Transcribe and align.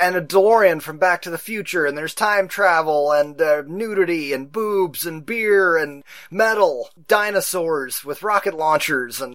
and 0.00 0.16
a 0.16 0.22
DeLorean 0.22 0.80
from 0.80 0.98
Back 0.98 1.22
to 1.22 1.30
the 1.30 1.38
Future, 1.38 1.86
and 1.86 1.96
there's 1.96 2.14
time 2.14 2.48
travel 2.48 3.12
and 3.12 3.40
uh, 3.40 3.62
nudity 3.66 4.32
and 4.32 4.50
boobs 4.50 5.06
and 5.06 5.24
beer 5.26 5.76
and 5.76 6.02
metal, 6.30 6.90
dinosaurs 7.06 8.04
with 8.04 8.22
rocket 8.22 8.54
launchers, 8.54 9.20
and 9.20 9.34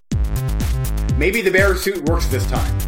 Maybe 1.16 1.40
the 1.40 1.50
bear 1.50 1.74
suit 1.76 2.06
works 2.08 2.26
this 2.26 2.46
time. 2.50 2.78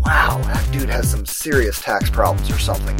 wow, 0.00 0.40
that 0.44 0.66
dude 0.72 0.88
has 0.88 1.10
some 1.10 1.26
serious 1.26 1.80
tax 1.82 2.08
problems 2.08 2.50
or 2.50 2.58
something. 2.58 2.96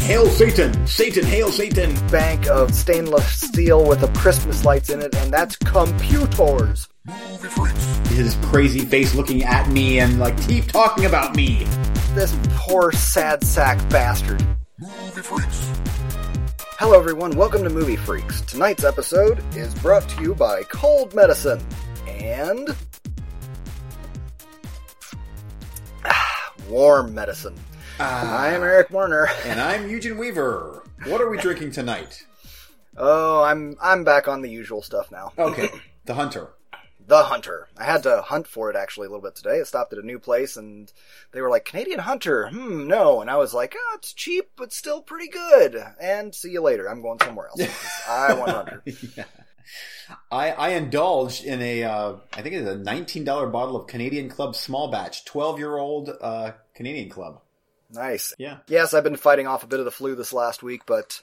Hail 0.00 0.26
Satan! 0.26 0.86
Satan, 0.86 1.24
hail 1.24 1.50
Satan! 1.50 1.94
Bank 2.08 2.46
of 2.48 2.74
stainless 2.74 3.40
steel 3.40 3.86
with 3.86 4.00
the 4.00 4.08
Christmas 4.08 4.64
lights 4.64 4.90
in 4.90 5.00
it, 5.00 5.14
and 5.14 5.32
that's 5.32 5.56
computers. 5.56 6.88
His 8.08 8.36
crazy 8.42 8.80
face 8.80 9.14
looking 9.14 9.44
at 9.44 9.70
me 9.70 10.00
and 10.00 10.18
like, 10.18 10.38
keep 10.46 10.66
talking 10.66 11.06
about 11.06 11.34
me. 11.34 11.66
This 12.14 12.36
poor 12.50 12.92
sad 12.92 13.44
sack 13.44 13.76
bastard. 13.88 14.44
Movie 14.78 15.22
Freaks. 15.22 15.70
Hello, 16.78 16.98
everyone. 16.98 17.36
Welcome 17.36 17.62
to 17.64 17.70
Movie 17.70 17.96
Freaks. 17.96 18.40
Tonight's 18.42 18.84
episode 18.84 19.42
is 19.54 19.74
brought 19.76 20.08
to 20.10 20.22
you 20.22 20.34
by 20.34 20.62
Cold 20.64 21.14
Medicine 21.14 21.60
and 22.08 22.74
Ah, 26.04 26.52
Warm 26.68 27.14
Medicine. 27.14 27.54
I'm 27.98 28.62
Eric 28.62 28.90
Warner. 28.90 29.28
And 29.44 29.60
I'm 29.60 29.88
Eugene 29.88 30.18
Weaver. 30.18 30.82
What 31.04 31.20
are 31.20 31.28
we 31.30 31.38
drinking 31.38 31.72
tonight? 31.72 32.24
Oh, 32.96 33.42
I'm 33.42 33.76
I'm 33.80 34.04
back 34.04 34.26
on 34.28 34.42
the 34.42 34.50
usual 34.50 34.82
stuff 34.82 35.10
now. 35.12 35.32
Okay, 35.38 35.68
the 36.06 36.14
Hunter. 36.14 36.50
The 37.10 37.24
Hunter. 37.24 37.66
I 37.76 37.82
had 37.82 38.04
to 38.04 38.22
hunt 38.22 38.46
for 38.46 38.70
it 38.70 38.76
actually 38.76 39.08
a 39.08 39.10
little 39.10 39.20
bit 39.20 39.34
today. 39.34 39.58
I 39.58 39.64
stopped 39.64 39.92
at 39.92 39.98
a 39.98 40.06
new 40.06 40.20
place 40.20 40.56
and 40.56 40.92
they 41.32 41.40
were 41.40 41.50
like, 41.50 41.64
Canadian 41.64 41.98
Hunter. 41.98 42.48
Hmm, 42.50 42.86
no. 42.86 43.20
And 43.20 43.28
I 43.28 43.36
was 43.36 43.52
like, 43.52 43.74
oh, 43.76 43.96
it's 43.96 44.12
cheap, 44.12 44.52
but 44.56 44.72
still 44.72 45.02
pretty 45.02 45.26
good. 45.26 45.76
And 46.00 46.32
see 46.32 46.52
you 46.52 46.62
later. 46.62 46.88
I'm 46.88 47.02
going 47.02 47.18
somewhere 47.18 47.48
else. 47.48 48.06
I 48.08 48.34
want 48.34 48.50
Hunter. 48.52 48.82
yeah. 49.16 49.24
I, 50.30 50.52
I 50.52 50.68
indulged 50.74 51.44
in 51.44 51.60
a, 51.60 51.82
uh, 51.82 52.16
I 52.32 52.42
think 52.42 52.54
it's 52.54 52.68
a 52.68 52.76
$19 52.76 53.24
bottle 53.50 53.74
of 53.74 53.88
Canadian 53.88 54.28
Club 54.28 54.54
small 54.54 54.92
batch, 54.92 55.24
12 55.24 55.58
year 55.58 55.78
old 55.78 56.10
uh, 56.20 56.52
Canadian 56.76 57.10
Club. 57.10 57.40
Nice. 57.90 58.34
Yeah. 58.38 58.58
Yes, 58.68 58.94
I've 58.94 59.02
been 59.02 59.16
fighting 59.16 59.48
off 59.48 59.64
a 59.64 59.66
bit 59.66 59.80
of 59.80 59.84
the 59.84 59.90
flu 59.90 60.14
this 60.14 60.32
last 60.32 60.62
week, 60.62 60.82
but 60.86 61.22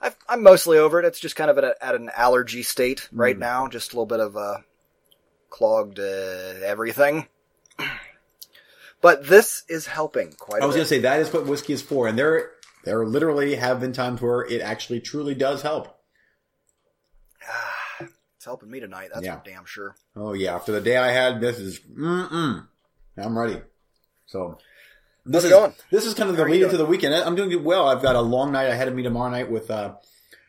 I've, 0.00 0.16
I'm 0.28 0.44
mostly 0.44 0.78
over 0.78 1.00
it. 1.00 1.04
It's 1.04 1.18
just 1.18 1.34
kind 1.34 1.50
of 1.50 1.58
at, 1.58 1.64
a, 1.64 1.84
at 1.84 1.96
an 1.96 2.12
allergy 2.16 2.62
state 2.62 3.08
right 3.10 3.36
now. 3.36 3.66
Just 3.66 3.92
a 3.92 3.96
little 3.96 4.06
bit 4.06 4.20
of 4.20 4.36
uh, 4.36 4.58
clogged 5.54 6.00
uh, 6.00 6.02
everything. 6.64 7.28
But 9.00 9.28
this 9.28 9.62
is 9.68 9.86
helping 9.86 10.32
quite 10.32 10.62
I 10.62 10.66
was 10.66 10.74
going 10.74 10.84
to 10.84 10.88
say 10.88 11.00
that 11.00 11.20
is 11.20 11.32
what 11.32 11.46
whiskey 11.46 11.74
is 11.74 11.82
for. 11.82 12.08
And 12.08 12.18
there, 12.18 12.50
there 12.84 13.06
literally 13.06 13.54
have 13.54 13.78
been 13.80 13.92
times 13.92 14.20
where 14.20 14.42
it 14.44 14.60
actually 14.60 15.00
truly 15.00 15.34
does 15.34 15.62
help. 15.62 15.96
It's 18.00 18.44
helping 18.46 18.70
me 18.70 18.80
tonight. 18.80 19.10
That's 19.12 19.24
Yeah. 19.24 19.38
for 19.38 19.44
damn 19.48 19.64
sure. 19.64 19.94
Oh 20.16 20.32
yeah, 20.32 20.54
after 20.54 20.72
the 20.72 20.80
day 20.80 20.96
I 20.96 21.12
had, 21.12 21.40
this 21.40 21.58
is 21.58 21.80
mm-mm. 21.80 22.66
I'm 23.16 23.38
ready. 23.38 23.60
So 24.26 24.58
this 25.24 25.44
How's 25.44 25.44
is 25.44 25.50
going? 25.50 25.74
this 25.90 26.06
is 26.06 26.14
kind 26.14 26.30
of 26.30 26.36
the 26.36 26.44
lead 26.44 26.62
into 26.62 26.76
the 26.76 26.84
weekend. 26.86 27.14
I'm 27.14 27.36
doing 27.36 27.62
well. 27.62 27.86
I've 27.86 28.02
got 28.02 28.16
a 28.16 28.20
long 28.20 28.52
night 28.52 28.64
ahead 28.64 28.88
of 28.88 28.94
me 28.94 29.02
tomorrow 29.02 29.30
night 29.30 29.50
with 29.50 29.70
uh 29.70 29.94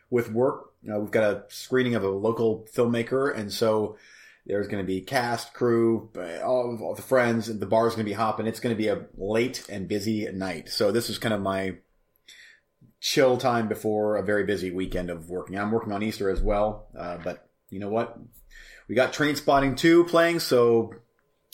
with 0.09 0.31
work. 0.31 0.71
Uh, 0.89 0.99
we've 0.99 1.11
got 1.11 1.23
a 1.23 1.43
screening 1.49 1.95
of 1.95 2.03
a 2.03 2.09
local 2.09 2.67
filmmaker, 2.73 3.35
and 3.37 3.51
so 3.51 3.97
there's 4.45 4.67
going 4.67 4.83
to 4.83 4.87
be 4.87 5.01
cast, 5.01 5.53
crew, 5.53 6.09
all, 6.43 6.77
all 6.81 6.95
the 6.95 7.01
friends, 7.01 7.49
and 7.49 7.59
the 7.59 7.65
bar's 7.65 7.95
going 7.95 8.05
to 8.05 8.09
be 8.09 8.13
hopping. 8.13 8.47
It's 8.47 8.59
going 8.59 8.75
to 8.75 8.77
be 8.77 8.87
a 8.87 9.05
late 9.17 9.65
and 9.69 9.87
busy 9.87 10.31
night. 10.31 10.69
So 10.69 10.91
this 10.91 11.09
is 11.09 11.17
kind 11.17 11.33
of 11.33 11.41
my 11.41 11.77
chill 12.99 13.37
time 13.37 13.67
before 13.67 14.17
a 14.17 14.23
very 14.23 14.45
busy 14.45 14.71
weekend 14.71 15.09
of 15.09 15.29
working. 15.29 15.57
I'm 15.57 15.71
working 15.71 15.91
on 15.91 16.03
Easter 16.03 16.29
as 16.29 16.41
well, 16.41 16.87
uh, 16.97 17.17
but 17.23 17.49
you 17.69 17.79
know 17.79 17.89
what? 17.89 18.17
We 18.87 18.95
got 18.95 19.13
Trainspotting 19.13 19.77
2 19.77 20.05
playing, 20.05 20.39
so 20.39 20.93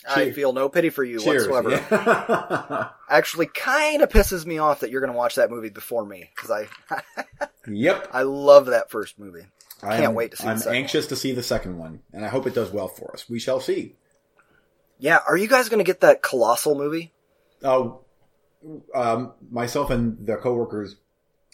I 0.08 0.32
feel 0.32 0.52
no 0.52 0.68
pity 0.68 0.90
for 0.90 1.04
you 1.04 1.20
cheers. 1.20 1.48
whatsoever. 1.48 1.70
Yeah. 1.90 2.88
Actually, 3.08 3.46
kind 3.46 4.02
of 4.02 4.08
pisses 4.08 4.44
me 4.44 4.58
off 4.58 4.80
that 4.80 4.90
you're 4.90 5.00
going 5.00 5.12
to 5.12 5.16
watch 5.16 5.36
that 5.36 5.50
movie 5.50 5.70
before 5.70 6.04
me 6.04 6.30
because 6.34 6.50
I 6.50 6.68
yep. 7.68 8.08
I 8.12 8.22
love 8.22 8.66
that 8.66 8.90
first 8.90 9.18
movie. 9.18 9.46
I 9.82 9.96
Can't 9.96 10.04
am- 10.04 10.14
wait 10.14 10.30
to 10.32 10.36
see 10.36 10.46
I'm 10.46 10.60
anxious 10.68 11.06
to 11.08 11.16
see 11.16 11.32
the 11.32 11.42
second 11.42 11.78
one, 11.78 12.00
and 12.12 12.24
I 12.24 12.28
hope 12.28 12.46
it 12.46 12.54
does 12.54 12.70
well 12.70 12.88
for 12.88 13.12
us. 13.12 13.28
We 13.28 13.38
shall 13.38 13.60
see. 13.60 13.96
Yeah, 14.98 15.18
are 15.26 15.36
you 15.36 15.48
guys 15.48 15.68
going 15.68 15.84
to 15.84 15.84
get 15.84 16.00
that 16.02 16.22
colossal 16.22 16.76
movie? 16.76 17.12
Oh, 17.64 18.00
um, 18.94 19.32
myself 19.50 19.90
and 19.90 20.24
the 20.24 20.36
coworkers, 20.36 20.96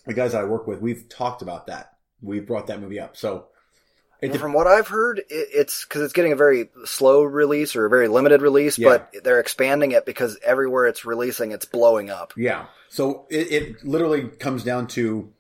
the 0.07 0.13
guys 0.13 0.35
I 0.35 0.45
work 0.45 0.67
with, 0.67 0.81
we've 0.81 1.09
talked 1.09 1.41
about 1.41 1.67
that. 1.69 1.95
We've 2.21 2.47
brought 2.47 2.67
that 2.67 2.81
movie 2.81 3.01
up. 3.01 3.17
So, 3.17 3.47
it 4.21 4.37
From 4.37 4.53
what 4.53 4.67
I've 4.67 4.89
heard, 4.89 5.21
it, 5.21 5.25
it's 5.31 5.85
because 5.85 6.03
it's 6.03 6.13
getting 6.13 6.33
a 6.33 6.37
very 6.37 6.69
slow 6.85 7.23
release 7.23 7.77
or 7.77 7.87
a 7.87 7.89
very 7.91 8.09
limited 8.09 8.43
release, 8.43 8.77
Yeah. 8.77 8.89
but 9.13 9.15
they're 9.25 9.39
expanding 9.41 9.93
it 9.93 10.05
because 10.05 10.37
everywhere 10.45 10.87
it's 10.87 11.05
releasing, 11.05 11.53
it's 11.53 11.65
blowing 11.67 12.11
up. 12.11 12.33
Yeah. 12.37 12.67
So 12.89 13.27
it, 13.31 13.53
it 13.53 13.85
literally 13.85 14.25
comes 14.25 14.65
down 14.65 14.89
to 14.89 15.33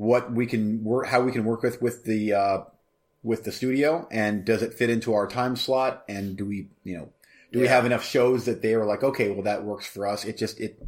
what 0.00 0.32
we 0.32 0.46
can 0.46 0.82
work, 0.82 1.06
how 1.08 1.20
we 1.20 1.30
can 1.30 1.44
work 1.44 1.62
with 1.62 1.82
with 1.82 2.04
the 2.04 2.32
uh, 2.32 2.58
with 3.22 3.44
the 3.44 3.52
studio, 3.52 4.08
and 4.10 4.44
does 4.46 4.62
it 4.62 4.72
fit 4.74 4.88
into 4.88 5.12
our 5.12 5.26
time 5.26 5.56
slot, 5.56 6.04
and 6.08 6.36
do 6.38 6.46
we, 6.46 6.68
you 6.84 6.96
know, 6.96 7.08
do 7.52 7.60
we 7.60 7.66
have 7.66 7.84
enough 7.84 8.02
shows 8.04 8.46
that 8.46 8.62
they 8.62 8.72
are 8.74 8.86
like, 8.86 9.02
okay, 9.04 9.30
well 9.30 9.42
that 9.42 9.62
works 9.64 9.86
for 9.86 10.06
us. 10.06 10.24
It 10.24 10.38
just 10.38 10.58
it 10.58 10.80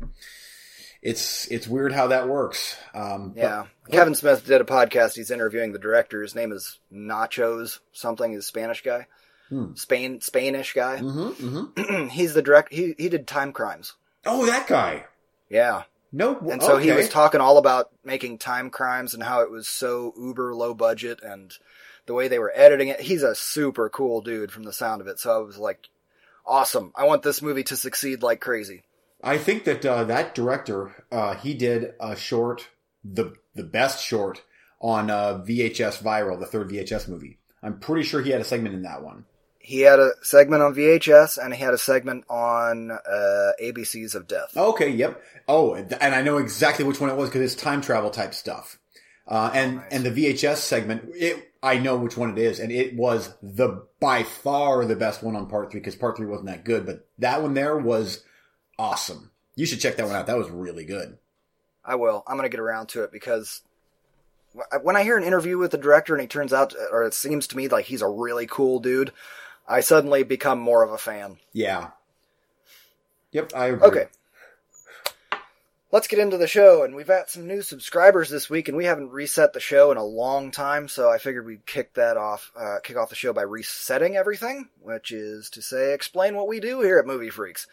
it's 1.03 1.47
it's 1.51 1.67
weird 1.67 1.93
how 1.93 2.07
that 2.09 2.29
works. 2.29 2.77
Um, 2.95 3.31
but- 3.31 3.37
Yeah. 3.43 3.65
Kevin 3.91 4.15
Smith 4.15 4.47
did 4.47 4.61
a 4.61 4.65
podcast. 4.65 5.17
He's 5.17 5.31
interviewing 5.33 5.73
the 5.73 5.79
director. 5.79 6.23
His 6.23 6.35
name 6.37 6.53
is 6.53 6.79
Nachos 6.93 7.81
something. 7.93 8.31
He's 8.31 8.41
a 8.41 8.43
Spanish 8.43 8.83
guy. 8.83 9.09
Hmm. 9.49 9.75
Spain 9.75 10.21
Spanish 10.21 10.73
guy. 10.73 10.99
Mhm, 11.01 11.35
mhm. 11.75 12.11
He's 12.11 12.33
the 12.35 12.43
direct. 12.43 12.73
He 12.73 12.95
he 12.97 13.09
did 13.09 13.27
Timecrimes. 13.27 13.95
Oh, 14.25 14.47
that 14.47 14.67
guy. 14.69 15.05
Yeah. 15.51 15.83
No, 16.13 16.39
And 16.51 16.63
so 16.63 16.77
he 16.77 16.93
was 16.93 17.09
talking 17.09 17.41
all 17.41 17.57
about 17.57 17.91
making 18.05 18.39
Timecrimes 18.39 19.15
and 19.15 19.23
how 19.23 19.41
it 19.41 19.51
was 19.51 19.67
so 19.67 20.13
uber 20.17 20.55
low 20.55 20.75
budget 20.75 21.21
and 21.23 21.57
the 22.05 22.13
way 22.13 22.29
they 22.29 22.39
were 22.39 22.53
editing 22.55 22.89
it. 22.89 23.01
He's 23.01 23.23
a 23.23 23.35
super 23.35 23.89
cool 23.89 24.21
dude 24.21 24.53
from 24.53 24.65
the 24.65 24.75
sound 24.75 25.01
of 25.01 25.07
it. 25.07 25.19
So 25.19 25.35
I 25.35 25.39
was 25.39 25.57
like, 25.57 25.89
awesome. 26.45 26.93
I 26.95 27.05
want 27.05 27.23
this 27.23 27.41
movie 27.41 27.65
to 27.65 27.77
succeed 27.77 28.23
like 28.23 28.41
crazy. 28.41 28.83
I 29.23 29.39
think 29.39 29.65
that 29.65 29.87
uh, 29.87 30.05
that 30.05 30.35
director 30.35 31.05
uh, 31.11 31.35
he 31.37 31.55
did 31.55 31.95
a 32.01 32.17
short, 32.17 32.69
the 33.05 33.35
the 33.55 33.63
best 33.63 34.05
short 34.05 34.43
on 34.81 35.11
uh, 35.11 35.45
VHS 35.47 36.03
Viral, 36.03 36.39
the 36.39 36.47
third 36.47 36.69
VHS 36.69 37.09
movie. 37.09 37.39
I'm 37.63 37.79
pretty 37.79 38.03
sure 38.03 38.21
he 38.21 38.31
had 38.31 38.41
a 38.41 38.45
segment 38.45 38.75
in 38.75 38.83
that 38.83 39.03
one. 39.03 39.25
He 39.65 39.81
had 39.81 40.01
a 40.01 40.11
segment 40.23 40.63
on 40.63 40.75
VHS 40.75 41.39
and 41.43 41.55
he 41.55 41.63
had 41.63 41.73
a 41.73 41.79
segment 41.79 42.25
on 42.29 42.91
uh, 42.91 43.53
ABCs 43.63 44.15
of 44.17 44.27
Death. 44.27 44.57
Okay, 44.57 44.89
yep. 44.91 45.23
Oh, 45.47 45.75
and 45.75 45.95
I 46.15 46.21
know 46.23 46.39
exactly 46.39 46.85
which 46.85 47.01
one 47.01 47.11
it 47.11 47.17
was 47.17 47.29
because 47.29 47.43
it's 47.53 47.61
time 47.61 47.81
travel 47.81 48.11
type 48.11 48.35
stuff. 48.35 48.79
Uh, 49.27 49.51
and 49.55 49.77
Nice. 49.77 49.85
and 49.93 50.05
the 50.05 50.11
VHS 50.11 50.57
segment, 50.57 51.11
it 51.15 51.53
I 51.63 51.79
know 51.79 51.97
which 51.97 52.17
one 52.17 52.31
it 52.31 52.39
is, 52.39 52.59
and 52.59 52.73
it 52.73 52.97
was 52.97 53.33
the 53.41 53.87
by 54.01 54.25
far 54.25 54.85
the 54.85 54.97
best 54.97 55.23
one 55.23 55.37
on 55.37 55.47
part 55.47 55.71
three 55.71 55.79
because 55.79 55.95
part 55.95 56.17
three 56.17 56.27
wasn't 56.27 56.49
that 56.49 56.65
good, 56.65 56.85
but 56.85 57.07
that 57.19 57.41
one 57.41 57.55
there 57.55 57.79
was 57.79 58.25
awesome. 58.81 59.31
You 59.55 59.65
should 59.65 59.81
check 59.81 59.97
that 59.97 60.07
one 60.07 60.17
out. 60.17 60.27
That 60.27 60.39
was 60.39 60.51
really 60.51 60.85
good. 60.85 61.19
I 61.85 61.95
will. 61.95 62.25
I'm 62.27 62.37
going 62.37 62.51
to 62.51 62.55
get 62.55 62.61
around 62.61 62.89
to 62.91 63.05
it 63.05 63.13
because 63.13 63.63
when 64.83 64.97
I 64.97 65.03
hear 65.05 65.17
an 65.17 65.25
interview 65.25 65.57
with 65.57 65.71
the 65.71 65.79
director 65.79 66.15
and 66.15 66.21
he 66.21 66.27
turns 66.29 66.53
out, 66.53 66.75
or 66.91 67.05
it 67.05 67.15
seems 67.15 67.47
to 67.49 67.57
me 67.57 67.69
like 67.69 67.85
he's 67.87 68.03
a 68.03 68.09
really 68.09 68.47
cool 68.47 68.81
dude, 68.81 69.13
I 69.67 69.81
suddenly 69.81 70.23
become 70.23 70.59
more 70.59 70.83
of 70.83 70.93
a 70.93 70.99
fan. 70.99 71.39
Yeah. 71.53 71.91
Yep, 73.33 73.53
I 73.55 73.67
agree. 73.67 73.89
Okay. 73.89 74.07
Let's 75.91 76.09
get 76.09 76.21
into 76.21 76.39
the 76.39 76.49
show, 76.49 76.85
and 76.85 76.95
we've 76.95 77.07
got 77.07 77.29
some 77.29 77.47
new 77.47 77.61
subscribers 77.61 78.31
this 78.31 78.49
week, 78.49 78.69
and 78.69 78.79
we 78.79 78.87
haven't 78.87 79.11
reset 79.11 79.53
the 79.53 79.61
show 79.61 79.93
in 79.93 79.99
a 79.99 80.05
long 80.05 80.51
time, 80.51 80.89
so 80.89 81.11
I 81.11 81.19
figured 81.19 81.45
we'd 81.45 81.67
kick 81.67 81.93
that 81.95 82.17
off, 82.17 82.51
uh, 82.59 82.79
kick 82.83 82.97
off 82.97 83.11
the 83.11 83.15
show 83.15 83.35
by 83.35 83.43
resetting 83.43 84.17
everything, 84.17 84.71
which 84.81 85.13
is 85.13 85.51
to 85.51 85.61
say, 85.61 85.93
explain 85.93 86.35
what 86.35 86.49
we 86.49 86.61
do 86.61 86.81
here 86.81 86.99
at 86.99 87.07
Movie 87.07 87.29
Freaks. 87.29 87.67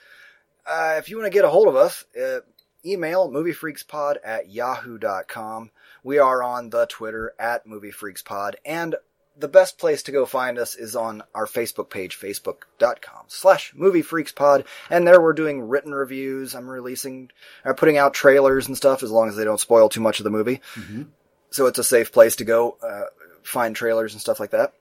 Uh, 0.67 0.95
if 0.97 1.09
you 1.09 1.15
want 1.15 1.27
to 1.27 1.35
get 1.37 1.45
a 1.45 1.49
hold 1.49 1.69
of 1.69 1.77
us, 1.77 2.03
uh, 2.21 2.39
email 2.85 3.29
moviefreakspod 3.29 4.17
at 4.23 4.49
yahoo.com. 4.49 5.71
We 6.03 6.19
are 6.19 6.43
on 6.43 6.71
the 6.71 6.87
Twitter 6.87 7.33
at 7.39 7.65
moviefreakspod, 7.65 8.55
and 8.65 8.95
the 9.39 9.47
best 9.47 9.77
place 9.77 10.03
to 10.03 10.11
go 10.11 10.25
find 10.25 10.59
us 10.59 10.75
is 10.75 10.95
on 10.95 11.23
our 11.33 11.45
Facebook 11.45 11.89
page, 11.89 12.19
facebook.com 12.19 13.25
slash 13.27 13.73
moviefreakspod. 13.73 14.65
And 14.89 15.07
there 15.07 15.21
we're 15.21 15.33
doing 15.33 15.61
written 15.67 15.93
reviews. 15.93 16.53
I'm 16.55 16.69
releasing, 16.69 17.31
I'm 17.63 17.75
putting 17.75 17.97
out 17.97 18.13
trailers 18.13 18.67
and 18.67 18.75
stuff 18.77 19.01
as 19.03 19.11
long 19.11 19.29
as 19.29 19.35
they 19.35 19.43
don't 19.45 19.59
spoil 19.59 19.89
too 19.89 20.01
much 20.01 20.19
of 20.19 20.23
the 20.25 20.29
movie. 20.29 20.61
Mhm. 20.75 21.07
So 21.51 21.65
it's 21.67 21.79
a 21.79 21.83
safe 21.83 22.11
place 22.11 22.35
to 22.37 22.45
go, 22.45 22.77
uh, 22.83 23.05
find 23.43 23.75
trailers 23.75 24.13
and 24.13 24.21
stuff 24.21 24.39
like 24.39 24.51
that. 24.51 24.73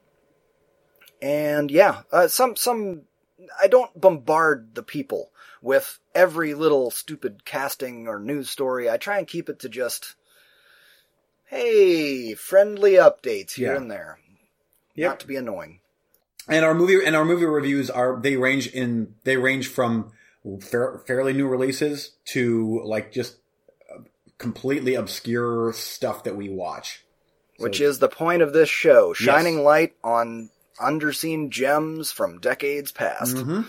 And 1.23 1.71
yeah, 1.71 2.03
uh, 2.13 2.29
some, 2.29 2.57
some, 2.57 3.03
I 3.61 3.69
don't 3.69 3.99
bombard 4.01 4.75
the 4.75 4.83
people 4.83 5.31
with 5.63 5.99
every 6.15 6.55
little 6.55 6.91
stupid 6.91 7.45
casting 7.45 8.07
or 8.07 8.19
news 8.21 8.51
story. 8.51 8.89
I 8.91 8.97
try 8.97 9.19
and 9.19 9.27
keep 9.27 9.49
it 9.49 9.61
to 9.61 9.69
just, 9.69 10.15
hey, 11.47 12.35
friendly 12.35 12.93
updates 12.93 13.53
here 13.53 13.73
Yeah. 13.73 13.77
and 13.77 13.91
there. 13.91 14.19
Yep. 14.99 15.11
Not 15.11 15.21
to 15.21 15.27
be 15.29 15.37
annoying. 15.37 15.81
And 16.49 16.65
our 16.65 16.75
movie 16.75 16.99
and 17.05 17.15
our 17.15 17.25
movie 17.25 17.45
reviews 17.45 17.89
are 17.89 18.19
they 18.21 18.37
range 18.37 18.67
in 18.69 19.15
they 19.25 19.37
range 19.37 19.69
from 19.69 20.11
fair, 20.61 20.99
fairly 21.07 21.33
new 21.33 21.47
releases 21.47 22.13
to 22.27 22.81
like 22.85 23.13
just 23.13 23.37
completely 24.39 24.95
obscure 24.95 25.73
stuff 25.73 26.25
that 26.25 26.37
we 26.37 26.49
watch. 26.49 27.05
Which 27.59 27.81
is 27.81 27.99
the 27.99 28.09
point 28.09 28.43
of 28.43 28.53
this 28.53 28.69
show, 28.69 29.13
shining 29.13 29.57
Yes. 29.57 29.65
light 29.65 29.93
on 30.03 30.51
underseen 30.81 31.51
gems 31.51 32.13
from 32.13 32.39
decades 32.41 32.93
past. 32.93 33.37
Mhm. 33.37 33.67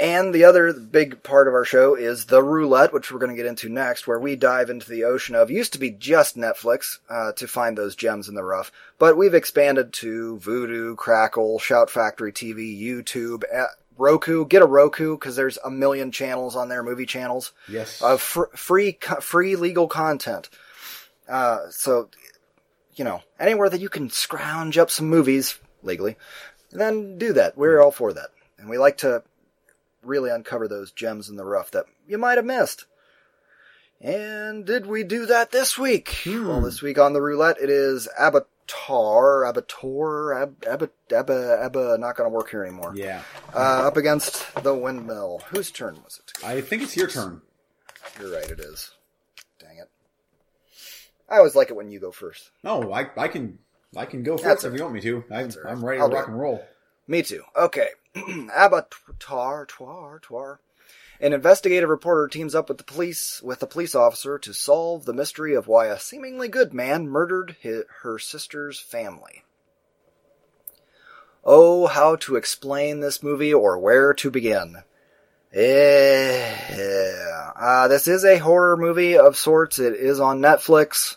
And 0.00 0.34
the 0.34 0.44
other 0.44 0.72
big 0.72 1.22
part 1.22 1.46
of 1.46 1.52
our 1.52 1.66
show 1.66 1.94
is 1.94 2.24
the 2.24 2.42
roulette, 2.42 2.92
which 2.94 3.12
we're 3.12 3.18
going 3.18 3.32
to 3.32 3.36
get 3.36 3.44
into 3.44 3.68
next, 3.68 4.06
where 4.06 4.18
we 4.18 4.34
dive 4.34 4.70
into 4.70 4.88
the 4.88 5.04
ocean 5.04 5.34
of 5.34 5.50
used 5.50 5.74
to 5.74 5.78
be 5.78 5.90
just 5.90 6.38
Netflix 6.38 6.98
uh, 7.10 7.32
to 7.32 7.46
find 7.46 7.76
those 7.76 7.94
gems 7.96 8.26
in 8.26 8.34
the 8.34 8.42
rough, 8.42 8.72
but 8.98 9.18
we've 9.18 9.34
expanded 9.34 9.92
to 9.92 10.38
Vudu, 10.42 10.96
Crackle, 10.96 11.58
Shout 11.58 11.90
Factory 11.90 12.32
TV, 12.32 12.80
YouTube, 12.80 13.42
uh, 13.54 13.66
Roku. 13.98 14.46
Get 14.46 14.62
a 14.62 14.66
Roku 14.66 15.16
because 15.18 15.36
there's 15.36 15.58
a 15.62 15.70
million 15.70 16.10
channels 16.12 16.56
on 16.56 16.70
there, 16.70 16.82
movie 16.82 17.04
channels 17.04 17.52
Yes. 17.68 18.00
of 18.00 18.22
fr- 18.22 18.44
free 18.56 18.92
co- 18.94 19.20
free 19.20 19.54
legal 19.56 19.86
content. 19.86 20.48
Uh, 21.28 21.68
so, 21.68 22.08
you 22.94 23.04
know, 23.04 23.20
anywhere 23.38 23.68
that 23.68 23.82
you 23.82 23.90
can 23.90 24.08
scrounge 24.08 24.78
up 24.78 24.90
some 24.90 25.08
movies 25.10 25.58
legally, 25.82 26.16
then 26.72 27.18
do 27.18 27.34
that. 27.34 27.58
We're 27.58 27.82
all 27.82 27.90
for 27.92 28.14
that, 28.14 28.30
and 28.58 28.70
we 28.70 28.78
like 28.78 28.96
to 28.98 29.22
really 30.02 30.30
uncover 30.30 30.66
those 30.68 30.92
gems 30.92 31.28
in 31.28 31.36
the 31.36 31.44
rough 31.44 31.70
that 31.72 31.86
you 32.06 32.18
might 32.18 32.38
have 32.38 32.44
missed. 32.44 32.86
And 34.00 34.64
did 34.64 34.86
we 34.86 35.04
do 35.04 35.26
that 35.26 35.50
this 35.52 35.78
week? 35.78 36.20
Hmm. 36.24 36.48
Well, 36.48 36.60
this 36.62 36.80
week 36.80 36.98
on 36.98 37.12
the 37.12 37.20
roulette, 37.20 37.58
it 37.60 37.68
is 37.68 38.08
Abatar, 38.18 38.46
Abator, 39.52 40.42
Ab, 40.42 40.64
Ab, 40.66 40.90
Ab, 41.12 41.30
Ab, 41.30 41.76
not 42.00 42.16
going 42.16 42.30
to 42.30 42.34
work 42.34 42.48
here 42.50 42.64
anymore. 42.64 42.94
yeah. 42.96 43.22
Uh, 43.54 43.58
up 43.86 43.98
against 43.98 44.54
the 44.62 44.74
windmill. 44.74 45.42
Whose 45.50 45.70
turn 45.70 45.96
was 46.02 46.18
it? 46.24 46.44
I 46.44 46.62
think 46.62 46.82
it's 46.82 46.96
your 46.96 47.08
turn. 47.08 47.42
You're 48.18 48.32
right, 48.32 48.48
it 48.50 48.60
is. 48.60 48.90
Dang 49.58 49.76
it. 49.76 49.90
I 51.28 51.36
always 51.36 51.54
like 51.54 51.68
it 51.68 51.76
when 51.76 51.90
you 51.90 52.00
go 52.00 52.10
first. 52.10 52.50
No, 52.64 52.92
I 52.92 53.08
I 53.16 53.28
can 53.28 53.58
I 53.96 54.06
can 54.06 54.22
go 54.22 54.36
That's 54.36 54.62
first 54.62 54.64
if 54.64 54.74
you 54.74 54.82
want 54.82 54.94
me 54.94 55.00
to. 55.02 55.24
I, 55.30 55.46
I'm 55.68 55.84
ready 55.84 56.00
I'll 56.00 56.08
to 56.08 56.14
rock 56.16 56.26
it. 56.26 56.30
and 56.30 56.40
roll. 56.40 56.64
Me 57.06 57.22
too. 57.22 57.42
Okay. 57.56 57.88
Abattoir, 58.54 59.66
twar, 59.66 60.18
twar. 60.20 60.60
An 61.20 61.32
investigative 61.32 61.88
reporter 61.88 62.28
teams 62.28 62.54
up 62.54 62.68
with 62.68 62.78
the 62.78 62.84
police, 62.84 63.42
with 63.42 63.62
a 63.62 63.66
police 63.66 63.94
officer 63.94 64.38
to 64.38 64.54
solve 64.54 65.04
the 65.04 65.12
mystery 65.12 65.54
of 65.54 65.66
why 65.66 65.86
a 65.86 65.98
seemingly 65.98 66.48
good 66.48 66.72
man 66.72 67.06
murdered 67.08 67.56
hi 67.62 67.82
her 68.02 68.18
sister's 68.18 68.80
family. 68.80 69.44
Oh, 71.44 71.86
how 71.86 72.16
to 72.16 72.36
explain 72.36 73.00
this 73.00 73.22
movie 73.22 73.52
or 73.52 73.78
where 73.78 74.14
to 74.14 74.30
begin. 74.30 74.82
Eh, 75.52 77.20
uh, 77.56 77.88
this 77.88 78.08
is 78.08 78.24
a 78.24 78.38
horror 78.38 78.76
movie 78.76 79.18
of 79.18 79.36
sorts. 79.36 79.78
It 79.78 79.94
is 79.94 80.20
on 80.20 80.40
Netflix. 80.40 81.16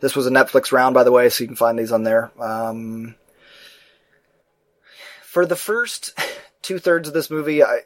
This 0.00 0.16
was 0.16 0.26
a 0.26 0.30
Netflix 0.30 0.72
round, 0.72 0.94
by 0.94 1.04
the 1.04 1.12
way, 1.12 1.28
so 1.28 1.44
you 1.44 1.48
can 1.48 1.56
find 1.56 1.78
these 1.78 1.92
on 1.92 2.02
there. 2.02 2.30
Um, 2.40 3.14
for 5.22 5.46
the 5.46 5.56
first 5.56 6.12
two 6.64 6.78
thirds 6.80 7.06
of 7.06 7.14
this 7.14 7.30
movie, 7.30 7.62
I, 7.62 7.80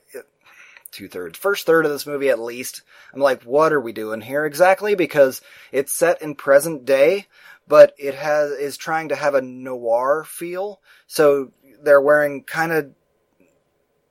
two 0.91 1.09
thirds, 1.09 1.37
first 1.37 1.67
third 1.67 1.85
of 1.85 1.91
this 1.91 2.07
movie 2.07 2.31
at 2.31 2.39
least, 2.39 2.83
I'm 3.13 3.21
like, 3.21 3.43
what 3.43 3.73
are 3.73 3.81
we 3.81 3.93
doing 3.93 4.23
here 4.23 4.47
exactly? 4.47 4.95
Because 4.95 5.43
it's 5.73 5.93
set 5.93 6.23
in 6.23 6.35
present 6.35 6.87
day, 6.87 7.27
but 7.67 7.95
it 7.99 8.15
has 8.15 8.53
is 8.53 8.77
trying 8.77 9.11
to 9.11 9.17
have 9.17 9.35
a 9.35 9.43
noir 9.43 10.25
feel. 10.25 10.81
So 11.07 11.53
they're 11.83 12.01
wearing 12.01 12.45
kind 12.45 12.73
of 12.73 12.93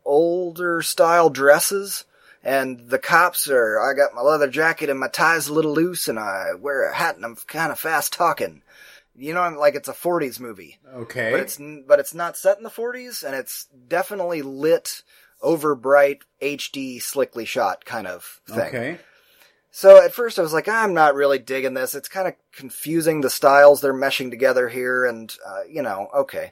older 0.06 0.82
style 0.82 1.30
dresses. 1.30 2.06
And 2.44 2.90
the 2.90 3.00
cops 3.00 3.50
are, 3.50 3.80
I 3.80 3.94
got 3.94 4.14
my 4.14 4.22
leather 4.22 4.48
jacket 4.48 4.90
and 4.90 5.00
my 5.00 5.10
tie's 5.10 5.48
a 5.48 5.54
little 5.54 5.74
loose 5.74 6.08
and 6.08 6.18
I 6.18 6.54
wear 6.58 6.90
a 6.90 6.96
hat 6.96 7.16
and 7.16 7.26
I'm 7.26 7.36
kind 7.36 7.72
of 7.72 7.80
fast 7.80 8.14
talking. 8.14 8.62
You 9.20 9.34
know, 9.34 9.50
like 9.58 9.74
it's 9.74 9.88
a 9.88 9.94
40s 9.94 10.40
movie 10.40 10.78
Okay. 10.94 11.32
but 11.32 11.40
it's 11.40 11.60
but 11.88 12.00
it's 12.00 12.14
not 12.14 12.38
set 12.38 12.58
in 12.58 12.64
the 12.64 12.70
40s 12.70 13.24
and 13.24 13.36
it's 13.36 13.66
definitely 13.88 14.42
lit 14.44 15.02
over 15.42 15.76
bright 15.76 16.24
hd 16.42 17.02
slickly 17.02 17.46
shot 17.46 17.84
kind 17.86 18.08
of 18.08 18.42
thing 18.48 18.60
okay. 18.60 18.98
so 19.70 20.04
at 20.04 20.14
first 20.14 20.40
i 20.40 20.42
was 20.42 20.52
like 20.54 20.68
i'm 20.68 20.94
not 20.96 21.14
really 21.14 21.38
digging 21.38 21.76
this 21.76 21.94
it's 21.94 22.08
kind 22.10 22.28
of 22.28 22.34
confusing 22.52 23.22
the 23.22 23.30
styles 23.30 23.80
they're 23.82 23.94
meshing 23.94 24.30
together 24.32 24.68
here 24.70 25.06
and 25.06 25.36
uh, 25.48 25.62
you 25.70 25.82
know 25.84 26.10
okay 26.16 26.52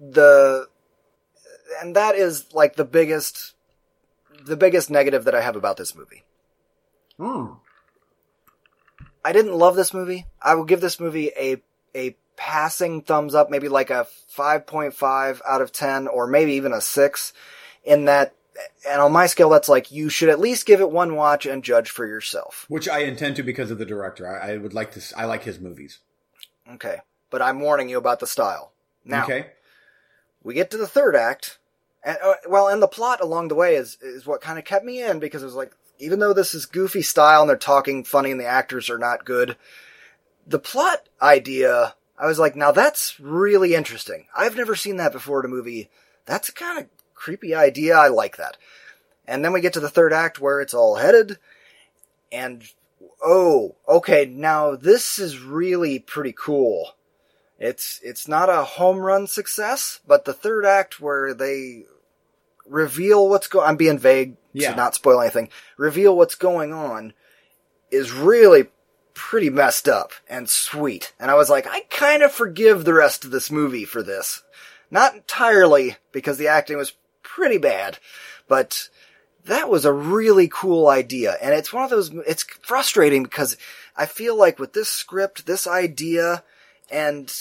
the 0.00 0.68
and 1.80 1.96
that 1.96 2.14
is 2.14 2.52
like 2.54 2.76
the 2.76 2.84
biggest 2.84 3.54
the 4.44 4.56
biggest 4.56 4.88
negative 4.88 5.24
that 5.24 5.34
i 5.34 5.40
have 5.40 5.56
about 5.56 5.76
this 5.76 5.94
movie 5.94 6.22
Hmm. 7.18 7.54
I 9.24 9.32
didn't 9.32 9.54
love 9.54 9.76
this 9.76 9.94
movie. 9.94 10.26
I 10.40 10.54
will 10.54 10.64
give 10.64 10.80
this 10.80 10.98
movie 10.98 11.30
a 11.38 11.62
a 11.94 12.16
passing 12.36 13.02
thumbs 13.02 13.34
up, 13.34 13.50
maybe 13.50 13.68
like 13.68 13.90
a 13.90 14.06
5.5 14.36 15.40
out 15.46 15.62
of 15.62 15.72
10 15.72 16.08
or 16.08 16.26
maybe 16.26 16.54
even 16.54 16.72
a 16.72 16.80
6 16.80 17.32
in 17.84 18.06
that 18.06 18.34
and 18.86 19.00
on 19.00 19.12
my 19.12 19.26
scale 19.26 19.48
that's 19.48 19.68
like 19.68 19.90
you 19.90 20.10
should 20.10 20.28
at 20.28 20.38
least 20.38 20.66
give 20.66 20.80
it 20.80 20.90
one 20.90 21.16
watch 21.16 21.46
and 21.46 21.64
judge 21.64 21.90
for 21.90 22.06
yourself. 22.06 22.66
Which 22.68 22.88
I 22.88 23.00
intend 23.00 23.36
to 23.36 23.42
because 23.42 23.70
of 23.70 23.78
the 23.78 23.86
director. 23.86 24.28
I, 24.28 24.52
I 24.52 24.56
would 24.58 24.74
like 24.74 24.92
to. 24.92 25.02
I 25.16 25.24
like 25.24 25.44
his 25.44 25.58
movies. 25.58 26.00
Okay. 26.70 26.98
But 27.30 27.40
I'm 27.40 27.60
warning 27.60 27.88
you 27.88 27.96
about 27.96 28.20
the 28.20 28.26
style. 28.26 28.72
Now, 29.04 29.24
okay. 29.24 29.46
we 30.42 30.54
get 30.54 30.70
to 30.72 30.76
the 30.76 30.86
third 30.86 31.16
act 31.16 31.58
and 32.04 32.18
uh, 32.22 32.34
well 32.48 32.68
and 32.68 32.82
the 32.82 32.88
plot 32.88 33.20
along 33.20 33.48
the 33.48 33.54
way 33.54 33.74
is 33.74 33.98
is 34.02 34.26
what 34.26 34.40
kind 34.40 34.58
of 34.58 34.64
kept 34.64 34.84
me 34.84 35.02
in 35.02 35.18
because 35.18 35.42
it 35.42 35.46
was 35.46 35.54
like 35.54 35.72
even 35.98 36.18
though 36.18 36.32
this 36.32 36.54
is 36.54 36.66
goofy 36.66 37.02
style 37.02 37.42
and 37.42 37.50
they're 37.50 37.56
talking 37.56 38.04
funny 38.04 38.30
and 38.30 38.40
the 38.40 38.46
actors 38.46 38.90
are 38.90 38.98
not 38.98 39.24
good 39.24 39.56
the 40.46 40.58
plot 40.58 41.08
idea 41.20 41.94
i 42.18 42.26
was 42.26 42.38
like 42.38 42.54
now 42.56 42.70
that's 42.72 43.18
really 43.20 43.74
interesting. 43.74 44.26
I've 44.36 44.56
never 44.56 44.74
seen 44.76 44.96
that 44.96 45.12
before 45.12 45.40
in 45.40 45.46
a 45.46 45.54
movie. 45.54 45.90
That's 46.26 46.48
a 46.48 46.52
kind 46.52 46.78
of 46.78 46.86
creepy 47.14 47.54
idea. 47.54 47.96
I 47.96 48.08
like 48.08 48.36
that. 48.36 48.56
And 49.26 49.44
then 49.44 49.52
we 49.52 49.60
get 49.60 49.72
to 49.74 49.80
the 49.80 49.88
third 49.90 50.12
act 50.12 50.40
where 50.40 50.60
it's 50.60 50.74
all 50.74 50.96
headed 50.96 51.38
and 52.30 52.64
oh 53.24 53.76
okay 53.88 54.24
now 54.26 54.74
this 54.76 55.18
is 55.18 55.40
really 55.40 55.98
pretty 55.98 56.32
cool. 56.36 56.94
It's 57.58 58.00
it's 58.02 58.26
not 58.28 58.48
a 58.48 58.64
home 58.64 58.98
run 58.98 59.26
success, 59.26 60.00
but 60.06 60.24
the 60.24 60.34
third 60.34 60.64
act 60.66 61.00
where 61.00 61.32
they 61.34 61.84
reveal 62.66 63.28
what's 63.28 63.48
going 63.48 63.68
I'm 63.68 63.76
being 63.76 63.98
vague 63.98 64.36
Yeah. 64.52 64.70
to 64.70 64.76
not 64.76 64.94
spoil 64.94 65.20
anything. 65.20 65.48
Reveal 65.76 66.16
what's 66.16 66.34
going 66.36 66.72
on 66.72 67.12
is 67.90 68.12
really 68.12 68.68
pretty 69.14 69.50
messed 69.50 69.88
up 69.88 70.12
and 70.28 70.48
sweet. 70.48 71.12
And 71.18 71.30
I 71.30 71.34
was 71.34 71.50
like, 71.50 71.66
I 71.66 71.80
kind 71.90 72.22
of 72.22 72.32
forgive 72.32 72.84
the 72.84 72.94
rest 72.94 73.24
of 73.24 73.30
this 73.30 73.50
movie 73.50 73.84
for 73.84 74.02
this. 74.02 74.42
Not 74.90 75.14
entirely 75.14 75.96
because 76.12 76.38
the 76.38 76.48
acting 76.48 76.76
was 76.76 76.94
pretty 77.22 77.58
bad, 77.58 77.98
but 78.48 78.88
that 79.44 79.68
was 79.68 79.84
a 79.84 79.92
really 79.92 80.48
cool 80.48 80.88
idea. 80.88 81.36
And 81.40 81.54
it's 81.54 81.72
one 81.72 81.84
of 81.84 81.90
those, 81.90 82.10
it's 82.26 82.42
frustrating 82.42 83.22
because 83.22 83.56
I 83.96 84.06
feel 84.06 84.36
like 84.36 84.58
with 84.58 84.72
this 84.72 84.88
script, 84.88 85.46
this 85.46 85.66
idea, 85.66 86.44
and 86.90 87.32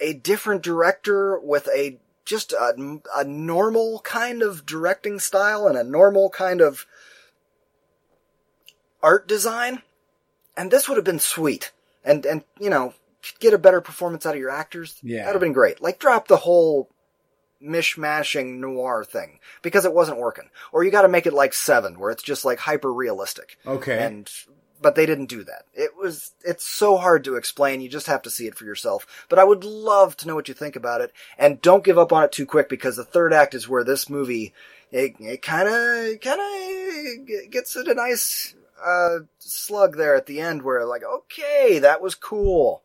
a 0.00 0.14
different 0.14 0.62
director 0.62 1.38
with 1.38 1.68
a 1.74 1.98
just 2.24 2.52
a, 2.52 3.00
a 3.16 3.24
normal 3.24 4.00
kind 4.00 4.42
of 4.42 4.64
directing 4.64 5.18
style 5.18 5.66
and 5.66 5.76
a 5.76 5.84
normal 5.84 6.30
kind 6.30 6.60
of 6.60 6.86
art 9.02 9.26
design, 9.26 9.82
and 10.56 10.70
this 10.70 10.88
would 10.88 10.96
have 10.96 11.04
been 11.04 11.18
sweet. 11.18 11.72
And 12.04 12.24
and 12.26 12.44
you 12.58 12.70
know, 12.70 12.94
get 13.40 13.54
a 13.54 13.58
better 13.58 13.80
performance 13.80 14.26
out 14.26 14.34
of 14.34 14.40
your 14.40 14.50
actors. 14.50 14.98
Yeah. 15.02 15.20
that'd 15.20 15.34
have 15.34 15.40
been 15.40 15.52
great. 15.52 15.80
Like 15.80 15.98
drop 15.98 16.28
the 16.28 16.36
whole 16.36 16.90
mishmashing 17.62 18.58
noir 18.58 19.04
thing 19.04 19.38
because 19.62 19.84
it 19.84 19.94
wasn't 19.94 20.18
working. 20.18 20.50
Or 20.72 20.84
you 20.84 20.90
got 20.90 21.02
to 21.02 21.08
make 21.08 21.26
it 21.26 21.32
like 21.32 21.54
Seven, 21.54 21.98
where 21.98 22.10
it's 22.10 22.22
just 22.22 22.44
like 22.44 22.58
hyper 22.58 22.92
realistic. 22.92 23.56
Okay. 23.66 24.04
And 24.04 24.30
but 24.80 24.96
they 24.96 25.06
didn't 25.06 25.26
do 25.26 25.44
that. 25.44 25.62
It 25.72 25.92
was 25.96 26.32
it's 26.44 26.66
so 26.66 26.96
hard 26.96 27.24
to 27.24 27.36
explain. 27.36 27.80
You 27.80 27.88
just 27.88 28.08
have 28.08 28.22
to 28.22 28.30
see 28.30 28.46
it 28.46 28.56
for 28.56 28.64
yourself. 28.64 29.06
But 29.28 29.38
I 29.38 29.44
would 29.44 29.64
love 29.64 30.16
to 30.18 30.26
know 30.26 30.34
what 30.34 30.48
you 30.48 30.54
think 30.54 30.74
about 30.74 31.00
it, 31.00 31.12
and 31.38 31.62
don't 31.62 31.84
give 31.84 31.98
up 31.98 32.12
on 32.12 32.24
it 32.24 32.32
too 32.32 32.46
quick 32.46 32.68
because 32.68 32.96
the 32.96 33.04
third 33.04 33.32
act 33.32 33.54
is 33.54 33.68
where 33.68 33.84
this 33.84 34.10
movie 34.10 34.52
it 34.90 35.14
it 35.20 35.40
kind 35.42 35.68
of 35.68 36.20
kind 36.20 36.40
of 36.40 37.50
gets 37.50 37.76
it 37.76 37.88
a 37.88 37.94
nice 37.94 38.54
uh, 38.84 39.18
slug 39.38 39.96
there 39.96 40.14
at 40.14 40.26
the 40.26 40.40
end 40.40 40.62
where 40.62 40.84
like 40.84 41.02
okay 41.04 41.78
that 41.78 42.00
was 42.02 42.14
cool. 42.14 42.82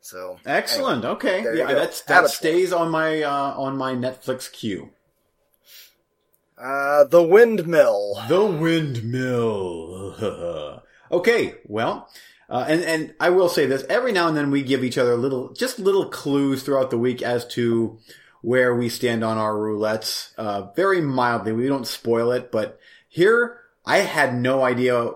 So 0.00 0.38
Excellent. 0.46 1.04
Okay. 1.04 1.44
Yeah, 1.56 1.74
that's 1.74 2.02
that 2.02 2.30
stays 2.30 2.72
on 2.72 2.90
my 2.90 3.22
uh, 3.22 3.54
on 3.56 3.76
my 3.76 3.92
Netflix 3.94 4.50
queue. 4.50 4.90
Uh, 6.56 7.04
the 7.04 7.22
windmill. 7.22 8.20
The 8.28 8.44
windmill. 8.44 10.16
okay, 11.12 11.54
well, 11.66 12.10
uh, 12.48 12.64
and 12.68 12.82
and 12.82 13.14
I 13.20 13.30
will 13.30 13.48
say 13.48 13.66
this: 13.66 13.84
every 13.88 14.12
now 14.12 14.26
and 14.28 14.36
then 14.36 14.50
we 14.50 14.62
give 14.62 14.82
each 14.82 14.98
other 14.98 15.16
little, 15.16 15.52
just 15.52 15.78
little 15.78 16.06
clues 16.06 16.62
throughout 16.62 16.90
the 16.90 16.98
week 16.98 17.22
as 17.22 17.46
to 17.48 17.98
where 18.40 18.74
we 18.74 18.88
stand 18.88 19.22
on 19.22 19.38
our 19.38 19.54
roulettes. 19.54 20.32
Uh, 20.36 20.72
very 20.74 21.00
mildly, 21.00 21.52
we 21.52 21.68
don't 21.68 21.86
spoil 21.86 22.32
it, 22.32 22.50
but 22.50 22.80
here 23.08 23.60
I 23.88 23.98
had 23.98 24.34
no 24.34 24.62
idea 24.62 25.12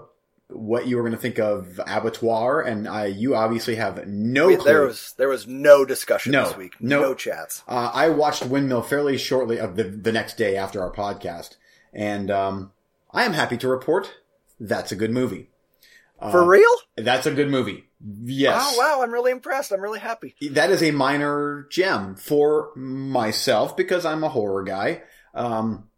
what 0.48 0.86
you 0.86 0.96
were 0.96 1.02
going 1.02 1.12
to 1.14 1.18
think 1.18 1.38
of 1.38 1.80
abattoir, 1.86 2.60
and 2.62 2.86
I, 2.88 3.06
you 3.06 3.34
obviously 3.34 3.76
have 3.76 4.06
no 4.06 4.54
clue. 4.56 4.64
there 4.64 4.82
was 4.86 5.14
there 5.16 5.28
was 5.28 5.46
no 5.46 5.84
discussion 5.84 6.32
No, 6.32 6.44
this 6.48 6.56
week. 6.56 6.74
no. 6.80 7.00
No, 7.00 7.14
chats. 7.14 7.62
Uh, 7.68 7.90
I 7.92 8.08
watched 8.10 8.44
Windmill 8.46 8.82
fairly 8.82 9.16
shortly 9.18 9.58
of 9.58 9.76
the, 9.76 9.84
the 9.84 10.12
next 10.12 10.36
day 10.36 10.56
after 10.56 10.82
our 10.82 10.92
podcast, 10.92 11.56
and 11.92 12.30
um, 12.30 12.72
I 13.12 13.24
am 13.24 13.32
happy 13.32 13.56
to 13.58 13.68
report 13.68 14.12
that's 14.60 14.92
a 14.92 14.96
good 14.96 15.10
movie. 15.10 15.48
Uh, 16.20 16.30
For 16.30 16.44
real? 16.46 16.70
That's 16.96 17.26
a 17.26 17.32
good 17.32 17.50
movie. 17.50 17.84
Yes. 18.24 18.76
Wow, 18.76 18.98
wow! 18.98 19.02
I'm 19.02 19.12
really 19.12 19.32
impressed. 19.32 19.72
I'm 19.72 19.80
really 19.80 20.00
happy. 20.00 20.34
That 20.50 20.70
is 20.70 20.82
a 20.82 20.90
minor 20.90 21.66
gem 21.70 22.14
for 22.16 22.70
myself 22.76 23.76
because 23.76 24.04
I'm 24.04 24.22
a 24.24 24.28
horror 24.28 24.64
guy. 24.64 25.02
Um, 25.34 25.88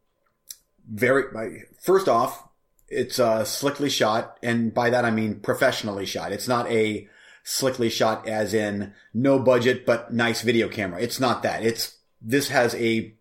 very, 0.89 1.25
my- 1.33 1.63
first 1.81 2.09
off, 2.09 2.47
it's 2.95 3.19
uh, 3.19 3.45
slickly 3.45 3.91
shot, 3.91 4.39
and 4.43 4.73
by 4.73 4.91
that 4.91 5.05
I 5.05 5.11
mean 5.11 5.41
professionally 5.41 6.07
shot. 6.07 6.33
It's 6.33 6.49
not 6.49 6.71
a 6.71 7.09
slickly 7.43 7.91
shot 7.91 8.27
as 8.27 8.55
in 8.55 8.95
no 9.13 9.39
budget 9.39 9.85
but 9.85 10.13
nice 10.13 10.43
video 10.43 10.69
camera. 10.69 11.01
It's 11.01 11.21
not 11.21 11.43
that. 11.43 11.63
It's 11.63 11.99
this 12.21 12.49
has 12.49 12.75
a 12.77 13.15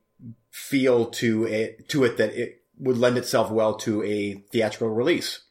feel 0.50 1.08
to 1.08 1.46
it 1.46 1.90
to 1.90 2.04
it 2.04 2.18
that 2.18 2.34
it 2.34 2.62
would 2.78 2.98
lend 2.98 3.18
itself 3.18 3.52
well 3.52 3.76
to 3.76 4.04
a 4.04 4.36
theatrical 4.52 4.90
release. 4.90 5.42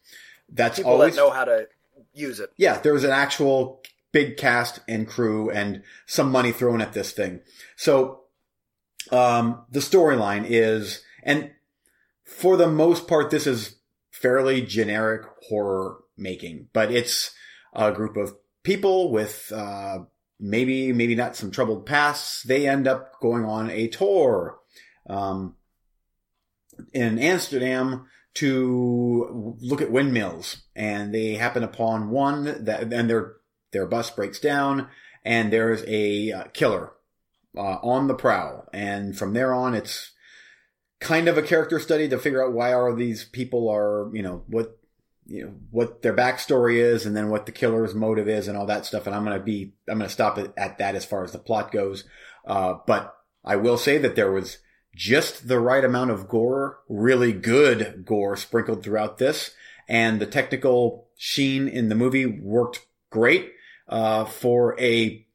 That's 0.49 0.79
People 0.79 0.93
always 0.93 1.15
that 1.15 1.21
know 1.21 1.31
how 1.31 1.45
to 1.45 1.69
use 2.13 2.41
it. 2.41 2.51
yeah, 2.57 2.79
there 2.79 2.93
was 2.93 3.05
an 3.05 3.11
actual 3.11 3.83
big 4.13 4.37
cast 4.37 4.81
and 4.87 5.09
crew 5.09 5.51
and 5.51 5.83
some 6.07 6.31
money 6.31 6.53
thrown 6.53 6.81
at 6.81 6.93
this 6.93 7.13
thing. 7.13 7.41
So, 7.77 8.25
um, 9.11 9.65
the 9.71 9.81
storyline 9.81 10.45
is, 10.47 11.03
and 11.23 11.51
for 12.25 12.57
the 12.57 12.69
most 12.69 13.09
part, 13.09 13.31
this 13.31 13.47
is 13.47 13.77
fairly 14.23 14.63
generic 14.63 15.23
horror 15.49 15.99
making, 16.17 16.69
but 16.73 16.91
it's 16.91 17.35
a 17.75 17.93
group 17.93 18.17
of 18.17 18.35
people 18.63 19.11
with, 19.11 19.53
uh, 19.55 19.99
maybe, 20.39 20.93
maybe 20.93 21.15
not 21.15 21.37
some 21.37 21.51
troubled 21.51 21.85
pasts. 21.85 22.43
They 22.45 22.67
end 22.69 22.87
up 22.87 23.21
going 23.21 23.45
on 23.45 23.71
a 23.71 23.89
tour, 23.89 24.59
um, 25.09 25.57
in 26.93 27.19
Amsterdam 27.19 28.07
to 28.35 29.57
look 29.61 29.83
at 29.83 29.91
windmills 29.91 30.63
and 30.75 31.15
they 31.15 31.35
happen 31.35 31.63
upon 31.63 32.11
one 32.11 32.65
that 32.65 32.93
and 32.93 33.11
their 33.11 33.35
their 33.73 33.87
bus 33.87 34.11
breaks 34.11 34.41
down 34.41 34.89
and 35.25 35.53
there's 35.53 35.85
a 35.87 36.33
uh, 36.33 36.45
killer 36.55 36.93
uh, 37.57 37.79
on 37.83 38.07
the 38.07 38.15
prowl 38.15 38.67
and 38.73 39.17
from 39.17 39.35
there 39.35 39.53
on 39.53 39.75
it's 39.75 40.12
kind 41.03 41.29
of 41.29 41.37
a 41.37 41.43
character 41.43 41.79
study 41.79 42.09
to 42.09 42.19
figure 42.19 42.45
out 42.45 42.53
why 42.53 42.73
are 42.73 42.95
these 42.95 43.25
people 43.25 43.69
are 43.69 44.11
you 44.15 44.23
know 44.23 44.43
what 44.47 44.79
you 45.27 45.45
know 45.45 45.55
what 45.71 46.03
their 46.03 46.15
backstory 46.15 46.77
is 46.77 47.07
and 47.07 47.17
then 47.17 47.29
what 47.29 47.47
the 47.47 47.53
killer's 47.53 47.95
motive 47.95 48.29
is 48.29 48.49
and 48.49 48.57
all 48.57 48.67
that 48.67 48.87
stuff 48.87 49.07
and 49.07 49.15
i'm 49.15 49.25
going 49.25 49.39
to 49.39 49.45
be 49.45 49.73
i'm 49.89 49.99
going 49.99 50.09
to 50.09 50.13
stop 50.13 50.39
it 50.39 50.53
at 50.57 50.79
that 50.79 50.95
as 50.95 51.05
far 51.05 51.23
as 51.25 51.33
the 51.33 51.39
plot 51.39 51.71
goes 51.71 52.05
uh, 52.47 52.75
but 52.87 53.15
i 53.45 53.55
will 53.57 53.77
say 53.77 53.99
that 53.99 54.17
there 54.17 54.33
was 54.33 54.59
just 54.95 55.49
the 55.49 55.59
right 55.59 55.85
amount 55.85 56.11
of 56.11 56.29
gore, 56.29 56.81
really 56.89 57.33
good 57.33 58.05
gore 58.05 58.37
sprinkled 58.37 58.83
throughout 58.83 59.19
this. 59.19 59.53
And 59.89 60.21
the 60.21 60.27
technical 60.27 61.09
sheen 61.17 61.69
in 61.69 61.89
the 61.89 61.95
movie 61.95 62.27
worked 62.27 62.87
great, 63.11 63.53
uh, 63.89 64.25
for 64.25 64.79
a 64.81 65.27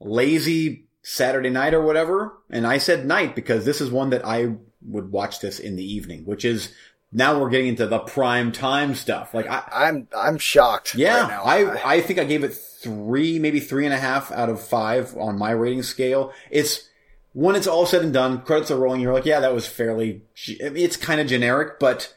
lazy 0.00 0.88
Saturday 1.02 1.50
night 1.50 1.74
or 1.74 1.82
whatever. 1.82 2.38
And 2.50 2.66
I 2.66 2.78
said 2.78 3.06
night 3.06 3.34
because 3.34 3.64
this 3.64 3.80
is 3.80 3.90
one 3.90 4.10
that 4.10 4.24
I 4.24 4.56
would 4.82 5.10
watch 5.12 5.40
this 5.40 5.58
in 5.58 5.76
the 5.76 5.84
evening, 5.94 6.24
which 6.24 6.44
is 6.44 6.72
now 7.12 7.40
we're 7.40 7.50
getting 7.50 7.68
into 7.68 7.86
the 7.86 7.98
prime 7.98 8.52
time 8.52 8.94
stuff. 8.94 9.34
Like 9.34 9.48
I, 9.48 9.62
I'm 9.72 10.08
I'm 10.16 10.38
shocked. 10.38 10.94
yeah, 10.94 11.20
right 11.22 11.28
now. 11.28 11.42
I 11.42 11.94
I 11.96 12.00
think 12.00 12.18
I 12.18 12.24
gave 12.24 12.44
it 12.44 12.54
three, 12.54 13.38
maybe 13.38 13.60
three 13.60 13.84
and 13.84 13.94
a 13.94 13.98
half 13.98 14.30
out 14.30 14.48
of 14.48 14.60
five 14.60 15.16
on 15.16 15.38
my 15.38 15.50
rating 15.50 15.82
scale. 15.82 16.32
It's 16.50 16.88
when 17.32 17.56
it's 17.56 17.66
all 17.66 17.86
said 17.86 18.02
and 18.02 18.12
done, 18.12 18.42
credits 18.42 18.70
are 18.70 18.78
rolling. 18.78 19.00
You're 19.00 19.12
like, 19.14 19.26
yeah, 19.26 19.40
that 19.40 19.54
was 19.54 19.66
fairly. 19.66 20.22
ge- 20.34 20.60
I 20.64 20.70
mean, 20.70 20.84
it's 20.84 20.96
kind 20.96 21.20
of 21.20 21.26
generic, 21.26 21.78
but 21.78 22.14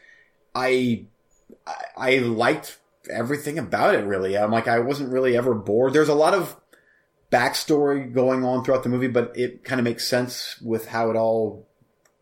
I 0.54 1.06
I, 1.66 1.76
I 1.98 2.18
liked 2.20 2.80
everything 3.10 3.58
about 3.58 3.96
it. 3.96 4.06
Really, 4.06 4.38
I'm 4.38 4.52
like, 4.52 4.68
I 4.68 4.80
wasn't 4.80 5.12
really 5.12 5.38
ever 5.38 5.54
bored. 5.54 5.94
There's 5.94 6.10
a 6.10 6.14
lot 6.16 6.34
of 6.34 6.58
backstory 7.32 8.14
going 8.14 8.44
on 8.44 8.64
throughout 8.64 8.84
the 8.84 8.90
movie, 8.90 9.08
but 9.08 9.32
it 9.36 9.64
kind 9.64 9.80
of 9.80 9.86
makes 9.86 10.06
sense 10.08 10.60
with 10.62 10.88
how 10.88 11.10
it 11.10 11.16
all 11.16 11.68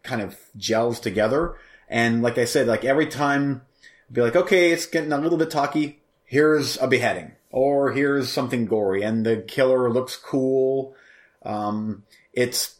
kind 0.04 0.22
of 0.22 0.38
gels 0.58 1.00
together. 1.00 1.56
And 1.88 2.22
like 2.22 2.38
I 2.38 2.46
said, 2.46 2.68
like 2.68 2.86
every 2.86 3.08
time, 3.08 3.64
be 4.12 4.22
like, 4.22 4.36
okay, 4.36 4.72
it's 4.72 4.86
getting 4.86 5.12
a 5.12 5.18
little 5.18 5.38
bit 5.38 5.52
talky. 5.52 6.02
Here's 6.26 6.78
a 6.78 6.88
beheading, 6.88 7.32
or 7.52 7.92
here's 7.92 8.32
something 8.32 8.66
gory, 8.66 9.02
and 9.04 9.26
the 9.26 9.38
killer 9.38 9.92
looks 9.92 10.16
cool. 10.16 10.96
Um, 11.44 12.04
it's 12.34 12.76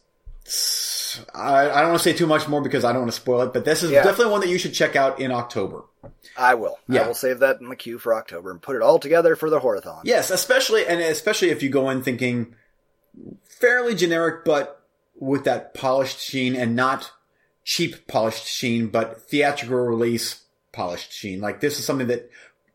I, 1.34 1.68
I 1.70 1.80
don't 1.80 1.90
want 1.90 2.02
to 2.02 2.04
say 2.10 2.12
too 2.16 2.26
much 2.26 2.48
more 2.48 2.62
because 2.62 2.84
I 2.84 2.92
don't 2.92 3.02
want 3.02 3.12
to 3.12 3.16
spoil 3.20 3.42
it, 3.42 3.52
but 3.52 3.64
this 3.64 3.82
is 3.82 3.90
Yeah. 3.90 4.02
definitely 4.04 4.32
one 4.32 4.40
that 4.42 4.48
you 4.48 4.58
should 4.58 4.74
check 4.74 4.94
out 4.96 5.20
in 5.20 5.32
October. 5.32 5.82
I 6.36 6.54
will. 6.54 6.78
Yeah. 6.88 7.02
I 7.02 7.06
will 7.08 7.14
save 7.14 7.40
that 7.40 7.60
in 7.60 7.68
the 7.68 7.76
queue 7.76 7.98
for 7.98 8.14
October 8.14 8.50
and 8.50 8.62
put 8.62 8.76
it 8.76 8.82
all 8.82 8.98
together 8.98 9.34
for 9.36 9.50
the 9.50 9.60
Horathon. 9.60 10.02
Yes, 10.04 10.30
especially 10.30 10.86
and 10.86 11.00
especially 11.00 11.50
if 11.50 11.62
you 11.62 11.68
go 11.68 11.90
in 11.90 12.02
thinking 12.02 12.54
fairly 13.44 13.94
generic, 13.94 14.44
but 14.44 14.79
with 15.20 15.44
that 15.44 15.74
polished 15.74 16.18
sheen 16.18 16.56
and 16.56 16.74
not 16.74 17.12
cheap 17.62 18.08
polished 18.08 18.46
sheen, 18.46 18.88
but 18.88 19.22
theatrical 19.28 19.76
release 19.76 20.42
polished 20.72 21.12
sheen. 21.12 21.40
Like 21.40 21.60
this 21.60 21.78
is 21.78 21.84
something 21.84 22.08
that 22.08 22.28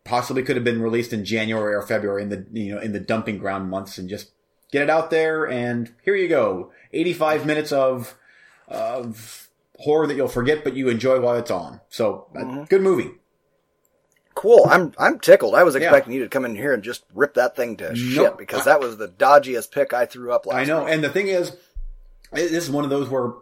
possibly 0.06 0.44
could 0.44 0.56
have 0.56 0.64
been 0.64 0.82
released 0.82 1.12
in 1.12 1.26
January 1.26 1.74
or 1.76 1.82
February 1.82 2.22
in 2.22 2.30
the 2.30 2.46
you 2.54 2.74
know 2.76 2.80
in 2.80 2.94
the 2.94 3.00
dumping 3.00 3.38
ground 3.40 3.70
months 3.70 3.98
and 3.98 4.08
just 4.08 4.32
get 4.72 4.84
it 4.84 4.90
out 4.90 5.10
there 5.10 5.46
and 5.46 5.94
here 6.04 6.16
you 6.16 6.28
go, 6.30 6.72
eighty 6.94 7.12
five 7.14 7.46
minutes 7.46 7.72
of 7.72 8.16
of 8.68 9.50
horror 9.80 10.08
that 10.08 10.16
you'll 10.16 10.28
forget 10.28 10.64
but 10.64 10.76
you 10.76 10.88
enjoy 10.90 11.20
while 11.20 11.36
it's 11.36 11.52
on. 11.52 11.82
So 11.90 12.28
a 12.36 12.40
Mhm. 12.40 12.70
good 12.70 12.82
movie. 12.82 13.12
Cool. 14.36 14.68
I'm 14.70 14.92
I'm 14.98 15.20
tickled. 15.20 15.56
I 15.56 15.64
was 15.64 15.76
Yeah. 15.76 15.82
expecting 15.84 16.14
you 16.14 16.24
to 16.24 16.30
come 16.30 16.46
in 16.46 16.56
here 16.56 16.74
and 16.74 16.84
just 16.84 17.04
rip 17.14 17.36
that 17.36 17.56
thing 17.56 17.78
to 17.78 17.96
shit 17.96 18.38
because 18.38 18.66
that 18.66 18.80
was 18.82 18.98
the 18.98 19.08
dodgiest 19.08 19.72
pick 19.72 19.94
I 19.94 20.06
threw 20.06 20.32
up 20.34 20.46
last 20.46 20.58
I 20.58 20.64
know, 20.66 20.84
week. 20.84 20.94
and 20.94 21.04
the 21.04 21.10
thing 21.10 21.28
is, 21.30 21.56
this 22.32 22.52
is 22.52 22.70
one 22.72 22.84
of 22.84 22.90
those 22.90 23.10
where, 23.10 23.34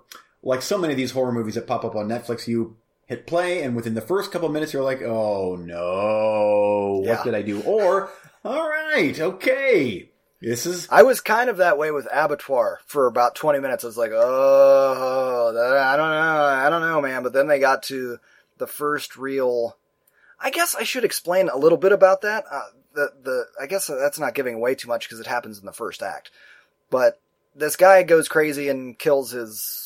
like 0.41 0.61
so 0.61 0.77
many 0.77 0.93
of 0.93 0.97
these 0.97 1.11
horror 1.11 1.31
movies 1.31 1.55
that 1.55 1.67
pop 1.67 1.83
up 1.85 1.95
on 1.95 2.07
Netflix, 2.07 2.47
you 2.47 2.75
hit 3.05 3.27
play, 3.27 3.61
and 3.63 3.75
within 3.75 3.93
the 3.93 4.01
first 4.01 4.31
couple 4.31 4.47
of 4.47 4.53
minutes, 4.53 4.73
you're 4.73 4.83
like, 4.83 5.01
"Oh 5.01 5.55
no, 5.55 7.01
what 7.05 7.07
Yeah. 7.19 7.23
did 7.23 7.35
I 7.35 7.41
do?" 7.41 7.61
Or, 7.63 8.09
"All 8.45 8.69
right, 8.69 9.19
okay, 9.19 10.09
this 10.41 10.65
is 10.65 10.87
I 10.91 11.03
was 11.03 11.21
kind 11.21 11.49
of 11.49 11.57
that 11.57 11.77
way 11.77 11.91
with 11.91 12.07
Abattoir 12.11 12.79
for 12.85 13.07
about 13.07 13.35
20 13.35 13.59
minutes. 13.59 13.83
I 13.83 13.87
was 13.87 13.97
like, 13.97 14.11
oh, 14.13 15.49
I 15.49 15.95
don't 15.95 16.09
know. 16.11 16.43
I 16.45 16.69
don't 16.69 16.81
know, 16.81 17.01
man. 17.01 17.23
But 17.23 17.31
then 17.33 17.47
they 17.47 17.59
got 17.59 17.83
to 17.83 18.17
the 18.57 18.67
first 18.67 19.15
real. 19.15 19.77
I 20.39 20.49
guess 20.49 20.75
I 20.75 20.83
should 20.83 21.05
explain 21.05 21.47
a 21.47 21.55
little 21.57 21.77
bit 21.77 21.93
about 21.93 22.21
that. 22.21 22.43
Uh, 22.51 22.61
the, 22.93 23.09
the, 23.23 23.45
I 23.61 23.67
guess 23.67 23.87
that's 23.87 24.19
not 24.19 24.35
giving 24.35 24.55
away 24.55 24.75
too 24.75 24.89
much 24.89 25.07
because 25.07 25.19
it 25.21 25.27
happens 25.27 25.59
in 25.59 25.65
the 25.65 25.71
first 25.71 26.03
act. 26.03 26.29
But 26.89 27.19
this 27.55 27.75
guy 27.75 28.03
goes 28.03 28.27
crazy 28.27 28.69
and 28.69 28.97
kills 28.97 29.31
his 29.31 29.79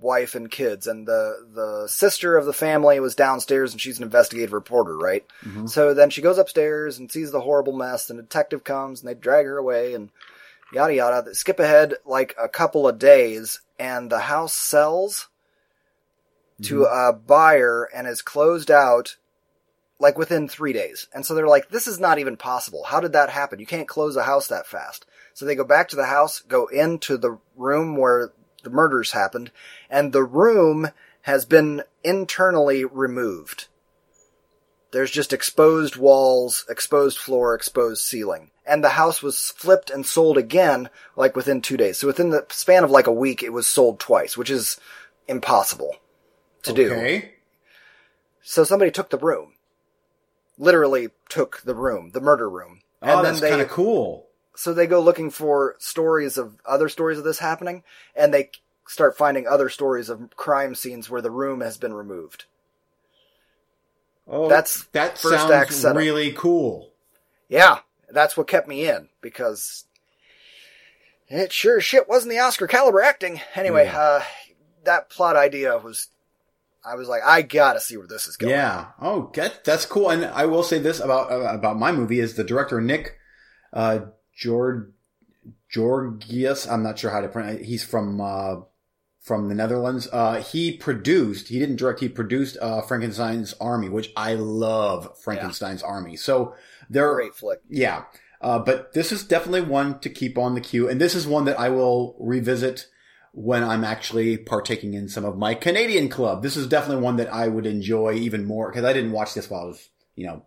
wife 0.00 0.34
and 0.34 0.50
kids 0.50 0.86
and 0.86 1.06
the, 1.06 1.46
the 1.54 1.86
sister 1.88 2.36
of 2.36 2.46
the 2.46 2.52
family 2.52 3.00
was 3.00 3.14
downstairs 3.14 3.72
and 3.72 3.80
she's 3.80 3.98
an 3.98 4.04
investigative 4.04 4.52
reporter, 4.52 4.96
right? 4.96 5.24
Mhm. 5.42 5.68
So 5.68 5.94
then 5.94 6.10
she 6.10 6.20
goes 6.22 6.36
upstairs 6.38 6.98
and 6.98 7.10
sees 7.10 7.30
the 7.30 7.40
horrible 7.40 7.72
mess 7.72 8.10
and 8.10 8.18
a 8.18 8.22
detective 8.22 8.64
comes 8.64 9.00
and 9.00 9.08
they 9.08 9.14
drag 9.14 9.46
her 9.46 9.56
away 9.56 9.94
and 9.94 10.10
yada 10.72 10.94
yada. 10.94 11.34
Skip 11.34 11.58
ahead 11.60 11.94
like 12.04 12.34
a 12.38 12.48
couple 12.48 12.86
of 12.86 12.98
days 12.98 13.60
and 13.78 14.10
the 14.10 14.20
house 14.20 14.54
sells 14.54 15.28
to 16.62 16.84
a 16.84 17.12
buyer 17.12 17.88
and 17.94 18.06
is 18.06 18.22
closed 18.22 18.70
out 18.70 19.16
like 19.98 20.18
within 20.18 20.48
three 20.48 20.72
days. 20.72 21.08
And 21.14 21.24
so 21.24 21.34
they're 21.34 21.48
like, 21.48 21.68
this 21.68 21.86
is 21.86 21.98
not 21.98 22.18
even 22.18 22.36
possible. 22.36 22.84
How 22.84 23.00
did 23.00 23.12
that 23.12 23.30
happen? 23.30 23.58
You 23.58 23.66
can't 23.66 23.88
close 23.88 24.16
a 24.16 24.24
house 24.24 24.48
that 24.48 24.66
fast. 24.66 25.06
So 25.34 25.44
they 25.44 25.56
go 25.56 25.64
back 25.64 25.88
to 25.88 25.96
the 25.96 26.06
house, 26.06 26.40
go 26.40 26.66
into 26.66 27.16
the 27.16 27.38
room 27.56 27.96
where 27.96 28.32
the 28.62 28.70
murders 28.70 29.12
happened, 29.12 29.50
and 29.90 30.12
the 30.12 30.24
room 30.24 30.88
has 31.22 31.44
been 31.44 31.82
internally 32.02 32.84
removed. 32.84 33.66
There's 34.92 35.10
just 35.10 35.32
exposed 35.32 35.96
walls, 35.96 36.64
exposed 36.68 37.18
floor, 37.18 37.54
exposed 37.54 38.02
ceiling. 38.02 38.52
And 38.64 38.82
the 38.82 38.90
house 38.90 39.22
was 39.22 39.50
flipped 39.56 39.90
and 39.90 40.06
sold 40.06 40.38
again, 40.38 40.88
like 41.16 41.34
within 41.34 41.60
two 41.60 41.76
days. 41.76 41.98
So 41.98 42.06
within 42.06 42.30
the 42.30 42.46
span 42.50 42.84
of 42.84 42.92
like 42.92 43.08
a 43.08 43.12
week, 43.12 43.42
it 43.42 43.52
was 43.52 43.66
sold 43.66 43.98
twice, 43.98 44.36
which 44.36 44.50
is 44.50 44.78
impossible 45.26 45.96
to 46.62 46.72
do. 46.72 46.92
Okay. 46.92 47.34
So 48.40 48.62
somebody 48.62 48.92
took 48.92 49.10
the 49.10 49.18
room. 49.18 49.54
Literally 50.58 51.08
took 51.28 51.62
the 51.62 51.74
room, 51.74 52.10
the 52.10 52.20
murder 52.20 52.48
room. 52.48 52.82
Oh, 53.02 53.20
that's 53.20 53.40
kind 53.40 53.60
of 53.60 53.68
cool. 53.68 54.28
So 54.56 54.72
they 54.72 54.86
go 54.86 55.00
looking 55.00 55.30
for 55.30 55.76
stories 55.78 56.36
of 56.38 56.56
other 56.66 56.88
stories 56.88 57.18
of 57.18 57.24
this 57.24 57.38
happening, 57.38 57.82
and 58.14 58.32
they 58.32 58.50
start 58.86 59.16
finding 59.16 59.46
other 59.46 59.68
stories 59.68 60.08
of 60.08 60.30
crime 60.36 60.74
scenes 60.74 61.08
where 61.08 61.22
the 61.22 61.30
room 61.30 61.60
has 61.60 61.76
been 61.76 61.94
removed. 61.94 62.44
Oh, 64.26 64.48
That's 64.48 64.84
that 64.92 65.18
first 65.18 65.50
act 65.50 65.70
sounds 65.70 65.82
setup. 65.82 65.96
really 65.98 66.32
cool. 66.32 66.90
Yeah, 67.48 67.80
that's 68.10 68.36
what 68.36 68.48
kept 68.48 68.66
me 68.66 68.88
in 68.88 69.08
because 69.20 69.84
it 71.28 71.52
sure 71.52 71.80
shit 71.80 72.08
wasn't 72.08 72.30
the 72.30 72.38
Oscar 72.38 72.66
caliber 72.66 73.02
acting. 73.02 73.40
Anyway, 73.54 73.84
Yeah. 73.84 73.98
uh, 73.98 74.22
that 74.84 75.10
plot 75.10 75.36
idea 75.36 75.76
was, 75.76 76.08
I 76.84 76.94
was 76.94 77.06
like, 77.08 77.22
I 77.24 77.42
gotta 77.42 77.80
see 77.80 77.96
where 77.98 78.06
this 78.06 78.26
is 78.26 78.36
going. 78.36 78.52
Yeah. 78.52 78.86
Oh, 79.00 79.30
that, 79.34 79.62
that's 79.64 79.84
cool. 79.86 80.10
And 80.10 80.24
I 80.24 80.46
will 80.46 80.62
say 80.62 80.78
this 80.78 81.00
about 81.00 81.30
uh, 81.30 81.40
about 81.54 81.78
my 81.78 81.92
movie 81.92 82.20
is 82.20 82.34
the 82.34 82.44
director 82.44 82.80
Nick 82.80 83.18
uh, 83.74 84.00
Georg 84.36 84.92
Georgius. 85.68 86.70
I'm 86.70 86.82
not 86.82 86.98
sure 86.98 87.10
how 87.10 87.20
to 87.20 87.28
pronounce. 87.28 87.60
He's 87.62 87.84
from 87.84 88.20
uh, 88.20 88.56
from 89.20 89.48
the 89.48 89.54
Netherlands. 89.54 90.08
Uh, 90.12 90.42
he 90.42 90.76
produced. 90.76 91.48
He 91.48 91.58
didn't 91.58 91.76
direct. 91.76 92.00
He 92.00 92.08
produced 92.08 92.56
uh, 92.60 92.82
Frankenstein's 92.82 93.54
Army, 93.60 93.88
which 93.88 94.10
I 94.16 94.34
love. 94.34 95.18
Frankenstein's 95.22 95.82
Army. 95.82 96.16
So 96.16 96.54
there. 96.88 97.14
Great 97.14 97.34
flick. 97.34 97.60
Yeah. 97.68 98.04
Uh, 98.40 98.58
but 98.58 98.92
this 98.92 99.10
is 99.10 99.24
definitely 99.24 99.62
one 99.62 99.98
to 100.00 100.10
keep 100.10 100.36
on 100.36 100.54
the 100.54 100.60
queue. 100.60 100.88
And 100.88 101.00
this 101.00 101.14
is 101.14 101.26
one 101.26 101.46
that 101.46 101.58
I 101.58 101.70
will 101.70 102.14
revisit 102.20 102.88
when 103.32 103.64
I'm 103.64 103.82
actually 103.82 104.36
partaking 104.36 104.94
in 104.94 105.08
some 105.08 105.24
of 105.24 105.38
my 105.38 105.54
Canadian 105.54 106.08
club. 106.08 106.42
This 106.42 106.56
is 106.56 106.68
definitely 106.68 107.02
one 107.02 107.16
that 107.16 107.32
I 107.32 107.48
would 107.48 107.66
enjoy 107.66 108.12
even 108.12 108.44
more 108.44 108.70
because 108.70 108.84
I 108.84 108.92
didn't 108.92 109.12
watch 109.12 109.34
this 109.34 109.48
while 109.48 109.62
I 109.62 109.64
was, 109.64 109.88
you 110.14 110.26
know, 110.26 110.44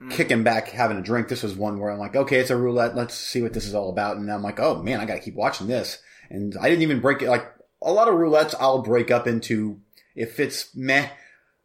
Mm. 0.00 0.10
kicking 0.10 0.42
back, 0.42 0.68
having 0.70 0.96
a 0.98 1.02
drink. 1.02 1.28
This 1.28 1.44
was 1.44 1.54
one 1.54 1.78
where 1.78 1.90
I'm 1.90 2.00
like, 2.00 2.16
okay, 2.16 2.38
it's 2.38 2.50
a 2.50 2.56
roulette. 2.56 2.96
Let's 2.96 3.14
see 3.14 3.42
what 3.42 3.52
this 3.52 3.64
is 3.66 3.74
all 3.76 3.90
about. 3.90 4.16
And 4.16 4.30
I'm 4.30 4.42
like, 4.42 4.58
oh 4.58 4.82
man, 4.82 4.98
I 5.00 5.04
got 5.04 5.14
to 5.14 5.20
keep 5.20 5.36
watching 5.36 5.68
this. 5.68 5.98
And 6.30 6.56
I 6.60 6.68
didn't 6.68 6.82
even 6.82 7.00
break 7.00 7.22
it. 7.22 7.28
Like 7.28 7.46
a 7.80 7.92
lot 7.92 8.08
of 8.08 8.14
roulettes, 8.14 8.54
I'll 8.58 8.82
break 8.82 9.10
up 9.12 9.26
into 9.28 9.80
if 10.16 10.40
it's 10.40 10.74
meh, 10.74 11.08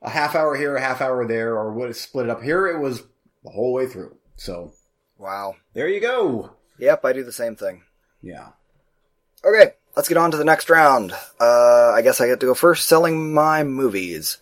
a 0.02 0.10
half 0.10 0.36
hour 0.36 0.56
here, 0.56 0.76
a 0.76 0.82
half 0.82 1.02
hour 1.02 1.26
there, 1.28 1.56
or 1.56 1.74
what 1.74 1.96
split 1.96 2.26
it 2.28 2.30
up. 2.30 2.44
Here 2.44 2.68
it 2.68 2.80
was 2.80 3.02
the 3.44 3.50
whole 3.50 3.74
way 3.74 3.88
through. 3.88 4.16
So 4.36 4.74
Wow. 5.18 5.56
there 5.74 5.90
you 5.90 6.00
go. 6.00 6.52
Yep, 6.78 7.04
I 7.06 7.14
do 7.14 7.24
the 7.24 7.32
same 7.32 7.56
thing. 7.56 7.82
Yeah. 8.22 8.50
Okay, 9.44 9.74
let's 9.96 10.08
get 10.08 10.18
on 10.18 10.32
to 10.32 10.38
the 10.38 10.46
next 10.46 10.70
round. 10.70 11.14
Uh, 11.40 11.92
I 11.96 12.02
guess 12.04 12.22
I 12.22 12.28
get 12.28 12.40
to 12.42 12.46
go 12.46 12.54
first, 12.54 12.88
selling 12.88 13.34
my 13.34 13.64
movies. 13.64 14.38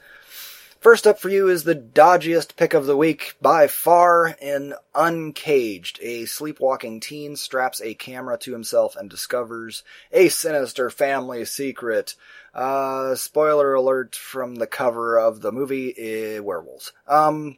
First 0.80 1.08
up 1.08 1.20
for 1.20 1.30
you 1.30 1.50
is 1.50 1.64
the 1.64 1.74
dodgiest 1.74 2.56
pick 2.56 2.76
of 2.76 2.86
the 2.86 2.96
week 2.96 3.36
by 3.42 3.66
far 3.66 4.36
in 4.40 4.76
Uncaged. 4.94 5.98
A 6.04 6.26
sleepwalking 6.26 7.00
teen 7.00 7.36
straps 7.36 7.82
a 7.82 7.96
camera 7.96 8.38
to 8.40 8.52
himself 8.52 8.96
and 8.96 9.10
discovers 9.10 9.84
a 10.12 10.30
sinister 10.30 10.92
family 10.92 11.46
secret. 11.46 12.14
Uh, 12.54 13.16
spoiler 13.16 13.74
alert 13.74 14.16
from 14.16 14.56
the 14.56 14.68
cover 14.68 15.18
of 15.18 15.42
the 15.42 15.52
movie, 15.52 15.96
eh, 15.98 16.40
werewolves. 16.40 16.94
Um, 17.08 17.58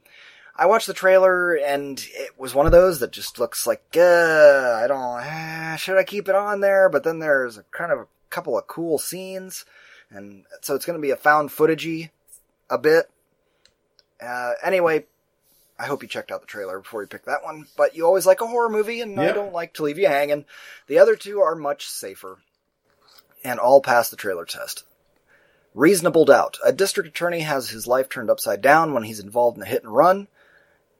I 0.55 0.67
watched 0.67 0.87
the 0.87 0.93
trailer 0.93 1.55
and 1.55 2.01
it 2.11 2.39
was 2.39 2.55
one 2.55 2.67
of 2.67 2.71
those 2.71 3.01
that 3.01 3.11
just 3.11 3.37
looks 3.37 3.67
like, 3.67 3.83
uh, 3.97 4.79
I 4.81 4.85
don't, 4.87 5.21
eh, 5.21 5.75
should 5.75 5.97
I 5.97 6.03
keep 6.05 6.29
it 6.29 6.35
on 6.35 6.61
there? 6.61 6.87
But 6.87 7.03
then 7.03 7.19
there's 7.19 7.57
a 7.57 7.63
kind 7.63 7.91
of 7.91 7.99
a 7.99 8.07
couple 8.29 8.57
of 8.57 8.67
cool 8.67 8.97
scenes. 8.97 9.65
And 10.09 10.45
so 10.61 10.73
it's 10.73 10.85
going 10.85 10.97
to 10.97 11.01
be 11.01 11.11
a 11.11 11.17
found 11.17 11.49
footagey 11.49 12.11
a 12.69 12.77
bit. 12.77 13.09
Uh, 14.21 14.53
anyway, 14.63 15.05
I 15.77 15.85
hope 15.85 16.01
you 16.01 16.09
checked 16.09 16.31
out 16.31 16.41
the 16.41 16.47
trailer 16.47 16.79
before 16.79 17.01
you 17.01 17.07
picked 17.07 17.25
that 17.25 17.43
one. 17.43 17.67
But 17.77 17.95
you 17.95 18.05
always 18.05 18.25
like 18.25 18.41
a 18.41 18.47
horror 18.47 18.69
movie 18.69 19.01
and 19.01 19.19
I 19.19 19.31
don't 19.31 19.53
like 19.53 19.73
to 19.75 19.83
leave 19.83 19.97
you 19.97 20.07
hanging. 20.07 20.45
The 20.87 20.99
other 20.99 21.15
two 21.15 21.39
are 21.39 21.55
much 21.55 21.87
safer 21.87 22.39
and 23.43 23.59
all 23.59 23.81
pass 23.81 24.09
the 24.09 24.17
trailer 24.17 24.45
test. 24.45 24.83
Reasonable 25.73 26.25
doubt. 26.25 26.57
A 26.65 26.73
district 26.73 27.09
attorney 27.09 27.41
has 27.41 27.69
his 27.69 27.87
life 27.87 28.09
turned 28.09 28.29
upside 28.29 28.61
down 28.61 28.93
when 28.93 29.03
he's 29.03 29.19
involved 29.19 29.57
in 29.57 29.63
a 29.63 29.67
hit 29.67 29.83
and 29.83 29.95
run 29.95 30.27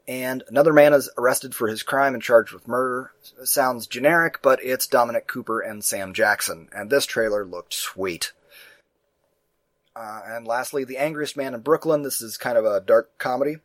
and 0.09 0.43
another 0.47 0.73
man 0.73 0.91
is 0.91 1.07
arrested 1.19 1.53
for 1.53 1.67
his 1.67 1.83
crime 1.83 2.15
and 2.15 2.23
charged 2.23 2.51
with 2.51 2.67
murder. 2.67 3.11
Sounds 3.43 3.85
generic, 3.85 4.39
but 4.41 4.59
it's 4.63 4.87
Dominic 4.87 5.27
Cooper 5.27 5.61
and 5.61 5.83
Sam 5.83 6.15
Jackson, 6.15 6.67
and 6.73 6.89
this 6.89 7.05
trailer 7.05 7.45
looked 7.45 7.75
sweet. 7.75 8.33
Uh, 9.99 10.21
and 10.25 10.47
lastly, 10.47 10.85
The 10.85 10.97
Angriest 10.97 11.35
Man 11.35 11.53
in 11.53 11.59
Brooklyn. 11.59 12.03
This 12.03 12.21
is 12.21 12.37
kind 12.37 12.57
of 12.57 12.63
a 12.63 12.79
dark 12.79 13.17
comedy. 13.17 13.57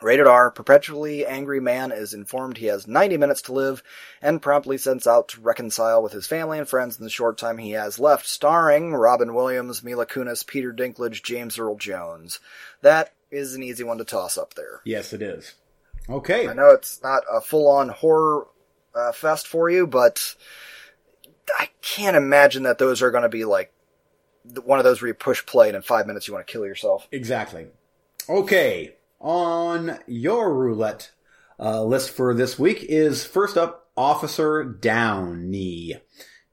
Rated 0.00 0.28
R, 0.28 0.50
perpetually 0.52 1.26
angry 1.26 1.60
man 1.60 1.90
is 1.90 2.14
informed 2.14 2.56
he 2.56 2.66
has 2.66 2.86
90 2.86 3.16
minutes 3.16 3.42
to 3.42 3.52
live 3.52 3.82
and 4.22 4.40
promptly 4.40 4.78
sets 4.78 5.08
out 5.08 5.28
to 5.28 5.40
reconcile 5.40 6.04
with 6.04 6.12
his 6.12 6.28
family 6.28 6.58
and 6.58 6.68
friends 6.68 6.98
in 6.98 7.04
the 7.04 7.10
short 7.10 7.36
time 7.36 7.58
he 7.58 7.72
has 7.72 7.98
left, 7.98 8.24
starring 8.24 8.94
Robin 8.94 9.34
Williams, 9.34 9.82
Mila 9.82 10.06
Kunis, 10.06 10.46
Peter 10.46 10.72
Dinklage, 10.72 11.24
James 11.24 11.58
Earl 11.58 11.74
Jones. 11.74 12.38
That 12.80 13.12
is 13.32 13.54
an 13.54 13.64
easy 13.64 13.82
one 13.82 13.98
to 13.98 14.04
toss 14.04 14.38
up 14.38 14.54
there. 14.54 14.80
Yes, 14.84 15.12
it 15.12 15.20
is. 15.20 15.54
Okay. 16.08 16.46
I 16.46 16.54
know 16.54 16.70
it's 16.70 17.02
not 17.02 17.24
a 17.30 17.40
full-on 17.40 17.88
horror 17.88 18.46
uh, 18.94 19.10
fest 19.10 19.48
for 19.48 19.68
you, 19.68 19.88
but 19.88 20.36
I 21.58 21.70
can't 21.82 22.16
imagine 22.16 22.62
that 22.62 22.78
those 22.78 23.02
are 23.02 23.10
going 23.10 23.24
to 23.24 23.28
be 23.28 23.44
like 23.44 23.72
one 24.64 24.78
of 24.78 24.84
those 24.84 25.00
where 25.00 25.08
you 25.08 25.14
push 25.14 25.44
play 25.44 25.68
and 25.68 25.76
in 25.76 25.82
five 25.82 26.06
minutes 26.06 26.26
you 26.26 26.34
want 26.34 26.46
to 26.46 26.52
kill 26.52 26.64
yourself. 26.64 27.08
Exactly. 27.12 27.66
Okay. 28.28 28.94
On 29.20 29.98
your 30.06 30.54
roulette 30.54 31.10
uh, 31.58 31.82
list 31.82 32.10
for 32.10 32.34
this 32.34 32.58
week 32.58 32.84
is 32.84 33.24
first 33.24 33.56
up 33.56 33.88
Officer 33.96 34.62
Downey. 34.64 35.96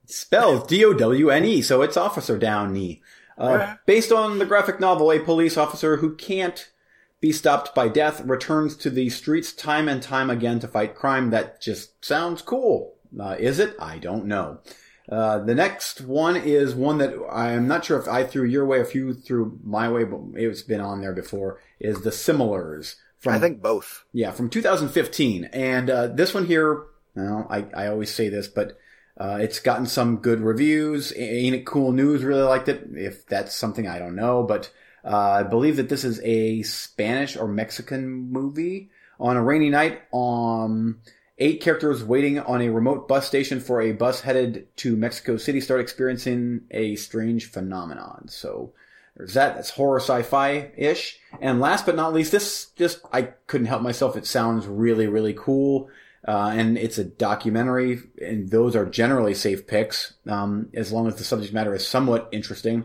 It's 0.04 0.18
spelled 0.18 0.68
D 0.68 0.84
O 0.84 0.94
W 0.94 1.30
N 1.30 1.46
E, 1.46 1.62
so 1.62 1.82
it's 1.82 1.98
Officer 1.98 2.38
Downey. 2.38 3.02
Uh, 3.38 3.76
based 3.86 4.12
on 4.12 4.40
the 4.40 4.46
graphic 4.46 4.80
novel, 4.80 5.12
a 5.12 5.20
police 5.20 5.58
officer 5.58 5.98
who 5.98 6.16
can't 6.16 6.72
be 7.20 7.32
stopped 7.32 7.76
by 7.76 7.88
death 7.88 8.22
returns 8.22 8.78
to 8.78 8.90
the 8.90 9.10
streets 9.10 9.52
time 9.52 9.90
and 9.90 10.02
time 10.02 10.30
again 10.30 10.60
to 10.60 10.68
fight 10.68 10.96
crime. 10.96 11.32
That 11.32 11.62
just 11.62 12.04
sounds 12.04 12.42
cool. 12.42 12.96
Uh, 13.20 13.36
is 13.38 13.60
it? 13.60 13.76
I 13.80 13.98
don't 13.98 14.26
know. 14.26 14.60
Uh, 15.10 15.40
the 15.40 15.56
next 15.56 16.02
one 16.02 16.36
is 16.36 16.74
one 16.74 16.98
that 16.98 17.14
I'm 17.32 17.68
not 17.68 17.86
sure 17.86 18.00
if 18.00 18.08
I 18.08 18.24
threw 18.24 18.44
your 18.44 18.66
way, 18.66 18.80
if 18.80 18.96
you 18.96 19.14
threw 19.14 19.60
my 19.64 19.90
way, 19.90 20.04
but 20.04 20.20
it's 20.34 20.64
been 20.64 20.82
on 20.82 21.02
there 21.02 21.14
before. 21.14 21.60
Is 21.80 22.02
the 22.02 22.10
Similars 22.12 22.96
from 23.20 23.34
I 23.34 23.40
think 23.40 23.62
both. 23.62 24.06
yeah 24.14 24.32
from 24.32 24.50
2015, 24.50 25.46
and 25.46 25.90
uh, 25.90 26.08
this 26.08 26.34
one 26.34 26.46
here. 26.46 26.84
Well, 27.16 27.48
I 27.50 27.66
I 27.76 27.88
always 27.88 28.14
say 28.14 28.30
this, 28.30 28.48
but 28.48 28.78
uh, 29.18 29.38
it's 29.42 29.60
gotten 29.60 29.86
some 29.86 30.18
good 30.18 30.42
reviews. 30.42 31.14
Ain't 31.16 31.56
it 31.56 31.66
cool 31.66 31.92
news? 31.92 32.24
Really 32.24 32.42
liked 32.42 32.68
it. 32.68 32.88
If 32.94 33.26
that's 33.28 33.56
something 33.56 33.88
I 33.88 34.00
don't 34.00 34.16
know, 34.16 34.44
but 34.44 34.72
uh, 35.04 35.18
I 35.18 35.44
believe 35.44 35.78
that 35.78 35.90
this 35.90 36.04
is 36.04 36.20
a 36.24 36.64
Spanish 36.64 37.38
or 37.38 37.48
Mexican 37.48 38.32
movie 38.32 38.90
on 39.20 39.38
a 39.38 39.44
rainy 39.44 39.70
night. 39.70 40.02
Um, 40.14 41.00
eight 41.38 41.62
characters 41.62 42.04
waiting 42.04 42.40
on 42.40 42.62
a 42.62 42.70
remote 42.70 43.08
bus 43.08 43.28
station 43.28 43.60
for 43.60 43.82
a 43.82 43.92
bus 43.92 44.22
headed 44.22 44.68
to 44.78 44.96
Mexico 44.96 45.38
City 45.38 45.60
start 45.60 45.82
experiencing 45.82 46.62
a 46.72 46.96
strange 46.96 47.52
phenomenon. 47.52 48.28
So 48.30 48.74
there's 49.18 49.34
that. 49.34 49.56
That's 49.56 49.72
horror 49.72 50.00
sci-fi 50.00 50.72
ish. 50.78 51.20
And 51.42 51.60
last 51.60 51.86
but 51.86 51.96
not 51.96 52.14
least, 52.14 52.32
this 52.32 52.68
just 52.78 53.02
I 53.12 53.24
couldn't 53.48 53.68
help 53.68 53.82
myself. 53.82 54.16
It 54.16 54.26
sounds 54.26 54.68
really 54.68 55.08
really 55.08 55.34
cool. 55.34 55.90
Uh, 56.28 56.52
and 56.56 56.76
it's 56.76 56.98
a 56.98 57.04
documentary, 57.04 58.00
and 58.20 58.50
those 58.50 58.76
are 58.76 58.88
generally 58.88 59.36
safe 59.36 59.68
picks, 59.68 60.16
um, 60.26 60.70
as 60.74 60.92
long 60.92 61.08
as 61.08 61.18
the 61.18 61.24
subject 61.24 61.54
matter 61.54 61.76
is 61.76 61.88
somewhat 61.88 62.28
interesting. 62.32 62.84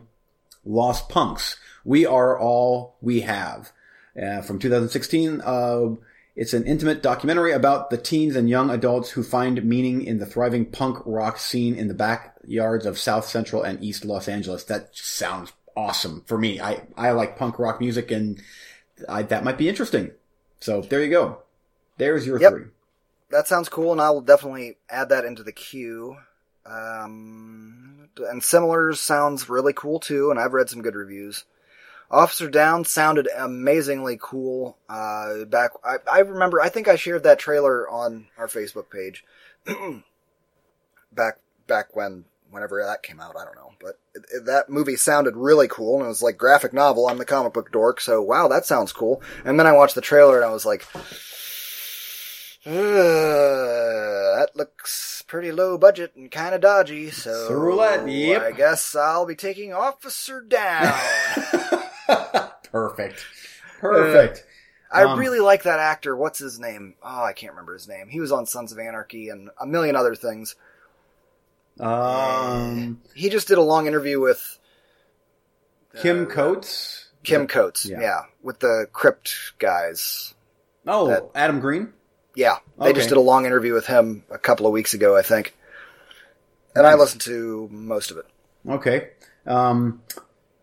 Los 0.64 1.00
Punks. 1.06 1.56
We 1.82 2.04
are 2.04 2.38
all 2.38 2.96
we 3.00 3.22
have. 3.22 3.72
Uh, 4.20 4.42
from 4.42 4.58
2016, 4.58 5.40
uh, 5.40 5.94
it's 6.36 6.54
an 6.54 6.64
intimate 6.64 7.02
documentary 7.02 7.52
about 7.52 7.90
the 7.90 7.98
teens 7.98 8.36
and 8.36 8.48
young 8.48 8.70
adults 8.70 9.10
who 9.10 9.22
find 9.22 9.64
meaning 9.64 10.02
in 10.02 10.18
the 10.18 10.26
thriving 10.26 10.64
punk 10.66 10.98
rock 11.04 11.38
scene 11.38 11.74
in 11.74 11.88
the 11.88 11.94
backyards 11.94 12.86
of 12.86 12.98
South 12.98 13.26
Central 13.26 13.62
and 13.62 13.82
East 13.82 14.04
Los 14.04 14.28
Angeles. 14.28 14.64
That 14.64 14.96
sounds 14.96 15.52
awesome 15.76 16.22
for 16.26 16.38
me. 16.38 16.60
I, 16.60 16.82
I 16.96 17.10
like 17.12 17.36
punk 17.38 17.58
rock 17.58 17.80
music 17.80 18.10
and 18.10 18.40
I, 19.08 19.22
that 19.24 19.44
might 19.44 19.58
be 19.58 19.68
interesting. 19.68 20.12
So 20.60 20.82
there 20.82 21.02
you 21.02 21.10
go. 21.10 21.38
There's 21.98 22.26
your 22.26 22.40
Yep. 22.40 22.52
three. 22.52 22.64
That 23.30 23.46
sounds 23.46 23.68
cool, 23.68 23.92
and 23.92 24.00
I 24.00 24.10
will 24.10 24.22
definitely 24.22 24.78
add 24.88 25.10
that 25.10 25.24
into 25.24 25.42
the 25.44 25.52
queue. 25.52 26.16
Um, 26.66 28.08
and 28.18 28.42
Similars 28.42 28.98
sounds 29.00 29.48
really 29.48 29.72
cool 29.72 30.00
too, 30.00 30.30
and 30.30 30.40
I've 30.40 30.52
read 30.52 30.68
some 30.68 30.82
good 30.82 30.94
reviews. 30.96 31.44
Officer 32.10 32.50
Downe 32.50 32.84
sounded 32.84 33.28
amazingly 33.36 34.18
cool. 34.20 34.76
Uh, 34.88 35.44
back, 35.44 35.70
I, 35.84 35.96
I 36.10 36.18
remember, 36.20 36.60
I 36.60 36.68
think 36.68 36.88
I 36.88 36.96
shared 36.96 37.22
that 37.22 37.38
trailer 37.38 37.88
on 37.88 38.26
our 38.36 38.48
Facebook 38.48 38.90
page. 38.90 39.24
back, 41.12 41.38
back 41.66 41.94
when 41.94 42.24
whenever 42.50 42.82
that 42.84 43.04
came 43.04 43.20
out. 43.20 43.36
I 43.38 43.44
don't 43.44 43.54
know, 43.54 43.72
but 43.80 43.98
it, 44.14 44.24
it- 44.32 44.46
that 44.46 44.68
movie 44.68 44.96
sounded 44.96 45.36
really 45.36 45.68
cool, 45.68 45.96
and 45.98 46.04
it 46.06 46.08
was 46.08 46.22
like 46.22 46.36
graphic 46.36 46.72
novel. 46.72 47.06
I'm 47.06 47.18
the 47.18 47.24
comic 47.24 47.52
book 47.52 47.70
dork, 47.70 48.00
so 48.00 48.20
wow, 48.20 48.48
that 48.48 48.66
sounds 48.66 48.92
cool. 48.92 49.22
And 49.44 49.58
then 49.58 49.68
I 49.68 49.72
watched 49.72 49.94
the 49.94 50.00
trailer, 50.00 50.36
and 50.36 50.44
I 50.44 50.52
was 50.52 50.66
like, 50.66 50.84
that 52.64 54.50
looks 54.54 55.22
pretty 55.26 55.52
low 55.52 55.78
budget 55.78 56.12
and 56.16 56.30
kind 56.30 56.54
of 56.54 56.60
dodgy. 56.60 57.10
So 57.10 57.52
roulette, 57.52 58.08
yep. 58.08 58.42
I 58.42 58.50
guess 58.52 58.94
I'll 58.96 59.26
be 59.26 59.36
taking 59.36 59.72
Officer 59.72 60.40
Downe. 60.40 60.92
Perfect. 62.72 63.24
Perfect. 63.80 64.44
I 64.92 65.04
Um, 65.04 65.18
really 65.18 65.40
like 65.40 65.62
that 65.64 65.78
actor. 65.80 66.16
What's 66.16 66.38
his 66.38 66.58
name? 66.58 66.94
Oh, 67.02 67.22
I 67.22 67.32
can't 67.32 67.52
remember 67.52 67.74
his 67.74 67.86
name. 67.88 68.08
He 68.08 68.20
was 68.20 68.32
on 68.32 68.46
Sons 68.46 68.72
of 68.72 68.78
Anarchy 68.78 69.28
and 69.28 69.50
a 69.60 69.66
million 69.66 69.94
other 69.96 70.14
things. 70.14 70.56
um, 71.78 73.00
He 73.14 73.28
just 73.28 73.48
did 73.48 73.58
a 73.58 73.62
long 73.62 73.86
interview 73.86 74.20
with 74.20 74.58
Kim 76.02 76.24
uh, 76.26 76.26
Coates. 76.26 77.08
Kim 77.22 77.46
Coates. 77.46 77.86
Yeah. 77.86 78.00
Yeah. 78.00 78.20
with 78.42 78.58
the 78.60 78.86
Crypt 78.92 79.34
guys. 79.58 80.34
Oh, 80.86 81.08
that- 81.08 81.30
Adam 81.34 81.60
Green. 81.60 81.92
Yeah, 82.36 82.56
they 82.78 82.86
Okay. 82.86 82.92
just 82.94 83.08
did 83.08 83.18
a 83.18 83.20
long 83.20 83.44
interview 83.44 83.74
with 83.74 83.86
him 83.86 84.24
a 84.30 84.38
couple 84.38 84.64
of 84.66 84.72
weeks 84.72 84.94
ago, 84.94 85.16
I 85.16 85.22
think. 85.22 85.54
And 86.76 86.86
I 86.86 86.94
listened 86.94 87.22
to 87.22 87.68
most 87.72 88.12
of 88.12 88.18
it. 88.18 88.26
Okay. 88.68 89.10
Um, 89.46 90.00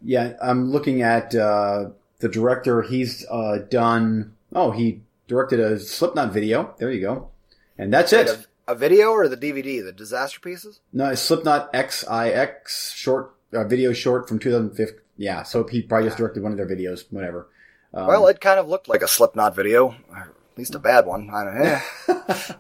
yeah, 0.04 0.34
I'm 0.42 0.72
looking 0.72 1.02
at 1.02 1.36
uh, 1.36 1.90
the 2.20 2.30
director. 2.30 2.82
He's 2.82 3.26
uh, 3.30 3.60
done. 3.70 4.36
Oh, 4.54 4.72
he 4.72 5.02
directed 5.28 5.60
a 5.60 5.80
Slipknot 5.80 6.32
video. 6.34 6.76
There 6.78 6.92
you 6.92 7.02
go. 7.02 7.32
And 7.78 7.94
that's 7.94 8.14
it. 8.14 8.28
A, 8.68 8.74
a 8.74 8.76
video 8.76 9.12
or 9.12 9.28
the 9.28 9.38
DVD, 9.38 9.84
the 9.84 9.94
Disasterpieces? 9.94 10.80
No, 10.92 11.10
it's 11.10 11.22
Slipknot 11.22 11.76
XIX 11.76 12.94
short 12.96 13.36
uh, 13.54 13.64
video 13.64 13.94
short 13.94 14.28
from 14.28 14.40
2005. 14.40 15.02
Yeah, 15.18 15.44
so 15.44 15.66
he 15.66 15.82
probably 15.82 16.08
just 16.08 16.18
directed 16.18 16.44
one 16.44 16.52
of 16.52 16.58
their 16.58 16.68
videos. 16.68 17.06
Whatever. 17.12 17.50
Um, 17.94 18.08
well, 18.08 18.28
it 18.28 18.42
kind 18.42 18.60
of 18.60 18.68
looked 18.68 18.88
like 18.88 19.02
a 19.02 19.08
Slipknot 19.08 19.56
video, 19.56 19.96
or 20.10 20.18
at 20.18 20.58
least 20.58 20.76
a 20.76 20.80
bad 20.80 21.06
one. 21.06 21.30
I 21.34 21.44
don't 21.44 22.36
know. 22.38 22.56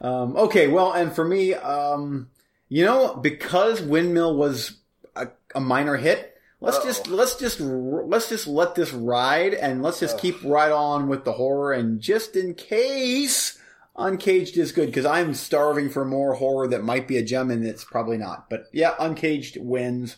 um, 0.08 0.36
okay, 0.36 0.68
well, 0.68 0.92
and 0.92 1.12
for 1.12 1.24
me, 1.24 1.54
um, 1.54 2.30
you 2.68 2.84
know, 2.84 3.16
because 3.16 3.82
Windmill 3.82 4.36
was 4.36 4.78
a, 5.16 5.28
a 5.54 5.60
minor 5.60 5.96
hit, 5.96 6.31
let's 6.62 6.78
Uh-oh. 6.78 6.84
just 6.84 7.08
let's 7.08 7.34
just 7.34 7.60
let's 7.60 8.28
just 8.28 8.46
let 8.46 8.74
this 8.74 8.92
ride, 8.92 9.52
and 9.52 9.82
let's 9.82 10.00
just 10.00 10.14
Ugh. 10.14 10.20
keep 10.20 10.42
right 10.44 10.72
on 10.72 11.08
with 11.08 11.24
the 11.24 11.32
horror. 11.32 11.72
And 11.72 12.00
just 12.00 12.36
in 12.36 12.54
case 12.54 13.58
Uncaged 13.96 14.56
is 14.56 14.72
good, 14.72 14.86
because 14.86 15.04
I'm 15.04 15.34
starving 15.34 15.90
for 15.90 16.04
more 16.04 16.34
horror 16.34 16.68
that 16.68 16.82
might 16.84 17.06
be 17.06 17.18
a 17.18 17.22
gem, 17.22 17.50
and 17.50 17.66
it's 17.66 17.84
probably 17.84 18.16
not. 18.16 18.48
But 18.48 18.64
yeah, 18.72 18.94
Uncaged 18.98 19.58
wins. 19.60 20.16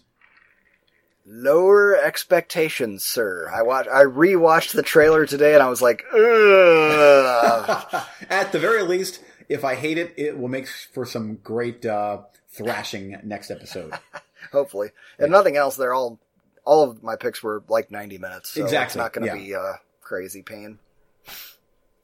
Lower 1.27 1.97
expectations, 1.97 3.03
sir. 3.03 3.51
I 3.51 3.63
watched, 3.63 3.89
I 3.89 4.03
rewatched 4.03 4.75
the 4.75 4.83
trailer 4.83 5.25
today, 5.25 5.55
and 5.55 5.63
I 5.63 5.71
was 5.71 5.81
like, 5.81 6.05
Ugh. 6.15 8.05
At 8.31 8.53
the 8.53 8.59
very 8.59 8.83
least, 8.83 9.21
if 9.49 9.65
I 9.65 9.75
hate 9.75 9.97
it, 9.97 10.13
it 10.19 10.39
will 10.39 10.49
make 10.49 10.69
for 10.69 11.07
some 11.07 11.37
great 11.37 11.87
uh, 11.87 12.19
thrashing 12.51 13.19
next 13.25 13.51
episode. 13.51 13.95
hopefully. 14.53 14.91
If 15.19 15.31
nothing 15.31 15.57
else, 15.57 15.77
they're 15.77 15.95
all, 15.95 16.19
all 16.65 16.83
of 16.89 17.03
my 17.03 17.17
picks 17.17 17.43
were 17.43 17.63
like 17.69 17.91
90 17.91 18.19
minutes. 18.19 18.51
So 18.51 18.63
Exactly, 18.63 18.87
It's 18.87 18.97
not 18.97 19.13
going 19.13 19.27
to 19.29 19.37
yeah. 19.39 19.43
be 19.45 19.53
a 19.53 19.81
crazy 20.01 20.43
pain. 20.43 20.79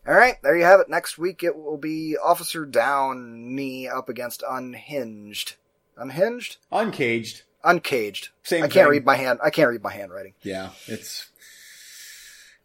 All 0.09 0.15
right, 0.15 0.37
there 0.43 0.57
you 0.57 0.65
have 0.65 0.81
it. 0.81 0.89
Next 0.89 1.19
week 1.19 1.43
it 1.45 1.57
will 1.57 1.77
be 1.77 2.17
Officer 2.23 2.65
Downey 2.65 3.89
up 3.89 4.09
against 4.09 4.43
Unhinged. 4.49 5.57
Unhinged? 5.97 6.57
Uncaged. 6.73 7.43
Uncaged. 7.63 8.31
Same 8.43 8.61
I 8.65 8.69
can't 8.69 8.85
thing. 8.87 8.91
read 8.93 9.05
my 9.05 9.17
hand. 9.17 9.39
I 9.43 9.51
can't 9.51 9.69
read 9.69 9.83
my 9.83 9.93
handwriting. 9.93 10.33
Yeah, 10.43 10.71
it's. 10.87 11.29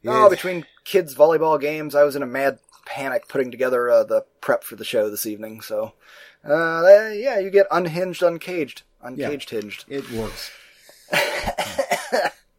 Oh, 0.08 0.28
it's- 0.28 0.30
between 0.30 0.66
kids' 0.86 1.14
volleyball 1.16 1.60
games, 1.60 1.96
I 1.96 2.04
was 2.04 2.16
in 2.16 2.24
a 2.24 2.28
mad 2.28 2.60
panic 2.86 3.28
putting 3.28 3.52
together 3.52 3.90
uh, 3.90 4.04
the 4.06 4.24
prep 4.40 4.64
for 4.64 4.76
the 4.78 4.86
show 4.86 5.10
this 5.10 5.26
evening. 5.26 5.60
So, 5.62 5.94
uh, 6.48 7.10
yeah, 7.14 7.40
you 7.40 7.50
get 7.50 7.68
unhinged, 7.72 8.22
uncaged, 8.22 8.84
uncaged, 9.04 9.50
hinged. 9.50 9.84
it 9.90 10.10
works. 10.12 10.52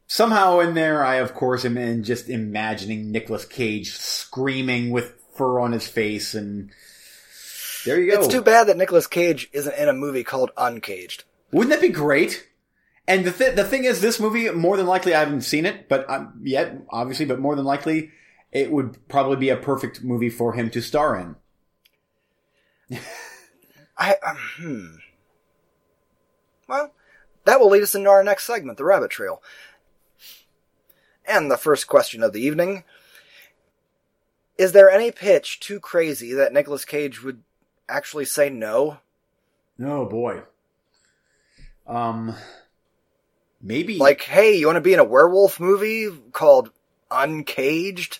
Somehow 0.06 0.60
in 0.60 0.74
there, 0.74 1.04
I 1.04 1.16
of 1.16 1.34
course 1.34 1.64
am 1.64 1.76
in 1.76 2.04
just 2.04 2.28
imagining 2.28 3.10
Nicolas 3.10 3.44
Cage 3.44 3.92
screaming 3.92 4.90
with 4.90 5.14
fur 5.34 5.58
on 5.58 5.72
his 5.72 5.88
face, 5.88 6.34
and 6.34 6.70
there 7.84 8.00
you 8.00 8.12
go. 8.12 8.18
It's 8.18 8.28
too 8.28 8.42
bad 8.42 8.68
that 8.68 8.76
Nicolas 8.76 9.06
Cage 9.06 9.48
isn't 9.52 9.76
in 9.76 9.88
a 9.88 9.92
movie 9.92 10.24
called 10.24 10.52
Uncaged. 10.56 11.24
Wouldn't 11.52 11.70
that 11.70 11.80
be 11.80 11.88
great? 11.88 12.46
And 13.08 13.24
the 13.24 13.32
th- 13.32 13.56
the 13.56 13.64
thing 13.64 13.84
is, 13.84 14.00
this 14.00 14.20
movie 14.20 14.50
more 14.50 14.76
than 14.76 14.86
likely 14.86 15.14
I 15.14 15.20
haven't 15.20 15.42
seen 15.42 15.66
it, 15.66 15.88
but 15.88 16.08
um, 16.08 16.40
yet 16.42 16.76
obviously, 16.90 17.26
but 17.26 17.40
more 17.40 17.56
than 17.56 17.64
likely, 17.64 18.10
it 18.52 18.70
would 18.70 19.08
probably 19.08 19.36
be 19.36 19.48
a 19.50 19.56
perfect 19.56 20.02
movie 20.02 20.30
for 20.30 20.54
him 20.54 20.70
to 20.70 20.80
star 20.80 21.16
in. 22.90 22.98
I 23.98 24.16
um, 24.26 24.36
hmm. 24.56 24.86
Well, 26.68 26.92
that 27.44 27.60
will 27.60 27.70
lead 27.70 27.82
us 27.82 27.94
into 27.94 28.10
our 28.10 28.24
next 28.24 28.44
segment, 28.44 28.78
the 28.78 28.84
rabbit 28.84 29.10
trail. 29.10 29.40
And 31.28 31.50
the 31.50 31.56
first 31.56 31.86
question 31.86 32.22
of 32.22 32.32
the 32.32 32.40
evening: 32.40 32.84
Is 34.58 34.72
there 34.72 34.90
any 34.90 35.10
pitch 35.10 35.60
too 35.60 35.80
crazy 35.80 36.32
that 36.34 36.52
Nicolas 36.52 36.84
Cage 36.84 37.22
would 37.22 37.42
actually 37.88 38.24
say 38.24 38.48
no? 38.50 38.98
Oh 39.82 40.06
boy. 40.06 40.42
Um, 41.86 42.34
maybe 43.62 43.98
Like, 43.98 44.22
hey, 44.22 44.56
you 44.56 44.66
want 44.66 44.76
to 44.76 44.80
be 44.80 44.92
in 44.92 44.98
a 44.98 45.04
werewolf 45.04 45.60
movie 45.60 46.08
called 46.32 46.70
Uncaged? 47.10 48.18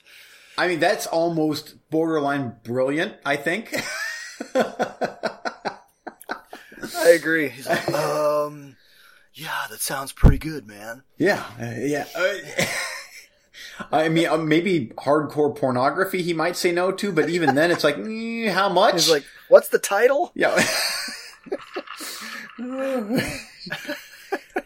I 0.58 0.68
mean, 0.68 0.78
that's 0.80 1.06
almost 1.06 1.74
borderline 1.90 2.56
brilliant. 2.62 3.14
I 3.24 3.36
think. 3.36 3.74
I 6.94 7.08
agree. 7.08 7.48
He's 7.48 7.66
like, 7.68 7.88
um, 7.92 8.76
yeah, 9.34 9.66
that 9.70 9.80
sounds 9.80 10.12
pretty 10.12 10.38
good, 10.38 10.66
man. 10.66 11.02
yeah, 11.18 11.44
uh, 11.60 11.74
yeah. 11.78 12.06
Uh, 12.14 12.34
I 13.92 14.08
mean, 14.08 14.26
uh, 14.28 14.38
maybe 14.38 14.92
hardcore 14.96 15.54
pornography 15.54 16.22
he 16.22 16.32
might 16.32 16.56
say 16.56 16.72
no 16.72 16.92
to, 16.92 17.12
but 17.12 17.28
even 17.28 17.54
then, 17.54 17.70
it's 17.70 17.84
like, 17.84 17.96
mm, 17.96 18.50
how 18.50 18.68
much? 18.68 18.94
He's 18.94 19.10
like, 19.10 19.24
what's 19.48 19.68
the 19.68 19.78
title? 19.78 20.32
Yeah. 20.34 20.54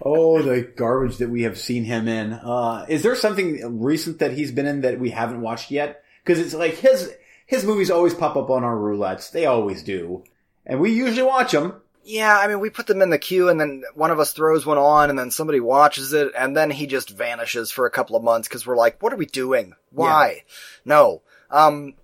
oh, 0.03 0.43
the 0.43 0.71
garbage 0.77 1.19
that 1.19 1.29
we 1.29 1.43
have 1.43 1.59
seen 1.59 1.85
him 1.85 2.09
in. 2.09 2.33
Uh, 2.33 2.87
is 2.89 3.03
there 3.03 3.17
something 3.17 3.81
recent 3.81 4.21
that 4.21 4.33
he's 4.33 4.53
been 4.53 4.67
in 4.67 4.83
that 4.83 4.99
we 5.01 5.11
haven't 5.11 5.41
watched 5.41 5.71
yet? 5.71 6.05
Because 6.25 6.39
it's 6.39 6.55
like 6.55 6.75
his 6.75 7.13
his 7.47 7.65
movies 7.65 7.91
always 7.91 8.15
pop 8.15 8.37
up 8.37 8.51
on 8.51 8.63
our 8.63 8.77
roulettes. 8.77 9.33
They 9.33 9.47
always 9.47 9.83
do, 9.83 10.25
and 10.65 10.81
we 10.81 10.93
usually 10.93 11.23
watch 11.23 11.53
them. 11.53 11.81
Yeah, 12.05 12.37
I 12.37 12.49
mean, 12.49 12.61
we 12.61 12.71
put 12.71 12.87
them 12.87 13.03
in 13.03 13.11
the 13.11 13.19
queue, 13.19 13.49
and 13.49 13.61
then 13.61 13.83
one 13.95 14.11
of 14.11 14.19
us 14.19 14.33
throws 14.33 14.65
one 14.65 14.79
on, 14.79 15.11
and 15.11 15.19
then 15.19 15.31
somebody 15.31 15.61
watches 15.61 16.13
it, 16.13 16.33
and 16.37 16.57
then 16.57 16.71
he 16.71 16.87
just 16.87 17.11
vanishes 17.11 17.71
for 17.71 17.87
a 17.87 17.91
couple 17.91 18.17
of 18.17 18.25
months 18.25 18.49
because 18.49 18.67
we're 18.67 18.77
like, 18.77 19.03
what 19.03 19.13
are 19.13 19.17
we 19.17 19.27
doing? 19.27 19.75
Why? 19.91 20.45
No. 20.85 21.23
Um, 21.51 21.95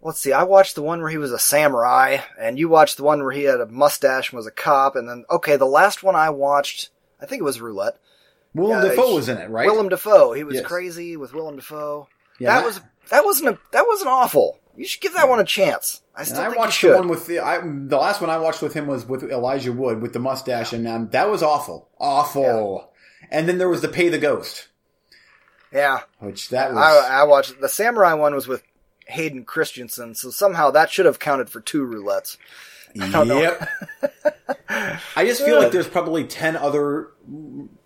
let's 0.00 0.20
see. 0.20 0.32
I 0.32 0.44
watched 0.44 0.74
the 0.76 0.82
one 0.82 1.00
where 1.00 1.10
he 1.10 1.18
was 1.18 1.32
a 1.32 1.38
samurai, 1.38 2.18
and 2.38 2.58
you 2.58 2.68
watched 2.68 2.96
the 2.96 3.04
one 3.04 3.22
where 3.22 3.32
he 3.32 3.44
had 3.44 3.60
a 3.60 3.66
mustache 3.66 4.30
and 4.30 4.36
was 4.38 4.46
a 4.46 4.50
cop, 4.52 4.96
and 4.96 5.08
then 5.08 5.24
okay, 5.30 5.56
the 5.56 5.66
last 5.66 6.02
one 6.02 6.16
I 6.16 6.30
watched, 6.30 6.90
I 7.20 7.26
think 7.26 7.40
it 7.40 7.44
was 7.44 7.60
Roulette. 7.60 7.98
Willem 8.54 8.82
Yeah, 8.82 8.90
Dafoe 8.90 9.14
was 9.14 9.28
in 9.28 9.36
it, 9.36 9.50
right? 9.50 9.66
Willem 9.66 9.90
Dafoe. 9.90 10.32
He 10.32 10.44
was 10.44 10.56
Yes. 10.56 10.64
crazy 10.66 11.16
with 11.16 11.34
Willem 11.34 11.56
Dafoe. 11.56 12.08
Yeah, 12.38 12.54
that 12.54 12.64
was 12.64 12.80
that 13.10 13.24
wasn't 13.24 13.50
a, 13.50 13.58
that 13.72 13.86
wasn't 13.86 14.10
awful. 14.10 14.58
You 14.78 14.86
should 14.86 15.00
give 15.00 15.14
that 15.14 15.28
one 15.28 15.40
a 15.40 15.44
chance. 15.44 16.02
I 16.14 16.22
still 16.22 16.40
I 16.40 16.48
watched 16.50 16.82
the 16.82 16.94
one 16.94 17.08
with 17.08 17.26
the 17.26 17.40
I, 17.40 17.58
the 17.60 17.96
last 17.96 18.20
one 18.20 18.30
I 18.30 18.38
watched 18.38 18.62
with 18.62 18.74
him 18.74 18.86
was 18.86 19.04
with 19.04 19.24
Elijah 19.24 19.72
Wood 19.72 20.00
with 20.00 20.12
the 20.12 20.20
mustache, 20.20 20.72
and 20.72 20.86
um, 20.86 21.08
that 21.10 21.28
was 21.28 21.42
awful, 21.42 21.88
awful. 21.98 22.92
And 23.28 23.48
then 23.48 23.58
there 23.58 23.68
was 23.68 23.82
the 23.82 23.88
Pay 23.88 24.08
the 24.08 24.18
Ghost, 24.18 24.68
yeah, 25.72 26.02
which 26.20 26.50
that 26.50 26.72
was 26.72 26.78
I, 26.78 27.22
I 27.22 27.24
watched 27.24 27.60
the 27.60 27.68
samurai 27.68 28.14
one 28.14 28.36
was 28.36 28.46
with 28.46 28.62
Hayden 29.06 29.44
Christensen, 29.44 30.14
so 30.14 30.30
somehow 30.30 30.70
that 30.70 30.90
should 30.90 31.06
have 31.06 31.18
counted 31.18 31.50
for 31.50 31.60
two 31.60 31.84
roulettes. 31.84 32.36
don't 33.10 33.26
know. 33.26 33.40
Yep. 33.40 33.68
I 35.16 35.24
just 35.26 35.44
feel 35.44 35.58
like 35.60 35.72
there's 35.72 35.88
probably 35.88 36.22
ten 36.24 36.56
other 36.56 37.08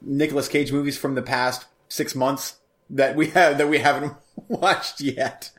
Nicolas 0.03 0.49
Cage 0.49 0.73
movies 0.73 0.99
from 0.99 1.15
the 1.15 1.23
past 1.23 1.65
six 1.89 2.15
months 2.15 2.57
that 2.91 3.17
we 3.17 3.29
have 3.29 3.57
that 3.57 3.71
we 3.71 3.79
haven't 3.79 4.13
watched 4.49 5.01
yet. 5.01 5.51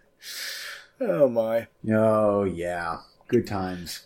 Oh 1.01 1.27
my! 1.29 1.67
Oh 1.91 2.43
yeah, 2.43 2.99
good 3.27 3.47
times. 3.47 4.05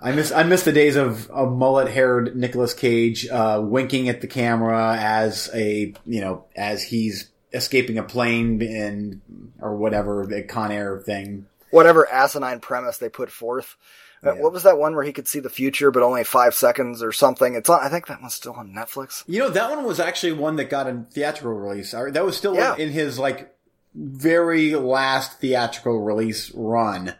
I 0.00 0.12
miss 0.12 0.32
I 0.32 0.42
miss 0.42 0.62
the 0.64 0.72
days 0.72 0.96
of 0.96 1.30
a 1.32 1.46
mullet 1.46 1.88
haired 1.88 2.34
Nicolas 2.34 2.74
Cage 2.74 3.28
uh, 3.28 3.60
winking 3.62 4.08
at 4.08 4.20
the 4.20 4.26
camera 4.26 4.96
as 4.98 5.50
a 5.54 5.94
you 6.06 6.20
know 6.20 6.44
as 6.56 6.82
he's 6.82 7.30
escaping 7.52 7.98
a 7.98 8.02
plane 8.02 8.60
and 8.62 9.20
or 9.60 9.76
whatever 9.76 10.26
the 10.26 10.42
Con 10.42 10.72
Air 10.72 10.98
thing. 10.98 11.46
Whatever 11.70 12.10
asinine 12.10 12.60
premise 12.60 12.98
they 12.98 13.08
put 13.08 13.30
forth. 13.30 13.76
Uh, 14.24 14.32
What 14.34 14.52
was 14.52 14.62
that 14.62 14.78
one 14.78 14.94
where 14.94 15.02
he 15.04 15.12
could 15.12 15.26
see 15.26 15.40
the 15.40 15.50
future, 15.50 15.90
but 15.90 16.02
only 16.04 16.22
five 16.22 16.54
seconds 16.54 17.02
or 17.02 17.10
something? 17.12 17.54
It's 17.56 17.68
on. 17.68 17.80
I 17.80 17.88
think 17.88 18.06
that 18.06 18.20
one's 18.20 18.34
still 18.34 18.52
on 18.52 18.72
Netflix. 18.72 19.24
You 19.26 19.40
know, 19.40 19.48
that 19.50 19.68
one 19.70 19.84
was 19.84 19.98
actually 19.98 20.32
one 20.34 20.56
that 20.56 20.70
got 20.70 20.86
a 20.86 21.04
theatrical 21.10 21.52
release. 21.54 21.90
That 21.90 22.24
was 22.24 22.36
still 22.36 22.54
Yeah. 22.54 22.76
in 22.76 22.90
his 22.90 23.18
like 23.18 23.51
very 23.94 24.74
last 24.74 25.40
theatrical 25.40 26.00
release 26.00 26.50
run. 26.54 27.14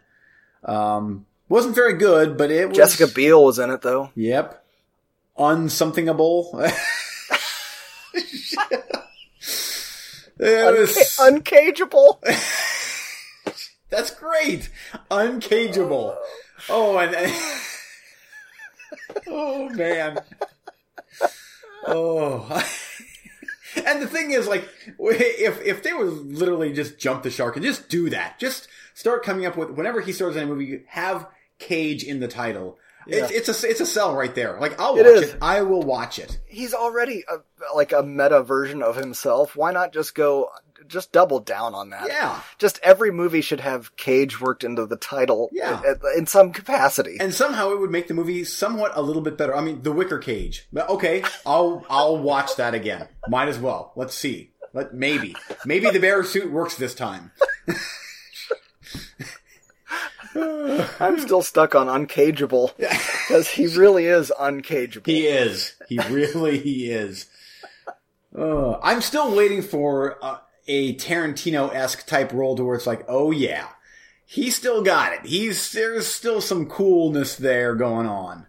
Um, 0.63 1.25
wasn't 1.49 1.75
very 1.75 1.93
good, 1.93 2.37
but 2.37 2.51
it 2.51 2.69
was 2.69 2.77
Jessica 2.77 3.07
Biel 3.13 3.43
was 3.43 3.59
in 3.59 3.69
it 3.69 3.81
though. 3.81 4.11
Yep. 4.15 4.63
Unsomethingable. 5.37 6.71
It 10.39 10.79
was- 10.79 10.95
Unca- 11.19 11.41
uncageable. 11.41 12.19
that's 13.89 14.11
great. 14.11 14.69
Uncageable. 15.11 16.15
Oh, 16.69 16.97
and 16.97 17.15
oh 19.27 19.69
man. 19.69 20.19
Oh. 21.87 22.63
And 23.85 24.01
the 24.01 24.07
thing 24.07 24.31
is, 24.31 24.47
like, 24.47 24.67
if 24.99 25.61
if 25.61 25.83
they 25.83 25.93
would 25.93 26.07
literally 26.37 26.73
just 26.73 26.97
jump 26.97 27.23
the 27.23 27.29
shark 27.31 27.55
and 27.55 27.65
just 27.65 27.89
do 27.89 28.09
that, 28.11 28.39
just 28.39 28.67
start 28.93 29.23
coming 29.23 29.45
up 29.45 29.57
with 29.57 29.71
whenever 29.71 30.01
he 30.01 30.11
stars 30.11 30.35
in 30.35 30.43
a 30.43 30.45
movie, 30.45 30.83
have 30.87 31.27
Cage 31.59 32.03
in 32.03 32.19
the 32.19 32.27
title. 32.27 32.77
It's, 33.07 33.31
Yeah. 33.31 33.37
it's 33.37 33.63
a 33.63 33.69
it's 33.69 33.79
a 33.81 33.85
sell 33.85 34.15
right 34.15 34.33
there. 34.33 34.57
Like 34.59 34.79
I'll 34.79 34.95
watch 34.95 35.05
is. 35.05 35.21
it. 35.33 35.37
I 35.41 35.61
will 35.61 35.81
watch 35.83 36.19
it. 36.19 36.39
He's 36.45 36.73
already 36.73 37.23
a, 37.29 37.37
like 37.75 37.91
a 37.91 38.01
meta 38.03 38.43
version 38.43 38.81
of 38.81 38.95
himself. 38.95 39.55
Why 39.55 39.71
not 39.71 39.91
just 39.93 40.15
go, 40.15 40.49
just 40.87 41.11
double 41.11 41.39
down 41.39 41.73
on 41.75 41.89
that? 41.91 42.07
Yeah. 42.07 42.41
Just 42.57 42.79
every 42.83 43.11
movie 43.11 43.41
should 43.41 43.59
have 43.61 43.95
Cage 43.97 44.39
worked 44.41 44.63
into 44.63 44.85
the 44.85 44.95
title. 44.97 45.49
Yeah. 45.51 45.81
in- 45.83 45.99
in 46.19 46.25
some 46.27 46.51
capacity. 46.51 47.17
And 47.19 47.33
somehow 47.33 47.71
it 47.71 47.79
would 47.79 47.91
make 47.91 48.07
the 48.07 48.13
movie 48.13 48.43
somewhat 48.43 48.91
a 48.95 49.01
little 49.01 49.21
bit 49.21 49.37
better. 49.37 49.55
I 49.55 49.61
mean, 49.61 49.81
The 49.83 49.91
Wicker 49.91 50.19
Cage. 50.19 50.67
But 50.71 50.89
Okay, 50.89 51.23
I'll 51.45 51.85
I'll 51.89 52.17
watch 52.17 52.55
that 52.57 52.73
again. 52.73 53.07
Might 53.27 53.47
as 53.47 53.59
well. 53.59 53.93
Let's 53.95 54.15
see. 54.15 54.51
Let 54.73 54.93
maybe 54.93 55.35
maybe 55.65 55.89
the 55.91 55.99
bear 55.99 56.23
suit 56.23 56.51
works 56.51 56.75
this 56.75 56.95
time. 56.95 57.31
I'm 60.35 61.19
still 61.19 61.43
stuck 61.43 61.75
on 61.75 61.87
uncageable 61.87 62.75
because 62.77 63.47
he 63.49 63.67
really 63.67 64.05
is 64.05 64.31
uncageable. 64.39 65.05
He 65.05 65.27
is. 65.27 65.75
He 65.87 65.99
really 66.09 66.57
he 66.59 66.89
is. 66.89 67.27
Uh, 68.35 68.79
I'm 68.81 69.01
still 69.01 69.35
waiting 69.35 69.61
for 69.61 70.17
uh, 70.23 70.37
a 70.67 70.95
Tarantino 70.95 71.73
esque 71.73 72.05
type 72.07 72.31
role 72.33 72.55
to 72.55 72.63
where 72.63 72.75
it's 72.75 72.87
like, 72.87 73.03
oh 73.07 73.31
yeah, 73.31 73.67
he 74.25 74.49
still 74.49 74.81
got 74.81 75.13
it. 75.13 75.25
He's 75.25 75.71
there's 75.71 76.07
still 76.07 76.41
some 76.41 76.67
coolness 76.67 77.35
there 77.35 77.75
going 77.75 78.07
on. 78.07 78.47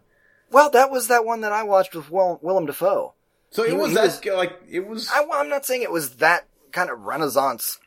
well, 0.50 0.70
that 0.70 0.90
was 0.90 1.08
that 1.08 1.24
one 1.24 1.40
that 1.42 1.52
I 1.52 1.62
watched 1.64 1.94
with 1.94 2.10
Will, 2.10 2.38
Willem 2.42 2.66
Dafoe. 2.66 3.14
So 3.50 3.62
it 3.64 3.70
He- 3.70 3.76
was 3.76 3.88
he 3.90 3.94
that 3.96 4.02
was- 4.04 4.24
like 4.36 4.52
it 4.68 4.86
was. 4.86 5.08
I, 5.12 5.24
I'm 5.32 5.48
not 5.48 5.64
saying 5.66 5.82
it 5.82 5.90
was 5.90 6.16
that 6.16 6.46
kind 6.72 6.90
of 6.90 7.00
Renaissance 7.00 7.78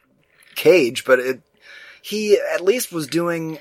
Cage, 0.55 1.05
but 1.05 1.19
it 1.19 1.41
he 2.01 2.37
at 2.53 2.61
least 2.61 2.91
was 2.91 3.07
doing. 3.07 3.59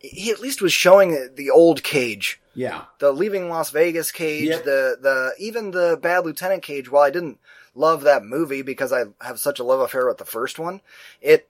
He 0.00 0.30
at 0.30 0.40
least 0.40 0.62
was 0.62 0.72
showing 0.72 1.30
the 1.34 1.50
old 1.50 1.82
Cage, 1.82 2.40
yeah. 2.54 2.82
the 3.00 3.10
Leaving 3.12 3.48
Las 3.50 3.70
Vegas 3.70 4.12
Cage, 4.12 4.48
Yep. 4.48 4.64
the 4.64 4.96
the 5.00 5.32
even 5.38 5.72
the 5.72 5.98
Bad 6.00 6.24
Lieutenant 6.24 6.62
Cage. 6.62 6.88
While 6.90 7.02
I 7.02 7.10
didn't 7.10 7.38
love 7.78 8.02
that 8.02 8.24
movie 8.24 8.62
because 8.62 8.92
I 8.92 9.04
have 9.20 9.38
such 9.38 9.58
a 9.58 9.64
love 9.64 9.80
affair 9.80 10.06
with 10.06 10.18
the 10.18 10.24
first 10.24 10.58
one, 10.58 10.80
it 11.22 11.48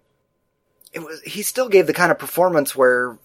it 0.93 1.01
was 1.01 1.21
he 1.23 1.43
still 1.43 1.69
gave 1.69 1.87
the 1.87 1.93
kind 1.93 2.11
of 2.13 2.19
performance 2.19 2.77
where 2.77 3.19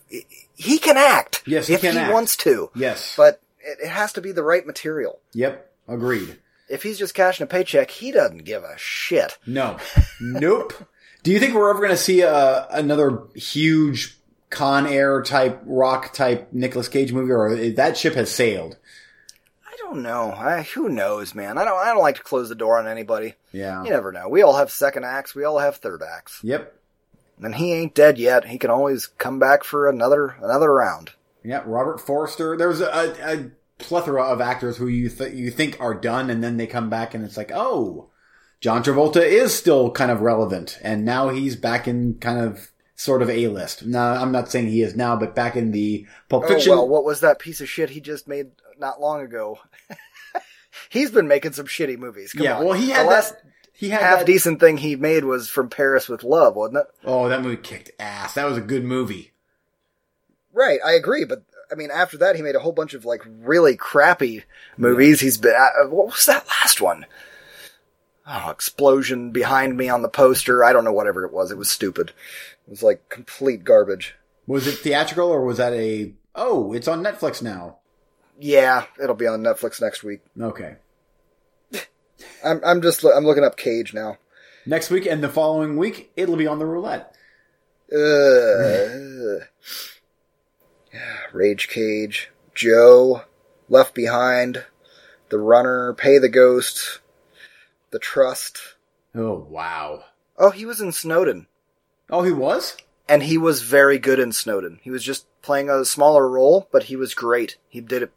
he- 0.55 0.77
can 0.79 0.97
act. 0.97 1.43
Yes, 1.45 1.67
he 1.67 1.73
if 1.75 1.81
he 1.81 1.87
act. 1.89 2.11
wants 2.13 2.35
to. 2.37 2.69
Yes. 2.75 3.15
but 3.15 3.41
it, 3.59 3.79
it 3.83 3.89
has 3.89 4.13
to 4.13 4.21
be 4.21 4.31
the 4.31 4.43
right 4.43 4.65
material. 4.65 5.19
Yep. 5.33 5.71
Agreed. 5.87 6.37
If 6.69 6.83
he's 6.83 6.97
just 6.97 7.13
cashing 7.13 7.43
a 7.43 7.47
paycheck, 7.47 7.91
he 7.91 8.11
doesn't 8.11 8.45
give 8.45 8.63
a 8.63 8.77
shit. 8.77 9.37
No. 9.45 9.77
nope. 10.21 10.73
Do 11.23 11.31
you 11.31 11.39
think 11.39 11.53
we're 11.53 11.69
ever 11.69 11.79
going 11.79 11.91
to 11.91 11.97
see 11.97 12.21
a, 12.21 12.67
another 12.69 13.23
huge 13.35 14.17
Con 14.49 14.85
Air 14.87 15.21
type, 15.23 15.61
rock 15.65 16.13
type 16.13 16.51
Nicolas 16.51 16.87
Cage 16.87 17.11
movie, 17.13 17.31
or 17.31 17.71
that 17.71 17.97
ship 17.97 18.13
has 18.15 18.31
sailed? 18.31 18.77
Don't 19.93 20.01
know. 20.03 20.31
I, 20.31 20.63
who 20.63 20.89
knows, 20.89 21.35
man? 21.35 21.57
I 21.59 21.65
don't. 21.65 21.77
I 21.77 21.85
don't 21.93 22.01
like 22.01 22.15
to 22.15 22.23
close 22.23 22.49
the 22.49 22.55
door 22.55 22.79
on 22.79 22.87
anybody. 22.87 23.35
Yeah. 23.51 23.83
You 23.83 23.91
never 23.91 24.11
know. 24.11 24.27
We 24.27 24.41
all 24.41 24.57
have 24.57 24.71
second 24.71 25.05
acts. 25.05 25.35
We 25.35 25.43
all 25.43 25.59
have 25.59 25.75
third 25.77 26.01
acts. 26.01 26.39
Yep. 26.41 26.73
And 27.41 27.53
he 27.55 27.73
ain't 27.73 27.93
dead 27.93 28.17
yet. 28.17 28.45
He 28.45 28.57
can 28.57 28.71
always 28.71 29.05
come 29.05 29.37
back 29.37 29.63
for 29.63 29.87
another 29.87 30.35
another 30.41 30.73
round. 30.73 31.11
Yeah. 31.43 31.61
Robert 31.65 31.99
Forster. 32.01 32.57
There's 32.57 32.81
a, 32.81 32.87
a, 32.87 33.33
a 33.37 33.51
plethora 33.77 34.23
of 34.23 34.41
actors 34.41 34.77
who 34.77 34.87
you 34.87 35.09
th- 35.09 35.33
you 35.33 35.51
think 35.51 35.79
are 35.79 35.93
done, 35.93 36.31
and 36.31 36.43
then 36.43 36.57
they 36.57 36.65
come 36.67 36.89
back, 36.89 37.13
and 37.13 37.23
it's 37.23 37.37
like, 37.37 37.51
oh, 37.53 38.09
John 38.61 38.83
Travolta 38.83 39.21
is 39.21 39.53
still 39.53 39.91
kind 39.91 40.09
of 40.09 40.21
relevant, 40.21 40.79
and 40.81 41.05
now 41.05 41.29
he's 41.29 41.55
back 41.55 41.87
in 41.87 42.15
kind 42.15 42.39
of 42.39 42.71
sort 42.95 43.21
of 43.21 43.29
a 43.29 43.47
list. 43.47 43.85
Now, 43.85 44.13
I'm 44.13 44.31
not 44.31 44.49
saying 44.49 44.67
he 44.67 44.81
is 44.81 44.95
now, 44.95 45.15
but 45.15 45.35
back 45.35 45.55
in 45.55 45.71
the 45.71 46.05
Pulp 46.29 46.45
Oh 46.45 46.47
Fiction. 46.47 46.71
well, 46.71 46.87
what 46.87 47.03
was 47.03 47.19
that 47.19 47.39
piece 47.39 47.59
of 47.59 47.67
shit 47.69 47.89
he 47.89 47.99
just 47.99 48.27
made 48.27 48.51
not 48.79 49.01
long 49.01 49.21
ago? 49.21 49.59
He's 50.89 51.11
been 51.11 51.27
making 51.27 51.53
some 51.53 51.67
shitty 51.67 51.97
movies. 51.97 52.33
Come 52.33 52.45
yeah. 52.45 52.57
on. 52.57 52.65
Well, 52.65 52.73
he 52.73 52.87
the 52.87 52.93
had 52.93 53.07
last 53.07 53.33
that. 53.33 53.51
He 53.73 53.89
had 53.89 54.01
half 54.01 54.19
that, 54.19 54.27
decent 54.27 54.59
thing 54.59 54.77
he 54.77 54.95
made 54.95 55.23
was 55.23 55.49
from 55.49 55.69
Paris 55.69 56.07
with 56.07 56.23
Love, 56.23 56.55
wasn't 56.55 56.77
it? 56.77 56.87
Oh, 57.03 57.27
that 57.29 57.41
movie 57.41 57.57
kicked 57.57 57.91
ass. 57.99 58.35
That 58.35 58.45
was 58.45 58.57
a 58.57 58.61
good 58.61 58.83
movie. 58.83 59.31
Right, 60.53 60.79
I 60.85 60.93
agree, 60.93 61.25
but 61.25 61.43
I 61.71 61.75
mean, 61.75 61.89
after 61.91 62.17
that, 62.17 62.35
he 62.35 62.43
made 62.43 62.55
a 62.55 62.59
whole 62.59 62.71
bunch 62.71 62.93
of 62.93 63.05
like 63.05 63.23
really 63.25 63.75
crappy 63.75 64.43
movies. 64.77 65.19
He's 65.19 65.37
been. 65.37 65.55
Uh, 65.55 65.87
what 65.89 66.07
was 66.07 66.25
that 66.27 66.47
last 66.47 66.79
one? 66.79 67.05
Oh, 68.25 68.51
explosion 68.51 69.31
behind 69.31 69.75
me 69.75 69.89
on 69.89 70.01
the 70.01 70.09
poster. 70.09 70.63
I 70.63 70.71
don't 70.71 70.85
know 70.85 70.93
whatever 70.93 71.25
it 71.25 71.33
was. 71.33 71.51
It 71.51 71.57
was 71.57 71.69
stupid. 71.69 72.13
It 72.67 72.69
was 72.69 72.83
like 72.83 73.09
complete 73.09 73.63
garbage. 73.63 74.15
Was 74.45 74.67
it 74.67 74.77
theatrical 74.77 75.29
or 75.29 75.43
was 75.43 75.57
that 75.57 75.73
a? 75.73 76.13
Oh, 76.35 76.73
it's 76.73 76.87
on 76.87 77.03
Netflix 77.03 77.41
now. 77.41 77.79
Yeah, 78.39 78.85
it'll 79.01 79.15
be 79.15 79.27
on 79.27 79.41
Netflix 79.41 79.81
next 79.81 80.03
week. 80.03 80.21
Okay. 80.39 80.75
I'm 82.45 82.61
I'm 82.65 82.81
just 82.81 83.03
I'm 83.05 83.25
looking 83.25 83.43
up 83.43 83.57
Cage 83.57 83.93
now. 83.93 84.17
Next 84.65 84.89
week 84.89 85.05
and 85.05 85.21
the 85.23 85.29
following 85.29 85.77
week, 85.77 86.11
it'll 86.15 86.35
be 86.37 86.47
on 86.47 86.59
the 86.59 86.65
roulette. 86.65 87.15
Uh, 87.91 89.45
Rage 91.31 91.67
Cage, 91.67 92.31
Joe, 92.55 93.23
Left 93.69 93.93
Behind, 93.93 94.63
The 95.29 95.37
Runner, 95.39 95.93
Pay 95.93 96.17
the 96.19 96.29
Ghost, 96.29 96.99
The 97.91 97.99
Trust. 97.99 98.57
Oh 99.15 99.45
wow. 99.49 100.05
Oh, 100.37 100.49
he 100.51 100.65
was 100.65 100.81
in 100.81 100.91
Snowden. 100.91 101.47
Oh, 102.09 102.23
he 102.23 102.31
was. 102.31 102.75
and 103.07 103.23
he 103.23 103.37
was 103.37 103.61
very 103.61 103.99
good 103.99 104.19
in 104.19 104.31
Snowden. 104.31 104.79
He 104.81 104.89
was 104.89 105.03
just 105.03 105.25
playing 105.41 105.69
a 105.69 105.85
smaller 105.85 106.27
role, 106.27 106.67
but 106.71 106.83
he 106.83 106.95
was 106.95 107.13
great. 107.13 107.57
He 107.69 107.81
did 107.81 108.03
it. 108.03 108.11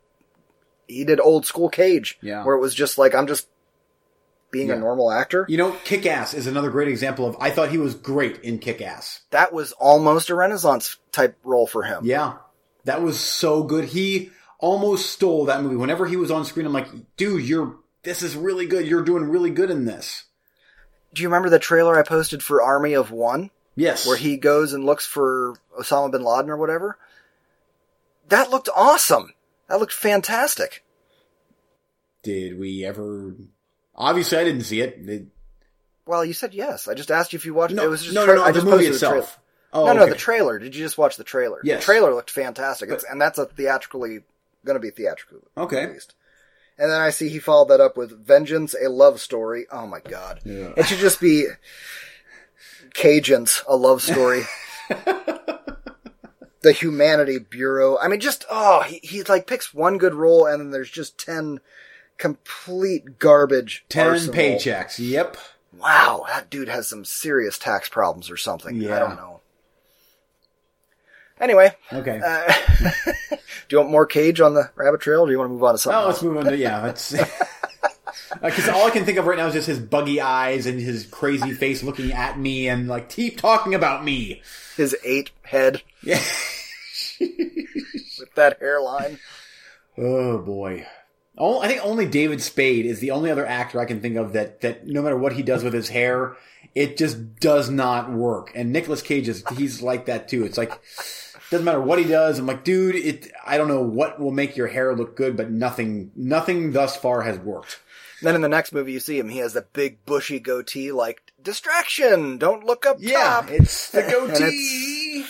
He 0.86 1.04
did 1.04 1.20
old 1.20 1.46
school 1.46 1.68
Cage, 1.68 2.18
Yeah. 2.22 2.44
where 2.44 2.54
it 2.56 2.60
was 2.60 2.74
just 2.74 2.98
like 2.98 3.14
I'm 3.14 3.26
just 3.26 3.48
being 4.50 4.68
Yeah. 4.68 4.74
a 4.74 4.78
normal 4.78 5.10
actor. 5.10 5.44
You 5.48 5.56
know, 5.58 5.72
Kick 5.84 6.06
Ass 6.06 6.32
is 6.34 6.46
another 6.46 6.70
great 6.70 6.88
example 6.88 7.26
of. 7.26 7.36
I 7.40 7.50
thought 7.50 7.70
he 7.70 7.78
was 7.78 7.94
great 7.94 8.42
in 8.42 8.58
Kick 8.58 8.80
Ass. 8.80 9.20
That 9.30 9.52
was 9.52 9.72
almost 9.72 10.30
a 10.30 10.34
Renaissance 10.34 10.96
type 11.12 11.36
role 11.44 11.66
for 11.66 11.82
him. 11.82 12.04
Yeah, 12.04 12.34
that 12.84 13.02
was 13.02 13.18
so 13.18 13.62
good. 13.64 13.86
He 13.86 14.30
almost 14.58 15.10
stole 15.10 15.44
that 15.46 15.62
movie. 15.62 15.76
Whenever 15.76 16.06
he 16.06 16.16
was 16.16 16.30
on 16.30 16.44
screen, 16.44 16.66
I'm 16.66 16.72
like, 16.72 16.88
dude, 17.16 17.44
you're. 17.46 17.76
This 18.04 18.22
is 18.22 18.36
really 18.36 18.66
good. 18.66 18.86
You're 18.86 19.02
doing 19.02 19.24
really 19.28 19.50
good 19.50 19.68
in 19.70 19.84
this. 19.84 20.24
Do 21.12 21.22
you 21.22 21.28
remember 21.28 21.50
the 21.50 21.58
trailer 21.58 21.98
I 21.98 22.02
posted 22.04 22.40
for 22.42 22.62
Army 22.62 22.92
of 22.94 23.10
One, 23.10 23.50
Yes. 23.74 24.06
where 24.06 24.16
he 24.16 24.36
goes 24.36 24.72
and 24.72 24.84
looks 24.84 25.04
for 25.04 25.54
Osama 25.78 26.12
bin 26.12 26.22
Laden 26.22 26.48
or 26.50 26.56
whatever? 26.56 26.98
That 28.28 28.50
looked 28.50 28.68
awesome. 28.74 29.32
That 29.68 29.80
looked 29.80 29.92
fantastic. 29.92 30.84
Did 32.22 32.58
we 32.58 32.84
ever? 32.84 33.34
Obviously, 33.94 34.38
I 34.38 34.44
didn't 34.44 34.62
see 34.62 34.80
it. 34.80 34.98
It- 35.08 35.26
Well, 36.06 36.24
you 36.24 36.32
said 36.32 36.54
yes. 36.54 36.88
I 36.88 36.94
just 36.94 37.10
asked 37.10 37.32
you 37.32 37.36
if 37.38 37.46
you 37.46 37.54
watched. 37.54 37.74
no, 37.74 37.84
it 37.84 37.88
was 37.90 38.02
just 38.02 38.14
no, 38.14 38.24
tra- 38.24 38.36
no, 38.36 38.46
no, 38.46 38.52
the 38.52 38.58
movie 38.62 38.70
posted 38.70 38.90
the 38.90 38.94
itself. 38.94 39.38
Oh, 39.72 39.86
no, 39.86 39.92
no, 39.92 40.02
okay. 40.02 40.12
the 40.12 40.18
trailer. 40.18 40.58
Did 40.58 40.74
you 40.74 40.84
just 40.84 40.96
watch 40.98 41.16
the 41.16 41.24
trailer? 41.24 41.60
Yes. 41.64 41.80
The 41.80 41.84
trailer 41.84 42.14
looked 42.14 42.30
fantastic. 42.30 42.88
It's, 42.90 43.04
and 43.04 43.20
that's 43.20 43.38
a 43.38 43.46
theatrically, 43.46 44.20
gonna 44.64 44.78
be 44.78 44.90
theatrical. 44.90 45.38
Okay. 45.56 45.86
Released. 45.86 46.14
And 46.78 46.90
then 46.90 47.00
I 47.00 47.10
see 47.10 47.28
he 47.28 47.38
followed 47.38 47.68
that 47.68 47.80
up 47.80 47.96
with 47.96 48.24
Vengeance, 48.26 48.74
a 48.74 48.88
love 48.88 49.20
story. 49.20 49.66
Oh 49.72 49.86
my 49.86 50.00
god. 50.00 50.40
Yeah. 50.44 50.72
It 50.76 50.86
should 50.86 50.98
just 50.98 51.20
be 51.20 51.46
Cajuns, 52.94 53.62
a 53.66 53.76
love 53.76 54.02
story. 54.02 54.42
the 56.66 56.72
Humanity 56.72 57.38
Bureau. 57.38 57.96
I 57.96 58.08
mean, 58.08 58.18
just, 58.18 58.44
oh, 58.50 58.82
he, 58.82 58.98
he 59.04 59.22
like 59.22 59.46
picks 59.46 59.72
one 59.72 59.98
good 59.98 60.14
role 60.14 60.46
and 60.46 60.60
then 60.60 60.70
there's 60.72 60.90
just 60.90 61.16
10 61.16 61.60
complete 62.18 63.20
garbage. 63.20 63.84
Ten 63.88 64.08
arsenal. 64.08 64.34
paychecks. 64.34 64.98
Yep. 64.98 65.36
Wow, 65.78 66.24
that 66.26 66.50
dude 66.50 66.68
has 66.68 66.88
some 66.88 67.04
serious 67.04 67.56
tax 67.56 67.88
problems 67.88 68.30
or 68.30 68.36
something. 68.36 68.80
Yeah. 68.80 68.96
I 68.96 68.98
don't 68.98 69.14
know. 69.16 69.40
Anyway, 71.40 71.72
Okay. 71.92 72.18
uh, 72.24 72.52
do 73.30 73.36
you 73.68 73.78
want 73.78 73.90
more 73.90 74.06
Cage 74.06 74.40
on 74.40 74.54
the 74.54 74.70
rabbit 74.74 75.02
trail, 75.02 75.20
or 75.22 75.26
do 75.26 75.32
you 75.32 75.38
want 75.38 75.50
to 75.50 75.52
move 75.52 75.62
on 75.62 75.74
to 75.74 75.78
something? 75.78 76.02
Oh, 76.02 76.06
let's 76.08 76.22
move 76.22 76.36
on 76.38 76.46
to 76.46 76.56
yeah. 76.56 76.82
Let's 76.82 77.12
Uh, 78.32 78.36
because 78.42 78.68
all 78.68 78.86
I 78.86 78.90
can 78.90 79.04
think 79.04 79.18
of 79.18 79.26
right 79.26 79.38
now 79.38 79.46
is 79.46 79.54
just 79.54 79.66
his 79.66 79.78
buggy 79.78 80.20
eyes 80.20 80.66
and 80.66 80.80
his 80.80 81.06
crazy 81.06 81.52
face 81.52 81.82
looking 81.82 82.12
at 82.12 82.38
me 82.38 82.68
and 82.68 82.88
like 82.88 83.08
keep 83.08 83.38
talking 83.38 83.74
about 83.74 84.04
me. 84.04 84.42
His 84.76 84.96
eight 85.04 85.30
head 85.42 85.82
Yeah. 86.02 86.20
with 87.20 88.34
that 88.34 88.58
hairline. 88.60 89.18
Oh 89.98 90.38
boy. 90.38 90.86
Oh, 91.38 91.60
I 91.60 91.68
think 91.68 91.84
only 91.84 92.06
David 92.06 92.40
Spade 92.40 92.86
is 92.86 93.00
the 93.00 93.10
only 93.10 93.30
other 93.30 93.46
actor 93.46 93.78
I 93.80 93.84
can 93.84 94.00
think 94.00 94.16
of 94.16 94.32
that 94.32 94.62
that 94.62 94.86
no 94.86 95.02
matter 95.02 95.16
what 95.16 95.34
he 95.34 95.42
does 95.42 95.62
with 95.62 95.74
his 95.74 95.88
hair, 95.88 96.36
it 96.74 96.96
just 96.96 97.36
does 97.40 97.68
not 97.70 98.10
work. 98.10 98.52
And 98.54 98.72
Nicolas 98.72 99.02
Cage 99.02 99.28
is 99.28 99.44
he's 99.56 99.82
like 99.82 100.06
that 100.06 100.28
too. 100.28 100.44
It's 100.44 100.58
like 100.58 100.72
doesn't 101.50 101.64
matter 101.64 101.80
what 101.80 101.98
he 101.98 102.04
does. 102.06 102.38
I'm 102.38 102.46
like, 102.46 102.64
dude, 102.64 102.96
it. 102.96 103.30
I 103.46 103.56
don't 103.56 103.68
know 103.68 103.82
what 103.82 104.18
will 104.18 104.32
make 104.32 104.56
your 104.56 104.66
hair 104.66 104.94
look 104.96 105.14
good, 105.16 105.36
but 105.36 105.50
nothing, 105.50 106.10
nothing 106.16 106.72
thus 106.72 106.96
far 106.96 107.22
has 107.22 107.38
worked. 107.38 107.78
Then 108.22 108.34
in 108.34 108.40
the 108.40 108.48
next 108.48 108.72
movie, 108.72 108.92
you 108.92 109.00
see 109.00 109.18
him. 109.18 109.28
He 109.28 109.38
has 109.38 109.52
the 109.52 109.66
big 109.72 110.04
bushy 110.06 110.40
goatee, 110.40 110.90
like 110.92 111.20
distraction. 111.42 112.38
Don't 112.38 112.64
look 112.64 112.86
up 112.86 112.96
Yeah, 113.00 113.22
top. 113.42 113.50
it's 113.50 113.90
the 113.90 114.02
goatee. 114.10 115.24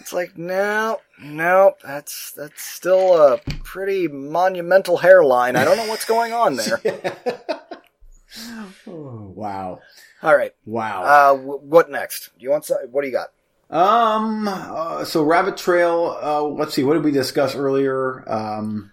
It's 0.00 0.12
like 0.12 0.36
no, 0.36 1.00
no. 1.22 1.74
That's 1.84 2.32
that's 2.32 2.62
still 2.62 3.16
a 3.16 3.38
pretty 3.62 4.08
monumental 4.08 4.96
hairline. 4.98 5.54
I 5.56 5.64
don't 5.64 5.76
know 5.76 5.86
what's 5.86 6.04
going 6.04 6.32
on 6.32 6.56
there. 6.56 6.80
oh, 8.86 9.32
wow, 9.34 9.80
All 10.22 10.36
right. 10.36 10.52
wow. 10.66 11.02
Uh, 11.04 11.36
w- 11.36 11.60
what 11.60 11.90
next? 11.90 12.30
Do 12.38 12.42
you 12.44 12.50
want 12.50 12.64
some? 12.64 12.78
What 12.90 13.02
do 13.02 13.08
you 13.08 13.14
got? 13.14 13.28
Um. 13.70 14.46
Uh, 14.48 15.04
so 15.04 15.22
Rabbit 15.22 15.56
Trail. 15.56 16.18
Uh, 16.20 16.42
let's 16.42 16.74
see. 16.74 16.82
What 16.84 16.94
did 16.94 17.04
we 17.04 17.12
discuss 17.12 17.54
earlier? 17.54 18.24
Um. 18.30 18.90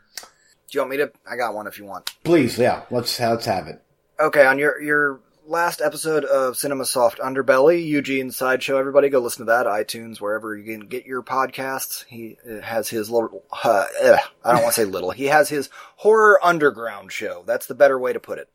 Do 0.71 0.77
you 0.77 0.81
want 0.83 0.91
me 0.91 0.97
to? 0.97 1.11
I 1.29 1.35
got 1.35 1.53
one 1.53 1.67
if 1.67 1.77
you 1.77 1.83
want. 1.83 2.11
Please, 2.23 2.57
yeah. 2.57 2.83
Let's 2.89 3.19
let's 3.19 3.45
have 3.45 3.67
it. 3.67 3.81
Okay, 4.17 4.45
on 4.45 4.57
your 4.57 4.81
your 4.81 5.19
last 5.45 5.81
episode 5.81 6.23
of 6.23 6.55
Cinema 6.55 6.85
Soft 6.85 7.19
Underbelly, 7.19 7.85
Eugene 7.85 8.31
Sideshow. 8.31 8.77
Everybody 8.77 9.09
go 9.09 9.19
listen 9.19 9.45
to 9.45 9.51
that. 9.51 9.65
iTunes, 9.65 10.21
wherever 10.21 10.55
you 10.55 10.63
can 10.63 10.87
get 10.87 11.05
your 11.05 11.23
podcasts. 11.23 12.05
He 12.05 12.37
uh, 12.49 12.61
has 12.61 12.87
his 12.87 13.09
little. 13.09 13.43
Uh, 13.51 13.85
ugh, 14.01 14.19
I 14.45 14.53
don't 14.53 14.61
want 14.63 14.73
to 14.75 14.81
say 14.81 14.85
little. 14.85 15.11
He 15.11 15.25
has 15.25 15.49
his 15.49 15.69
horror 15.97 16.39
underground 16.41 17.11
show. 17.11 17.43
That's 17.45 17.65
the 17.65 17.75
better 17.75 17.99
way 17.99 18.13
to 18.13 18.19
put 18.21 18.39
it. 18.39 18.49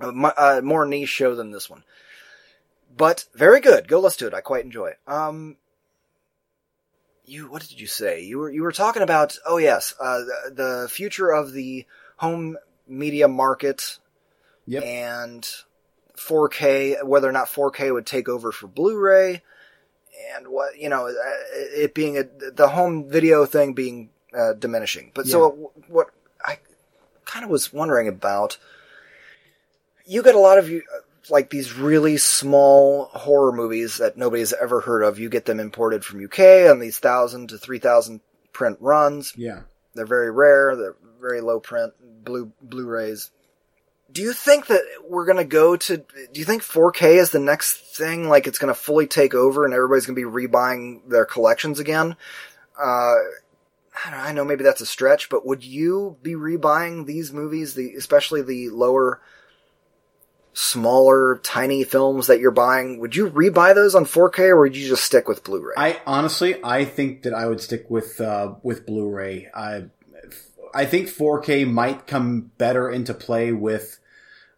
A 0.00 0.12
mu- 0.12 0.28
uh, 0.36 0.60
more 0.62 0.84
niche 0.84 1.08
show 1.08 1.34
than 1.34 1.50
this 1.50 1.70
one, 1.70 1.82
but 2.94 3.24
very 3.34 3.60
good. 3.60 3.88
Go 3.88 4.00
listen 4.00 4.18
to 4.18 4.26
it. 4.26 4.34
I 4.38 4.42
quite 4.42 4.66
enjoy 4.66 4.88
it. 4.88 4.98
Um, 5.06 5.56
you 7.26 7.50
what 7.50 7.62
did 7.62 7.80
you 7.80 7.86
say? 7.86 8.22
You 8.22 8.38
were 8.38 8.50
you 8.50 8.62
were 8.62 8.72
talking 8.72 9.02
about 9.02 9.36
oh 9.46 9.58
yes, 9.58 9.94
uh, 10.00 10.18
the, 10.18 10.52
the 10.54 10.88
future 10.88 11.30
of 11.30 11.52
the 11.52 11.86
home 12.16 12.56
media 12.86 13.28
market 13.28 13.98
Yep. 14.68 14.82
and 14.84 15.48
4K, 16.16 17.04
whether 17.04 17.28
or 17.28 17.32
not 17.32 17.46
4K 17.46 17.92
would 17.92 18.04
take 18.06 18.28
over 18.28 18.50
for 18.50 18.66
Blu-ray, 18.66 19.42
and 20.34 20.48
what 20.48 20.76
you 20.76 20.88
know, 20.88 21.06
uh, 21.06 21.12
it 21.54 21.94
being 21.94 22.18
a, 22.18 22.24
the 22.50 22.68
home 22.68 23.08
video 23.08 23.46
thing 23.46 23.74
being 23.74 24.10
uh, 24.36 24.54
diminishing. 24.54 25.12
But 25.14 25.26
so 25.26 25.70
what 25.88 26.08
I 26.44 26.58
kind 27.24 27.44
of 27.44 27.50
was 27.50 27.72
wondering 27.72 28.08
about, 28.08 28.58
you 30.04 30.22
get 30.22 30.34
a 30.34 30.40
lot 30.40 30.58
of 30.58 30.68
you 30.68 30.82
like 31.30 31.50
these 31.50 31.74
really 31.74 32.16
small 32.16 33.06
horror 33.06 33.52
movies 33.52 33.98
that 33.98 34.16
nobody's 34.16 34.52
ever 34.52 34.80
heard 34.80 35.02
of. 35.02 35.18
You 35.18 35.28
get 35.28 35.44
them 35.44 35.60
imported 35.60 36.04
from 36.04 36.24
UK 36.24 36.70
on 36.70 36.78
these 36.78 36.98
thousand 36.98 37.48
to 37.48 37.58
three 37.58 37.78
thousand 37.78 38.20
print 38.52 38.78
runs. 38.80 39.32
Yeah. 39.36 39.62
They're 39.94 40.06
very 40.06 40.30
rare. 40.30 40.76
They're 40.76 40.96
very 41.20 41.40
low 41.40 41.60
print, 41.60 41.94
blue 42.24 42.52
Blu-rays. 42.62 43.30
Do 44.12 44.22
you 44.22 44.32
think 44.32 44.68
that 44.68 44.82
we're 45.08 45.26
gonna 45.26 45.44
go 45.44 45.76
to? 45.76 45.96
Do 45.96 46.40
you 46.40 46.44
think 46.44 46.62
4K 46.62 47.18
is 47.18 47.30
the 47.32 47.40
next 47.40 47.96
thing? 47.96 48.28
Like 48.28 48.46
it's 48.46 48.58
gonna 48.58 48.74
fully 48.74 49.06
take 49.06 49.34
over, 49.34 49.64
and 49.64 49.74
everybody's 49.74 50.06
gonna 50.06 50.16
be 50.16 50.22
rebuying 50.22 51.08
their 51.08 51.24
collections 51.24 51.80
again? 51.80 52.16
Uh, 52.78 53.14
I, 54.04 54.10
don't 54.10 54.12
know, 54.12 54.18
I 54.18 54.32
know 54.32 54.44
maybe 54.44 54.64
that's 54.64 54.80
a 54.80 54.86
stretch, 54.86 55.28
but 55.28 55.46
would 55.46 55.64
you 55.64 56.16
be 56.22 56.34
rebuying 56.34 57.06
these 57.06 57.32
movies, 57.32 57.74
the 57.74 57.94
especially 57.94 58.42
the 58.42 58.70
lower, 58.70 59.20
smaller, 60.58 61.38
tiny 61.44 61.84
films 61.84 62.28
that 62.28 62.40
you're 62.40 62.50
buying? 62.50 62.98
Would 63.00 63.14
you 63.14 63.28
rebuy 63.28 63.74
those 63.74 63.94
on 63.94 64.06
4K, 64.06 64.38
or 64.48 64.60
would 64.60 64.74
you 64.74 64.88
just 64.88 65.04
stick 65.04 65.28
with 65.28 65.44
Blu-ray? 65.44 65.74
I 65.76 66.00
honestly, 66.06 66.56
I 66.64 66.86
think 66.86 67.22
that 67.22 67.34
I 67.34 67.46
would 67.46 67.60
stick 67.60 67.90
with 67.90 68.20
uh, 68.20 68.54
with 68.62 68.86
Blu-ray. 68.86 69.48
I 69.54 69.84
I 70.74 70.86
think 70.86 71.08
4K 71.08 71.70
might 71.70 72.06
come 72.06 72.52
better 72.56 72.90
into 72.90 73.12
play 73.12 73.52
with 73.52 73.98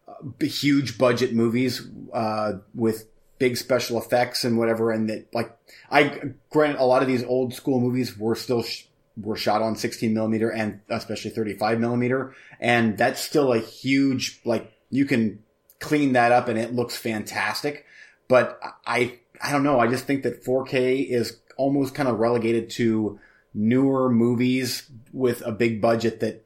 uh, 0.07 0.13
huge 0.39 0.97
budget 0.97 1.33
movies 1.33 1.85
uh, 2.13 2.53
with 2.73 3.09
big 3.37 3.57
special 3.57 3.99
effects 4.01 4.45
and 4.45 4.57
whatever. 4.57 4.91
And 4.91 5.09
that, 5.09 5.33
like, 5.33 5.57
I 5.91 6.33
grant 6.49 6.79
a 6.79 6.85
lot 6.85 7.01
of 7.01 7.09
these 7.09 7.25
old 7.25 7.53
school 7.53 7.81
movies 7.81 8.17
were 8.17 8.35
still 8.35 8.63
sh- 8.63 8.85
were 9.17 9.35
shot 9.35 9.61
on 9.61 9.75
16 9.75 10.13
millimeter 10.13 10.49
and 10.49 10.79
especially 10.87 11.31
35 11.31 11.77
millimeter, 11.77 12.33
and 12.57 12.97
that's 12.97 13.19
still 13.19 13.51
a 13.51 13.59
huge 13.59 14.39
like 14.45 14.71
you 14.89 15.05
can 15.05 15.43
clean 15.79 16.13
that 16.13 16.31
up 16.31 16.47
and 16.47 16.57
it 16.59 16.73
looks 16.73 16.95
fantastic. 16.95 17.85
But 18.27 18.59
I 18.85 19.19
I 19.41 19.51
don't 19.51 19.63
know. 19.63 19.79
I 19.79 19.87
just 19.87 20.05
think 20.05 20.23
that 20.23 20.43
4K 20.43 21.07
is 21.09 21.39
almost 21.57 21.95
kind 21.95 22.07
of 22.07 22.19
relegated 22.19 22.69
to 22.71 23.19
newer 23.53 24.09
movies 24.09 24.89
with 25.11 25.41
a 25.45 25.51
big 25.51 25.81
budget 25.81 26.19
that 26.19 26.45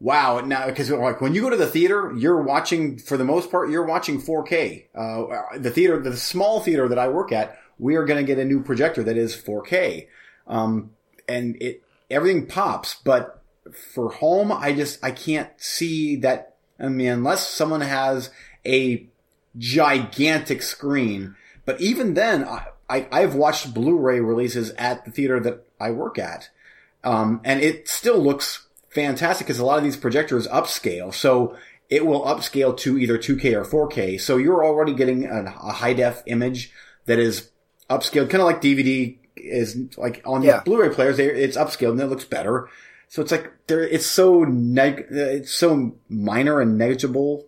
wow 0.00 0.40
now 0.40 0.66
because 0.66 0.90
like 0.90 1.20
when 1.20 1.34
you 1.34 1.40
go 1.40 1.48
to 1.48 1.56
the 1.56 1.66
theater 1.66 2.12
you're 2.16 2.42
watching 2.42 2.98
for 2.98 3.16
the 3.16 3.24
most 3.24 3.50
part 3.50 3.70
you're 3.70 3.86
watching 3.86 4.20
4k 4.20 4.84
uh, 4.94 5.58
the 5.58 5.70
theater 5.70 6.00
the 6.00 6.16
small 6.16 6.60
theater 6.60 6.88
that 6.88 6.98
i 6.98 7.08
work 7.08 7.30
at 7.30 7.56
we 7.78 7.94
are 7.94 8.04
going 8.04 8.24
to 8.24 8.26
get 8.26 8.38
a 8.38 8.44
new 8.44 8.62
projector 8.62 9.02
that 9.04 9.16
is 9.16 9.34
4k 9.36 10.08
um, 10.46 10.90
and 11.28 11.56
it 11.62 11.82
everything 12.10 12.46
pops 12.46 12.96
but 13.04 13.42
for 13.94 14.10
home 14.10 14.50
i 14.50 14.72
just 14.72 15.02
i 15.04 15.12
can't 15.12 15.50
see 15.56 16.16
that 16.16 16.56
i 16.80 16.88
mean 16.88 17.08
unless 17.08 17.48
someone 17.48 17.80
has 17.80 18.30
a 18.66 19.06
gigantic 19.56 20.62
screen 20.62 21.34
but 21.64 21.80
even 21.80 22.14
then 22.14 22.44
i, 22.44 22.66
I 22.88 23.08
i've 23.12 23.34
watched 23.34 23.72
blu-ray 23.72 24.20
releases 24.20 24.70
at 24.70 25.04
the 25.04 25.10
theater 25.10 25.38
that 25.40 25.66
i 25.78 25.90
work 25.90 26.18
at 26.18 26.48
um, 27.04 27.40
and 27.44 27.60
it 27.60 27.86
still 27.88 28.18
looks 28.18 28.66
fantastic 28.94 29.46
because 29.46 29.58
a 29.58 29.64
lot 29.64 29.78
of 29.78 29.84
these 29.84 29.96
projectors 29.96 30.48
upscale. 30.48 31.12
So 31.12 31.56
it 31.90 32.06
will 32.06 32.22
upscale 32.22 32.76
to 32.78 32.98
either 32.98 33.18
2K 33.18 33.52
or 33.54 33.88
4K. 33.88 34.20
So 34.20 34.38
you're 34.38 34.64
already 34.64 34.94
getting 34.94 35.26
a, 35.26 35.42
a 35.44 35.72
high 35.72 35.92
def 35.92 36.22
image 36.26 36.72
that 37.04 37.18
is 37.18 37.50
upscaled, 37.90 38.30
kind 38.30 38.40
of 38.40 38.46
like 38.46 38.62
DVD 38.62 39.18
is 39.36 39.76
like 39.98 40.22
on 40.24 40.42
Yeah. 40.42 40.62
Blu-ray 40.64 40.94
players. 40.94 41.18
They, 41.18 41.26
it's 41.26 41.56
upscaled 41.56 41.92
and 41.92 42.00
it 42.00 42.06
looks 42.06 42.24
better. 42.24 42.68
So 43.08 43.20
it's 43.20 43.30
like 43.30 43.52
there, 43.66 43.82
it's 43.82 44.06
so 44.06 44.44
neg, 44.44 45.06
it's 45.10 45.52
so 45.52 45.94
minor 46.08 46.60
and 46.60 46.78
negligible. 46.78 47.46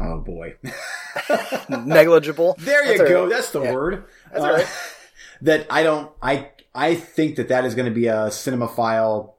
Oh 0.00 0.18
boy. 0.18 0.56
Negligible. 1.68 2.56
There 2.58 2.84
you 2.92 2.98
That's 2.98 3.10
go. 3.10 3.22
right. 3.22 3.30
That's 3.30 3.50
the 3.50 3.62
Yeah. 3.62 3.72
word. 3.72 4.04
That's 4.32 4.44
Uh, 4.44 4.46
all 4.48 4.52
right. 4.54 4.66
that 5.42 5.66
I 5.70 5.82
don't. 5.82 6.10
I 6.22 6.50
I 6.74 6.94
think 6.94 7.36
that 7.36 7.48
that 7.48 7.64
is 7.64 7.74
going 7.74 7.88
to 7.88 7.94
be 7.94 8.06
a 8.06 8.26
cinemaphile, 8.28 9.32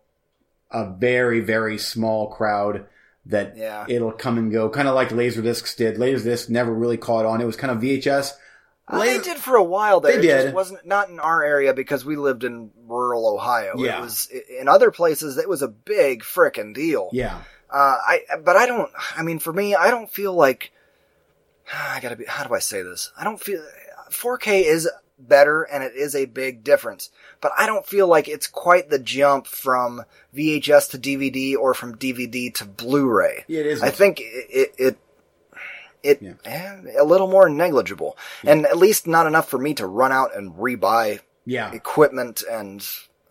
a 0.71 0.89
very 0.91 1.39
very 1.39 1.77
small 1.77 2.27
crowd 2.31 2.85
that 3.27 3.57
Yeah. 3.57 3.85
it'll 3.87 4.11
come 4.13 4.37
and 4.37 4.51
go, 4.51 4.69
kind 4.69 4.87
of 4.87 4.95
like 4.95 5.09
Laserdiscs 5.09 5.75
did. 5.75 5.97
Laserdisc 5.97 6.49
never 6.49 6.73
really 6.73 6.97
caught 6.97 7.25
on. 7.25 7.41
It 7.41 7.45
was 7.45 7.57
kind 7.57 7.71
of 7.71 7.79
VHS. 7.79 8.33
Uh, 8.87 8.99
they 8.99 9.19
did 9.19 9.35
for 9.37 9.57
a 9.57 9.63
while 9.63 9.99
there. 9.99 10.13
They 10.13 10.19
It 10.19 10.21
did. 10.21 10.41
just 10.43 10.55
wasn't 10.55 10.85
not 10.85 11.09
in 11.09 11.19
our 11.19 11.43
area 11.43 11.73
because 11.73 12.05
we 12.05 12.15
lived 12.15 12.45
in 12.45 12.71
rural 12.87 13.27
Ohio. 13.27 13.73
Yeah. 13.77 13.97
It 13.97 14.01
was 14.01 14.29
in 14.57 14.69
other 14.69 14.91
places. 14.91 15.37
It 15.37 15.49
was 15.49 15.61
a 15.61 15.67
big 15.67 16.23
frickin' 16.23 16.73
deal. 16.73 17.09
Yeah, 17.11 17.41
Uh, 17.69 17.97
I 18.01 18.21
but 18.43 18.55
I 18.55 18.65
don't. 18.65 18.91
I 19.15 19.23
mean, 19.23 19.39
for 19.39 19.51
me, 19.53 19.75
I 19.75 19.89
don't 19.91 20.09
feel 20.09 20.33
like 20.33 20.71
I 21.73 21.99
gotta 22.01 22.15
be. 22.15 22.25
How 22.25 22.43
do 22.45 22.53
I 22.53 22.59
say 22.59 22.81
this? 22.81 23.11
I 23.17 23.23
don't 23.23 23.39
feel 23.41 23.63
4K 24.09 24.63
is 24.63 24.89
better 25.19 25.63
and 25.63 25.83
it 25.83 25.93
is 25.95 26.15
a 26.15 26.25
big 26.25 26.63
difference, 26.63 27.09
but 27.41 27.51
I 27.57 27.65
don't 27.65 27.85
feel 27.85 28.07
like 28.07 28.27
it's 28.27 28.47
quite 28.47 28.89
the 28.89 28.99
jump 28.99 29.47
from 29.47 30.03
VHS 30.35 30.91
to 30.91 30.97
DVD 30.99 31.55
or 31.57 31.73
from 31.73 31.97
DVD 31.97 32.53
to 32.55 32.65
Blu-ray. 32.65 33.43
Yeah, 33.47 33.61
it 33.61 33.65
is. 33.65 33.81
I 33.83 33.89
think 33.89 34.19
it 34.21 34.25
it 34.49 34.73
it, 34.77 34.97
it 36.03 36.21
Yeah. 36.21 36.33
eh, 36.45 36.99
a 36.99 37.03
little 37.03 37.27
more 37.27 37.49
negligible, 37.49 38.15
and 38.43 38.65
at 38.65 38.77
least 38.77 39.07
not 39.07 39.25
enough 39.27 39.49
for 39.49 39.57
me 39.57 39.73
to 39.75 39.87
run 39.87 40.11
out 40.11 40.35
and 40.37 40.53
rebuy 40.53 41.19
yeah, 41.45 41.71
equipment 41.73 42.43
and 42.49 42.87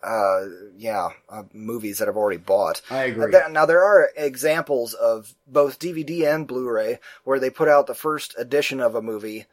uh 0.07 0.45
yeah 0.77 1.09
uh, 1.29 1.43
movies 1.53 1.97
that 1.97 2.07
I've 2.07 2.15
already 2.17 2.37
bought. 2.37 2.81
I 2.89 3.03
agree. 3.05 3.31
There- 3.31 3.49
Now 3.49 3.65
there 3.65 3.83
are 3.83 4.09
examples 4.15 4.93
of 4.93 5.35
both 5.45 5.79
DVD 5.79 6.33
and 6.33 6.47
Blu-ray 6.47 6.99
where 7.25 7.39
they 7.39 7.49
put 7.49 7.67
out 7.67 7.87
the 7.87 7.93
first 7.95 8.33
edition 8.37 8.79
of 8.79 8.95
a 8.95 9.01
movie 9.01 9.45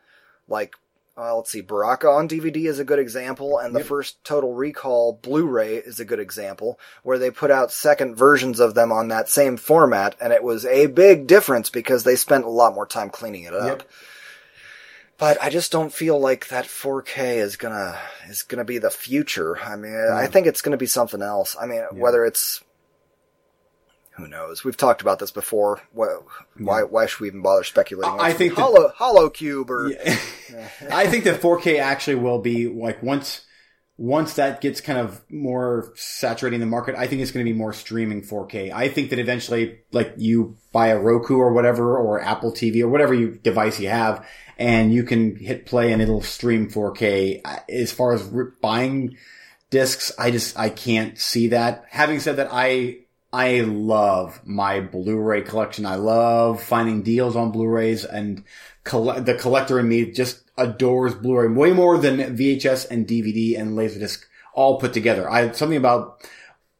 like 0.48 0.74
uh, 1.16 1.36
let's 1.36 1.52
see, 1.52 1.60
Baraka 1.60 2.08
on 2.08 2.28
DVD 2.28 2.66
is 2.66 2.80
a 2.80 2.84
good 2.84 2.98
example, 2.98 3.56
and 3.58 3.72
the 3.72 3.78
Yep. 3.78 3.86
first 3.86 4.24
Total 4.24 4.52
Recall 4.52 5.12
Blu-ray 5.22 5.76
is 5.76 6.00
a 6.00 6.04
good 6.04 6.18
example, 6.18 6.76
where 7.04 7.18
they 7.18 7.30
put 7.30 7.52
out 7.52 7.70
second 7.70 8.16
versions 8.16 8.58
of 8.58 8.74
them 8.74 8.90
on 8.90 9.06
that 9.08 9.28
same 9.28 9.56
format, 9.56 10.16
and 10.20 10.32
it 10.32 10.42
was 10.42 10.66
a 10.66 10.86
big 10.86 11.28
difference 11.28 11.70
because 11.70 12.02
they 12.02 12.16
spent 12.16 12.44
a 12.44 12.48
lot 12.48 12.74
more 12.74 12.84
time 12.86 13.10
cleaning 13.10 13.44
it 13.44 13.54
up. 13.54 13.78
Yep. 13.82 13.90
But 15.16 15.40
I 15.40 15.48
just 15.48 15.70
don't 15.70 15.92
feel 15.92 16.18
like 16.18 16.48
that 16.48 16.64
4K 16.64 17.36
is 17.36 17.56
gonna 17.56 17.98
is 18.28 18.42
gonna 18.42 18.64
be 18.64 18.78
the 18.78 18.90
future. 18.90 19.58
I 19.58 19.76
mean, 19.76 20.10
I 20.12 20.26
think 20.26 20.46
it's 20.46 20.60
gonna 20.60 20.76
be 20.76 20.86
something 20.86 21.22
else. 21.22 21.56
I 21.60 21.66
mean, 21.66 21.84
whether 21.92 22.24
it's 22.24 22.62
who 24.16 24.28
knows? 24.28 24.64
We've 24.64 24.76
talked 24.76 25.02
about 25.02 25.18
this 25.18 25.32
before. 25.32 25.80
Why, 25.92 26.18
why, 26.56 26.82
why 26.84 27.06
should 27.06 27.20
we 27.20 27.28
even 27.28 27.42
bother 27.42 27.64
speculating? 27.64 28.20
I 28.20 28.32
think 28.32 28.54
Hollow, 28.54 28.92
Hollow 28.94 29.28
Cube 29.28 29.70
or 29.70 29.90
Yeah. 29.90 30.18
I 30.90 31.08
think 31.08 31.24
that 31.24 31.40
4K 31.40 31.80
actually 31.80 32.16
will 32.16 32.40
be 32.40 32.68
like 32.68 33.02
once 33.02 33.44
once 33.96 34.34
that 34.34 34.60
gets 34.60 34.80
kind 34.80 34.98
of 34.98 35.20
more 35.30 35.92
saturating 35.94 36.58
the 36.58 36.66
market, 36.66 36.96
I 36.96 37.06
think 37.06 37.22
it's 37.22 37.30
going 37.30 37.46
to 37.46 37.52
be 37.52 37.56
more 37.56 37.72
streaming 37.72 38.22
4K. 38.22 38.72
I 38.72 38.88
think 38.88 39.10
that 39.10 39.20
eventually, 39.20 39.80
like 39.92 40.14
you 40.16 40.56
buy 40.72 40.88
a 40.88 40.98
Roku 40.98 41.36
or 41.36 41.52
whatever, 41.52 41.96
or 41.96 42.20
Apple 42.20 42.52
TV 42.52 42.82
or 42.82 42.88
whatever 42.88 43.14
you 43.14 43.38
device 43.42 43.78
you 43.78 43.88
have, 43.88 44.26
and 44.58 44.92
you 44.92 45.04
can 45.04 45.36
hit 45.36 45.66
play 45.66 45.92
and 45.92 46.00
it'll 46.00 46.22
stream 46.22 46.70
4K. 46.70 47.40
As 47.68 47.92
far 47.92 48.12
as 48.12 48.28
buying 48.60 49.16
discs, 49.70 50.12
I 50.18 50.30
just 50.30 50.58
I 50.58 50.68
can't 50.68 51.18
see 51.18 51.48
that. 51.48 51.84
Having 51.90 52.20
said 52.20 52.36
that, 52.36 52.48
I 52.50 52.98
I 53.32 53.62
love 53.62 54.40
my 54.46 54.80
Blu-ray 54.80 55.42
collection. 55.42 55.86
I 55.86 55.96
love 55.96 56.62
finding 56.62 57.02
deals 57.02 57.34
on 57.34 57.50
Blu-rays 57.50 58.04
and 58.04 58.44
coll- 58.84 59.20
the 59.20 59.34
collector 59.34 59.80
in 59.80 59.88
me 59.88 60.12
just 60.12 60.42
adores 60.56 61.16
Blu-ray 61.16 61.48
way 61.48 61.72
more 61.72 61.98
than 61.98 62.36
VHS 62.36 62.88
and 62.92 63.08
DVD 63.08 63.58
and 63.58 63.76
Laserdisc 63.76 64.24
all 64.54 64.78
put 64.78 64.92
together. 64.92 65.28
I, 65.28 65.50
something 65.50 65.76
about 65.76 66.24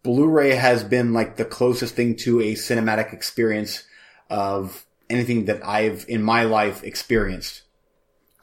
Blu-ray 0.05 0.55
has 0.55 0.85
been 0.85 1.12
like 1.12 1.37
the 1.37 1.45
closest 1.45 1.97
thing 1.97 2.14
to 2.18 2.41
a 2.41 2.55
cinematic 2.55 3.12
experience 3.12 3.83
of 4.31 4.87
anything 5.11 5.47
that 5.47 5.66
I've 5.66 6.05
in 6.09 6.22
my 6.22 6.45
life 6.45 6.85
experienced. 6.85 7.63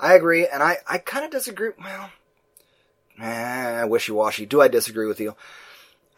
I 0.02 0.16
agree, 0.16 0.48
and 0.48 0.62
I, 0.64 0.78
I 0.88 0.98
kind 0.98 1.24
of 1.24 1.32
disagree. 1.32 1.70
Well, 1.80 2.10
eh, 3.22 3.84
wishy-washy. 3.86 4.46
Do 4.48 4.60
I 4.62 4.68
disagree 4.68 5.08
with 5.08 5.20
you? 5.20 5.36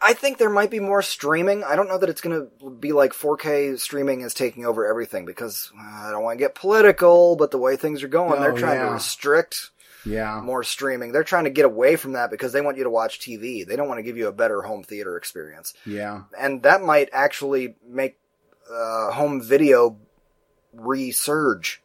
I 0.00 0.12
think 0.12 0.38
there 0.38 0.50
might 0.50 0.70
be 0.70 0.80
more 0.80 1.02
streaming. 1.02 1.64
I 1.64 1.76
don't 1.76 1.88
know 1.88 1.98
that 1.98 2.08
it's 2.10 2.20
going 2.20 2.48
to 2.60 2.70
be 2.70 2.92
like 2.92 3.12
4K 3.12 3.78
streaming 3.78 4.20
is 4.22 4.34
taking 4.34 4.66
over 4.66 4.86
everything 4.86 5.24
because 5.24 5.70
uh, 5.78 5.82
I 6.08 6.10
don't 6.10 6.22
want 6.22 6.38
to 6.38 6.44
get 6.44 6.54
political, 6.54 7.36
but 7.36 7.50
the 7.50 7.58
way 7.58 7.76
things 7.76 8.02
are 8.02 8.08
going, 8.08 8.40
they're 8.40 8.52
Oh, 8.52 8.56
trying 8.56 8.80
to 8.80 8.92
restrict 8.92 9.70
Yeah. 10.04 10.40
more 10.42 10.62
streaming. 10.62 11.12
They're 11.12 11.24
trying 11.24 11.44
to 11.44 11.50
get 11.50 11.64
away 11.64 11.96
from 11.96 12.12
that 12.12 12.30
because 12.30 12.52
they 12.52 12.60
want 12.60 12.76
you 12.76 12.84
to 12.84 12.90
watch 12.90 13.18
TV. 13.20 13.66
They 13.66 13.76
don't 13.76 13.88
want 13.88 13.98
to 13.98 14.02
give 14.02 14.16
you 14.18 14.28
a 14.28 14.32
better 14.32 14.60
home 14.62 14.82
theater 14.82 15.16
experience. 15.16 15.72
Yeah. 15.86 16.22
And 16.38 16.62
that 16.64 16.82
might 16.82 17.08
actually 17.12 17.76
make 17.86 18.18
uh, 18.70 19.10
home 19.12 19.40
video 19.40 19.96
resurge 20.76 21.76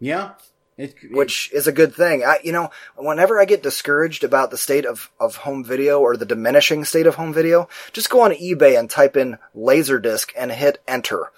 Yeah. 0.00 0.32
It, 0.78 0.94
it- 1.02 1.12
which 1.12 1.52
is 1.52 1.66
a 1.66 1.72
good 1.72 1.94
thing. 1.94 2.24
I, 2.24 2.38
you 2.42 2.52
know, 2.52 2.70
whenever 2.96 3.38
I 3.38 3.44
get 3.44 3.62
discouraged 3.62 4.24
about 4.24 4.50
the 4.50 4.56
state 4.56 4.86
of, 4.86 5.10
of 5.20 5.36
home 5.36 5.64
video 5.64 6.00
or 6.00 6.16
the 6.16 6.24
diminishing 6.24 6.84
state 6.84 7.06
of 7.06 7.16
home 7.16 7.34
video, 7.34 7.68
just 7.92 8.08
go 8.08 8.20
on 8.20 8.30
eBay 8.30 8.78
and 8.78 8.88
type 8.88 9.16
in 9.16 9.38
Laserdisc 9.56 10.30
and 10.38 10.52
hit 10.52 10.80
enter. 10.86 11.32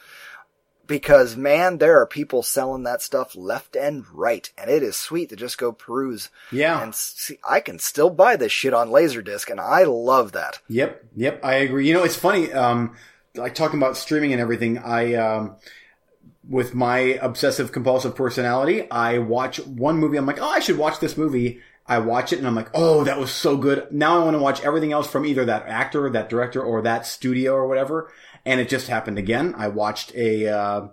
Because 0.87 1.37
man, 1.37 1.79
there 1.79 2.01
are 2.01 2.07
people 2.07 2.43
selling 2.43 2.83
that 2.83 3.01
stuff 3.01 3.37
left 3.37 3.77
and 3.77 4.05
right, 4.13 4.51
and 4.59 4.69
it 4.69 4.83
is 4.83 4.97
sweet 4.97 5.29
to 5.29 5.37
just 5.37 5.57
go 5.57 5.71
peruse 5.71 6.31
yeah. 6.51 6.83
and 6.83 6.93
see. 6.95 7.39
I 7.49 7.61
can 7.61 7.79
still 7.79 8.11
buy 8.11 8.35
this 8.35 8.51
shit 8.51 8.75
on 8.75 8.89
Laserdisc, 8.89 9.49
and 9.49 9.61
I 9.61 9.85
love 9.85 10.33
that. 10.33 10.59
Yep, 10.69 11.05
yep, 11.15 11.45
I 11.45 11.55
agree. 11.55 11.87
You 11.87 11.95
know, 11.95 12.03
it's 12.03 12.17
funny, 12.17 12.53
um, 12.53 12.97
like 13.37 13.55
talking 13.55 13.79
about 13.79 13.97
streaming 13.97 14.33
and 14.33 14.41
everything. 14.41 14.79
I, 14.79 15.15
um, 15.15 15.57
with 16.49 16.75
my 16.75 16.99
obsessive 17.21 17.73
compulsive 17.73 18.15
personality, 18.15 18.91
I 18.91 19.19
watch 19.19 19.61
one 19.61 19.99
movie. 19.99 20.17
I'm 20.17 20.27
like, 20.27 20.41
oh, 20.41 20.49
I 20.49 20.61
should 20.61 20.79
watch 20.79 21.01
this 21.01 21.17
movie. 21.17 21.61
I 21.87 21.99
watch 21.99 22.33
it 22.33 22.39
and 22.39 22.47
I'm 22.47 22.55
like, 22.55 22.71
oh, 22.73 23.05
that 23.05 23.19
was 23.19 23.33
so 23.33 23.57
good. 23.57 23.89
Now 23.91 24.21
I 24.21 24.25
want 24.25 24.37
to 24.37 24.43
watch 24.43 24.63
everything 24.63 24.93
else 24.93 25.11
from 25.11 25.27
either 25.27 25.45
that 25.47 25.67
actor, 25.67 26.09
that 26.09 26.29
director, 26.29 26.63
or 26.63 26.83
that 26.83 27.05
studio 27.05 27.53
or 27.53 27.67
whatever. 27.67 28.13
And 28.47 28.61
it 28.61 28.69
just 28.69 28.87
happened 28.87 29.19
again. 29.19 29.55
I 29.57 29.69
watched 29.69 30.15
a, 30.15 30.47
uh, 30.47 30.89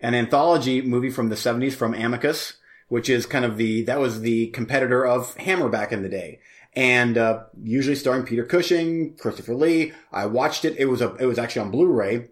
an 0.00 0.14
anthology 0.14 0.82
movie 0.82 1.10
from 1.10 1.30
the 1.30 1.36
70s 1.36 1.72
from 1.72 1.94
Amicus, 1.94 2.58
which 2.88 3.08
is 3.08 3.24
kind 3.24 3.46
of 3.46 3.56
the, 3.56 3.82
that 3.84 3.98
was 3.98 4.20
the 4.20 4.48
competitor 4.48 5.06
of 5.06 5.34
Hammer 5.38 5.70
back 5.70 5.90
in 5.90 6.02
the 6.02 6.08
day. 6.10 6.40
And, 6.74 7.16
uh, 7.16 7.44
usually 7.62 7.96
starring 7.96 8.24
Peter 8.24 8.44
Cushing, 8.44 9.14
Christopher 9.16 9.54
Lee. 9.54 9.92
I 10.12 10.26
watched 10.26 10.66
it. 10.66 10.76
It 10.76 10.86
was 10.86 11.00
a, 11.00 11.14
it 11.16 11.26
was 11.26 11.38
actually 11.38 11.62
on 11.62 11.70
Blu-ray, 11.70 12.28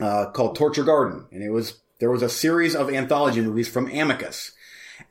uh, 0.00 0.30
called 0.30 0.56
Torture 0.56 0.84
Garden. 0.84 1.26
And 1.30 1.42
it 1.42 1.50
was, 1.50 1.81
there 2.02 2.10
was 2.10 2.22
a 2.22 2.28
series 2.28 2.74
of 2.74 2.90
anthology 2.90 3.40
movies 3.40 3.68
from 3.68 3.88
Amicus. 3.88 4.50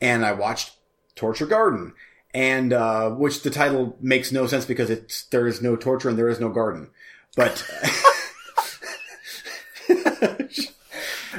And 0.02 0.26
I 0.26 0.34
watched 0.34 0.74
Torture 1.16 1.46
Garden. 1.46 1.94
And, 2.34 2.74
uh, 2.74 3.12
which 3.12 3.44
the 3.44 3.50
title 3.50 3.96
makes 4.02 4.34
no 4.34 4.46
sense 4.46 4.66
because 4.66 4.90
it's, 4.90 5.24
there 5.28 5.48
is 5.48 5.62
no 5.62 5.78
torture 5.78 6.10
and 6.10 6.18
there 6.18 6.28
is 6.28 6.42
no 6.42 6.50
garden. 6.50 6.90
But, 7.38 7.66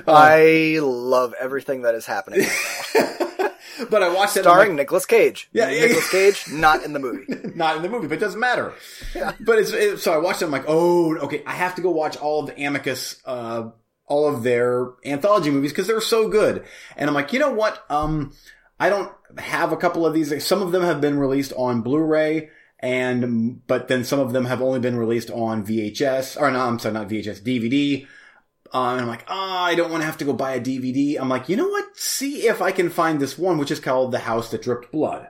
I 0.09 0.78
love 0.80 1.34
everything 1.38 1.82
that 1.82 1.96
is 1.96 2.07
happening. 2.07 2.46
right 2.94 3.53
but 3.90 4.03
I 4.03 4.09
watched 4.09 4.38
it. 4.38 4.44
Starring 4.44 4.70
like, 4.70 4.78
Nicolas 4.78 5.05
Cage. 5.05 5.50
Yeah, 5.53 5.68
yeah, 5.68 5.82
Nicolas 5.82 6.11
Cage, 6.11 6.44
not 6.50 6.82
in 6.82 6.94
the 6.94 6.98
movie. 6.98 7.26
not 7.55 7.76
in 7.76 7.82
the 7.82 7.90
movie, 7.90 8.07
but 8.07 8.16
it 8.16 8.20
doesn't 8.20 8.40
matter. 8.40 8.72
But 9.14 9.59
it's, 9.59 9.72
it, 9.72 9.98
so 9.98 10.14
I 10.14 10.16
watched 10.16 10.40
it. 10.40 10.46
I'm 10.46 10.50
like, 10.50 10.64
oh, 10.66 11.14
okay, 11.18 11.42
I 11.46 11.53
have 11.53 11.74
to 11.74 11.82
go 11.82 11.90
watch 11.90 12.16
all 12.16 12.40
of 12.40 12.46
the 12.46 12.64
Amicus, 12.64 13.20
uh, 13.26 13.68
all 14.07 14.28
of 14.28 14.42
their 14.42 14.90
anthology 15.05 15.50
movies 15.50 15.72
because 15.72 15.86
they're 15.86 16.00
so 16.00 16.28
good. 16.28 16.64
And 16.96 17.09
I'm 17.09 17.14
like, 17.14 17.32
you 17.32 17.38
know 17.38 17.53
what? 17.53 17.84
Um, 17.88 18.32
I 18.78 18.88
don't 18.88 19.12
have 19.38 19.72
a 19.72 19.76
couple 19.76 20.05
of 20.05 20.14
these. 20.14 20.44
Some 20.44 20.62
of 20.62 20.72
them 20.72 20.82
have 20.82 21.00
been 21.00 21.18
released 21.18 21.53
on 21.57 21.82
Blu-ray 21.82 22.50
and, 22.80 23.64
but 23.66 23.88
then 23.88 24.05
some 24.05 24.18
of 24.18 24.32
them 24.32 24.46
have 24.46 24.61
only 24.61 24.80
been 24.80 24.98
released 24.98 25.30
on 25.30 25.64
VHS 25.64 26.40
or 26.40 26.50
no, 26.50 26.61
I'm 26.61 26.78
sorry, 26.78 26.94
not 26.94 27.09
VHS, 27.09 27.42
DVD. 27.42 28.07
Um, 28.72 28.94
and 28.94 29.03
I'm 29.03 29.07
like, 29.07 29.24
ah, 29.28 29.64
I 29.64 29.74
don't 29.74 29.90
want 29.90 30.00
to 30.03 30.07
have 30.07 30.18
to 30.18 30.24
go 30.24 30.32
buy 30.32 30.55
a 30.55 30.61
DVD. 30.61 31.18
I'm 31.20 31.28
like, 31.28 31.48
you 31.48 31.57
know 31.57 31.68
what? 31.68 31.96
See 31.96 32.48
if 32.48 32.62
I 32.62 32.72
can 32.72 32.90
find 32.90 33.20
this 33.20 33.38
one, 33.38 33.59
which 33.59 33.70
is 33.70 33.80
called 33.80 34.12
The 34.12 34.20
House 34.20 34.50
That 34.50 34.62
Dripped 34.62 34.90
Blood. 34.90 35.28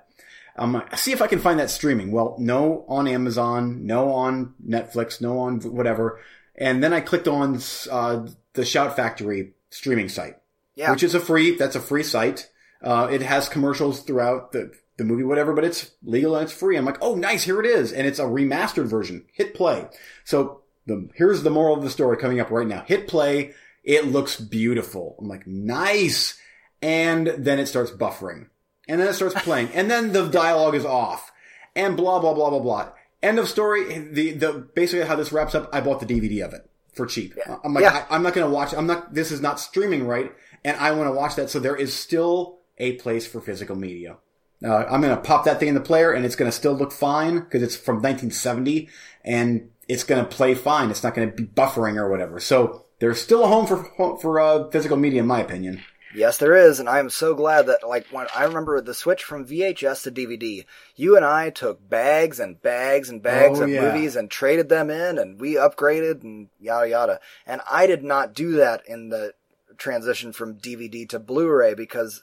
I'm 0.56 0.72
like, 0.72 0.96
see 0.96 1.12
if 1.12 1.22
I 1.22 1.26
can 1.26 1.40
find 1.40 1.58
that 1.58 1.70
streaming. 1.70 2.12
Well, 2.12 2.36
no 2.38 2.84
on 2.88 3.08
Amazon, 3.08 3.86
no 3.86 4.12
on 4.12 4.54
Netflix, 4.66 5.20
no 5.20 5.38
on 5.40 5.60
whatever. 5.60 6.20
And 6.54 6.82
then 6.82 6.92
I 6.92 7.00
clicked 7.00 7.26
on, 7.26 7.58
uh, 7.90 8.26
the 8.54 8.64
Shout 8.64 8.96
Factory 8.96 9.52
streaming 9.70 10.08
site, 10.08 10.36
Yeah. 10.74 10.90
which 10.90 11.02
is 11.02 11.14
a 11.14 11.20
free, 11.20 11.56
that's 11.56 11.76
a 11.76 11.80
free 11.80 12.02
site. 12.02 12.48
Uh, 12.82 13.08
it 13.10 13.22
has 13.22 13.48
commercials 13.48 14.02
throughout 14.02 14.52
the, 14.52 14.72
the 14.96 15.04
movie, 15.04 15.22
whatever, 15.22 15.54
but 15.54 15.64
it's 15.64 15.90
legal 16.02 16.34
and 16.36 16.44
it's 16.44 16.52
free. 16.52 16.76
I'm 16.76 16.84
like, 16.84 16.98
oh, 17.00 17.14
nice, 17.14 17.44
here 17.44 17.60
it 17.60 17.66
is. 17.66 17.92
And 17.92 18.06
it's 18.06 18.18
a 18.18 18.24
remastered 18.24 18.86
version. 18.86 19.24
Hit 19.32 19.54
play. 19.54 19.86
So 20.24 20.62
the, 20.86 21.08
here's 21.14 21.42
the 21.42 21.50
moral 21.50 21.76
of 21.76 21.82
the 21.82 21.90
story 21.90 22.16
coming 22.16 22.40
up 22.40 22.50
right 22.50 22.66
now. 22.66 22.82
Hit 22.86 23.08
play. 23.08 23.52
It 23.84 24.06
looks 24.06 24.38
beautiful. 24.40 25.16
I'm 25.20 25.28
like, 25.28 25.46
nice. 25.46 26.38
And 26.82 27.28
then 27.28 27.58
it 27.58 27.66
starts 27.66 27.90
buffering. 27.92 28.48
And 28.88 29.00
then 29.00 29.08
it 29.08 29.14
starts 29.14 29.34
playing. 29.42 29.68
And 29.72 29.90
then 29.90 30.12
the 30.12 30.26
dialogue 30.28 30.74
is 30.74 30.84
off. 30.84 31.30
And 31.74 31.96
blah, 31.96 32.18
blah, 32.18 32.34
blah, 32.34 32.50
blah, 32.50 32.58
blah. 32.60 32.90
End 33.22 33.38
of 33.38 33.48
story. 33.48 33.98
The, 33.98 34.32
the, 34.32 34.52
basically 34.74 35.06
how 35.06 35.16
this 35.16 35.32
wraps 35.32 35.54
up, 35.54 35.70
I 35.72 35.80
bought 35.80 36.00
the 36.00 36.06
DVD 36.06 36.44
of 36.44 36.52
it 36.52 36.68
for 36.92 37.06
cheap. 37.06 37.34
I'm 37.64 37.74
like, 37.74 37.82
Yeah. 37.82 38.06
I, 38.08 38.14
I'm 38.14 38.22
not 38.22 38.34
going 38.34 38.46
to 38.46 38.52
watch, 38.52 38.74
I'm 38.74 38.86
not, 38.86 39.14
this 39.14 39.32
is 39.32 39.40
not 39.40 39.60
streaming 39.60 40.06
right. 40.06 40.32
And 40.64 40.76
I 40.76 40.92
want 40.92 41.08
to 41.08 41.12
watch 41.12 41.34
that. 41.36 41.50
So 41.50 41.58
there 41.58 41.76
is 41.76 41.94
still 41.94 42.58
a 42.78 42.92
place 42.96 43.26
for 43.26 43.40
physical 43.40 43.76
media. 43.76 44.16
Uh, 44.64 44.84
I'm 44.88 45.00
going 45.00 45.14
to 45.14 45.20
pop 45.20 45.44
that 45.44 45.58
thing 45.58 45.68
in 45.68 45.74
the 45.74 45.80
player 45.80 46.12
and 46.12 46.24
it's 46.24 46.36
going 46.36 46.50
to 46.50 46.56
still 46.56 46.72
look 46.74 46.92
fine 46.92 47.40
because 47.40 47.62
it's 47.62 47.74
from 47.76 47.96
1970 47.96 48.88
and 49.24 49.70
it's 49.88 50.04
going 50.04 50.22
to 50.22 50.28
play 50.28 50.54
fine. 50.54 50.90
It's 50.90 51.02
not 51.02 51.14
going 51.14 51.30
to 51.30 51.34
be 51.34 51.44
buffering 51.44 51.96
or 51.96 52.08
whatever. 52.08 52.38
So 52.38 52.84
there's 53.00 53.20
still 53.20 53.42
a 53.42 53.48
home 53.48 53.66
for, 53.66 54.18
for, 54.18 54.38
uh, 54.40 54.70
physical 54.70 54.96
media 54.96 55.20
in 55.20 55.26
my 55.26 55.40
opinion. 55.40 55.82
Yes, 56.14 56.36
there 56.36 56.54
is, 56.54 56.78
and 56.78 56.88
I 56.88 56.98
am 56.98 57.08
so 57.10 57.34
glad 57.34 57.66
that, 57.66 57.86
like, 57.86 58.06
when 58.08 58.26
I 58.34 58.44
remember 58.44 58.80
the 58.80 58.92
switch 58.94 59.24
from 59.24 59.46
VHS 59.46 60.02
to 60.02 60.10
DVD, 60.10 60.64
you 60.94 61.16
and 61.16 61.24
I 61.24 61.50
took 61.50 61.88
bags 61.88 62.38
and 62.38 62.60
bags 62.60 63.08
and 63.08 63.22
bags 63.22 63.60
Oh, 63.60 63.64
of 63.64 63.70
yeah. 63.70 63.80
movies 63.92 64.14
and 64.14 64.30
traded 64.30 64.68
them 64.68 64.90
in, 64.90 65.18
and 65.18 65.40
we 65.40 65.54
upgraded 65.54 66.22
and 66.22 66.48
yada 66.60 66.88
yada. 66.88 67.20
And 67.46 67.62
I 67.70 67.86
did 67.86 68.04
not 68.04 68.34
do 68.34 68.52
that 68.52 68.82
in 68.86 69.08
the 69.08 69.32
transition 69.78 70.32
from 70.32 70.56
DVD 70.58 71.08
to 71.08 71.18
Blu-ray 71.18 71.74
because 71.74 72.22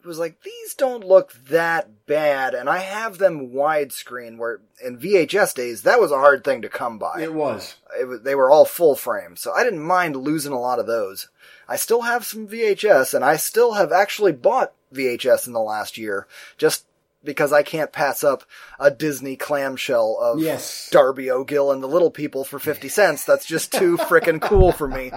it 0.00 0.06
was 0.06 0.18
like, 0.18 0.42
these 0.42 0.74
don't 0.74 1.04
look 1.04 1.32
that 1.48 2.06
bad, 2.06 2.54
and 2.54 2.68
I 2.68 2.78
have 2.78 3.18
them 3.18 3.50
widescreen. 3.52 4.36
Where 4.36 4.60
in 4.84 4.98
VHS 4.98 5.54
days, 5.54 5.82
that 5.82 6.00
was 6.00 6.10
a 6.10 6.18
hard 6.18 6.44
thing 6.44 6.60
to 6.62 6.68
come 6.68 6.98
by. 6.98 7.20
It 7.22 7.32
was. 7.32 7.76
It 7.98 8.04
was, 8.06 8.22
they 8.22 8.34
were 8.34 8.50
all 8.50 8.64
full 8.64 8.96
frame, 8.96 9.36
so 9.36 9.52
I 9.52 9.62
didn't 9.64 9.82
mind 9.82 10.16
losing 10.16 10.52
a 10.52 10.60
lot 10.60 10.78
of 10.78 10.86
those. 10.86 11.28
I 11.68 11.76
still 11.76 12.02
have 12.02 12.24
some 12.24 12.48
VHS, 12.48 13.14
and 13.14 13.24
I 13.24 13.36
still 13.36 13.72
have 13.74 13.92
actually 13.92 14.32
bought 14.32 14.72
VHS 14.92 15.46
in 15.46 15.52
the 15.52 15.60
last 15.60 15.96
year, 15.96 16.26
just 16.58 16.86
because 17.24 17.52
I 17.52 17.62
can't 17.62 17.92
pass 17.92 18.24
up 18.24 18.42
a 18.80 18.90
Disney 18.90 19.36
clamshell 19.36 20.18
of 20.20 20.40
Yes. 20.40 20.88
Darby 20.90 21.30
O'Gill 21.30 21.70
and 21.70 21.82
the 21.82 21.86
Little 21.86 22.10
People 22.10 22.44
for 22.44 22.58
50 22.58 22.88
cents. 22.88 23.24
That's 23.24 23.46
just 23.46 23.72
too 23.72 23.96
frickin' 24.08 24.40
cool 24.40 24.72
for 24.72 24.88
me. 24.88 25.12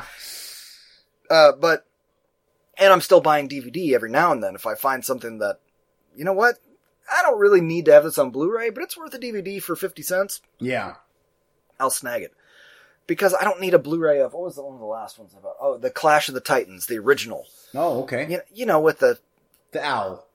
Uh, 1.29 1.53
but, 1.59 1.85
and 2.77 2.93
I'm 2.93 3.01
still 3.01 3.21
buying 3.21 3.49
DVD 3.49 3.93
every 3.93 4.11
now 4.11 4.31
and 4.31 4.43
then 4.43 4.53
if 4.53 4.67
I 4.67 4.75
find 4.75 5.03
something 5.03 5.39
that, 5.39 5.59
you 6.15 6.23
know 6.23 6.33
what? 6.33 6.59
I 7.11 7.21
don't 7.23 7.39
really 7.39 7.61
need 7.61 7.85
to 7.85 7.93
have 7.93 8.03
this 8.03 8.17
on 8.19 8.29
Blu-ray, 8.29 8.69
but 8.69 8.83
it's 8.83 8.95
worth 8.97 9.13
a 9.13 9.19
DVD 9.19 9.61
for 9.61 9.75
50 9.75 10.03
cents. 10.03 10.41
Yeah. 10.59 10.95
I'll 11.79 11.89
snag 11.89 12.21
it. 12.21 12.33
Because 13.07 13.33
I 13.33 13.43
don't 13.43 13.61
need 13.61 13.73
a 13.75 13.79
Blu-ray 13.79 14.19
of, 14.19 14.33
what 14.33 14.43
was 14.43 14.55
the 14.55 14.63
one 14.63 14.73
of 14.73 14.79
the 14.79 14.85
last 14.85 15.19
ones 15.19 15.33
about? 15.37 15.55
Oh, 15.61 15.77
the 15.77 15.91
Clash 15.91 16.27
of 16.27 16.33
the 16.33 16.41
Titans, 16.41 16.87
the 16.87 16.97
original. 16.97 17.45
Oh, 17.75 18.01
okay. 18.03 18.27
You, 18.29 18.41
you 18.53 18.65
know, 18.65 18.79
with 18.79 18.99
the, 18.99 19.19
The 19.71 19.83
owl. 19.85 20.25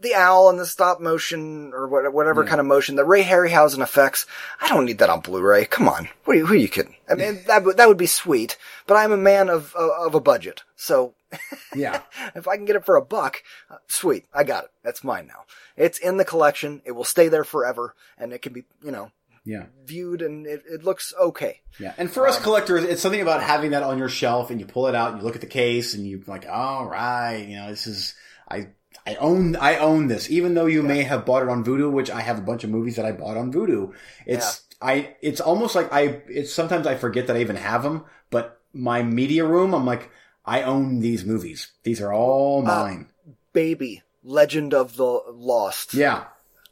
the 0.00 0.14
owl 0.14 0.48
and 0.48 0.58
the 0.58 0.64
stop 0.66 1.00
motion 1.00 1.72
or 1.74 1.86
whatever 1.88 2.42
Yeah. 2.44 2.48
kind 2.48 2.60
of 2.60 2.66
motion, 2.66 2.96
the 2.96 3.04
Ray 3.04 3.22
Harryhausen 3.24 3.82
effects. 3.82 4.24
I 4.60 4.68
don't 4.68 4.86
need 4.86 4.98
that 4.98 5.10
on 5.10 5.20
Blu-ray. 5.20 5.66
Come 5.66 5.86
on, 5.88 6.08
what 6.24 6.34
are 6.34 6.38
you, 6.38 6.46
who 6.46 6.54
are 6.54 6.56
you 6.56 6.68
kidding? 6.68 6.96
I 7.10 7.14
mean, 7.14 7.42
that 7.46 7.62
would 7.64 7.76
that 7.76 7.88
would 7.88 7.98
be 7.98 8.06
sweet, 8.06 8.56
but 8.86 8.94
I'm 8.96 9.12
a 9.12 9.16
man 9.18 9.48
of 9.50 9.74
of, 9.74 9.90
of 9.90 10.14
a 10.14 10.20
budget, 10.20 10.62
so 10.76 11.14
Yeah. 11.76 12.02
if 12.34 12.48
I 12.48 12.56
can 12.56 12.64
get 12.64 12.76
it 12.76 12.84
for 12.86 12.96
a 12.96 13.04
buck, 13.04 13.42
uh, 13.70 13.76
sweet, 13.88 14.24
I 14.34 14.44
got 14.44 14.64
it. 14.64 14.70
That's 14.82 15.04
mine 15.04 15.26
now. 15.26 15.44
It's 15.76 15.98
in 15.98 16.16
the 16.16 16.24
collection. 16.24 16.80
It 16.84 16.92
will 16.92 17.04
stay 17.04 17.28
there 17.28 17.44
forever, 17.44 17.94
and 18.18 18.32
it 18.32 18.40
can 18.42 18.52
be, 18.52 18.64
you 18.82 18.90
know, 18.92 19.10
Yeah. 19.44 19.66
viewed, 19.84 20.22
and 20.22 20.46
it, 20.46 20.62
it 20.70 20.84
looks 20.84 21.12
okay. 21.20 21.60
Yeah. 21.78 21.94
And 21.98 22.10
for 22.10 22.28
us 22.28 22.36
um, 22.36 22.42
collectors, 22.44 22.84
it's 22.84 23.02
something 23.02 23.20
about 23.20 23.42
having 23.42 23.72
that 23.72 23.82
on 23.82 23.98
your 23.98 24.08
shelf 24.08 24.50
and 24.50 24.60
you 24.60 24.66
pull 24.66 24.86
it 24.86 24.94
out 24.94 25.12
and 25.12 25.20
you 25.20 25.26
look 25.26 25.34
at 25.34 25.40
the 25.40 25.46
case 25.48 25.94
and 25.94 26.06
you're 26.06 26.20
like, 26.26 26.46
all 26.48 26.86
right, 26.86 27.44
you 27.48 27.56
know, 27.56 27.68
this 27.68 27.86
is, 27.86 28.14
I, 28.48 28.68
I 29.04 29.16
own, 29.16 29.56
I 29.56 29.78
own 29.78 30.06
this, 30.06 30.30
even 30.30 30.54
though 30.54 30.66
you 30.66 30.82
may 30.82 31.02
have 31.02 31.26
bought 31.26 31.42
it 31.42 31.48
on 31.48 31.64
Vudu, 31.64 31.90
which 31.90 32.10
I 32.10 32.20
have 32.20 32.38
a 32.38 32.42
bunch 32.42 32.62
of 32.62 32.70
movies 32.70 32.96
that 32.96 33.04
I 33.04 33.12
bought 33.12 33.36
on 33.36 33.52
Vudu. 33.52 33.92
It's, 34.26 34.62
I, 34.80 35.16
it's 35.20 35.40
almost 35.40 35.74
like 35.74 35.92
I, 35.92 36.22
it's 36.28 36.52
sometimes 36.52 36.86
I 36.86 36.94
forget 36.94 37.26
that 37.26 37.36
I 37.36 37.40
even 37.40 37.56
have 37.56 37.82
them, 37.82 38.04
but 38.30 38.60
my 38.72 39.02
media 39.02 39.44
room, 39.44 39.74
I'm 39.74 39.86
like, 39.86 40.10
I 40.44 40.62
own 40.62 41.00
these 41.00 41.24
movies. 41.24 41.72
These 41.82 42.00
are 42.00 42.12
all 42.12 42.60
uh, 42.60 42.84
mine. 42.84 43.08
Baby, 43.52 44.02
Legend 44.22 44.72
of 44.74 44.96
the 44.96 45.20
Lost. 45.32 45.94
yeah. 45.94 46.24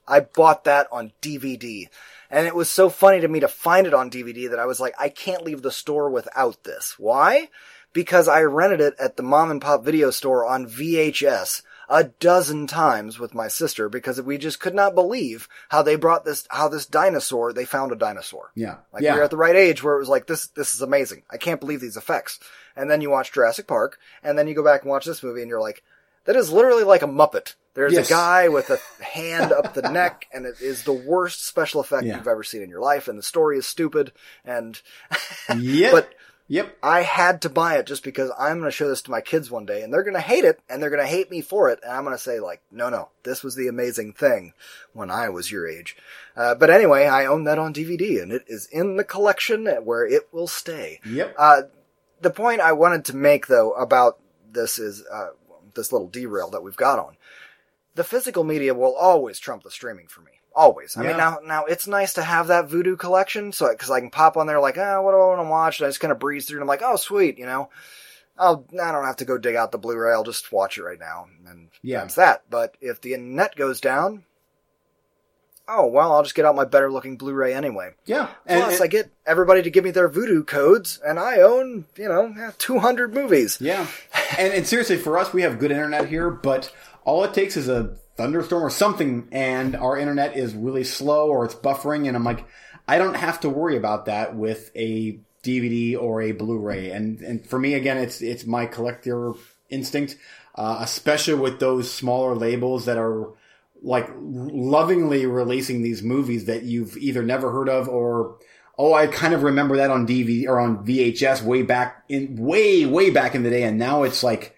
I 0.09 0.21
bought 0.21 0.65
that 0.65 0.89
on 0.91 1.13
DVD. 1.23 1.89
And 2.31 2.47
it 2.47 2.55
was 2.55 2.71
so 2.71 2.89
funny 2.89 3.21
to 3.21 3.29
me 3.29 3.41
to 3.41 3.49
find 3.49 3.87
it 3.87 3.95
on 3.95 4.11
DVD 4.11 4.51
that 4.51 4.59
I 4.59 4.67
was 4.67 4.81
like, 4.81 4.95
I 4.99 5.09
can't 5.09 5.45
leave 5.45 5.63
the 5.63 5.73
store 5.73 6.09
without 6.09 6.63
this. 6.65 6.95
Why? 6.99 7.49
Because 7.93 8.29
I 8.29 8.43
rented 8.43 8.81
it 8.81 8.95
at 9.01 9.17
the 9.17 9.23
mom 9.23 9.51
and 9.51 9.61
pop 9.61 9.85
video 9.85 10.11
store 10.11 10.47
on 10.47 10.67
VHS 10.67 11.63
a 11.89 12.05
dozen 12.05 12.69
times 12.69 13.19
with 13.19 13.35
my 13.35 13.49
sister 13.49 13.89
because 13.89 14.23
we 14.23 14.39
just 14.39 14.61
could 14.61 14.77
not 14.77 14.95
believe 14.95 15.49
how 15.71 15.83
they 15.83 15.97
brought 15.97 16.25
this, 16.25 16.47
how 16.49 16.69
this 16.69 16.87
dinosaur, 16.87 17.53
they 17.53 17.65
found 17.65 17.91
a 17.91 17.97
dinosaur. 17.97 18.53
Yeah. 18.55 18.77
Like 18.93 19.03
yeah. 19.03 19.15
we 19.15 19.19
were 19.19 19.25
at 19.25 19.31
the 19.31 19.37
right 19.37 19.57
age 19.57 19.83
where 19.83 19.97
it 19.97 20.01
was 20.01 20.09
like, 20.09 20.29
this, 20.29 20.47
this 20.49 20.77
is 20.77 20.83
amazing. 20.83 21.25
I 21.29 21.37
can't 21.37 21.59
believe 21.59 21.81
these 21.81 21.97
effects. 21.97 22.39
And 22.77 22.89
then 22.89 23.01
you 23.01 23.11
watch 23.11 23.33
Jurassic 23.33 23.67
Park 23.67 23.99
and 24.23 24.39
then 24.39 24.47
you 24.47 24.55
go 24.55 24.63
back 24.63 24.83
and 24.83 24.91
watch 24.91 25.05
this 25.05 25.25
movie 25.25 25.41
and 25.41 25.49
you're 25.49 25.61
like, 25.61 25.83
that 26.31 26.39
is 26.39 26.53
literally 26.53 26.85
like 26.85 27.03
a 27.03 27.07
Muppet. 27.09 27.55
There's 27.75 27.93
Yes. 27.93 28.07
a 28.09 28.13
guy 28.13 28.49
with 28.49 28.71
a 28.71 28.79
hand 29.03 29.51
up 29.53 29.75
the 29.75 29.83
neck 29.91 30.29
and 30.33 30.47
it 30.47 30.61
is 30.61 30.85
the 30.85 30.93
worst 30.93 31.45
special 31.45 31.81
effect 31.81 32.05
Yeah. 32.05 32.19
you've 32.19 32.29
ever 32.29 32.45
seen 32.45 32.63
in 32.63 32.71
your 32.71 32.81
life. 32.81 33.09
And 33.09 33.19
the 33.19 33.23
story 33.25 33.59
is 33.59 33.67
stupid. 33.67 34.13
And 34.45 34.81
Yep. 35.59 35.91
But- 35.93 36.15
yep. 36.47 36.77
I 36.85 37.03
had 37.03 37.43
to 37.43 37.49
buy 37.49 37.79
it 37.79 37.87
just 37.87 38.05
because 38.05 38.31
I'm 38.39 38.59
going 38.59 38.71
to 38.71 38.77
show 38.77 38.89
this 38.89 39.03
to 39.03 39.11
my 39.11 39.21
kids 39.21 39.51
one 39.51 39.67
day 39.67 39.83
and 39.83 39.93
they're 39.93 40.05
going 40.05 40.15
to 40.15 40.21
hate 40.21 40.45
it 40.45 40.61
and 40.69 40.81
they're 40.81 40.91
going 40.91 41.03
to 41.03 41.09
hate 41.09 41.31
me 41.33 41.41
for 41.41 41.69
it. 41.69 41.81
And 41.83 41.91
I'm 41.93 42.05
going 42.05 42.17
to 42.17 42.23
say 42.23 42.39
like, 42.39 42.63
no, 42.71 42.91
no, 42.91 43.09
this 43.25 43.43
was 43.43 43.57
the 43.57 43.67
amazing 43.67 44.13
thing 44.13 44.53
when 44.93 45.11
I 45.11 45.31
was 45.31 45.51
your 45.51 45.69
age. 45.69 45.97
Uh, 46.37 46.55
but 46.55 46.71
anyway, 46.71 47.07
I 47.07 47.27
own 47.27 47.43
that 47.45 47.59
on 47.59 47.75
DVD 47.75 48.23
and 48.23 48.31
it 48.31 48.45
is 48.47 48.67
in 48.71 48.97
the 48.97 49.05
collection 49.05 49.67
where 49.67 50.07
it 50.07 50.29
will 50.33 50.47
stay. 50.49 51.01
Yep. 51.05 51.35
Uh, 51.37 51.63
the 52.21 52.31
point 52.31 52.61
I 52.61 52.73
wanted 52.73 53.05
to 53.07 53.17
make 53.17 53.49
though 53.49 53.73
about 53.73 54.19
this 54.53 54.79
is, 54.79 55.05
uh, 55.13 55.29
this 55.75 55.93
little 55.93 56.09
derail 56.09 56.51
that 56.51 56.63
we've 56.63 56.77
got 56.77 56.99
on. 56.99 57.17
The 57.95 58.05
physical 58.05 58.45
media 58.45 58.75
will 58.75 58.95
always 58.95 59.39
trump 59.39 59.63
the 59.63 59.71
streaming 59.71 60.07
for 60.07 60.21
me. 60.21 60.33
Always. 60.55 60.97
I 60.97 61.03
Yeah. 61.03 61.09
mean, 61.09 61.17
now, 61.17 61.39
now 61.45 61.65
it's 61.65 61.87
nice 61.87 62.15
to 62.15 62.23
have 62.23 62.49
that 62.49 62.69
Vudu 62.69 62.99
collection, 62.99 63.53
so, 63.53 63.73
cause 63.75 63.91
I 63.91 64.01
can 64.01 64.11
pop 64.11 64.37
on 64.37 64.47
there 64.47 64.61
like, 64.61 64.79
oh, 64.79 65.03
what 65.03 65.13
do 65.13 65.17
I 65.19 65.27
want 65.27 65.41
to 65.41 65.51
watch? 65.51 65.81
And 65.81 65.87
I 65.87 65.91
just 65.91 66.01
kind 66.01 66.13
of 66.13 66.19
breeze 66.19 66.47
through 66.47 66.57
and 66.59 66.63
I'm 66.63 66.69
like, 66.69 66.83
oh, 66.83 66.97
sweet, 66.97 67.39
you 67.39 67.47
know. 67.47 67.71
I'll, 68.39 68.65
I 68.73 68.91
don't 68.91 69.05
have 69.05 69.17
to 69.17 69.25
go 69.27 69.37
dig 69.39 69.55
out 69.55 69.71
the 69.71 69.79
Blu-ray. 69.79 70.13
I'll 70.13 70.25
just 70.25 70.51
watch 70.51 70.79
it 70.79 70.83
right 70.83 70.99
now. 70.99 71.27
And 71.47 71.69
Yeah. 71.83 72.01
that's 72.01 72.15
that. 72.15 72.43
But 72.49 72.75
if 72.81 73.01
the 73.01 73.17
net 73.19 73.55
goes 73.55 73.81
down, 73.81 74.25
oh, 75.71 75.87
well, 75.87 76.13
I'll 76.13 76.23
just 76.23 76.35
get 76.35 76.45
out 76.45 76.55
my 76.55 76.65
better 76.65 76.91
looking 76.91 77.17
Blu-ray 77.17 77.55
anyway. 77.55 77.93
Yeah. 78.05 78.29
Plus, 78.47 78.81
I 78.81 78.87
get 78.87 79.11
everybody 79.27 79.63
to 79.63 79.71
give 79.71 79.85
me 79.85 79.91
their 79.91 80.09
Vudu 80.09 80.47
codes, 80.47 81.01
and 81.05 81.19
I 81.19 81.41
own, 81.41 81.87
you 81.97 82.09
know, 82.09 82.53
200 82.59 83.15
movies. 83.15 83.59
Yeah. 83.61 83.87
And, 84.39 84.55
and 84.55 84.67
seriously, 84.67 84.97
for 84.97 85.19
us, 85.19 85.33
we 85.33 85.43
have 85.43 85.59
good 85.59 85.73
internet 85.73 86.09
here, 86.09 86.31
but 86.31 86.73
all 87.05 87.25
it 87.25 87.35
takes 87.35 87.57
is 87.57 87.69
a 87.69 87.97
thunderstorm 88.17 88.63
or 88.63 88.71
something, 88.71 89.27
and 89.33 89.75
our 89.75 89.99
internet 89.99 90.37
is 90.37 90.55
really 90.55 90.85
slow 90.85 91.29
or 91.29 91.45
it's 91.45 91.55
buffering. 91.55 92.07
And 92.07 92.17
I'm 92.17 92.23
like, 92.23 92.47
I 92.87 92.99
don't 92.99 93.17
have 93.17 93.41
to 93.41 93.51
worry 93.51 93.77
about 93.77 94.07
that 94.07 94.37
with 94.37 94.71
a 94.77 95.19
DVD 95.43 96.01
or 96.01 96.23
a 96.23 96.33
Blu-ray. 96.33 96.91
And 96.91 97.21
and 97.23 97.45
for 97.45 97.59
me, 97.59 97.75
again, 97.75 97.99
it's 97.99 98.23
it's 98.23 98.47
my 98.47 98.67
collector 98.67 99.33
instinct, 99.69 100.17
uh, 100.55 100.79
especially 100.81 101.35
with 101.35 101.59
those 101.59 101.91
smaller 101.91 102.35
labels 102.35 102.85
that 102.85 102.99
are 102.99 103.31
like 103.83 104.09
lovingly 104.19 105.27
releasing 105.27 105.83
these 105.83 106.03
movies 106.03 106.47
that 106.47 106.63
you've 106.63 106.97
either 106.97 107.23
never 107.23 107.51
heard 107.51 107.69
of 107.69 107.89
or 107.89 108.39
oh 108.79 108.95
I 108.95 109.07
kind 109.07 109.35
of 109.35 109.43
remember 109.43 109.77
that 109.77 109.91
on 109.91 110.07
DVD 110.07 110.47
or 110.47 110.61
on 110.61 110.85
VHS 110.85 111.43
way 111.43 111.63
back 111.63 112.05
in 112.09 112.37
way 112.37 112.87
way 112.87 113.11
back 113.11 113.35
in 113.35 113.43
the 113.43 113.51
day. 113.51 113.63
And 113.63 113.79
now 113.79 114.03
it's 114.03 114.23
like 114.23 114.55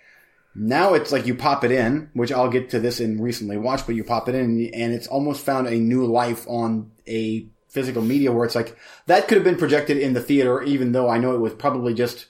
now 0.55 0.95
it's 0.95 1.13
like 1.13 1.27
you 1.27 1.35
pop 1.35 1.65
it 1.65 1.71
in 1.71 2.11
which 2.15 2.33
I'll 2.33 2.51
get 2.51 2.71
to 2.71 2.81
this 2.81 3.01
in 3.01 3.21
recently 3.21 3.57
watched 3.57 3.87
but 3.87 3.95
you 3.95 4.05
pop 4.05 4.29
it 4.29 4.35
in 4.35 4.71
and 4.75 4.93
it's 4.93 5.07
almost 5.07 5.45
found 5.45 5.67
a 5.67 5.77
new 5.77 6.05
life 6.05 6.47
on 6.49 6.93
a 7.07 7.47
physical 7.69 8.03
media 8.03 8.33
where 8.33 8.45
it's 8.45 8.55
like 8.55 8.77
that 9.07 9.29
could 9.29 9.37
have 9.37 9.45
been 9.45 9.57
projected 9.57 9.97
in 9.97 10.13
the 10.13 10.21
theater 10.21 10.63
even 10.63 10.93
though 10.93 11.09
I 11.09 11.19
know 11.19 11.35
it 11.35 11.41
was 11.41 11.55
probably 11.55 11.95
just 11.95 12.27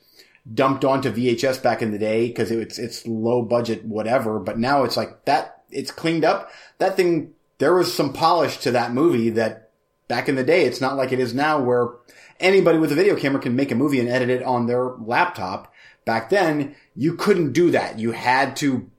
dumped 0.52 0.84
onto 0.84 1.12
VHS 1.12 1.62
back 1.62 1.82
in 1.82 1.92
the 1.92 1.98
day 1.98 2.28
because 2.28 2.50
it's 2.50 2.78
it's 2.78 3.06
low 3.06 3.42
budget 3.42 3.84
whatever. 3.84 4.38
But 4.38 4.58
now 4.58 4.84
it's 4.84 4.96
like 4.96 5.24
that 5.24 5.61
it's 5.72 5.90
cleaned 5.90 6.24
up. 6.24 6.50
That 6.78 6.96
thing 6.96 7.34
there 7.58 7.74
was 7.74 7.94
some 7.94 8.12
polish 8.12 8.58
to 8.58 8.70
that 8.72 8.92
movie 8.92 9.30
that 9.30 9.70
back 10.08 10.28
in 10.28 10.34
the 10.34 10.44
day 10.44 10.64
it's 10.64 10.80
not 10.80 10.96
like 10.96 11.12
it 11.12 11.20
is 11.20 11.32
now 11.32 11.60
where 11.60 11.90
anybody 12.40 12.78
with 12.78 12.92
a 12.92 12.96
video 12.96 13.16
camera 13.16 13.40
can 13.40 13.54
make 13.54 13.70
a 13.70 13.76
movie 13.76 14.00
and 14.00 14.08
edit 14.08 14.30
it 14.30 14.42
on 14.42 14.66
their 14.66 14.84
laptop. 14.98 15.72
Back 16.04 16.30
then 16.30 16.74
you 16.96 17.14
couldn't 17.14 17.52
do 17.52 17.70
that. 17.70 17.98
You 17.98 18.12
had 18.12 18.56
to 18.56 18.90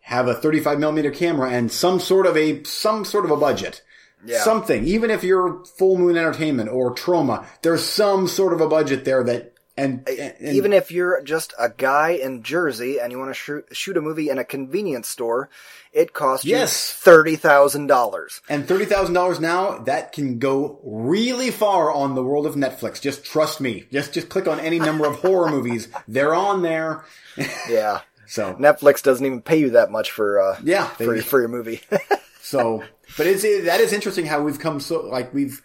have 0.00 0.26
a 0.26 0.34
35 0.34 0.78
millimeter 0.78 1.10
camera 1.10 1.50
and 1.50 1.70
some 1.70 2.00
sort 2.00 2.26
of 2.26 2.36
a 2.36 2.64
some 2.64 3.04
sort 3.04 3.24
of 3.24 3.30
a 3.30 3.36
budget. 3.36 3.82
Yeah. 4.26 4.42
something. 4.42 4.84
Even 4.84 5.12
if 5.12 5.22
you're 5.22 5.64
full 5.64 5.96
moon 5.96 6.16
entertainment 6.16 6.70
or 6.70 6.92
Troma 6.92 7.46
there's 7.62 7.84
some 7.84 8.26
sort 8.26 8.52
of 8.52 8.60
a 8.60 8.68
budget 8.68 9.04
there 9.04 9.22
that 9.22 9.54
and, 9.78 10.08
and 10.08 10.34
Even 10.40 10.72
if 10.72 10.90
you're 10.90 11.22
just 11.22 11.54
a 11.56 11.68
guy 11.68 12.10
in 12.10 12.42
Jersey 12.42 12.98
and 12.98 13.12
you 13.12 13.18
want 13.18 13.30
to 13.30 13.34
shoot, 13.34 13.64
shoot 13.70 13.96
a 13.96 14.00
movie 14.00 14.28
in 14.28 14.36
a 14.36 14.44
convenience 14.44 15.08
store, 15.08 15.50
it 15.98 16.12
costs 16.12 16.44
you 16.46 16.52
Yes. 16.56 16.92
thirty 16.92 17.36
thousand 17.36 17.86
dollars. 17.88 18.40
And 18.48 18.66
thirty 18.68 18.84
thousand 18.84 19.14
dollars 19.14 19.40
now, 19.40 19.78
that 19.80 20.12
can 20.12 20.38
go 20.38 20.78
really 20.84 21.50
far 21.50 21.92
on 21.92 22.14
the 22.14 22.22
world 22.22 22.46
of 22.46 22.54
Netflix. 22.54 23.00
Just 23.00 23.24
trust 23.24 23.60
me. 23.60 23.84
Just 23.92 24.12
just 24.14 24.28
click 24.28 24.46
on 24.46 24.60
any 24.60 24.78
number 24.78 25.06
of 25.06 25.16
horror 25.16 25.50
movies. 25.56 25.88
They're 26.06 26.34
on 26.34 26.62
there. 26.62 27.04
Yeah, 27.68 28.00
So 28.26 28.54
Netflix 28.54 29.02
doesn't 29.02 29.24
even 29.24 29.42
pay 29.42 29.58
you 29.58 29.70
that 29.70 29.90
much 29.90 30.10
for 30.10 30.40
uh, 30.40 30.58
yeah, 30.64 30.86
for 30.86 31.14
they- 31.16 31.20
for 31.20 31.40
your 31.40 31.48
movie. 31.48 31.80
so 32.42 32.82
but 33.16 33.26
it's 33.26 33.42
that 33.42 33.80
is 33.80 33.92
interesting 33.92 34.26
how 34.26 34.42
we've 34.42 34.58
come 34.58 34.80
so 34.80 35.02
like 35.02 35.32
we've 35.34 35.60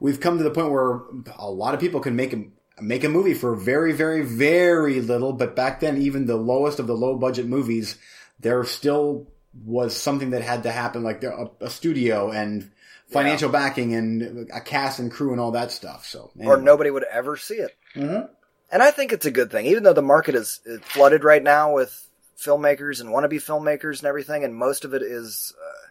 we've 0.00 0.20
come 0.20 0.38
to 0.38 0.44
the 0.44 0.50
point 0.50 0.70
where 0.70 1.00
a 1.38 1.50
lot 1.50 1.74
of 1.74 1.80
people 1.80 2.00
can 2.00 2.14
make 2.16 2.32
a 2.32 2.44
make 2.82 3.04
a 3.04 3.08
movie 3.08 3.34
for 3.34 3.54
very 3.54 3.92
very 3.92 4.22
very 4.22 5.00
little. 5.00 5.32
But 5.32 5.54
back 5.56 5.80
then, 5.80 5.96
even 6.00 6.26
the 6.26 6.36
lowest 6.36 6.78
of 6.78 6.86
the 6.86 6.96
low 6.96 7.16
budget 7.16 7.46
movies, 7.46 7.96
they're 8.40 8.64
still 8.64 9.28
was 9.64 9.96
something 9.96 10.30
that 10.30 10.42
had 10.42 10.64
to 10.64 10.72
happen, 10.72 11.02
like 11.02 11.22
a, 11.22 11.50
a 11.60 11.70
studio 11.70 12.30
and 12.30 12.70
financial 13.08 13.48
backing 13.48 13.94
and 13.94 14.50
a 14.52 14.60
cast 14.60 14.98
and 14.98 15.12
crew 15.12 15.32
and 15.32 15.40
all 15.40 15.52
that 15.52 15.70
stuff. 15.70 16.06
So 16.06 16.32
or 16.40 16.56
nobody 16.56 16.90
would 16.90 17.04
ever 17.04 17.36
see 17.36 17.54
it. 17.56 17.76
Mhm. 17.94 18.28
And 18.72 18.82
I 18.82 18.90
think 18.90 19.12
it's 19.12 19.26
a 19.26 19.30
good 19.30 19.50
thing, 19.50 19.66
even 19.66 19.82
though 19.84 19.92
the 19.92 20.02
market 20.02 20.34
is 20.34 20.60
is 20.64 20.80
flooded 20.80 21.22
right 21.22 21.42
now 21.42 21.72
with 21.74 22.08
filmmakers 22.38 23.00
and 23.00 23.10
wannabe 23.10 23.34
filmmakers 23.34 23.98
and 24.00 24.08
everything, 24.08 24.42
and 24.44 24.54
most 24.54 24.84
of 24.84 24.94
it 24.94 25.02
is. 25.02 25.54
Uh, 25.56 25.88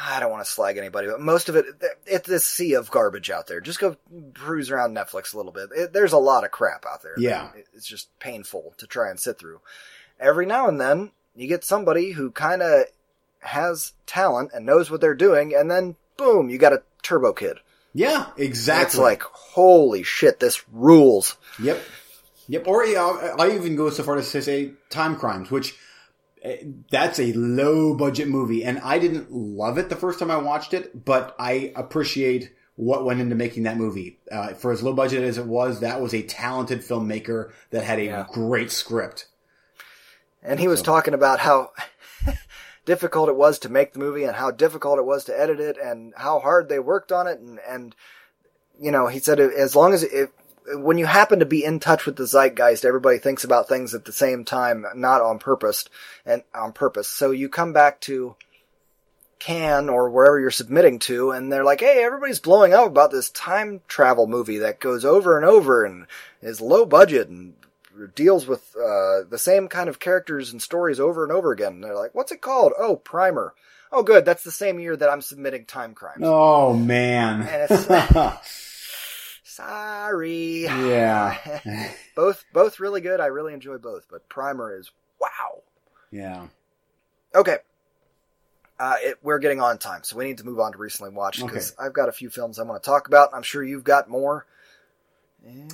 I 0.00 0.20
don't 0.20 0.30
want 0.30 0.44
to 0.44 0.50
slag 0.50 0.76
anybody, 0.76 1.08
but 1.08 1.20
most 1.20 1.48
of 1.48 1.56
it, 1.56 1.66
it's 2.06 2.28
this 2.28 2.46
sea 2.46 2.74
of 2.74 2.88
garbage 2.88 3.30
out 3.30 3.48
there. 3.48 3.60
Just 3.60 3.80
go 3.80 3.96
cruise 4.32 4.70
around 4.70 4.96
Netflix 4.96 5.34
a 5.34 5.36
little 5.36 5.50
bit. 5.50 5.70
It, 5.74 5.92
there's 5.92 6.12
a 6.12 6.18
lot 6.18 6.44
of 6.44 6.52
crap 6.52 6.86
out 6.86 7.02
there. 7.02 7.14
Yeah. 7.18 7.50
It's 7.74 7.86
just 7.86 8.16
painful 8.20 8.74
to 8.78 8.86
try 8.86 9.10
and 9.10 9.18
sit 9.18 9.40
through. 9.40 9.60
Every 10.20 10.46
now 10.46 10.68
and 10.68 10.80
then, 10.80 11.10
you 11.40 11.48
get 11.48 11.64
somebody 11.64 12.12
who 12.12 12.30
kind 12.30 12.62
of 12.62 12.84
has 13.40 13.92
talent 14.06 14.50
and 14.54 14.66
knows 14.66 14.90
what 14.90 15.00
they're 15.00 15.14
doing, 15.14 15.54
and 15.54 15.70
then 15.70 15.96
boom, 16.16 16.50
you 16.50 16.58
got 16.58 16.72
a 16.72 16.82
Turbo 17.02 17.32
Kid. 17.32 17.58
Yeah, 17.94 18.26
exactly. 18.36 18.84
It's 18.84 18.98
like, 18.98 19.22
holy 19.22 20.02
shit, 20.02 20.40
this 20.40 20.62
rules. 20.70 21.36
Yep. 21.62 21.80
Yep. 22.48 22.66
Or 22.66 22.84
yeah, 22.84 23.34
I 23.38 23.50
even 23.52 23.76
go 23.76 23.90
so 23.90 24.02
far 24.02 24.16
as 24.16 24.30
to 24.32 24.42
say 24.42 24.72
Timecrimes, 24.90 25.50
which 25.50 25.74
eh, 26.42 26.64
that's 26.90 27.18
a 27.18 27.32
low 27.34 27.94
budget 27.94 28.28
movie, 28.28 28.64
and 28.64 28.78
I 28.80 28.98
didn't 28.98 29.30
love 29.32 29.78
it 29.78 29.88
the 29.88 29.96
first 29.96 30.18
time 30.18 30.30
I 30.30 30.36
watched 30.38 30.74
it, 30.74 31.04
but 31.04 31.34
I 31.38 31.72
appreciate 31.76 32.52
what 32.76 33.04
went 33.04 33.20
into 33.20 33.34
making 33.34 33.64
that 33.64 33.76
movie. 33.76 34.18
Uh, 34.30 34.54
for 34.54 34.70
as 34.72 34.82
low 34.82 34.92
budget 34.92 35.22
as 35.24 35.36
it 35.36 35.46
was, 35.46 35.80
that 35.80 36.00
was 36.00 36.14
a 36.14 36.22
talented 36.22 36.80
filmmaker 36.80 37.50
that 37.70 37.82
had 37.84 37.98
a 37.98 38.04
Yeah. 38.04 38.26
great 38.32 38.70
script. 38.70 39.26
And 40.48 40.58
he 40.58 40.66
was 40.66 40.80
talking 40.80 41.12
about 41.12 41.40
how 41.40 41.72
difficult 42.86 43.28
it 43.28 43.36
was 43.36 43.58
to 43.60 43.68
make 43.68 43.92
the 43.92 43.98
movie 43.98 44.24
and 44.24 44.34
how 44.34 44.50
difficult 44.50 44.98
it 44.98 45.04
was 45.04 45.24
to 45.24 45.38
edit 45.38 45.60
it 45.60 45.76
and 45.76 46.14
how 46.16 46.40
hard 46.40 46.68
they 46.68 46.78
worked 46.78 47.12
on 47.12 47.26
it. 47.26 47.38
And, 47.38 47.60
and 47.68 47.94
you 48.80 48.90
know, 48.90 49.08
he 49.08 49.18
said 49.18 49.40
as 49.40 49.76
long 49.76 49.92
as 49.92 50.02
it, 50.02 50.30
when 50.72 50.96
you 50.96 51.04
happen 51.04 51.40
to 51.40 51.46
be 51.46 51.62
in 51.62 51.80
touch 51.80 52.06
with 52.06 52.16
the 52.16 52.26
zeitgeist, 52.26 52.86
everybody 52.86 53.18
thinks 53.18 53.44
about 53.44 53.68
things 53.68 53.94
at 53.94 54.06
the 54.06 54.12
same 54.12 54.46
time, 54.46 54.86
not 54.94 55.20
on 55.20 55.38
purpose 55.38 55.84
and 56.24 56.42
on 56.54 56.72
purpose. 56.72 57.08
So 57.08 57.30
you 57.30 57.50
come 57.50 57.74
back 57.74 58.00
to 58.02 58.34
Cannes 59.38 59.90
or 59.90 60.08
wherever 60.08 60.40
you're 60.40 60.50
submitting 60.50 60.98
to, 61.00 61.30
and 61.30 61.52
they're 61.52 61.64
like, 61.64 61.80
"Hey, 61.80 62.02
everybody's 62.02 62.40
blowing 62.40 62.74
up 62.74 62.86
about 62.86 63.12
this 63.12 63.30
time 63.30 63.82
travel 63.86 64.26
movie 64.26 64.58
that 64.58 64.80
goes 64.80 65.04
over 65.04 65.36
and 65.36 65.46
over 65.46 65.84
and 65.84 66.06
is 66.42 66.60
low 66.60 66.84
budget 66.84 67.28
and 67.28 67.54
deals 68.06 68.46
with 68.46 68.74
uh, 68.76 69.22
the 69.28 69.38
same 69.38 69.68
kind 69.68 69.88
of 69.88 69.98
characters 69.98 70.52
and 70.52 70.62
stories 70.62 71.00
over 71.00 71.24
and 71.24 71.32
over 71.32 71.50
again." 71.52 71.72
And 71.74 71.84
they're 71.84 71.96
like, 71.96 72.14
"What's 72.14 72.32
it 72.32 72.40
called?" 72.40 72.72
Oh, 72.78 72.96
Primer. 72.96 73.54
Oh, 73.90 74.02
good. 74.02 74.24
That's 74.24 74.44
the 74.44 74.50
same 74.50 74.78
year 74.78 74.96
that 74.96 75.08
I'm 75.08 75.22
submitting 75.22 75.64
Timecrimes. 75.64 76.22
Oh 76.22 76.74
man. 76.74 77.42
And 77.42 77.62
it's- 77.70 78.38
Sorry. 79.44 80.64
yeah. 80.64 81.92
both 82.16 82.44
both 82.52 82.80
really 82.80 83.00
good. 83.00 83.20
I 83.20 83.26
really 83.26 83.54
enjoy 83.54 83.78
both, 83.78 84.06
but 84.10 84.28
Primer 84.28 84.78
is 84.78 84.90
wow. 85.20 85.62
Yeah. 86.10 86.46
Okay. 87.34 87.56
Uh, 88.78 88.94
it, 89.00 89.18
we're 89.22 89.40
getting 89.40 89.60
on 89.60 89.76
time, 89.78 90.04
so 90.04 90.16
we 90.16 90.24
need 90.26 90.38
to 90.38 90.44
move 90.44 90.60
on 90.60 90.70
to 90.72 90.78
recently 90.78 91.12
watched 91.12 91.44
because 91.44 91.74
I've 91.80 91.92
got 91.92 92.08
a 92.08 92.12
few 92.12 92.30
films 92.30 92.60
I 92.60 92.62
want 92.62 92.80
to 92.80 92.88
talk 92.88 93.08
about. 93.08 93.30
I'm 93.34 93.42
sure 93.42 93.64
you've 93.64 93.82
got 93.82 94.08
more. 94.08 94.46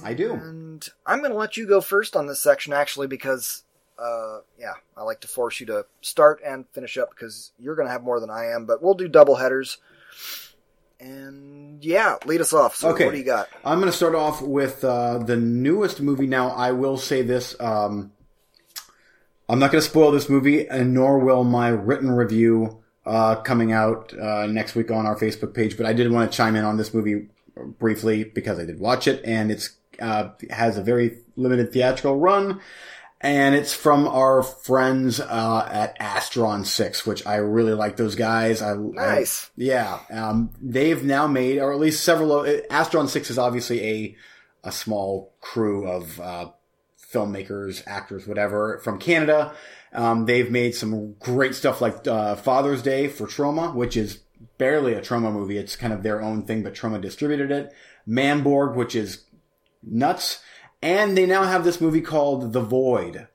I 0.03 0.15
do. 0.15 0.33
And 0.35 0.87
I'm 1.07 1.21
going 1.21 1.31
to 1.33 1.37
let 1.39 1.57
you 1.57 1.67
go 1.67 1.81
first 1.81 2.15
on 2.17 2.27
this 2.27 2.41
section, 2.41 2.73
actually, 2.73 3.07
because, 3.07 3.65
uh, 3.99 4.41
yeah, 4.59 4.75
I 4.97 5.03
like 5.03 5.21
to 5.21 5.29
force 5.29 5.61
you 5.61 5.67
to 5.67 5.87
start 6.01 6.41
and 6.45 6.67
finish 6.73 6.99
up 6.99 7.11
because 7.11 7.53
you're 7.59 7.75
going 7.75 7.87
to 7.89 7.93
have 7.93 8.03
more 8.03 8.21
than 8.21 8.31
I 8.31 8.47
am, 8.47 8.67
but 8.67 8.83
we'll 8.83 8.95
do 8.95 9.09
double 9.09 9.37
headers. 9.37 9.79
And 11.01 11.85
yeah, 11.85 12.17
lead 12.25 12.41
us 12.41 12.53
off. 12.53 12.77
So 12.77 12.91
Okay. 12.91 13.05
what 13.07 13.13
do 13.13 13.19
you 13.19 13.25
got? 13.25 13.49
I'm 13.65 13.79
going 13.81 13.91
to 13.91 13.97
start 13.97 14.15
off 14.15 14.41
with 14.41 14.85
uh, 14.85 15.19
the 15.19 15.37
newest 15.37 16.01
movie. 16.01 16.27
Now, 16.27 16.51
I 16.51 16.73
will 16.73 16.97
say 16.97 17.23
this: 17.23 17.57
um, 17.61 18.13
I'm 19.49 19.59
not 19.59 19.73
going 19.73 19.83
to 19.83 19.89
spoil 19.89 20.13
this 20.13 20.29
movie, 20.31 20.67
and 20.69 20.95
nor 20.95 21.19
will 21.19 21.45
my 21.45 21.69
written 21.69 22.11
review 22.13 22.83
uh, 23.05 23.37
coming 23.37 23.73
out 23.73 24.15
uh, 24.19 24.47
next 24.47 24.75
week 24.75 24.91
on 24.91 25.05
our 25.05 25.17
Facebook 25.17 25.53
page. 25.53 25.77
But 25.77 25.85
I 25.87 25.93
did 25.93 26.11
want 26.11 26.31
to 26.31 26.37
chime 26.37 26.57
in 26.57 26.65
on 26.65 26.77
this 26.77 26.95
movie 26.95 27.29
briefly 27.57 28.25
because 28.25 28.59
I 28.59 28.65
did 28.65 28.81
watch 28.81 29.07
it, 29.07 29.25
and 29.25 29.51
it's 29.51 29.71
uh, 30.01 30.31
has 30.51 30.77
a 30.77 30.83
very 30.83 31.19
limited 31.37 31.73
theatrical 31.73 32.19
run. 32.19 32.61
And 33.21 33.55
it's 33.55 33.73
from 33.73 34.07
our 34.07 34.43
friends 34.43 35.19
uh, 35.19 35.69
at 35.73 35.99
Astron 35.99 36.67
Six, 36.67 37.07
which 37.07 37.27
I 37.27 37.37
really 37.37 37.73
like 37.73 37.97
those 37.97 38.17
guys. 38.17 38.61
I, 38.61 38.73
I 38.73 38.77
Nice. 38.77 39.51
yeah, 39.57 40.01
um, 40.11 40.51
they've 40.61 41.03
now 41.03 41.27
made, 41.27 41.59
or 41.59 41.73
at 41.73 41.79
least 41.79 42.05
several. 42.05 42.41
Of, 42.41 42.47
Astron 42.69 43.09
Six 43.09 43.31
is 43.31 43.39
obviously 43.39 43.83
a 43.83 44.17
a 44.63 44.73
small 44.73 45.33
crew 45.41 45.89
of 45.89 46.21
uh, 46.21 46.51
filmmakers, 47.13 47.83
actors, 47.87 48.27
whatever 48.27 48.79
from 48.85 48.99
Canada. 48.99 49.55
Um, 49.93 50.27
they've 50.27 50.51
made 50.51 50.75
some 50.75 51.15
great 51.15 51.55
stuff 51.55 51.81
like 51.81 52.07
uh, 52.07 52.35
Father's 52.35 52.83
Day 52.83 53.07
for 53.09 53.27
Troma, 53.27 53.75
which 53.75 53.97
is 53.97 54.19
barely 54.59 54.95
a 54.95 55.01
Troma 55.01 55.33
movie. 55.33 55.59
It's 55.59 55.77
kind 55.77 55.93
of 55.93 56.03
their 56.03 56.21
own 56.23 56.43
thing, 56.45 56.63
but 56.63 56.75
Troma 56.75 57.01
distributed 57.01 57.51
it. 57.51 57.73
Manborg, 58.09 58.75
which 58.75 58.95
is 58.95 59.25
nuts, 59.83 60.41
and 60.83 61.17
they 61.17 61.27
now 61.27 61.45
have 61.45 61.65
this 61.65 61.81
movie 61.81 62.01
called 62.01 62.53
The 62.53 62.61
Void, 62.61 63.29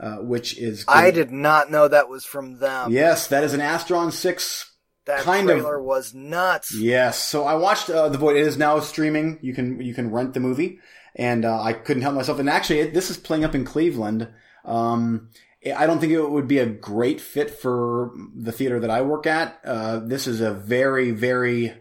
uh, 0.00 0.16
which 0.16 0.56
is 0.56 0.84
I 0.86 1.10
did 1.10 1.30
not 1.30 1.70
know 1.70 1.88
that 1.88 2.08
was 2.08 2.24
from 2.24 2.58
them. 2.58 2.92
Yes, 2.92 3.26
that 3.28 3.44
is 3.44 3.54
an 3.54 3.60
Astron 3.60 4.12
Six 4.12 4.70
that 5.06 5.20
kind 5.20 5.50
of- 5.50 5.58
trailer 5.58 5.82
was 5.82 6.14
nuts. 6.14 6.74
Yes. 6.74 7.18
So 7.18 7.44
I 7.44 7.54
watched 7.54 7.90
uh, 7.90 8.08
The 8.08 8.18
Void. 8.18 8.36
It 8.36 8.46
is 8.46 8.56
now 8.56 8.78
streaming. 8.80 9.38
You 9.42 9.54
can 9.54 9.80
you 9.80 9.94
can 9.94 10.10
rent 10.12 10.34
the 10.34 10.40
movie, 10.40 10.78
and 11.16 11.44
uh, 11.44 11.60
I 11.60 11.72
couldn't 11.72 12.02
help 12.02 12.14
myself. 12.14 12.38
And 12.38 12.48
actually, 12.48 12.80
it, 12.80 12.94
this 12.94 13.10
is 13.10 13.16
playing 13.16 13.44
up 13.44 13.54
in 13.54 13.64
Cleveland. 13.64 14.28
Um, 14.64 15.30
I 15.64 15.86
don't 15.86 16.00
think 16.00 16.12
it 16.12 16.30
would 16.30 16.48
be 16.48 16.58
a 16.58 16.66
great 16.66 17.20
fit 17.20 17.50
for 17.50 18.12
the 18.34 18.52
theater 18.52 18.80
that 18.80 18.90
I 18.90 19.02
work 19.02 19.26
at. 19.26 19.60
Uh, 19.64 20.00
this 20.00 20.26
is 20.26 20.40
a 20.40 20.52
very 20.52 21.12
very 21.12 21.74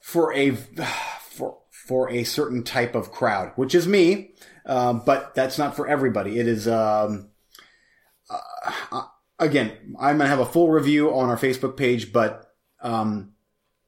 for 0.00 0.32
a 0.32 0.52
for 1.20 1.58
for 1.70 2.10
a 2.10 2.24
certain 2.24 2.62
type 2.62 2.94
of 2.94 3.12
crowd, 3.12 3.52
which 3.56 3.74
is 3.74 3.86
me. 3.86 4.34
Uh, 4.64 4.92
but 4.92 5.34
that's 5.34 5.58
not 5.58 5.74
for 5.74 5.88
everybody. 5.88 6.38
It 6.38 6.46
is. 6.46 6.68
Um, 6.68 7.30
uh, 8.30 9.02
again, 9.38 9.96
I'm 10.00 10.18
gonna 10.18 10.28
have 10.28 10.38
a 10.38 10.46
full 10.46 10.70
review 10.70 11.12
on 11.12 11.28
our 11.28 11.36
Facebook 11.36 11.76
page, 11.76 12.12
but 12.12 12.46
um, 12.80 13.32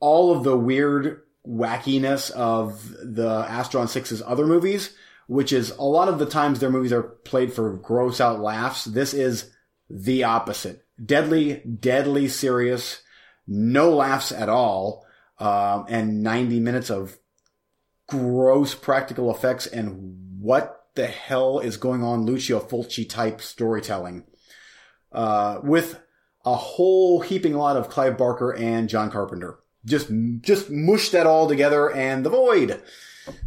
all 0.00 0.36
of 0.36 0.44
the 0.44 0.56
weird 0.56 1.22
wackiness 1.46 2.30
of 2.30 2.88
the 3.02 3.42
Astron 3.44 3.84
6's 3.84 4.22
other 4.22 4.46
movies, 4.46 4.94
which 5.26 5.52
is 5.52 5.70
a 5.72 5.82
lot 5.82 6.08
of 6.08 6.18
the 6.18 6.26
times 6.26 6.58
their 6.58 6.70
movies 6.70 6.92
are 6.92 7.02
played 7.02 7.52
for 7.52 7.72
gross 7.72 8.20
out 8.20 8.40
laughs. 8.40 8.84
This 8.84 9.14
is 9.14 9.50
the 9.88 10.24
opposite. 10.24 10.84
Deadly, 11.04 11.60
deadly 11.60 12.28
serious, 12.28 13.02
no 13.46 13.90
laughs 13.90 14.32
at 14.32 14.48
all, 14.48 15.04
um, 15.38 15.86
and 15.88 16.22
90 16.22 16.60
minutes 16.60 16.90
of 16.90 17.18
gross 18.06 18.74
practical 18.74 19.30
effects 19.30 19.66
and 19.66 20.38
what 20.40 20.86
the 20.94 21.06
hell 21.06 21.58
is 21.58 21.76
going 21.76 22.02
on 22.02 22.24
Lucio 22.24 22.60
Fulci 22.60 23.08
type 23.08 23.40
storytelling. 23.40 24.24
Uh, 25.10 25.60
with 25.62 26.00
a 26.44 26.54
whole 26.54 27.20
heaping 27.20 27.54
lot 27.54 27.76
of 27.76 27.88
Clive 27.88 28.18
Barker 28.18 28.52
and 28.54 28.88
John 28.88 29.10
Carpenter. 29.10 29.58
Just, 29.84 30.10
just 30.40 30.70
mush 30.70 31.10
that 31.10 31.26
all 31.26 31.48
together 31.48 31.90
and 31.90 32.24
the 32.24 32.30
void. 32.30 32.82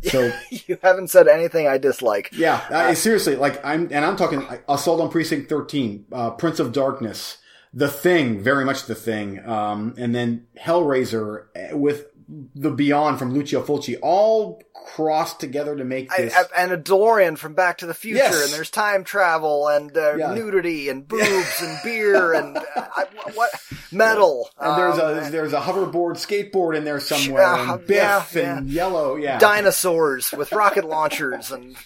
So 0.03 0.32
you 0.49 0.78
haven't 0.82 1.09
said 1.09 1.28
anything 1.28 1.67
I 1.67 1.78
dislike. 1.78 2.30
yeah, 2.34 2.65
I, 2.69 2.93
seriously, 2.93 3.36
like 3.36 3.63
I'm, 3.65 3.89
and 3.91 4.03
I'm 4.05 4.15
talking 4.15 4.45
Assault 4.67 5.01
on 5.01 5.09
Precinct 5.09 5.49
13, 5.49 6.05
uh, 6.11 6.32
Prince 6.32 6.59
of 6.59 6.71
Darkness, 6.71 7.38
The 7.73 7.88
Thing, 7.88 8.41
very 8.41 8.65
much 8.65 8.86
The 8.86 8.95
Thing, 8.95 9.47
um, 9.47 9.93
and 9.97 10.13
then 10.13 10.47
Hellraiser 10.59 11.45
eh, 11.55 11.73
with 11.73 12.07
the 12.28 12.71
Beyond 12.71 13.19
from 13.19 13.34
Lucio 13.34 13.63
Fulci, 13.63 13.97
all 14.01 14.61
crossed 14.93 15.39
together 15.39 15.75
to 15.75 15.84
make 15.86 16.09
this. 16.15 16.34
I- 16.36 16.43
and 16.63 16.71
a 16.71 16.78
DeLorean 16.78 17.38
from 17.38 17.53
Back 17.53 17.78
to 17.80 17.86
the 17.86 17.93
Future, 17.93 18.17
Yes. 18.17 18.43
and 18.45 18.53
there's 18.53 18.69
time 18.69 19.03
travel 19.03 19.67
and 19.67 19.95
uh, 19.97 20.15
Yeah. 20.15 20.34
nudity 20.34 20.89
and 20.89 21.07
boobs 21.07 21.61
and 21.61 21.78
beer 21.84 22.34
and 22.39 22.57
uh, 22.57 22.61
I, 22.75 23.05
what 23.34 23.49
metal 23.91 24.49
and 24.59 24.78
there's 24.78 24.99
um, 24.99 25.17
a 25.28 25.30
there's 25.30 25.53
a 25.53 25.61
hoverboard 25.61 26.15
skateboard 26.15 26.75
in 26.75 26.84
there 26.84 26.99
somewhere, 26.99 27.41
Yeah, 27.43 27.73
and 27.73 27.88
Biff 27.88 28.36
yeah, 28.36 28.57
and 28.57 28.69
Yellow, 28.69 29.15
yeah. 29.15 29.39
dinosaurs 29.39 30.32
with 30.34 30.51
rocket 30.51 30.86
launchers 30.86 31.51
and 31.51 31.75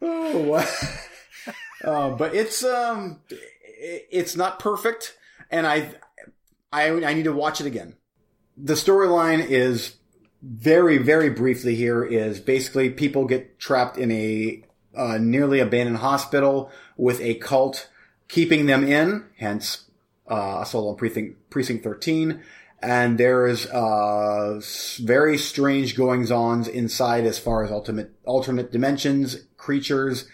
Oh, 0.00 0.54
uh, 1.84 2.10
but 2.10 2.34
it's 2.34 2.62
um, 2.64 3.20
it's 3.80 4.36
not 4.36 4.58
perfect, 4.60 5.16
and 5.50 5.66
I, 5.66 5.90
I, 6.72 6.90
I 7.04 7.14
need 7.14 7.24
to 7.24 7.32
watch 7.32 7.60
it 7.60 7.66
again. 7.66 7.94
The 8.60 8.74
storyline 8.74 9.46
is 9.46 9.96
very, 10.42 10.98
very 10.98 11.30
briefly 11.30 11.74
here 11.74 12.04
is 12.04 12.40
basically 12.40 12.90
people 12.90 13.24
get 13.26 13.58
trapped 13.58 13.96
in 13.96 14.10
a 14.10 14.62
uh, 14.96 15.18
nearly 15.18 15.60
abandoned 15.60 15.98
hospital 15.98 16.70
with 16.96 17.20
a 17.20 17.34
cult 17.36 17.88
keeping 18.28 18.66
them 18.66 18.84
in, 18.84 19.24
hence 19.38 19.84
uh, 20.30 20.60
Assault 20.62 20.90
on 20.90 20.96
Precinct, 20.96 21.50
Precinct 21.50 21.84
13. 21.84 22.42
And 22.80 23.18
there's 23.18 23.66
uh, 23.66 24.60
very 25.00 25.38
strange 25.38 25.96
goings-ons 25.96 26.68
inside 26.68 27.24
as 27.24 27.38
far 27.38 27.64
as 27.64 27.72
ultimate 27.72 28.12
alternate 28.24 28.70
dimensions, 28.70 29.36
creatures, 29.56 30.28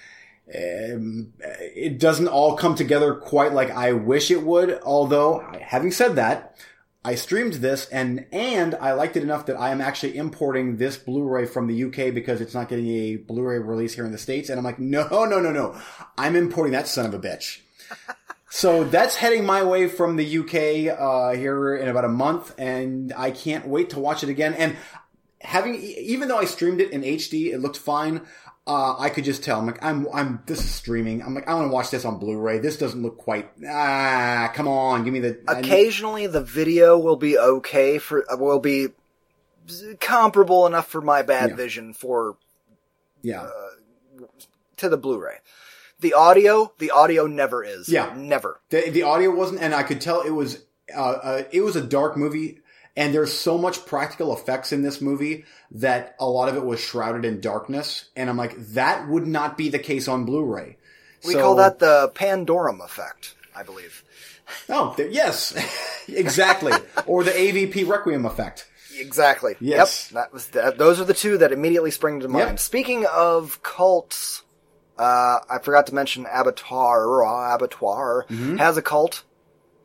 Um, 0.47 1.33
it 1.41 1.99
doesn't 1.99 2.29
all 2.29 2.57
come 2.57 2.75
together 2.75 3.15
quite 3.15 3.55
like 3.55 3.71
I 3.71 3.93
wish 3.93 4.31
it 4.31 4.43
would. 4.43 4.79
Although, 4.83 5.43
having 5.61 5.91
said 5.91 6.17
that, 6.17 6.57
I 7.05 7.17
streamed 7.17 7.55
this 7.55 7.87
and 7.91 8.25
and 8.33 8.75
I 8.77 8.93
liked 8.93 9.17
it 9.17 9.23
enough 9.23 9.47
that 9.47 9.61
I 9.61 9.71
am 9.71 9.83
actually 9.83 10.17
importing 10.17 10.79
this 10.79 10.97
Blu-ray 10.97 11.45
from 11.45 11.67
the 11.67 11.85
UK 11.85 12.15
because 12.15 12.41
it's 12.41 12.55
not 12.55 12.71
getting 12.71 12.89
a 12.89 13.17
Blu-ray 13.17 13.59
release 13.59 13.95
here 13.95 14.07
in 14.07 14.13
the 14.13 14.19
states. 14.19 14.49
And 14.49 14.59
I'm 14.59 14.65
like, 14.65 14.79
no, 14.79 15.07
no, 15.11 15.39
no, 15.41 15.53
no, 15.53 15.79
I'm 16.17 16.35
importing 16.35 16.73
that 16.73 16.89
son 16.89 17.05
of 17.05 17.13
a 17.13 17.19
bitch. 17.19 17.61
so 18.49 18.85
that's 18.85 19.17
heading 19.17 19.45
my 19.45 19.63
way 19.63 19.87
from 19.87 20.17
the 20.17 20.39
UK 20.39 20.99
uh, 20.99 21.33
here 21.39 21.77
in 21.77 21.89
about 21.89 22.07
a 22.07 22.09
month, 22.09 22.55
and 22.57 23.13
I 23.15 23.31
can't 23.31 23.67
wait 23.67 23.91
to 23.91 24.01
watch 24.01 24.23
it 24.23 24.31
again. 24.31 24.55
And 24.55 24.77
having 25.41 25.75
even 25.75 26.29
though 26.29 26.39
I 26.39 26.47
streamed 26.47 26.81
it 26.81 26.91
in 26.91 27.03
HD, 27.03 27.53
it 27.53 27.59
looked 27.59 27.77
fine. 27.77 28.23
Uh, 28.67 28.97
I 28.99 29.11
could 29.11 29.25
just 29.25 29.45
tell. 29.45 29.59
I'm 29.59 29.67
like, 29.67 29.83
I'm, 29.85 30.09
I'm, 30.15 30.43
this 30.47 30.59
is 30.61 30.71
streaming. 30.71 31.23
I'm 31.23 31.35
like, 31.35 31.47
I 31.47 31.53
want 31.55 31.69
to 31.69 31.73
watch 31.73 31.91
this 31.91 32.07
on 32.07 32.19
Blu-ray. 32.19 32.61
This 32.61 32.79
doesn't 32.79 33.03
look 33.03 33.19
quite, 33.19 33.51
ah, 33.69 34.51
come 34.55 34.67
on, 34.67 35.05
give 35.05 35.13
me 35.13 35.21
the. 35.21 35.39
Occasionally 35.47 36.27
the 36.27 36.41
video 36.43 36.99
will 36.99 37.17
be 37.17 37.37
okay 37.39 37.99
for, 37.99 38.25
uh, 38.33 38.39
will 38.39 38.61
be 38.61 38.89
comparable 40.01 40.67
enough 40.67 40.89
for 40.89 41.03
my 41.03 41.21
bad 41.23 41.51
Yeah. 41.51 41.57
vision 41.57 41.93
for, 41.93 42.39
yeah. 43.21 43.43
uh, 43.43 44.25
to 44.79 44.89
the 44.89 44.97
Blu-ray. 44.97 45.37
The 46.01 46.15
audio, 46.15 46.73
the 46.79 46.91
audio 46.91 47.27
never 47.27 47.63
is. 47.63 47.91
Yeah. 47.91 48.15
Never. 48.17 48.61
The, 48.71 48.89
the 48.89 49.03
audio 49.03 49.31
wasn't, 49.31 49.61
and 49.61 49.75
I 49.75 49.83
could 49.83 50.01
tell 50.01 50.23
it 50.23 50.31
was, 50.31 50.65
uh, 50.95 51.01
uh, 51.01 51.43
it 51.53 51.61
was 51.61 51.77
a 51.77 51.83
dark 51.83 52.17
movie, 52.17 52.61
and 52.97 53.13
there's 53.15 53.33
so 53.33 53.59
much 53.59 53.85
practical 53.87 54.33
effects 54.35 54.73
in 54.73 54.83
this 54.83 55.01
movie 55.01 55.45
that 55.73 56.15
a 56.21 56.27
lot 56.29 56.49
of 56.49 56.57
it 56.57 56.65
was 56.65 56.81
shrouded 56.81 57.25
in 57.25 57.41
darkness, 57.41 58.09
and 58.17 58.31
I'm 58.31 58.37
like, 58.37 58.57
that 58.75 59.09
would 59.09 59.27
not 59.27 59.57
be 59.59 59.69
the 59.69 59.79
case 59.79 60.09
on 60.09 60.25
Blu-ray. 60.25 60.77
We 61.27 61.33
So- 61.35 61.41
call 61.41 61.55
that 61.57 61.79
the 61.79 62.11
Pandorum 62.15 62.85
effect, 62.85 63.35
I 63.57 63.63
believe. 63.63 64.05
Oh, 64.69 64.95
yes, 64.99 65.55
exactly. 66.09 66.73
or 67.07 67.25
the 67.25 67.31
AVP 67.33 67.89
Requiem 67.89 68.27
effect. 68.27 68.67
Exactly. 68.97 69.57
Yes. 69.59 70.11
Yep. 70.13 70.15
That 70.23 70.33
was 70.33 70.47
that, 70.49 70.79
those 70.79 71.01
are 71.01 71.05
the 71.05 71.15
two 71.15 71.39
that 71.39 71.51
immediately 71.51 71.91
spring 71.91 72.21
to 72.21 72.29
mind. 72.29 72.49
Yep. 72.51 72.59
Speaking 72.61 73.07
of 73.07 73.61
cults, 73.63 74.43
uh, 74.99 75.39
I 75.51 75.59
forgot 75.63 75.87
to 75.89 75.95
mention 75.95 76.27
Abattoir. 76.31 77.23
Abattoir 77.55 78.27
Mm-hmm. 78.29 78.57
has 78.59 78.77
a 78.77 78.83
cult, 78.83 79.25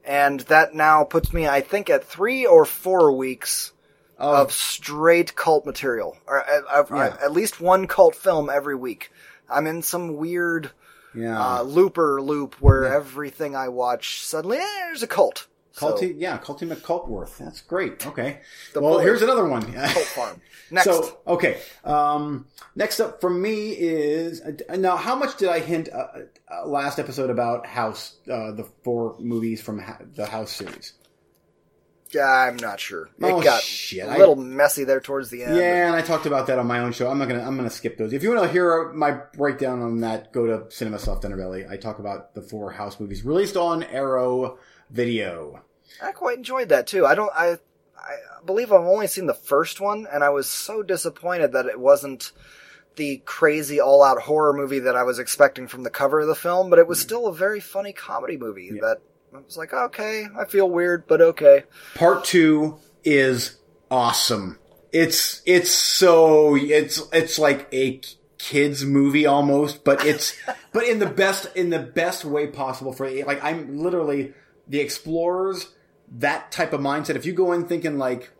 and 0.09 0.39
that 0.41 0.73
now 0.73 1.03
puts 1.03 1.31
me, 1.31 1.47
I 1.47 1.61
think, 1.61 1.87
at 1.89 2.03
three 2.03 2.43
or 2.45 2.65
four 2.65 3.11
weeks 3.11 3.71
Oh, 4.21 4.41
of 4.41 4.51
straight 4.51 5.33
cult 5.35 5.65
material, 5.65 6.17
or 6.27 6.41
uh, 6.41 6.61
uh, 6.69 6.83
Yeah. 6.93 7.15
at 7.23 7.31
least 7.31 7.61
one 7.61 7.87
cult 7.87 8.15
film 8.15 8.49
every 8.49 8.75
week. 8.75 9.11
I'm 9.49 9.65
in 9.65 9.81
some 9.81 10.17
weird 10.17 10.71
yeah. 11.15 11.59
uh, 11.59 11.61
looper 11.61 12.21
loop 12.21 12.55
where 12.59 12.83
everything 12.93 13.55
I 13.55 13.69
watch 13.69 14.21
suddenly 14.21 14.57
eh, 14.57 14.79
there's 14.79 15.03
a 15.03 15.07
cult. 15.07 15.47
So, 15.71 15.93
Culty, 15.93 16.15
yeah, 16.17 16.37
Culty 16.37 16.67
McCultworth. 16.69 17.37
That's 17.37 17.61
great. 17.61 18.05
Okay. 18.05 18.39
Well, 18.75 18.95
boy. 18.95 19.03
here's 19.03 19.21
another 19.21 19.45
one. 19.47 19.71
cult 19.71 20.05
farm. 20.07 20.41
Next. 20.71 20.85
So, 20.85 21.17
okay. 21.27 21.59
Um, 21.83 22.47
next 22.75 22.99
up 22.99 23.21
for 23.21 23.29
me 23.29 23.71
is 23.71 24.41
uh, 24.41 24.75
now. 24.75 24.97
How 24.97 25.15
much 25.15 25.37
did 25.37 25.49
I 25.49 25.59
hint 25.59 25.89
uh, 25.91 26.07
uh, 26.51 26.65
last 26.67 26.99
episode 26.99 27.29
about 27.29 27.65
House? 27.65 28.15
Uh, 28.29 28.51
the 28.51 28.67
four 28.83 29.15
movies 29.19 29.61
from 29.61 29.79
ha- 29.79 29.99
the 30.15 30.25
House 30.25 30.51
series. 30.51 30.93
Yeah, 32.11 32.25
I'm 32.25 32.57
not 32.57 32.79
sure. 32.79 33.03
It 33.19 33.23
Oh, 33.23 33.39
got 33.41 33.61
shit. 33.61 34.03
a 34.03 34.09
I- 34.09 34.17
little 34.17 34.35
messy 34.35 34.83
there 34.83 34.99
towards 34.99 35.29
the 35.29 35.43
end. 35.43 35.55
Yeah, 35.57 35.87
and 35.87 35.95
I 35.95 36.01
talked 36.01 36.25
about 36.25 36.47
that 36.47 36.57
on 36.57 36.65
my 36.65 36.79
own 36.79 36.91
show. 36.91 37.07
I'm 37.09 37.19
not 37.19 37.27
gonna. 37.29 37.43
I'm 37.45 37.55
gonna 37.55 37.69
skip 37.69 37.97
those. 37.97 38.13
If 38.13 38.23
you 38.23 38.31
want 38.33 38.43
to 38.43 38.51
hear 38.51 38.91
my 38.93 39.11
breakdown 39.37 39.81
on 39.81 39.99
that, 40.01 40.31
go 40.33 40.47
to 40.47 40.71
Cinema 40.75 40.97
Soft 40.99 41.23
Underbelly. 41.23 41.69
I 41.69 41.77
talk 41.77 41.99
about 41.99 42.33
the 42.33 42.41
four 42.41 42.71
House 42.71 42.99
movies 42.99 43.23
released 43.23 43.57
on 43.57 43.83
Arrow 43.83 44.57
Video. 44.89 45.63
I 46.01 46.11
quite 46.11 46.37
enjoyed 46.37 46.69
that 46.69 46.87
too. 46.87 47.05
I 47.05 47.13
don't. 47.13 47.31
I 47.35 47.57
I 48.01 48.45
believe 48.45 48.71
I've 48.71 48.81
only 48.81 49.07
seen 49.07 49.25
the 49.27 49.33
first 49.33 49.79
one, 49.81 50.07
and 50.11 50.23
I 50.23 50.29
was 50.29 50.49
so 50.49 50.81
disappointed 50.83 51.53
that 51.53 51.65
it 51.65 51.79
wasn't 51.79 52.31
the 52.95 53.21
crazy 53.25 53.79
all-out 53.79 54.21
horror 54.21 54.53
movie 54.53 54.79
that 54.79 54.95
I 54.95 55.03
was 55.03 55.19
expecting 55.19 55.67
from 55.67 55.83
the 55.83 55.89
cover 55.89 56.19
of 56.21 56.27
the 56.27 56.35
film. 56.35 56.69
But 56.69 56.79
it 56.79 56.87
was 56.87 56.99
still 56.99 57.27
a 57.27 57.33
very 57.33 57.59
funny 57.59 57.93
comedy 57.93 58.37
movie 58.37 58.71
Yeah. 58.73 58.81
that 58.81 58.97
I 59.33 59.39
was 59.39 59.57
like, 59.57 59.73
okay, 59.73 60.25
I 60.37 60.45
feel 60.45 60.69
weird, 60.69 61.07
but 61.07 61.21
okay. 61.21 61.63
Part 61.95 62.25
two 62.25 62.77
is 63.03 63.57
awesome. 63.91 64.57
It's 64.91 65.41
it's 65.45 65.71
so 65.71 66.55
it's 66.55 67.01
it's 67.13 67.37
like 67.37 67.67
a 67.71 68.01
kids 68.39 68.83
movie 68.83 69.25
almost, 69.27 69.83
but 69.83 70.03
it's 70.03 70.35
but 70.73 70.83
in 70.85 70.97
the 70.99 71.05
best 71.05 71.47
in 71.55 71.69
the 71.69 71.79
best 71.79 72.25
way 72.25 72.47
possible 72.47 72.91
for 72.91 73.07
like 73.23 73.43
I'm 73.43 73.77
literally 73.77 74.33
the 74.67 74.79
explorers 74.79 75.67
that 76.11 76.51
type 76.51 76.73
of 76.73 76.81
mindset. 76.81 77.15
If 77.15 77.25
you 77.25 77.33
go 77.33 77.51
in 77.51 77.65
thinking 77.65 77.97
like 77.97 78.31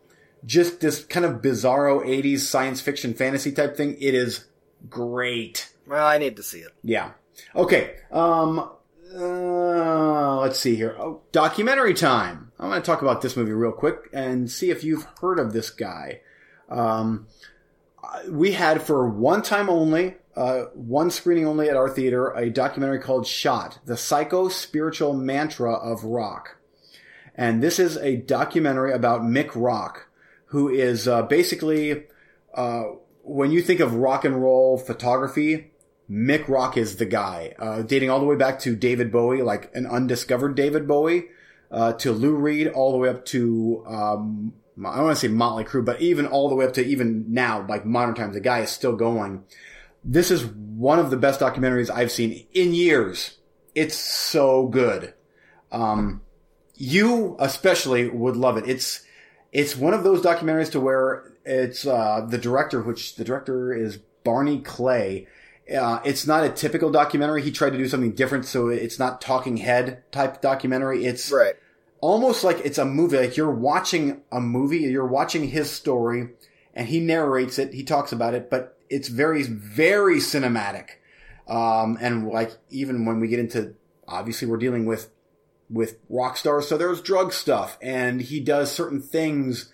just 0.45 0.79
this 0.79 1.03
kind 1.05 1.25
of 1.25 1.41
bizarro 1.41 2.05
80s 2.05 2.39
science 2.39 2.81
fiction 2.81 3.13
fantasy 3.13 3.51
type 3.51 3.75
thing, 3.75 3.95
it 3.99 4.13
is 4.13 4.45
great. 4.89 5.73
Well, 5.87 6.05
I 6.05 6.17
need 6.17 6.35
to 6.37 6.43
see 6.43 6.59
it. 6.59 6.71
Yeah. 6.83 7.11
Okay. 7.55 7.95
Um. 8.11 8.71
Uh, 9.15 10.37
let's 10.37 10.59
see 10.59 10.75
here. 10.75 10.95
Oh, 10.99 11.21
documentary 11.31 11.95
time. 11.95 12.51
I'm 12.59 12.69
going 12.69 12.79
to 12.79 12.85
talk 12.85 13.01
about 13.01 13.21
this 13.21 13.35
movie 13.35 13.53
real 13.53 13.71
quick 13.71 14.07
and 14.13 14.51
see 14.51 14.69
if 14.69 14.83
you've 14.83 15.07
heard 15.19 15.39
of 15.39 15.51
this 15.51 15.71
guy. 15.71 16.21
Um, 16.69 17.25
we 18.29 18.51
had 18.51 18.83
for 18.83 19.09
one 19.09 19.41
time 19.41 19.69
only, 19.69 20.15
uh, 20.35 20.65
one 20.73 21.09
screening 21.09 21.47
only 21.47 21.69
at 21.69 21.75
our 21.75 21.89
theater, 21.89 22.29
a 22.31 22.49
documentary 22.49 22.99
called 22.99 23.25
"Shot: 23.25 23.79
The 23.85 23.97
Psycho 23.97 24.47
Spiritual 24.49 25.13
Mantra 25.13 25.73
of 25.73 26.03
Rock." 26.03 26.57
And 27.39 27.63
this 27.63 27.79
is 27.79 27.95
a 27.95 28.17
documentary 28.17 28.91
about 28.91 29.21
Mick 29.21 29.51
Rock, 29.55 30.09
who 30.47 30.67
is 30.67 31.07
uh, 31.07 31.21
basically, 31.21 32.03
uh, 32.53 32.83
when 33.23 33.49
you 33.49 33.61
think 33.61 33.79
of 33.79 33.95
rock 33.95 34.25
and 34.25 34.43
roll 34.43 34.77
photography, 34.77 35.71
Mick 36.11 36.49
Rock 36.49 36.75
is 36.75 36.97
the 36.97 37.05
guy, 37.05 37.55
uh, 37.57 37.81
dating 37.81 38.09
all 38.09 38.19
the 38.19 38.25
way 38.25 38.35
back 38.35 38.59
to 38.59 38.75
David 38.75 39.09
Bowie, 39.09 39.41
like 39.41 39.73
an 39.73 39.87
undiscovered 39.87 40.55
David 40.55 40.85
Bowie, 40.85 41.27
uh, 41.71 41.93
to 41.93 42.11
Lou 42.11 42.35
Reed, 42.35 42.67
all 42.67 42.91
the 42.91 42.97
way 42.97 43.07
up 43.07 43.23
to, 43.27 43.85
um, 43.87 44.51
I 44.77 44.97
don't 44.97 45.05
want 45.05 45.17
to 45.17 45.27
say 45.27 45.33
Motley 45.33 45.63
Crue, 45.63 45.85
but 45.85 46.01
even 46.01 46.27
all 46.27 46.49
the 46.49 46.55
way 46.55 46.65
up 46.65 46.73
to 46.73 46.85
even 46.85 47.23
now, 47.29 47.65
like 47.69 47.85
modern 47.85 48.15
times, 48.15 48.33
the 48.33 48.41
guy 48.41 48.59
is 48.59 48.69
still 48.69 48.97
going. 48.97 49.45
This 50.03 50.29
is 50.29 50.45
one 50.45 50.99
of 50.99 51.09
the 51.09 51.15
best 51.15 51.39
documentaries 51.39 51.89
I've 51.89 52.11
seen 52.11 52.47
in 52.53 52.73
years. 52.73 53.37
It's 53.75 53.95
so 53.95 54.67
good. 54.67 55.13
Um, 55.71 56.21
you 56.79 57.35
especially 57.39 58.09
would 58.09 58.35
love 58.35 58.57
it. 58.57 58.67
It's, 58.67 59.05
it's 59.51 59.75
one 59.75 59.93
of 59.93 60.03
those 60.03 60.21
documentaries 60.21 60.71
to 60.71 60.79
where 60.79 61.33
it's, 61.45 61.85
uh, 61.85 62.25
the 62.27 62.37
director, 62.37 62.81
which 62.81 63.15
the 63.15 63.23
director 63.23 63.73
is 63.73 63.99
Barney 64.23 64.59
Clay. 64.61 65.27
Uh, 65.69 65.99
it's 66.03 66.25
not 66.25 66.43
a 66.43 66.49
typical 66.49 66.89
documentary. 66.91 67.43
He 67.43 67.51
tried 67.51 67.71
to 67.71 67.77
do 67.77 67.87
something 67.87 68.13
different, 68.13 68.45
so 68.45 68.69
it's 68.69 68.97
not 68.97 69.21
talking 69.21 69.57
head 69.57 70.03
type 70.11 70.41
documentary. 70.41 71.05
It's 71.05 71.31
Right. 71.31 71.53
almost 72.01 72.43
like 72.43 72.59
it's 72.65 72.77
a 72.79 72.85
movie. 72.85 73.17
Like 73.17 73.37
you're 73.37 73.51
watching 73.51 74.21
a 74.31 74.39
movie, 74.39 74.79
you're 74.79 75.05
watching 75.05 75.49
his 75.49 75.69
story, 75.69 76.29
and 76.73 76.87
he 76.87 76.99
narrates 76.99 77.59
it. 77.59 77.73
He 77.73 77.83
talks 77.83 78.11
about 78.11 78.33
it, 78.33 78.49
but 78.49 78.77
it's 78.89 79.09
very, 79.09 79.43
very 79.43 80.17
cinematic. 80.17 80.85
Um, 81.47 81.97
and 82.01 82.27
like 82.29 82.51
even 82.69 83.05
when 83.05 83.19
we 83.19 83.27
get 83.27 83.39
into, 83.39 83.75
obviously, 84.07 84.47
we're 84.47 84.57
dealing 84.57 84.85
with 84.85 85.09
with 85.69 85.97
rock 86.09 86.37
stars, 86.37 86.67
so 86.67 86.77
there's 86.77 87.01
drug 87.01 87.33
stuff, 87.33 87.77
and 87.81 88.21
he 88.21 88.39
does 88.39 88.71
certain 88.71 89.01
things 89.01 89.71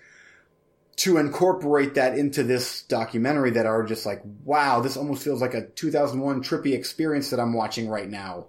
to 0.96 1.18
incorporate 1.18 1.94
that 1.94 2.18
into 2.18 2.42
this 2.42 2.82
documentary 2.82 3.50
that 3.50 3.66
are 3.66 3.84
just 3.84 4.06
like, 4.06 4.22
wow, 4.44 4.80
this 4.80 4.96
almost 4.96 5.22
feels 5.22 5.42
like 5.42 5.54
a 5.54 5.66
2001 5.66 6.42
trippy 6.42 6.72
experience 6.72 7.30
that 7.30 7.40
I'm 7.40 7.52
watching 7.52 7.88
right 7.88 8.08
now 8.08 8.46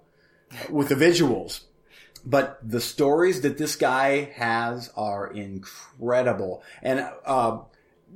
with 0.70 0.88
the 0.88 0.94
visuals. 0.94 1.60
But 2.24 2.58
the 2.62 2.80
stories 2.80 3.42
that 3.42 3.58
this 3.58 3.76
guy 3.76 4.32
has 4.34 4.90
are 4.96 5.30
incredible. 5.30 6.62
And, 6.82 7.06
uh, 7.24 7.58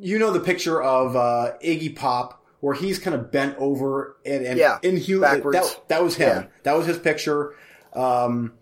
you 0.00 0.18
know 0.18 0.30
the 0.30 0.40
picture 0.40 0.82
of, 0.82 1.14
uh, 1.14 1.52
Iggy 1.62 1.94
Pop 1.94 2.42
where 2.60 2.74
he's 2.74 2.98
kind 3.00 3.14
of 3.14 3.32
bent 3.32 3.56
over 3.58 4.16
and, 4.24 4.46
and 4.46 4.58
Yeah, 4.58 4.78
inhuman. 4.82 5.42
That, 5.50 5.88
that 5.88 6.02
was 6.02 6.16
him. 6.16 6.42
Yeah. 6.42 6.46
That 6.62 6.76
was 6.78 6.86
his 6.86 6.96
picture. 6.98 7.54
Um, 7.92 8.54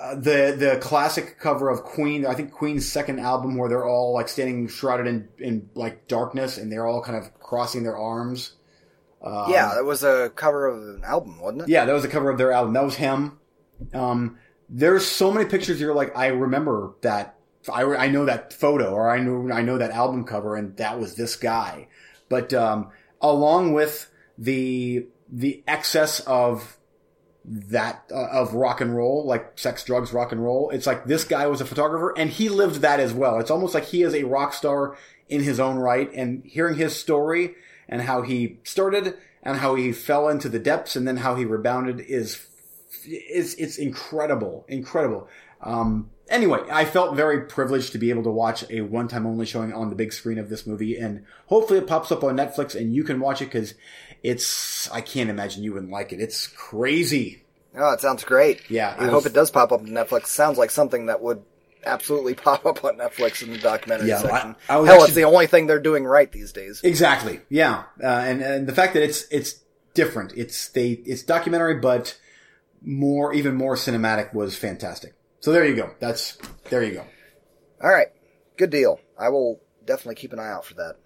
uh, 0.00 0.14
the 0.16 0.56
the 0.58 0.78
classic 0.80 1.38
cover 1.38 1.68
of 1.70 1.84
Queen, 1.84 2.26
I 2.26 2.34
think 2.34 2.52
Queen's 2.52 2.90
second 2.90 3.20
album, 3.20 3.56
where 3.56 3.68
they're 3.68 3.86
all 3.86 4.12
like 4.12 4.28
standing 4.28 4.66
shrouded 4.68 5.06
in 5.06 5.28
in 5.38 5.70
like 5.74 6.08
darkness, 6.08 6.58
and 6.58 6.70
they're 6.70 6.86
all 6.86 7.02
kind 7.02 7.16
of 7.16 7.32
crossing 7.38 7.84
their 7.84 7.96
arms. 7.96 8.52
Um, 9.22 9.50
yeah, 9.50 9.74
that 9.74 9.84
was 9.84 10.02
a 10.02 10.30
cover 10.34 10.66
of 10.66 10.96
an 10.96 11.02
album, 11.04 11.40
wasn't 11.40 11.62
it? 11.62 11.68
yeah, 11.68 11.84
that 11.84 11.92
was 11.92 12.04
a 12.04 12.08
cover 12.08 12.30
of 12.30 12.38
their 12.38 12.52
album. 12.52 12.74
That 12.74 12.84
was 12.84 12.96
him. 12.96 13.38
Um, 13.92 14.38
there's 14.68 15.06
so 15.06 15.30
many 15.30 15.48
pictures 15.48 15.80
you're 15.80 15.94
like, 15.94 16.16
I 16.16 16.26
remember 16.26 16.94
that. 17.02 17.36
I, 17.72 17.82
I 17.82 18.08
know 18.08 18.26
that 18.26 18.52
photo, 18.52 18.92
or 18.92 19.08
I 19.08 19.20
know 19.20 19.50
I 19.50 19.62
know 19.62 19.78
that 19.78 19.92
album 19.92 20.24
cover, 20.24 20.56
and 20.56 20.76
that 20.76 20.98
was 20.98 21.14
this 21.14 21.36
guy. 21.36 21.88
But 22.28 22.52
um, 22.52 22.90
along 23.20 23.72
with 23.72 24.10
the 24.36 25.06
the 25.30 25.62
excess 25.66 26.20
of 26.20 26.78
that 27.44 28.04
uh, 28.10 28.26
of 28.26 28.54
rock 28.54 28.80
and 28.80 28.96
roll, 28.96 29.24
like 29.26 29.58
sex, 29.58 29.84
drugs, 29.84 30.12
rock 30.12 30.32
and 30.32 30.42
roll. 30.42 30.70
It's 30.70 30.86
like 30.86 31.04
this 31.04 31.24
guy 31.24 31.46
was 31.46 31.60
a 31.60 31.66
photographer 31.66 32.14
and 32.16 32.30
he 32.30 32.48
lived 32.48 32.80
that 32.80 33.00
as 33.00 33.12
well. 33.12 33.38
It's 33.38 33.50
almost 33.50 33.74
like 33.74 33.84
he 33.84 34.02
is 34.02 34.14
a 34.14 34.24
rock 34.24 34.54
star 34.54 34.96
in 35.28 35.42
his 35.42 35.60
own 35.60 35.76
right. 35.76 36.10
And 36.14 36.42
hearing 36.44 36.76
his 36.76 36.96
story 36.96 37.54
and 37.88 38.02
how 38.02 38.22
he 38.22 38.58
started 38.64 39.16
and 39.42 39.58
how 39.58 39.74
he 39.74 39.92
fell 39.92 40.28
into 40.28 40.48
the 40.48 40.58
depths 40.58 40.96
and 40.96 41.06
then 41.06 41.18
how 41.18 41.34
he 41.34 41.44
rebounded 41.44 42.00
is 42.00 42.46
is 43.06 43.54
it's 43.56 43.76
incredible, 43.76 44.64
incredible. 44.68 45.28
Um, 45.60 46.10
anyway, 46.28 46.60
I 46.70 46.84
felt 46.84 47.16
very 47.16 47.42
privileged 47.42 47.92
to 47.92 47.98
be 47.98 48.10
able 48.10 48.22
to 48.22 48.30
watch 48.30 48.64
a 48.70 48.82
one-time 48.82 49.26
only 49.26 49.46
showing 49.46 49.72
on 49.72 49.90
the 49.90 49.96
big 49.96 50.12
screen 50.12 50.38
of 50.38 50.48
this 50.48 50.66
movie, 50.66 50.96
and 50.96 51.24
hopefully 51.46 51.78
it 51.78 51.86
pops 51.86 52.10
up 52.10 52.24
on 52.24 52.36
Netflix 52.36 52.74
and 52.74 52.94
you 52.94 53.04
can 53.04 53.20
watch 53.20 53.42
it 53.42 53.46
because 53.46 53.74
it's 54.24 54.90
I 54.90 55.00
can't 55.02 55.30
imagine 55.30 55.62
you 55.62 55.72
wouldn't 55.74 55.92
like 55.92 56.12
it. 56.12 56.20
It's 56.20 56.48
crazy. 56.48 57.44
Oh, 57.76 57.92
it 57.92 58.00
sounds 58.00 58.24
great. 58.24 58.68
Yeah, 58.70 58.94
I 58.98 59.06
hope 59.06 59.26
it 59.26 59.32
does 59.32 59.50
pop 59.52 59.70
up 59.70 59.80
on 59.80 59.88
Netflix. 59.88 60.26
Sounds 60.26 60.58
like 60.58 60.70
something 60.70 61.06
that 61.06 61.20
would 61.20 61.42
absolutely 61.84 62.34
pop 62.46 62.64
up 62.66 62.84
on 62.84 62.96
Netflix 62.96 63.42
in 63.42 63.50
the 63.52 63.58
documentary 63.58 64.08
Yeah, 64.08 64.18
section. 64.18 64.56
I- 64.68 64.72
I 64.72 64.76
Hell, 64.76 64.86
actually- 64.88 65.04
it's 65.06 65.14
the 65.14 65.24
only 65.24 65.46
thing 65.46 65.66
they're 65.66 65.80
doing 65.80 66.04
right 66.04 66.30
these 66.32 66.52
days. 66.52 66.80
Exactly. 66.82 67.40
Yeah, 67.48 67.84
uh, 68.02 68.06
and 68.06 68.42
and 68.42 68.66
the 68.66 68.72
fact 68.72 68.94
that 68.94 69.02
it's 69.02 69.26
it's 69.30 69.60
different. 69.92 70.32
It's 70.36 70.68
they 70.68 70.90
it's 70.90 71.22
documentary, 71.22 71.74
but 71.80 72.18
more 72.82 73.32
even 73.34 73.54
more 73.56 73.74
cinematic 73.76 74.32
was 74.34 74.56
fantastic. 74.56 75.14
So 75.40 75.52
there 75.52 75.66
you 75.66 75.76
go. 75.76 75.90
That's 76.00 76.38
there 76.70 76.82
you 76.82 76.92
go. 76.94 77.04
All 77.82 77.90
right, 77.90 78.08
good 78.56 78.70
deal. 78.70 79.00
I 79.18 79.28
will 79.28 79.60
definitely 79.84 80.14
keep 80.14 80.32
an 80.32 80.38
eye 80.38 80.50
out 80.50 80.64
for 80.64 80.74
that. 80.74 80.96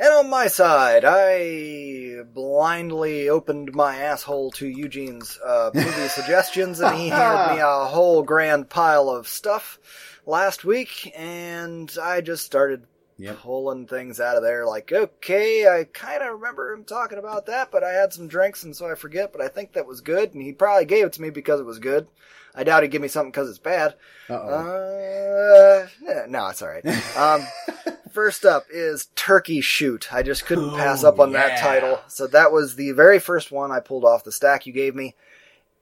And 0.00 0.08
on 0.14 0.30
my 0.30 0.46
side, 0.46 1.04
I 1.06 2.22
blindly 2.32 3.28
opened 3.28 3.74
my 3.74 3.96
asshole 3.96 4.50
to 4.52 4.66
Eugene's 4.66 5.38
uh, 5.44 5.70
movie 5.74 5.90
suggestions, 6.08 6.80
and 6.80 6.96
he 6.96 7.08
handed 7.10 7.54
me 7.54 7.60
a 7.60 7.84
whole 7.84 8.22
grand 8.22 8.70
pile 8.70 9.10
of 9.10 9.28
stuff 9.28 9.78
last 10.24 10.64
week, 10.64 11.12
and 11.14 11.94
I 12.00 12.22
just 12.22 12.46
started 12.46 12.86
Yep. 13.18 13.40
pulling 13.40 13.86
things 13.86 14.18
out 14.18 14.38
of 14.38 14.42
there. 14.42 14.64
Like, 14.64 14.90
okay, 14.90 15.68
I 15.68 15.84
kind 15.84 16.22
of 16.22 16.32
remember 16.32 16.72
him 16.72 16.84
talking 16.84 17.18
about 17.18 17.44
that, 17.46 17.70
but 17.70 17.84
I 17.84 17.90
had 17.90 18.14
some 18.14 18.28
drinks, 18.28 18.62
and 18.64 18.74
so 18.74 18.90
I 18.90 18.94
forget. 18.94 19.30
But 19.30 19.42
I 19.42 19.48
think 19.48 19.74
that 19.74 19.86
was 19.86 20.00
good, 20.00 20.32
and 20.32 20.42
he 20.42 20.52
probably 20.52 20.86
gave 20.86 21.04
it 21.04 21.12
to 21.12 21.20
me 21.20 21.28
because 21.28 21.60
it 21.60 21.66
was 21.66 21.78
good. 21.78 22.06
I 22.54 22.64
doubt 22.64 22.82
he'd 22.82 22.90
give 22.90 23.02
me 23.02 23.08
something 23.08 23.30
because 23.30 23.48
it's 23.48 23.58
bad. 23.58 23.94
Uh-oh. 24.28 25.86
Uh, 26.08 26.26
no, 26.28 26.48
it's 26.48 26.62
all 26.62 26.68
right. 26.68 26.84
Um, 27.16 27.42
first 28.12 28.44
up 28.44 28.64
is 28.70 29.08
Turkey 29.14 29.60
Shoot. 29.60 30.12
I 30.12 30.22
just 30.22 30.46
couldn't 30.46 30.70
pass 30.70 31.04
up 31.04 31.20
on 31.20 31.32
that 31.32 31.58
title. 31.60 32.00
So 32.08 32.26
that 32.28 32.52
was 32.52 32.74
the 32.74 32.92
very 32.92 33.18
first 33.18 33.50
one 33.52 33.70
I 33.70 33.80
pulled 33.80 34.04
off 34.04 34.24
the 34.24 34.32
stack 34.32 34.66
you 34.66 34.72
gave 34.72 34.94
me, 34.94 35.14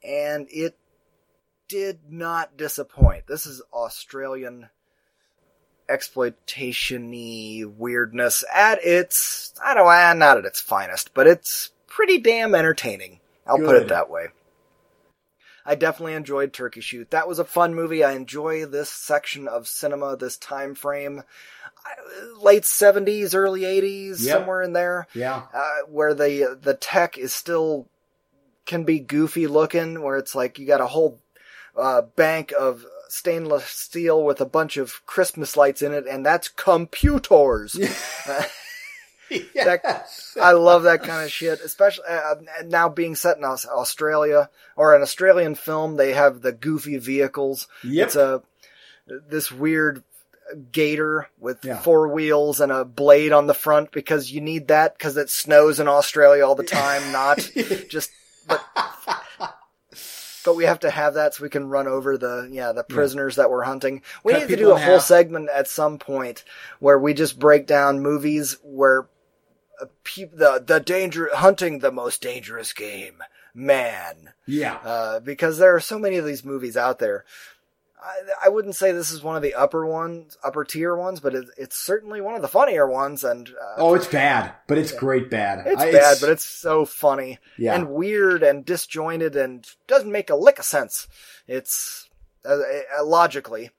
and 0.04 0.46
it 0.50 0.76
did 1.68 2.00
not 2.08 2.56
disappoint. 2.56 3.26
This 3.26 3.46
is 3.46 3.62
Australian 3.72 4.68
exploitation-y 5.88 7.64
weirdness 7.64 8.44
at 8.54 8.84
its, 8.84 9.52
I 9.64 9.74
don't 9.74 9.86
know, 9.86 10.26
not 10.26 10.38
at 10.38 10.44
its 10.44 10.60
finest, 10.60 11.14
but 11.14 11.26
it's 11.26 11.70
pretty 11.86 12.18
damn 12.18 12.54
entertaining. 12.54 13.20
I'll 13.46 13.58
put 13.58 13.76
it 13.76 13.88
that 13.88 14.10
way. 14.10 14.28
I 15.68 15.74
definitely 15.74 16.14
enjoyed 16.14 16.54
Turkey 16.54 16.80
Shoot. 16.80 17.10
That 17.10 17.28
was 17.28 17.38
a 17.38 17.44
fun 17.44 17.74
movie. 17.74 18.02
I 18.02 18.12
enjoy 18.12 18.64
this 18.64 18.88
section 18.88 19.46
of 19.46 19.68
cinema, 19.68 20.16
this 20.16 20.38
time 20.38 20.74
frame. 20.74 21.22
Late 22.40 22.62
70s, 22.62 23.34
early 23.34 23.60
80s, 23.64 24.24
Yep. 24.24 24.38
somewhere 24.38 24.62
in 24.62 24.72
there, 24.72 25.06
Yeah. 25.12 25.42
uh, 25.52 25.80
where 25.88 26.14
the 26.14 26.58
the 26.60 26.72
tech 26.72 27.18
is 27.18 27.34
still 27.34 27.86
can 28.64 28.84
be 28.84 28.98
goofy 28.98 29.46
looking, 29.46 30.02
where 30.02 30.16
it's 30.16 30.34
like 30.34 30.58
you 30.58 30.66
got 30.66 30.80
a 30.80 30.86
whole 30.86 31.20
uh, 31.76 32.00
bank 32.02 32.52
of 32.58 32.86
stainless 33.10 33.64
steel 33.66 34.24
with 34.24 34.40
a 34.40 34.46
bunch 34.46 34.78
of 34.78 35.04
Christmas 35.06 35.54
lights 35.56 35.82
in 35.82 35.92
it, 35.92 36.06
and 36.06 36.24
that's 36.24 36.48
computers. 36.48 37.78
yes. 39.54 40.36
I 40.40 40.52
love 40.52 40.84
that 40.84 41.02
kind 41.02 41.24
of 41.24 41.30
shit, 41.30 41.60
especially 41.60 42.04
uh, 42.08 42.34
now 42.66 42.88
being 42.88 43.14
set 43.14 43.36
in 43.38 43.44
Australia 43.44 44.50
or 44.76 44.94
an 44.94 45.02
Australian 45.02 45.54
film. 45.54 45.96
They 45.96 46.12
have 46.12 46.40
the 46.42 46.52
goofy 46.52 46.98
vehicles. 46.98 47.68
Yep. 47.84 48.06
It's 48.06 48.16
a 48.16 48.42
this 49.28 49.50
weird 49.50 50.02
gator 50.72 51.28
with 51.38 51.64
Yeah. 51.64 51.78
four 51.78 52.08
wheels 52.08 52.60
and 52.60 52.72
a 52.72 52.84
blade 52.84 53.32
on 53.32 53.46
the 53.46 53.54
front 53.54 53.92
because 53.92 54.30
you 54.30 54.40
need 54.40 54.68
that 54.68 54.96
because 54.96 55.16
it 55.16 55.28
snows 55.30 55.78
in 55.80 55.88
Australia 55.88 56.46
all 56.46 56.54
the 56.54 56.62
time. 56.64 57.12
Not 57.12 57.38
just, 57.88 58.10
but 58.46 58.64
but 60.44 60.56
we 60.56 60.64
have 60.64 60.80
to 60.80 60.90
have 60.90 61.14
that 61.14 61.34
so 61.34 61.42
we 61.42 61.50
can 61.50 61.68
run 61.68 61.86
over 61.86 62.16
the 62.16 62.48
yeah 62.50 62.72
the 62.72 62.84
prisoners 62.84 63.36
that 63.36 63.50
we're 63.50 63.64
hunting. 63.64 64.02
We 64.24 64.32
Cut 64.32 64.42
need 64.42 64.48
to 64.48 64.56
do 64.56 64.70
a 64.70 64.78
whole 64.78 64.94
half. 64.94 65.02
segment 65.02 65.50
at 65.54 65.68
some 65.68 65.98
point 65.98 66.44
where 66.80 66.98
we 66.98 67.12
just 67.12 67.38
break 67.38 67.66
down 67.66 68.00
movies 68.00 68.56
where 68.62 69.02
uh, 69.02 69.06
pe- 70.04 70.24
the 70.24 70.62
the 70.64 70.80
danger 70.80 71.30
hunting 71.34 71.78
the 71.78 71.92
most 71.92 72.20
dangerous 72.22 72.72
game, 72.72 73.22
man. 73.54 74.30
yeah. 74.46 74.74
Uh, 74.84 75.20
because 75.20 75.58
there 75.58 75.74
are 75.74 75.80
so 75.80 75.98
many 75.98 76.16
of 76.16 76.24
these 76.24 76.44
movies 76.44 76.76
out 76.76 76.98
there. 76.98 77.24
I, 78.00 78.46
I 78.46 78.48
wouldn't 78.48 78.76
say 78.76 78.92
this 78.92 79.10
is 79.10 79.24
one 79.24 79.34
of 79.34 79.42
the 79.42 79.54
upper 79.54 79.84
ones, 79.84 80.38
upper 80.44 80.64
tier 80.64 80.94
ones, 80.94 81.18
but 81.18 81.34
it, 81.34 81.46
it's 81.56 81.76
certainly 81.76 82.20
one 82.20 82.36
of 82.36 82.42
the 82.42 82.48
funnier 82.48 82.86
ones. 82.88 83.24
And 83.24 83.48
uh, 83.48 83.74
Oh, 83.76 83.94
it's 83.94 84.06
bad, 84.06 84.52
but 84.68 84.78
it's 84.78 84.92
great 84.92 85.28
bad. 85.30 85.66
it's 85.66 85.82
I- 85.82 85.90
bad, 85.90 86.18
but 86.20 86.30
it's 86.30 86.44
so 86.44 86.84
funny 86.84 87.38
Yeah. 87.56 87.74
and 87.74 87.90
weird 87.90 88.44
and 88.44 88.64
disjointed 88.64 89.34
and 89.34 89.66
doesn't 89.88 90.12
make 90.12 90.30
a 90.30 90.36
lick 90.36 90.60
of 90.60 90.64
sense. 90.64 91.08
It's 91.48 92.08
uh, 92.48 92.58
uh, 93.00 93.04
logically. 93.04 93.70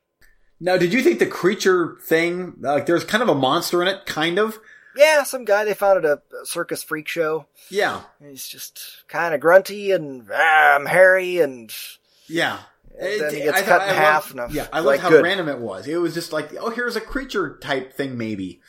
now, 0.59 0.75
did 0.75 0.91
you 0.91 1.01
think 1.01 1.19
the 1.19 1.25
creature 1.25 1.97
thing, 2.03 2.55
like, 2.59 2.87
there's 2.87 3.05
kind 3.05 3.23
of 3.23 3.29
a 3.29 3.35
monster 3.35 3.81
in 3.81 3.87
it, 3.87 4.05
kind 4.05 4.37
of? 4.37 4.59
Yeah, 4.95 5.23
some 5.23 5.45
guy 5.45 5.65
they 5.65 5.73
found 5.73 6.03
at 6.03 6.11
a 6.41 6.45
circus 6.45 6.83
freak 6.83 7.07
show. 7.07 7.45
Yeah. 7.69 8.01
He's 8.21 8.47
just 8.47 9.03
kind 9.07 9.33
of 9.33 9.39
grunty 9.39 9.91
and 9.91 10.27
ah, 10.33 10.75
I'm 10.75 10.85
hairy 10.85 11.39
and 11.39 11.73
Yeah. 12.27 12.59
Then 12.99 13.33
he 13.33 13.39
gets 13.41 13.59
I 13.59 13.61
cut 13.61 13.79
thought- 13.79 13.89
in 13.89 13.95
I 13.95 13.99
half 13.99 14.33
loved- 14.33 14.49
and, 14.49 14.53
yeah, 14.55 14.67
I 14.73 14.79
like, 14.79 14.97
love 14.97 15.03
how 15.03 15.09
good. 15.17 15.23
random 15.23 15.47
it 15.47 15.59
was. 15.59 15.87
It 15.87 15.97
was 15.97 16.13
just 16.13 16.33
like, 16.33 16.53
oh, 16.59 16.69
here's 16.69 16.95
a 16.97 17.01
creature 17.01 17.57
type 17.61 17.93
thing, 17.93 18.17
maybe. 18.17 18.61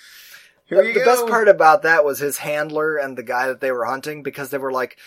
Here 0.66 0.82
the, 0.84 0.92
the 0.92 1.04
best 1.04 1.26
part 1.26 1.48
about 1.48 1.82
that 1.82 2.04
was 2.04 2.20
his 2.20 2.38
handler 2.38 2.96
and 2.96 3.18
the 3.18 3.24
guy 3.24 3.48
that 3.48 3.60
they 3.60 3.72
were 3.72 3.84
hunting 3.86 4.22
because 4.22 4.50
they 4.50 4.58
were 4.58 4.70
like, 4.70 4.98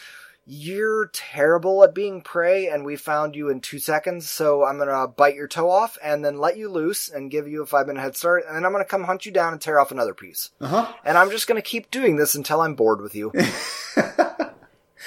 "You're 0.45 1.07
terrible 1.13 1.83
at 1.83 1.93
being 1.95 2.21
prey, 2.21 2.67
and 2.67 2.83
we 2.85 2.95
found 2.95 3.35
you 3.35 3.49
in 3.49 3.61
two 3.61 3.79
seconds. 3.79 4.29
So 4.29 4.63
I'm 4.65 4.77
gonna 4.77 5.07
bite 5.07 5.35
your 5.35 5.47
toe 5.47 5.69
off 5.69 5.97
and 6.03 6.23
then 6.23 6.37
let 6.37 6.57
you 6.57 6.69
loose 6.69 7.09
and 7.09 7.31
give 7.31 7.47
you 7.47 7.61
a 7.63 7.65
five 7.65 7.87
minute 7.87 8.01
head 8.01 8.15
start, 8.17 8.43
and 8.47 8.55
then 8.55 8.65
I'm 8.65 8.71
gonna 8.71 8.85
come 8.85 9.05
hunt 9.05 9.25
you 9.25 9.31
down 9.31 9.53
and 9.53 9.61
tear 9.61 9.79
off 9.79 9.91
another 9.91 10.13
piece. 10.13 10.49
Uh 10.59 10.67
huh. 10.67 10.93
And 11.05 11.17
I'm 11.17 11.31
just 11.31 11.47
gonna 11.47 11.61
keep 11.61 11.89
doing 11.91 12.17
this 12.17 12.35
until 12.35 12.61
I'm 12.61 12.75
bored 12.75 13.01
with 13.01 13.15
you." 13.15 13.31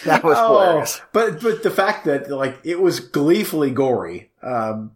that 0.04 0.22
was 0.22 0.36
Oh, 0.38 0.60
hilarious. 0.60 1.00
but 1.12 1.40
but 1.42 1.62
the 1.62 1.70
fact 1.70 2.04
that 2.04 2.30
like 2.30 2.58
it 2.64 2.80
was 2.80 3.00
gleefully 3.00 3.70
gory, 3.70 4.30
um, 4.42 4.92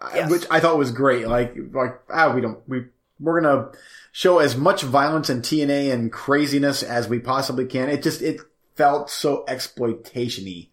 I- 0.00 0.16
Yes. 0.16 0.30
which 0.30 0.46
I 0.50 0.60
thought 0.60 0.78
was 0.78 0.90
great. 0.90 1.26
Like 1.28 1.54
like 1.72 2.00
ah, 2.12 2.32
we 2.34 2.40
don't 2.40 2.60
we 2.68 2.86
we're 3.20 3.40
gonna 3.40 3.70
show 4.12 4.38
as 4.38 4.56
much 4.56 4.82
violence 4.82 5.28
and 5.28 5.42
TNA 5.42 5.92
and 5.92 6.10
craziness 6.12 6.82
as 6.82 7.08
we 7.08 7.18
possibly 7.18 7.66
can. 7.66 7.88
It 7.88 8.02
just 8.02 8.22
it 8.22 8.40
felt 8.78 9.10
so 9.10 9.44
exploitation-y. 9.48 10.68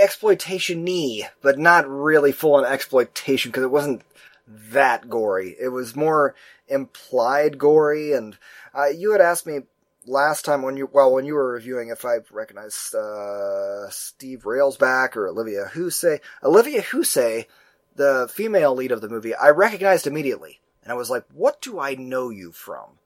exploitation 0.00 0.86
y, 0.86 1.28
but 1.42 1.58
not 1.58 1.86
really 1.86 2.32
full 2.32 2.54
on 2.54 2.64
exploitation 2.64 3.50
because 3.50 3.62
it 3.62 3.70
wasn't 3.70 4.00
that 4.48 5.10
gory. 5.10 5.54
It 5.60 5.68
was 5.68 5.94
more 5.94 6.34
implied 6.66 7.58
gory. 7.58 8.14
And 8.14 8.38
uh, 8.74 8.86
you 8.86 9.12
had 9.12 9.20
asked 9.20 9.46
me 9.46 9.60
last 10.06 10.46
time 10.46 10.62
when 10.62 10.78
you 10.78 10.88
well 10.90 11.12
when 11.12 11.26
you 11.26 11.34
were 11.34 11.52
reviewing 11.52 11.90
if 11.90 12.06
I 12.06 12.20
recognized 12.30 12.94
uh, 12.94 13.90
Steve 13.90 14.44
Railsback 14.44 15.16
or 15.16 15.28
Olivia 15.28 15.70
Hussey. 15.72 16.20
Olivia 16.42 16.80
Hussey, 16.80 17.48
the 17.96 18.30
female 18.32 18.74
lead 18.74 18.92
of 18.92 19.02
the 19.02 19.10
movie, 19.10 19.34
I 19.34 19.50
recognized 19.50 20.06
immediately, 20.06 20.60
and 20.82 20.90
I 20.90 20.96
was 20.96 21.10
like, 21.10 21.24
"What 21.34 21.60
do 21.60 21.78
I 21.78 21.96
know 21.96 22.30
you 22.30 22.50
from?" 22.50 22.98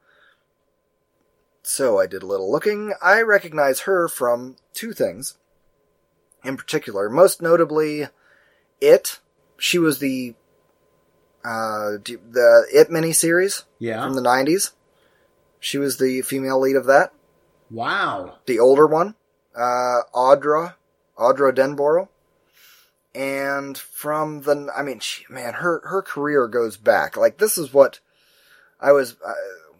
So 1.66 1.98
I 1.98 2.06
did 2.06 2.22
a 2.22 2.26
little 2.26 2.50
looking. 2.52 2.92
I 3.02 3.22
recognize 3.22 3.80
her 3.80 4.06
from 4.06 4.56
two 4.74 4.92
things 4.92 5.38
in 6.44 6.56
particular. 6.58 7.08
Most 7.08 7.40
notably, 7.42 8.08
It. 8.80 9.18
She 9.56 9.78
was 9.78 9.98
the 9.98 10.34
uh, 11.44 11.96
the 12.04 12.66
It 12.72 12.90
miniseries 12.90 13.64
Yeah. 13.78 14.02
from 14.04 14.14
the 14.14 14.20
'90s. 14.22 14.72
She 15.58 15.78
was 15.78 15.96
the 15.96 16.20
female 16.22 16.60
lead 16.60 16.76
of 16.76 16.84
that, 16.86 17.12
wow. 17.70 18.36
the 18.44 18.58
older 18.60 18.86
one. 18.86 19.14
Uh, 19.56 20.02
Audra, 20.14 20.74
Audra 21.18 21.54
Denbrough, 21.54 22.08
and 23.14 23.78
from 23.78 24.42
the, 24.42 24.70
I 24.76 24.82
mean, 24.82 24.98
she, 24.98 25.24
man, 25.30 25.54
her 25.54 25.80
her 25.86 26.02
career 26.02 26.46
goes 26.48 26.76
back. 26.76 27.16
Like 27.16 27.38
this 27.38 27.56
is 27.56 27.72
what 27.72 28.00
I 28.78 28.92
was 28.92 29.16
uh, 29.26 29.32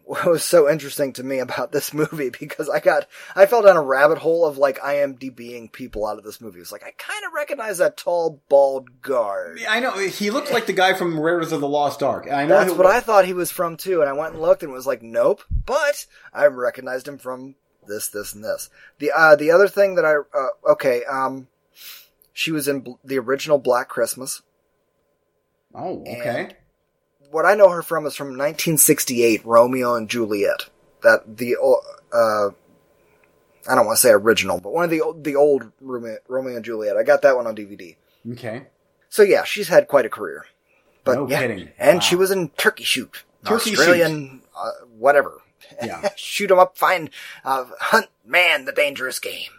what 0.04 0.26
was 0.26 0.44
so 0.44 0.70
interesting 0.70 1.12
to 1.14 1.22
me 1.22 1.38
about 1.38 1.72
this 1.72 1.94
movie 1.94 2.30
because 2.30 2.68
I 2.68 2.80
got 2.80 3.06
I 3.34 3.46
fell 3.46 3.62
down 3.62 3.76
a 3.76 3.82
rabbit 3.82 4.18
hole 4.18 4.44
of 4.44 4.58
like 4.58 4.78
IMDBing 4.78 5.72
people 5.72 6.06
out 6.06 6.18
of 6.18 6.24
this 6.24 6.40
movie. 6.40 6.60
It's 6.60 6.72
like 6.72 6.84
I 6.84 6.92
kind 6.98 7.24
of 7.24 7.32
recognize 7.32 7.78
that 7.78 7.96
tall 7.96 8.42
bald 8.48 9.00
guard. 9.00 9.58
Yeah, 9.60 9.72
I 9.72 9.80
know 9.80 9.96
he 9.96 10.30
looked 10.30 10.52
like 10.52 10.66
the 10.66 10.72
guy 10.72 10.94
from 10.94 11.18
Raiders 11.18 11.52
of 11.52 11.60
the 11.60 11.68
Lost 11.68 12.02
Ark. 12.02 12.28
I 12.30 12.44
know 12.44 12.58
That's 12.58 12.74
what 12.74 12.86
I 12.86 13.00
thought 13.00 13.24
he 13.24 13.32
was 13.32 13.50
from 13.50 13.76
too, 13.76 14.00
and 14.00 14.08
I 14.08 14.12
went 14.12 14.34
and 14.34 14.42
looked 14.42 14.62
and 14.62 14.72
was 14.72 14.86
like, 14.86 15.02
nope. 15.02 15.42
But 15.64 16.06
I 16.32 16.46
recognized 16.46 17.08
him 17.08 17.18
from 17.18 17.54
this, 17.86 18.08
this, 18.08 18.34
and 18.34 18.44
this. 18.44 18.70
The 18.98 19.10
uh, 19.16 19.36
the 19.36 19.50
other 19.50 19.68
thing 19.68 19.94
that 19.94 20.04
I 20.04 20.16
uh, 20.16 20.72
okay, 20.72 21.04
um, 21.04 21.48
she 22.32 22.52
was 22.52 22.68
in 22.68 22.96
the 23.04 23.18
original 23.18 23.58
Black 23.58 23.88
Christmas. 23.88 24.42
Oh, 25.74 26.02
okay. 26.02 26.56
What 27.34 27.46
I 27.46 27.54
know 27.56 27.68
her 27.70 27.82
from 27.82 28.06
is 28.06 28.14
from 28.14 28.28
1968, 28.28 29.44
Romeo 29.44 29.96
and 29.96 30.08
Juliet. 30.08 30.68
That 31.02 31.36
the 31.36 31.56
uh, 32.12 32.50
I 33.68 33.74
don't 33.74 33.86
want 33.86 33.96
to 33.96 34.00
say 34.00 34.10
original, 34.10 34.60
but 34.60 34.72
one 34.72 34.84
of 34.84 34.90
the 34.90 35.00
old- 35.00 35.24
the 35.24 35.34
old 35.36 35.72
Romeo, 35.80 36.16
Romeo 36.28 36.54
and 36.56 36.64
Juliet. 36.64 36.96
I 36.96 37.02
got 37.02 37.22
that 37.22 37.34
one 37.36 37.46
on 37.46 37.56
DVD. 37.56 37.96
Okay. 38.32 38.66
So 39.08 39.22
yeah, 39.22 39.42
she's 39.44 39.66
had 39.68 39.88
quite 39.88 40.06
a 40.06 40.08
career. 40.08 40.46
But 41.02 41.16
No 41.16 41.28
yeah, 41.28 41.40
kidding. 41.40 41.68
and 41.78 41.96
Wow. 41.96 42.00
she 42.00 42.16
was 42.16 42.30
in 42.30 42.50
Turkey 42.50 42.84
Shoot, 42.84 43.24
Turkey 43.44 43.70
Shoot. 43.70 43.80
Australian, 43.80 44.42
uh, 44.56 44.70
whatever. 44.96 45.42
Yeah. 45.82 46.10
Shoot 46.16 46.50
'em 46.52 46.58
up, 46.60 46.78
find, 46.78 47.10
uh, 47.44 47.64
hunt 47.80 48.06
man, 48.24 48.64
the 48.64 48.72
dangerous 48.72 49.18
game. 49.18 49.50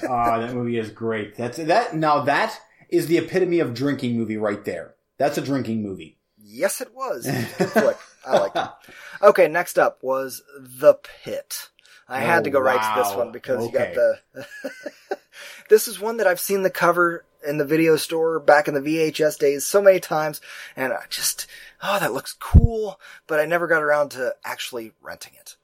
Ah, 0.10 0.40
that 0.40 0.54
movie 0.56 0.80
is 0.80 0.90
great. 0.90 1.36
That's 1.38 1.58
that. 1.58 1.96
Now 1.96 2.24
that 2.24 2.60
is 2.90 3.06
the 3.08 3.20
epitome 3.20 3.60
of 3.60 3.76
drinking 3.76 4.18
movie 4.18 4.38
right 4.38 4.66
there. 4.66 4.96
That's 5.20 5.38
a 5.38 5.42
drinking 5.42 5.84
movie. 5.84 6.18
Yes, 6.44 6.82
it 6.82 6.94
was. 6.94 7.26
Good 7.58 7.70
flick. 7.70 7.98
I 8.26 8.38
liked 8.38 8.58
it. 8.58 8.68
Okay, 9.22 9.48
next 9.48 9.80
up 9.80 10.04
was 10.04 10.44
The 10.60 10.96
Pit. 10.96 11.70
I 12.08 12.20
had 12.20 12.44
to 12.44 12.50
go 12.50 12.60
Oh, 12.60 12.62
right 12.62 12.82
to 12.82 13.02
this 13.02 13.14
oh, 13.14 13.18
one 13.18 13.32
because 13.32 13.66
you 13.66 13.72
got 13.72 13.94
the. 13.94 14.20
this 15.70 15.88
is 15.88 16.00
one 16.00 16.18
that 16.18 16.28
I've 16.28 16.40
seen 16.40 16.64
the 16.64 16.70
cover 16.70 17.26
in 17.48 17.58
the 17.58 17.66
video 17.66 17.96
store 17.96 18.40
back 18.40 18.68
in 18.68 18.74
the 18.74 18.82
VHS 18.82 19.40
days 19.40 19.66
so 19.66 19.82
many 19.82 20.00
times, 20.00 20.42
and 20.76 20.94
I 20.94 21.04
just, 21.10 21.48
oh, 21.82 22.00
that 22.00 22.14
looks 22.14 22.34
cool, 22.34 23.00
but 23.28 23.40
I 23.40 23.46
never 23.46 23.68
got 23.68 23.84
around 23.84 24.12
to 24.12 24.36
actually 24.44 24.92
renting 25.02 25.34
it. 25.40 25.56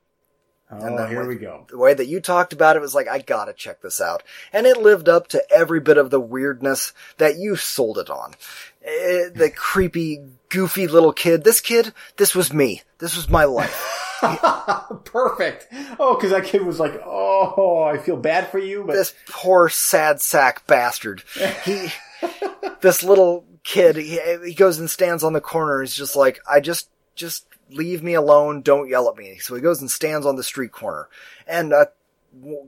Oh, 0.72 1.08
here 1.08 1.26
we 1.26 1.36
go. 1.36 1.66
The 1.70 1.78
way 1.78 1.96
that 1.96 2.06
you 2.06 2.20
talked 2.20 2.54
about 2.54 2.76
it 2.76 2.82
was 2.82 2.94
like, 2.94 3.08
I 3.08 3.20
gotta 3.20 3.54
check 3.54 3.82
this 3.82 4.00
out. 4.00 4.22
And 4.54 4.68
it 4.68 4.78
lived 4.78 5.10
up 5.10 5.28
to 5.30 5.44
every 5.52 5.80
bit 5.80 5.98
of 5.98 6.12
the 6.12 6.20
weirdness 6.20 6.94
that 7.18 7.38
you 7.38 7.56
sold 7.56 7.98
it 7.98 8.10
on. 8.10 8.36
Eh, 8.84 9.30
the 9.34 9.52
creepy, 9.56 10.22
goofy 10.50 10.88
little 10.88 11.14
kid. 11.14 11.44
This 11.44 11.60
kid, 11.60 11.94
this 12.18 12.36
was 12.36 12.54
me. 12.54 12.84
This 13.00 13.16
was 13.16 13.30
my 13.30 13.46
life. 13.46 13.96
Perfect. 15.06 15.68
Oh, 15.98 16.16
because 16.16 16.32
that 16.32 16.44
kid 16.44 16.62
was 16.66 16.80
like, 16.80 17.02
"Oh, 17.06 17.84
I 17.84 17.98
feel 17.98 18.18
bad 18.18 18.50
for 18.50 18.60
you," 18.60 18.84
but 18.84 18.94
this 18.94 19.14
poor 19.30 19.70
sad 19.70 20.22
sack 20.22 20.68
bastard. 20.68 21.24
He, 21.64 21.88
this 22.82 23.02
little 23.02 23.46
kid, 23.64 23.96
he, 23.96 24.20
he 24.46 24.54
goes 24.54 24.78
and 24.78 24.90
stands 24.90 25.24
on 25.24 25.34
the 25.34 25.42
corner. 25.42 25.82
He's 25.82 25.96
just 25.96 26.16
like, 26.18 26.40
I 26.50 26.60
just, 26.60 26.90
just 27.16 27.46
leave 27.70 28.04
me 28.04 28.14
alone. 28.14 28.62
Don't 28.62 28.90
yell 28.90 29.10
at 29.10 29.18
me. 29.18 29.38
So 29.40 29.56
he 29.56 29.62
goes 29.62 29.82
and 29.82 29.90
stands 29.92 30.26
on 30.26 30.36
the 30.36 30.44
street 30.44 30.72
corner 30.72 31.08
and 31.48 31.72
a 31.74 31.90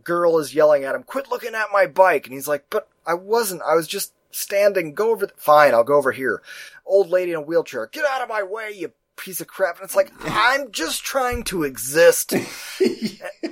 girl 0.03 0.39
is 0.39 0.55
yelling 0.55 0.83
at 0.83 0.95
him, 0.95 1.03
quit 1.03 1.29
looking 1.29 1.53
at 1.55 1.67
my 1.71 1.85
bike. 1.85 2.25
And 2.25 2.33
he's 2.33 2.47
like, 2.47 2.65
but 2.69 2.87
I 3.05 3.13
wasn't. 3.13 3.61
I 3.61 3.75
was 3.75 3.87
just 3.87 4.13
standing. 4.31 4.93
Go 4.93 5.11
over. 5.11 5.27
th- 5.27 5.37
Fine. 5.37 5.73
I'll 5.73 5.83
go 5.83 5.95
over 5.95 6.11
here. 6.11 6.41
Old 6.85 7.09
lady 7.09 7.31
in 7.31 7.37
a 7.37 7.41
wheelchair. 7.41 7.87
Get 7.87 8.05
out 8.05 8.21
of 8.21 8.29
my 8.29 8.43
way, 8.43 8.71
you 8.75 8.91
piece 9.17 9.39
of 9.41 9.47
crap. 9.47 9.77
And 9.77 9.85
it's 9.85 9.95
like, 9.95 10.11
I'm 10.21 10.71
just 10.71 11.03
trying 11.03 11.43
to 11.45 11.63
exist. 11.63 12.33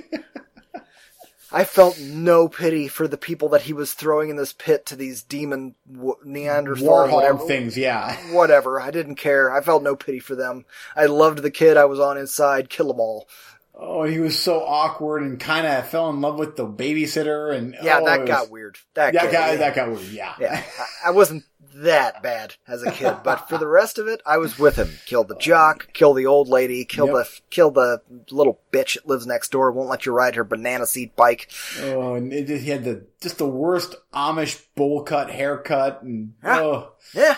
I 1.52 1.64
felt 1.64 1.98
no 1.98 2.48
pity 2.48 2.86
for 2.86 3.08
the 3.08 3.16
people 3.18 3.48
that 3.50 3.62
he 3.62 3.72
was 3.72 3.92
throwing 3.92 4.30
in 4.30 4.36
this 4.36 4.52
pit 4.52 4.86
to 4.86 4.96
these 4.96 5.22
demon 5.22 5.74
w- 5.90 6.16
Neanderthal 6.24 6.86
Warhol 6.86 7.12
whatever, 7.12 7.46
things. 7.46 7.76
Yeah. 7.76 8.16
whatever. 8.32 8.80
I 8.80 8.90
didn't 8.90 9.16
care. 9.16 9.50
I 9.52 9.60
felt 9.60 9.82
no 9.82 9.96
pity 9.96 10.20
for 10.20 10.36
them. 10.36 10.64
I 10.94 11.06
loved 11.06 11.42
the 11.42 11.50
kid 11.50 11.76
I 11.76 11.86
was 11.86 11.98
on 11.98 12.18
inside. 12.18 12.70
Kill 12.70 12.88
them 12.88 13.00
all. 13.00 13.28
Oh, 13.74 14.04
he 14.04 14.18
was 14.18 14.38
so 14.38 14.62
awkward 14.64 15.22
and 15.22 15.40
kind 15.40 15.66
of 15.66 15.88
fell 15.88 16.10
in 16.10 16.20
love 16.20 16.38
with 16.38 16.54
the 16.54 16.66
babysitter, 16.66 17.54
and 17.56 17.74
Yeah, 17.82 18.00
oh, 18.02 18.04
that 18.04 18.20
it 18.20 18.26
got 18.26 18.50
weird. 18.50 18.76
That 18.94 19.14
Yeah, 19.14 19.22
got, 19.24 19.32
got, 19.32 19.58
that 19.58 19.74
got 19.74 19.88
weird. 19.88 20.02
Yeah. 20.02 20.34
yeah, 20.38 20.62
I, 21.04 21.08
I 21.08 21.10
wasn't 21.12 21.44
that 21.76 22.22
bad 22.22 22.54
as 22.66 22.82
a 22.82 22.90
kid, 22.90 23.16
but 23.24 23.48
for 23.48 23.58
the 23.58 23.66
rest 23.66 23.98
of 23.98 24.06
it, 24.08 24.20
I 24.26 24.38
was 24.38 24.58
with 24.58 24.76
him. 24.76 24.90
Kill 25.06 25.24
the 25.24 25.36
jock, 25.36 25.92
kill 25.92 26.14
the 26.14 26.26
old 26.26 26.48
lady, 26.48 26.84
kill 26.84 27.06
Yep. 27.06 27.14
the 27.14 27.40
killed 27.50 27.74
the 27.74 28.02
little 28.30 28.60
bitch 28.72 28.94
that 28.94 29.06
lives 29.06 29.26
next 29.26 29.50
door. 29.50 29.70
Won't 29.72 29.88
let 29.88 30.06
you 30.06 30.12
ride 30.12 30.34
her 30.36 30.44
banana 30.44 30.86
seat 30.86 31.14
bike. 31.16 31.50
Oh, 31.82 32.14
and 32.14 32.32
it, 32.32 32.48
he 32.48 32.70
had 32.70 32.84
the 32.84 33.06
just 33.20 33.38
the 33.38 33.46
worst 33.48 33.94
Amish 34.12 34.62
bowl 34.74 35.02
cut 35.02 35.30
haircut, 35.30 36.02
and 36.02 36.34
Yeah. 36.42 36.60
oh. 36.60 36.92
Yeah, 37.14 37.36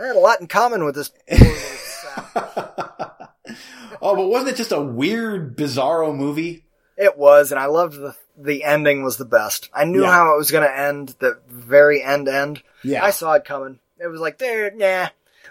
I 0.00 0.06
had 0.06 0.16
a 0.16 0.20
lot 0.20 0.40
in 0.40 0.46
common 0.46 0.84
with 0.84 0.94
this. 0.94 1.10
poor 1.28 1.38
little 1.38 1.54
sap. 1.56 2.34
oh, 4.02 4.16
but 4.16 4.28
wasn't 4.28 4.50
it 4.50 4.56
just 4.56 4.72
a 4.72 4.80
weird, 4.80 5.56
bizarro 5.56 6.14
movie? 6.16 6.64
It 7.00 7.16
was, 7.16 7.50
and 7.50 7.58
I 7.58 7.66
loved 7.66 7.94
the 7.94 8.14
the 8.36 8.62
ending 8.64 9.02
was 9.02 9.16
the 9.16 9.24
best. 9.24 9.68
I 9.74 9.84
knew 9.84 10.02
Yeah. 10.02 10.12
how 10.12 10.34
it 10.34 10.38
was 10.38 10.50
going 10.50 10.66
to 10.66 10.78
end, 10.78 11.14
the 11.18 11.38
very 11.48 12.02
end 12.02 12.26
end. 12.28 12.62
Yeah. 12.82 13.04
I 13.04 13.10
saw 13.10 13.32
it 13.34 13.44
coming. 13.44 13.78
It 13.98 14.06
was 14.06 14.20
like, 14.20 14.38
there, 14.38 14.70
nah. 14.70 15.08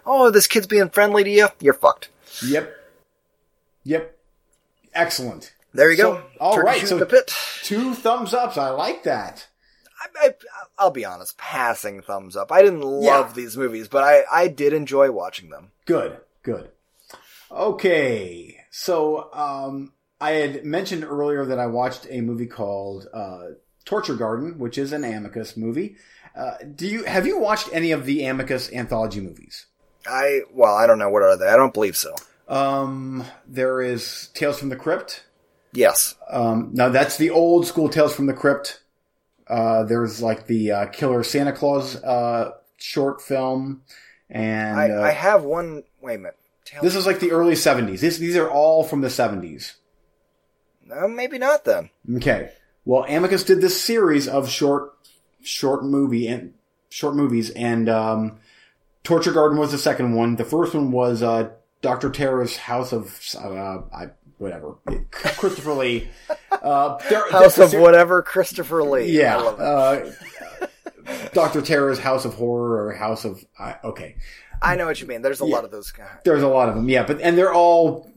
Oh, 0.08 0.32
this 0.32 0.48
kid's 0.48 0.66
being 0.66 0.90
friendly 0.90 1.24
to 1.24 1.30
you. 1.30 1.48
You're 1.60 1.76
fucked. 1.76 2.10
Yep. 2.44 2.74
Yep. 3.84 4.18
Excellent. 4.96 5.54
There 5.74 5.92
you 5.92 5.98
So, 5.98 6.14
go. 6.16 6.24
all 6.40 6.56
Turkey 6.56 6.66
right, 6.66 6.88
so- 6.88 6.98
the 6.98 7.06
pit. 7.06 7.32
Two 7.64 7.94
thumbs 7.94 8.34
ups. 8.34 8.58
I 8.58 8.70
like 8.70 9.04
that. 9.04 9.48
I, 10.02 10.28
I, 10.30 10.34
I'll 10.80 10.90
be 10.92 11.06
honest, 11.06 11.38
passing 11.38 12.02
thumbs 12.02 12.36
up. 12.36 12.52
I 12.52 12.62
didn't 12.64 12.82
love 12.82 13.28
Yeah. 13.30 13.34
these 13.36 13.56
movies, 13.58 13.88
but 13.88 14.04
I, 14.04 14.24
I 14.32 14.48
did 14.48 14.74
enjoy 14.74 15.12
watching 15.12 15.50
them. 15.50 15.72
Good. 15.86 16.18
Good. 16.42 16.70
Okay. 17.52 18.58
So, 18.72 19.30
um, 19.34 19.94
I 20.22 20.32
had 20.32 20.66
mentioned 20.66 21.04
earlier 21.04 21.46
that 21.46 21.60
I 21.60 21.68
watched 21.68 22.08
a 22.10 22.22
movie 22.22 22.48
called 22.48 23.08
uh, 23.14 23.50
Torture 23.86 24.16
Garden, 24.16 24.60
which 24.60 24.78
is 24.78 24.92
an 24.92 25.04
Amicus 25.04 25.56
movie. 25.56 25.96
Uh, 26.36 26.56
do 26.76 26.88
you 26.88 27.04
have 27.06 27.26
you 27.26 27.40
watched 27.40 27.70
any 27.74 27.92
of 27.92 28.06
the 28.06 28.26
Amicus 28.26 28.72
anthology 28.72 29.22
movies? 29.22 29.66
I, 30.08 30.42
well, 30.54 30.76
I 30.76 30.88
don't 30.88 31.00
know 31.00 31.10
what 31.10 31.24
are 31.24 31.38
they. 31.38 31.48
I 31.48 31.56
don't 31.56 31.74
believe 31.74 31.98
so. 31.98 32.16
Um, 32.48 33.26
there 33.48 33.82
is 33.82 34.30
Tales 34.34 34.60
from 34.60 34.70
the 34.70 34.76
Crypt. 34.76 35.24
Yes. 35.74 36.16
Um, 36.30 36.72
now 36.74 36.90
that's 36.90 37.18
the 37.18 37.30
old 37.30 37.68
school 37.68 37.90
Tales 37.90 38.14
from 38.14 38.26
the 38.26 38.34
Crypt. 38.34 38.82
Uh, 39.48 39.84
there's 39.84 40.22
like 40.22 40.48
the 40.48 40.72
uh, 40.72 40.86
Killer 40.88 41.24
Santa 41.24 41.52
Claus 41.52 41.96
uh, 42.04 42.52
short 42.78 43.22
film, 43.22 43.82
and 44.30 44.80
I, 44.80 44.90
uh, 44.92 45.02
I 45.02 45.12
have 45.12 45.44
one, 45.44 45.84
wait 46.02 46.16
a 46.16 46.18
minute. 46.20 46.36
This 46.82 46.96
is 46.96 47.08
like 47.08 47.20
the 47.20 47.32
early 47.32 47.54
'70s. 47.54 48.00
This, 48.00 48.20
these 48.20 48.38
are 48.38 48.50
all 48.50 48.84
from 48.84 49.02
the 49.02 49.08
'70s. 49.08 49.74
No, 50.90 51.08
maybe 51.08 51.38
not 51.38 51.66
then. 51.66 51.90
Okay. 52.16 52.52
Well, 52.86 53.06
Amicus 53.08 53.44
did 53.44 53.62
this 53.62 53.80
series 53.82 54.28
of 54.28 54.50
short, 54.50 54.94
short 55.44 55.84
movie 55.84 56.28
and 56.28 56.54
short 56.90 57.16
movies, 57.16 57.50
and 57.52 57.88
um, 57.88 58.40
Torture 59.04 59.32
Garden 59.32 59.58
was 59.60 59.72
the 59.72 59.78
second 59.78 60.14
one. 60.16 60.36
The 60.36 60.46
first 60.46 60.74
one 60.74 60.92
was 60.92 61.22
uh, 61.22 61.50
Doctor 61.82 62.10
Terror's 62.10 62.58
House 62.58 62.92
of 62.92 63.20
uh, 63.38 63.82
I, 63.94 64.08
whatever 64.38 64.76
Christopher 65.12 65.74
Lee. 65.74 66.08
Uh, 66.52 66.98
there- 67.10 67.28
House 67.32 67.58
of 67.60 67.70
ser- 67.70 67.80
whatever, 67.82 68.22
Christopher 68.24 68.84
Lee. 68.84 69.12
Yeah. 69.12 69.38
I 69.38 69.42
love 69.42 69.60
it. 69.60 70.18
Uh, 70.62 70.68
Doctor 71.34 71.62
Terror's 71.62 72.00
House 72.00 72.26
of 72.26 72.34
Horror 72.36 72.88
or 72.88 72.94
House 72.94 73.26
of 73.26 73.44
uh, 73.60 73.74
okay. 73.84 74.16
I 74.62 74.76
know 74.76 74.86
what 74.88 75.00
you 75.00 75.08
mean. 75.08 75.22
There's 75.22 75.42
a 75.42 75.46
Yeah. 75.46 75.56
lot 75.56 75.64
of 75.66 75.72
those 75.72 75.92
guys. 75.92 76.08
There's 76.26 76.44
a 76.44 76.48
lot 76.48 76.70
of 76.70 76.76
them, 76.76 76.90
yeah, 76.90 77.04
but 77.04 77.22
and 77.22 77.38
they're 77.38 77.54
all 77.54 78.12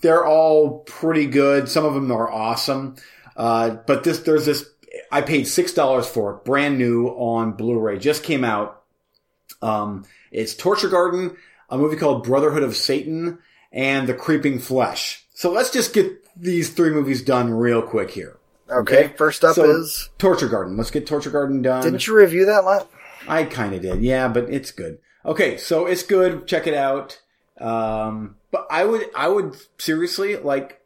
they're 0.00 0.24
all 0.26 0.80
pretty 0.80 1.26
good. 1.26 1.68
Some 1.68 1.84
of 1.84 1.94
them 1.94 2.10
are 2.12 2.30
awesome, 2.30 2.96
uh, 3.36 3.70
but 3.86 4.04
this 4.04 4.20
there's 4.20 4.46
this. 4.46 4.68
I 5.12 5.20
paid 5.22 5.44
six 5.46 5.72
dollars 5.72 6.06
for 6.06 6.34
it, 6.34 6.44
brand 6.44 6.78
new 6.78 7.08
on 7.08 7.52
Blu-ray. 7.52 7.98
Just 7.98 8.22
came 8.24 8.44
out. 8.44 8.82
Um, 9.62 10.04
it's 10.32 10.54
Torture 10.54 10.88
Garden, 10.88 11.36
a 11.68 11.76
movie 11.78 11.96
called 11.96 12.24
Brotherhood 12.24 12.62
of 12.62 12.76
Satan, 12.76 13.38
and 13.72 14.08
The 14.08 14.14
Creeping 14.14 14.58
Flesh. 14.58 15.24
So 15.34 15.50
let's 15.52 15.70
just 15.70 15.92
get 15.94 16.12
these 16.36 16.70
three 16.70 16.90
movies 16.90 17.22
done 17.22 17.52
real 17.52 17.82
quick 17.82 18.10
here. 18.10 18.36
Okay, 18.70 19.04
Okay. 19.06 19.14
first 19.16 19.44
up 19.44 19.56
So- 19.56 19.64
is. 19.80 20.08
Torture 20.18 20.48
Garden. 20.48 20.76
Let's 20.76 20.90
get 20.90 21.06
Torture 21.06 21.30
Garden 21.30 21.60
done. 21.62 21.82
Didn't 21.82 22.06
you 22.06 22.14
review 22.16 22.46
that 22.46 22.64
last? 22.64 22.86
I 23.28 23.44
kind 23.44 23.74
of 23.74 23.82
did, 23.82 24.00
yeah, 24.02 24.28
but 24.28 24.48
it's 24.48 24.70
good. 24.70 24.98
Okay, 25.26 25.56
so 25.56 25.86
it's 25.86 26.02
good. 26.04 26.46
Check 26.46 26.66
it 26.66 26.74
out. 26.74 27.20
Um, 27.60 28.36
but 28.50 28.66
I 28.70 28.84
would, 28.84 29.08
I 29.14 29.28
would 29.28 29.56
seriously 29.78 30.36
like 30.36 30.80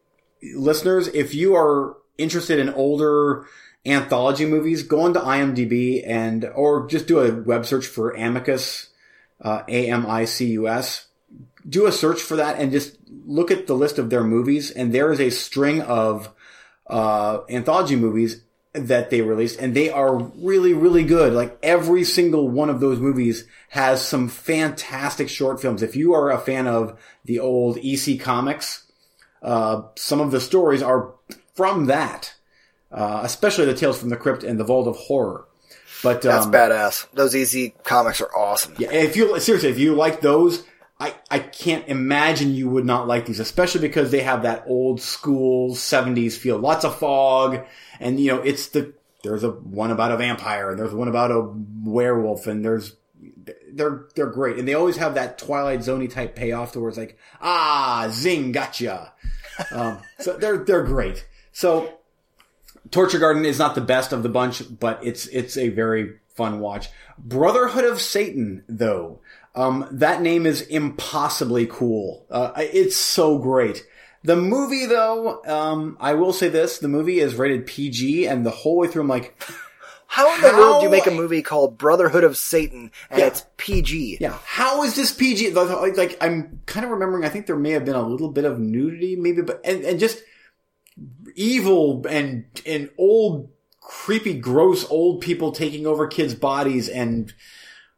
listeners 0.54 1.08
if 1.08 1.34
you 1.34 1.54
are 1.56 1.96
interested 2.18 2.58
in 2.58 2.68
older 2.70 3.46
anthology 3.86 4.46
movies, 4.46 4.82
go 4.82 5.02
onto 5.02 5.20
IMDb 5.20 6.02
and 6.06 6.44
or 6.54 6.86
just 6.86 7.06
do 7.06 7.20
a 7.20 7.32
web 7.32 7.66
search 7.66 7.86
for 7.86 8.10
Amicus, 8.10 8.90
uh, 9.40 9.62
A 9.68 9.90
M 9.90 10.06
I 10.06 10.24
C 10.24 10.46
U 10.52 10.68
S. 10.68 11.08
do 11.68 11.86
a 11.86 11.92
search 11.92 12.20
for 12.20 12.36
that 12.36 12.58
and 12.58 12.72
just 12.72 12.96
look 13.26 13.50
at 13.50 13.66
the 13.66 13.74
list 13.74 13.98
of 13.98 14.10
their 14.10 14.24
movies, 14.24 14.70
and 14.70 14.92
there 14.92 15.12
is 15.12 15.20
a 15.20 15.30
string 15.30 15.80
of 15.82 16.30
uh, 16.86 17.40
anthology 17.48 17.96
movies 17.96 18.42
that 18.74 19.08
they 19.08 19.22
released, 19.22 19.58
and 19.60 19.74
they 19.74 19.88
are 19.88 20.16
really, 20.16 20.74
really 20.74 21.04
good. 21.04 21.32
Like 21.32 21.56
every 21.62 22.04
single 22.04 22.48
one 22.48 22.68
of 22.68 22.80
those 22.80 22.98
movies 22.98 23.46
has 23.70 24.04
some 24.04 24.28
fantastic 24.28 25.28
short 25.28 25.62
films. 25.62 25.82
If 25.82 25.96
you 25.96 26.12
are 26.12 26.30
a 26.30 26.38
fan 26.38 26.66
of 26.66 26.98
the 27.24 27.38
old 27.38 27.78
EC 27.78 28.20
comics, 28.20 28.84
uh, 29.42 29.82
some 29.96 30.20
of 30.20 30.32
the 30.32 30.40
stories 30.40 30.82
are 30.82 31.14
from 31.54 31.86
that, 31.86 32.34
uh, 32.90 33.20
especially 33.22 33.66
the 33.66 33.74
Tales 33.74 33.98
from 33.98 34.08
the 34.08 34.16
Crypt 34.16 34.42
and 34.42 34.58
the 34.58 34.64
Vault 34.64 34.88
of 34.88 34.96
Horror. 34.96 35.46
But 36.02 36.22
That's 36.22 36.46
um, 36.46 36.52
badass. 36.52 37.06
Those 37.14 37.34
EC 37.34 37.82
comics 37.84 38.20
are 38.20 38.36
awesome. 38.36 38.74
yeah, 38.78 38.92
if 38.92 39.16
you 39.16 39.38
seriously, 39.40 39.70
if 39.70 39.78
you 39.78 39.94
like 39.94 40.20
those, 40.20 40.64
I 41.04 41.14
I 41.30 41.38
can't 41.38 41.86
imagine 41.88 42.54
you 42.54 42.70
would 42.70 42.86
not 42.86 43.06
like 43.06 43.26
these, 43.26 43.40
especially 43.40 43.82
because 43.82 44.10
they 44.10 44.22
have 44.22 44.42
that 44.42 44.64
old 44.66 45.02
school 45.02 45.74
'70s 45.74 46.32
feel. 46.32 46.58
Lots 46.58 46.84
of 46.84 46.98
fog, 46.98 47.64
and 48.00 48.18
you 48.18 48.32
know, 48.32 48.40
it's 48.40 48.68
the 48.68 48.94
there's 49.22 49.44
a 49.44 49.50
one 49.50 49.90
about 49.90 50.12
a 50.12 50.16
vampire, 50.16 50.70
and 50.70 50.78
there's 50.78 50.94
one 50.94 51.08
about 51.08 51.30
a 51.30 51.52
werewolf, 51.84 52.46
and 52.46 52.64
there's 52.64 52.96
they're 53.72 54.06
they're 54.14 54.26
great, 54.26 54.58
and 54.58 54.66
they 54.66 54.74
always 54.74 54.96
have 54.96 55.14
that 55.14 55.36
Twilight 55.36 55.80
Zoney 55.80 56.10
type 56.10 56.34
payoff 56.34 56.72
to 56.72 56.80
where 56.80 56.88
it's 56.88 56.98
like 56.98 57.18
ah 57.40 58.08
zing 58.10 58.52
gotcha. 58.52 59.12
Um, 59.72 59.98
so 60.20 60.36
they're 60.38 60.58
they're 60.58 60.84
great. 60.84 61.26
So 61.52 61.98
Torture 62.90 63.18
Garden 63.18 63.44
is 63.44 63.58
not 63.58 63.74
the 63.74 63.80
best 63.82 64.12
of 64.12 64.22
the 64.22 64.30
bunch, 64.30 64.62
but 64.80 65.04
it's 65.04 65.26
it's 65.26 65.58
a 65.58 65.68
very 65.68 66.14
fun 66.34 66.60
watch. 66.60 66.88
Brotherhood 67.18 67.84
of 67.84 68.00
Satan, 68.00 68.64
though, 68.68 69.20
um, 69.54 69.86
that 69.92 70.20
name 70.22 70.46
is 70.46 70.62
impossibly 70.62 71.66
cool. 71.66 72.26
Uh, 72.30 72.52
it's 72.56 72.96
so 72.96 73.38
great. 73.38 73.86
The 74.24 74.36
movie, 74.36 74.86
though, 74.86 75.42
um, 75.44 75.96
I 76.00 76.14
will 76.14 76.32
say 76.32 76.48
this: 76.48 76.78
the 76.78 76.88
movie 76.88 77.20
is 77.20 77.34
rated 77.34 77.66
PG, 77.66 78.26
and 78.26 78.44
the 78.44 78.50
whole 78.50 78.76
way 78.78 78.88
through, 78.88 79.02
I'm 79.02 79.08
like, 79.08 79.40
How 80.06 80.34
in 80.34 80.40
the 80.42 80.50
How- 80.50 80.58
world 80.58 80.80
do 80.80 80.84
you 80.86 80.90
make 80.90 81.06
a 81.06 81.10
movie 81.10 81.42
called 81.42 81.76
Brotherhood 81.76 82.24
of 82.24 82.36
Satan 82.36 82.90
and 83.10 83.18
Yeah. 83.20 83.26
it's 83.26 83.44
PG? 83.56 84.18
yeah, 84.20 84.38
how 84.44 84.82
is 84.84 84.94
this 84.96 85.12
PG? 85.12 85.50
Like, 85.50 85.96
like, 85.96 86.16
I'm 86.20 86.60
kind 86.66 86.84
of 86.86 86.90
remembering. 86.92 87.24
I 87.24 87.28
think 87.28 87.46
there 87.46 87.56
may 87.56 87.70
have 87.72 87.84
been 87.84 87.96
a 87.96 88.06
little 88.06 88.30
bit 88.30 88.44
of 88.44 88.58
nudity, 88.58 89.16
maybe, 89.16 89.42
but 89.42 89.60
and, 89.64 89.82
and 89.84 89.98
just 90.00 90.22
evil 91.34 92.04
and 92.08 92.44
and 92.66 92.90
old, 92.98 93.50
creepy, 93.80 94.34
gross 94.38 94.88
old 94.90 95.20
people 95.20 95.52
taking 95.52 95.86
over 95.86 96.06
kids' 96.06 96.34
bodies 96.34 96.88
and 96.88 97.32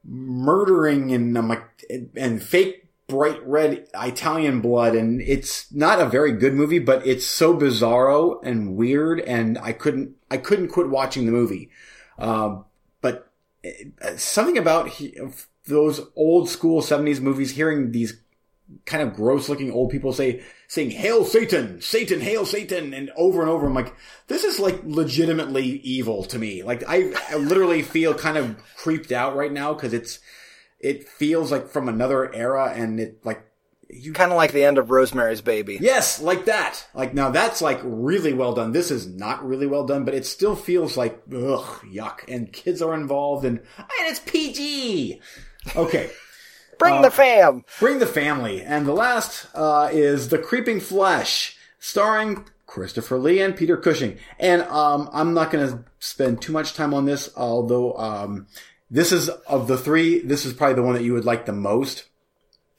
murdering 0.06 1.12
and 1.12 1.34
like 1.48 1.84
and 2.16 2.42
fake 2.42 2.88
bright 3.06 3.46
red 3.46 3.88
Italian 3.94 4.60
blood. 4.60 4.94
And 4.94 5.20
it's 5.20 5.72
not 5.72 6.00
a 6.00 6.06
very 6.06 6.32
good 6.32 6.54
movie 6.54 6.78
but 6.78 7.06
it's 7.06 7.26
so 7.26 7.56
bizarro 7.56 8.40
and 8.42 8.76
weird 8.76 9.20
and 9.20 9.58
I 9.58 9.72
couldn't 9.72 10.16
I 10.30 10.36
couldn't 10.36 10.68
quit 10.68 10.88
watching 10.88 11.26
the 11.26 11.32
movie. 11.32 11.70
Um, 12.18 12.64
but 13.00 13.30
uh, 13.64 14.16
something 14.16 14.58
about 14.58 14.88
he, 14.88 15.18
those 15.66 16.00
old 16.16 16.48
school 16.48 16.80
70s 16.82 17.20
movies 17.20 17.52
hearing 17.52 17.92
these 17.92 18.20
kind 18.84 19.02
of 19.02 19.14
gross 19.14 19.48
looking 19.48 19.70
old 19.70 19.90
people 19.90 20.12
say 20.12 20.42
saying 20.66 20.90
hail 20.90 21.24
satan 21.24 21.80
satan 21.80 22.20
hail 22.20 22.44
satan 22.44 22.92
and 22.92 23.10
over 23.16 23.40
and 23.40 23.48
over 23.48 23.66
i'm 23.66 23.74
like 23.74 23.94
this 24.26 24.42
is 24.42 24.58
like 24.58 24.80
legitimately 24.84 25.64
evil 25.64 26.24
to 26.24 26.38
me 26.38 26.62
like 26.62 26.82
i, 26.88 27.12
I 27.30 27.36
literally 27.36 27.82
feel 27.82 28.12
kind 28.14 28.36
of 28.36 28.56
creeped 28.76 29.12
out 29.12 29.36
right 29.36 29.52
now 29.52 29.72
because 29.72 29.92
it's 29.92 30.18
it 30.80 31.08
feels 31.08 31.52
like 31.52 31.68
from 31.68 31.88
another 31.88 32.34
era 32.34 32.72
and 32.74 32.98
it 32.98 33.24
like 33.24 33.46
you 33.88 34.12
Kind 34.12 34.32
of 34.32 34.36
like 34.36 34.52
the 34.52 34.64
end 34.64 34.78
of 34.78 34.90
Rosemary's 34.90 35.40
Baby. 35.40 35.78
Yes, 35.80 36.20
like 36.20 36.46
that. 36.46 36.84
Like 36.92 37.14
now 37.14 37.30
that's 37.30 37.62
like 37.62 37.80
really 37.84 38.32
well 38.32 38.52
done. 38.52 38.72
This 38.72 38.90
is 38.90 39.06
not 39.06 39.46
really 39.46 39.66
well 39.66 39.86
done, 39.86 40.04
but 40.04 40.14
it 40.14 40.26
still 40.26 40.56
feels 40.56 40.96
like 40.96 41.22
ugh, 41.32 41.82
yuck. 41.84 42.20
And 42.28 42.52
kids 42.52 42.82
are 42.82 42.94
involved 42.94 43.44
and 43.44 43.58
and 43.58 43.88
it's 44.00 44.18
PG. 44.20 45.20
Okay. 45.76 46.10
Bring 46.78 46.94
Uh, 46.94 47.02
the 47.02 47.10
fam. 47.10 47.64
Bring 47.80 47.98
the 47.98 48.06
family. 48.06 48.62
And 48.62 48.86
the 48.86 48.92
last 48.92 49.46
uh, 49.54 49.88
is 49.92 50.28
The 50.28 50.38
Creeping 50.38 50.80
Flesh, 50.80 51.56
starring 51.78 52.44
Christopher 52.66 53.18
Lee 53.18 53.40
and 53.40 53.56
Peter 53.56 53.76
Cushing. 53.76 54.18
And 54.38 54.62
um, 54.62 55.08
I'm 55.12 55.34
not 55.34 55.50
going 55.50 55.68
to 55.68 55.84
spend 55.98 56.42
too 56.42 56.52
much 56.52 56.74
time 56.74 56.92
on 56.92 57.04
this, 57.06 57.30
although 57.36 57.94
um, 57.94 58.46
this 58.90 59.12
is 59.12 59.28
of 59.28 59.68
the 59.68 59.78
three, 59.78 60.20
this 60.20 60.44
is 60.44 60.52
probably 60.52 60.74
the 60.74 60.82
one 60.82 60.94
that 60.94 61.04
you 61.04 61.12
would 61.14 61.24
like 61.24 61.46
the 61.46 61.52
most. 61.52 62.04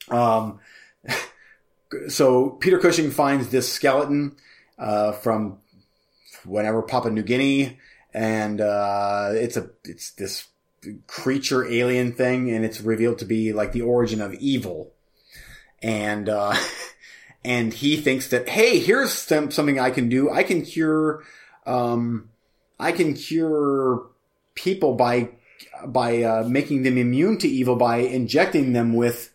Um, 0.08 0.60
so 2.08 2.50
Peter 2.50 2.78
Cushing 2.78 3.10
finds 3.10 3.48
this 3.48 3.70
skeleton 3.72 4.36
uh, 4.78 5.12
from 5.12 5.58
whenever 6.44 6.82
Papua 6.82 7.12
New 7.12 7.22
Guinea, 7.22 7.78
and 8.14 8.60
uh, 8.60 9.30
it's 9.32 9.56
a 9.56 9.70
it's 9.84 10.12
this 10.12 10.46
creature 11.06 11.66
alien 11.70 12.12
thing, 12.12 12.50
and 12.50 12.64
it's 12.64 12.80
revealed 12.80 13.18
to 13.18 13.24
be 13.24 13.52
like 13.52 13.72
the 13.72 13.82
origin 13.82 14.20
of 14.20 14.34
evil. 14.34 14.92
And 15.82 16.28
uh, 16.28 16.56
and 17.44 17.72
he 17.72 17.96
thinks 17.96 18.28
that 18.28 18.48
hey, 18.48 18.78
here's 18.78 19.12
some, 19.12 19.50
something 19.50 19.78
I 19.78 19.90
can 19.90 20.08
do. 20.08 20.30
I 20.30 20.42
can 20.42 20.62
cure, 20.64 21.22
um, 21.66 22.30
I 22.78 22.92
can 22.92 23.14
cure 23.14 24.06
people 24.54 24.94
by 24.94 25.30
by 25.86 26.22
uh, 26.22 26.44
making 26.48 26.82
them 26.82 26.98
immune 26.98 27.38
to 27.38 27.48
evil 27.48 27.76
by 27.76 27.98
injecting 27.98 28.72
them 28.72 28.94
with 28.94 29.32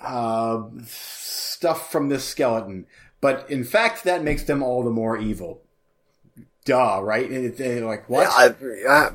uh, 0.00 0.62
stuff 0.84 1.90
from 1.90 2.08
this 2.08 2.24
skeleton. 2.24 2.86
But 3.20 3.48
in 3.50 3.62
fact, 3.64 4.04
that 4.04 4.24
makes 4.24 4.42
them 4.44 4.62
all 4.62 4.82
the 4.82 4.90
more 4.90 5.16
evil. 5.16 5.62
Duh, 6.64 7.00
right? 7.02 7.30
It- 7.30 7.60
it- 7.60 7.82
like 7.84 8.08
what? 8.08 8.26
I, 8.28 8.54
I, 8.88 9.10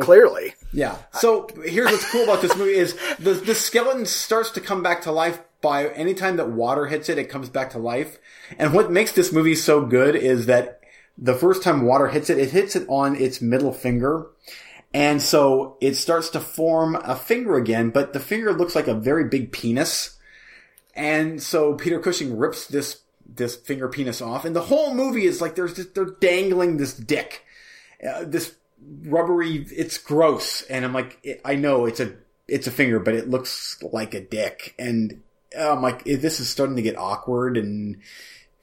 clearly. 0.00 0.54
Yeah. 0.72 0.96
So 1.12 1.48
here's 1.64 1.90
what's 1.90 2.10
cool 2.10 2.24
about 2.24 2.42
this 2.42 2.56
movie 2.56 2.74
is 2.74 2.96
the 3.18 3.34
the 3.34 3.54
skeleton 3.54 4.06
starts 4.06 4.50
to 4.52 4.60
come 4.60 4.82
back 4.82 5.02
to 5.02 5.12
life 5.12 5.40
by 5.60 5.88
anytime 5.88 6.36
that 6.36 6.50
water 6.50 6.86
hits 6.86 7.08
it, 7.08 7.18
it 7.18 7.24
comes 7.24 7.48
back 7.48 7.70
to 7.70 7.78
life. 7.78 8.18
And 8.58 8.72
what 8.72 8.90
makes 8.90 9.12
this 9.12 9.32
movie 9.32 9.54
so 9.54 9.84
good 9.84 10.16
is 10.16 10.46
that 10.46 10.80
the 11.18 11.34
first 11.34 11.62
time 11.62 11.82
water 11.82 12.08
hits 12.08 12.30
it, 12.30 12.38
it 12.38 12.50
hits 12.50 12.76
it 12.76 12.86
on 12.88 13.16
its 13.16 13.42
middle 13.42 13.72
finger. 13.72 14.26
And 14.92 15.22
so 15.22 15.76
it 15.80 15.94
starts 15.94 16.30
to 16.30 16.40
form 16.40 16.96
a 16.96 17.14
finger 17.14 17.56
again, 17.56 17.90
but 17.90 18.12
the 18.12 18.20
finger 18.20 18.52
looks 18.52 18.74
like 18.74 18.88
a 18.88 18.94
very 18.94 19.28
big 19.28 19.52
penis. 19.52 20.16
And 20.94 21.42
so 21.42 21.74
Peter 21.74 22.00
Cushing 22.00 22.36
rips 22.36 22.66
this 22.66 23.02
this 23.32 23.54
finger 23.54 23.88
penis 23.88 24.20
off, 24.20 24.44
and 24.44 24.56
the 24.56 24.62
whole 24.62 24.92
movie 24.92 25.24
is 25.24 25.40
like 25.40 25.54
there's 25.54 25.74
this, 25.74 25.86
they're 25.86 26.16
dangling 26.20 26.76
this 26.76 26.92
dick, 26.92 27.44
uh, 28.04 28.24
this 28.24 28.56
rubbery. 29.04 29.66
It's 29.70 29.98
gross, 29.98 30.62
and 30.62 30.84
I'm 30.84 30.92
like, 30.92 31.18
it, 31.22 31.40
I 31.44 31.54
know 31.56 31.86
it's 31.86 32.00
a 32.00 32.14
it's 32.48 32.66
a 32.66 32.70
finger, 32.72 32.98
but 32.98 33.14
it 33.14 33.28
looks 33.28 33.82
like 33.82 34.14
a 34.14 34.20
dick, 34.20 34.74
and 34.78 35.22
I'm 35.58 35.82
like, 35.82 36.04
this 36.04 36.40
is 36.40 36.48
starting 36.48 36.76
to 36.76 36.82
get 36.82 36.96
awkward, 36.98 37.56
and 37.56 37.98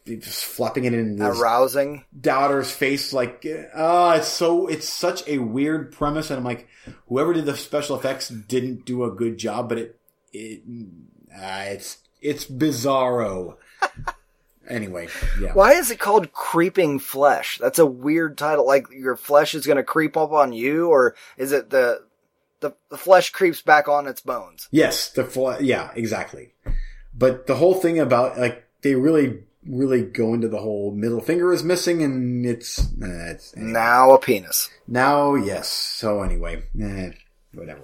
just 0.05 0.45
flapping 0.45 0.85
it 0.85 0.93
in 0.93 1.17
this 1.17 1.39
Arousing. 1.39 2.05
daughter's 2.19 2.71
face 2.71 3.11
like 3.11 3.45
uh 3.75 4.15
it's 4.17 4.27
so 4.29 4.67
it's 4.67 4.87
such 4.87 5.27
a 5.27 5.37
weird 5.39 5.91
premise 5.91 6.29
and 6.29 6.37
i'm 6.37 6.45
like 6.45 6.67
whoever 7.09 7.33
did 7.33 7.45
the 7.45 7.57
special 7.57 7.97
effects 7.97 8.29
didn't 8.29 8.85
do 8.85 9.03
a 9.03 9.11
good 9.11 9.37
job 9.37 9.67
but 9.67 9.77
it 9.77 9.99
it 10.31 10.61
uh, 11.35 11.65
it's 11.67 11.97
it's 12.21 12.45
bizarro 12.45 13.57
anyway 14.69 15.07
yeah 15.41 15.53
Why 15.53 15.73
is 15.73 15.91
it 15.91 15.99
called 15.99 16.31
Creeping 16.33 16.99
Flesh? 16.99 17.57
That's 17.59 17.79
a 17.79 17.85
weird 17.85 18.37
title. 18.37 18.65
Like 18.65 18.87
your 18.91 19.15
flesh 19.15 19.55
is 19.55 19.65
going 19.65 19.77
to 19.77 19.83
creep 19.83 20.15
up 20.17 20.31
on 20.31 20.53
you, 20.53 20.87
or 20.89 21.15
is 21.37 21.51
it 21.51 21.69
the 21.69 22.03
the, 22.59 22.73
the 22.89 22.97
flesh 22.97 23.29
creeps 23.31 23.61
back 23.61 23.87
on 23.87 24.07
its 24.07 24.21
bones? 24.21 24.67
yes 24.71 25.09
the 25.11 25.23
fl- 25.23 25.61
yeah 25.61 25.91
exactly 25.95 26.53
but 27.13 27.47
the 27.47 27.55
whole 27.55 27.75
thing 27.75 27.99
about 27.99 28.37
like 28.39 28.63
they 28.81 28.95
really 28.95 29.43
really 29.67 30.01
go 30.01 30.33
into 30.33 30.47
the 30.47 30.59
whole 30.59 30.91
middle 30.91 31.19
finger 31.21 31.51
is 31.53 31.61
missing 31.63 32.01
and 32.01 32.45
it's, 32.45 32.79
uh, 32.79 33.31
it's 33.31 33.55
Now 33.55 34.11
a 34.13 34.17
penis. 34.19 34.69
now 34.87 35.35
yes 35.35 35.67
so 35.69 36.21
anyway 36.23 36.63
eh, 36.81 37.11
whatever 37.53 37.81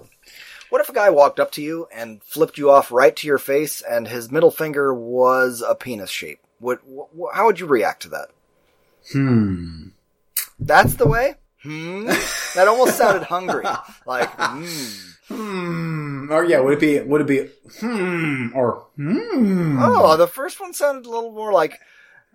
What 0.70 0.80
if 0.80 0.88
a 0.88 0.92
guy 0.94 1.10
walked 1.10 1.38
up 1.38 1.52
to 1.52 1.62
you 1.62 1.86
and 1.94 2.22
flipped 2.24 2.58
you 2.58 2.70
off 2.70 2.90
right 2.90 3.14
to 3.16 3.26
your 3.28 3.38
face, 3.38 3.80
and 3.82 4.08
his 4.08 4.30
middle 4.32 4.50
finger 4.50 4.92
was 4.92 5.62
a 5.66 5.74
penis 5.76 6.10
shape? 6.10 6.40
What? 6.64 6.80
wh- 6.88 7.34
how 7.36 7.44
would 7.44 7.60
you 7.60 7.66
react 7.66 8.02
to 8.02 8.08
that? 8.08 8.28
hmm 9.12 9.88
That's 10.58 10.94
the 10.94 11.06
way. 11.06 11.34
Hmm. 11.62 12.06
That 12.54 12.68
almost 12.68 12.96
sounded 12.96 13.24
hungry. 13.24 13.66
Like, 14.06 14.30
hmm. 14.36 15.34
Hmm. 15.34 16.32
Or 16.32 16.44
yeah, 16.44 16.60
would 16.60 16.74
it 16.74 16.80
be 16.80 17.00
would 17.00 17.20
it 17.22 17.26
be 17.26 17.50
hmm 17.80 18.48
or 18.54 18.86
hmm? 18.96 19.78
Oh, 19.80 20.16
the 20.16 20.26
first 20.26 20.60
one 20.60 20.72
sounded 20.72 21.06
a 21.06 21.10
little 21.10 21.32
more 21.32 21.52
like, 21.52 21.78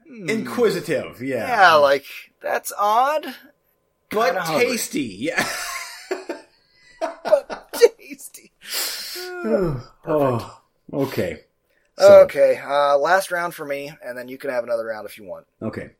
hmm. 0.08 0.30
inquisitive, 0.30 1.22
yeah. 1.22 1.48
yeah, 1.48 1.74
like 1.76 2.06
that's 2.42 2.72
odd, 2.78 3.26
but 4.12 4.26
kinda 4.26 4.42
hungry. 4.42 4.66
tasty, 4.68 5.02
yeah. 5.20 5.48
but 7.02 7.74
tasty. 7.98 8.52
oh, 10.06 10.62
okay. 10.94 11.46
So, 12.00 12.22
Okay, 12.22 12.58
uh, 12.64 12.98
last 12.98 13.32
round 13.32 13.54
for 13.54 13.66
me, 13.66 13.92
and 14.04 14.18
then 14.18 14.30
you 14.30 14.38
can 14.38 14.50
have 14.50 14.64
another 14.64 14.86
round 14.86 15.06
if 15.06 15.18
you 15.18 15.26
want. 15.26 15.46
Okay. 15.62 15.92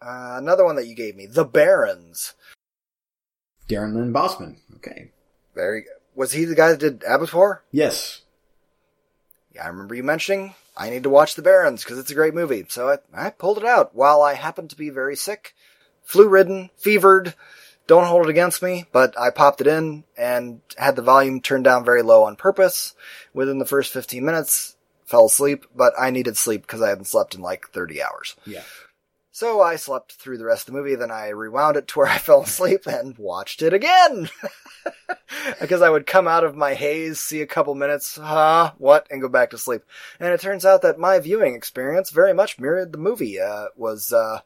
Uh, 0.00 0.36
another 0.38 0.64
one 0.64 0.76
that 0.76 0.86
you 0.86 0.94
gave 0.94 1.16
me, 1.16 1.26
The 1.26 1.44
Barrens. 1.44 2.34
Darren 3.68 3.94
Lynn 3.94 4.12
Bousman. 4.12 4.56
Okay. 4.76 5.10
Very 5.54 5.84
was 6.14 6.32
he 6.32 6.44
the 6.44 6.54
guy 6.54 6.70
that 6.70 6.80
did 6.80 7.04
Abattoir? 7.06 7.62
Yes. 7.70 8.22
Yeah, 9.54 9.64
I 9.64 9.68
remember 9.68 9.94
you 9.94 10.02
mentioning 10.02 10.54
I 10.76 10.90
need 10.90 11.02
to 11.04 11.10
watch 11.10 11.34
The 11.34 11.42
Barrens 11.42 11.84
because 11.84 11.98
it's 11.98 12.10
a 12.10 12.14
great 12.14 12.34
movie. 12.34 12.64
So 12.68 12.88
I, 12.88 13.26
I 13.26 13.30
pulled 13.30 13.58
it 13.58 13.64
out 13.64 13.94
while 13.94 14.22
I 14.22 14.34
happened 14.34 14.70
to 14.70 14.76
be 14.76 14.90
very 14.90 15.16
sick, 15.16 15.54
flu 16.02 16.28
ridden, 16.28 16.70
fevered. 16.76 17.34
Don't 17.90 18.06
hold 18.06 18.26
it 18.26 18.30
against 18.30 18.62
me, 18.62 18.84
but 18.92 19.18
I 19.18 19.30
popped 19.30 19.60
it 19.60 19.66
in 19.66 20.04
and 20.16 20.60
had 20.78 20.94
the 20.94 21.02
volume 21.02 21.40
turned 21.40 21.64
down 21.64 21.84
very 21.84 22.02
low 22.02 22.22
on 22.22 22.36
purpose. 22.36 22.94
Within 23.34 23.58
the 23.58 23.64
first 23.64 23.92
15 23.92 24.24
minutes, 24.24 24.76
fell 25.06 25.26
asleep, 25.26 25.66
but 25.74 25.92
I 25.98 26.10
needed 26.10 26.36
sleep 26.36 26.62
because 26.62 26.80
I 26.82 26.90
hadn't 26.90 27.08
slept 27.08 27.34
in 27.34 27.40
like 27.40 27.70
30 27.70 28.00
hours. 28.00 28.36
Yeah. 28.46 28.62
So 29.32 29.60
I 29.60 29.74
slept 29.74 30.12
through 30.12 30.38
the 30.38 30.44
rest 30.44 30.68
of 30.68 30.72
the 30.72 30.78
movie, 30.78 30.94
then 30.94 31.10
I 31.10 31.30
rewound 31.30 31.76
it 31.76 31.88
to 31.88 31.98
where 31.98 32.06
I 32.06 32.18
fell 32.18 32.42
asleep 32.42 32.86
and 32.86 33.18
watched 33.18 33.60
it 33.60 33.72
again. 33.72 34.30
because 35.60 35.82
I 35.82 35.90
would 35.90 36.06
come 36.06 36.28
out 36.28 36.44
of 36.44 36.54
my 36.54 36.74
haze, 36.74 37.18
see 37.18 37.42
a 37.42 37.46
couple 37.46 37.74
minutes, 37.74 38.18
huh, 38.22 38.70
what, 38.78 39.08
and 39.10 39.20
go 39.20 39.28
back 39.28 39.50
to 39.50 39.58
sleep. 39.58 39.82
And 40.20 40.32
it 40.32 40.40
turns 40.40 40.64
out 40.64 40.82
that 40.82 41.00
my 41.00 41.18
viewing 41.18 41.56
experience 41.56 42.10
very 42.10 42.34
much 42.34 42.60
mirrored 42.60 42.92
the 42.92 42.98
movie. 42.98 43.40
Uh, 43.40 43.66
was, 43.74 44.12
uh, 44.12 44.42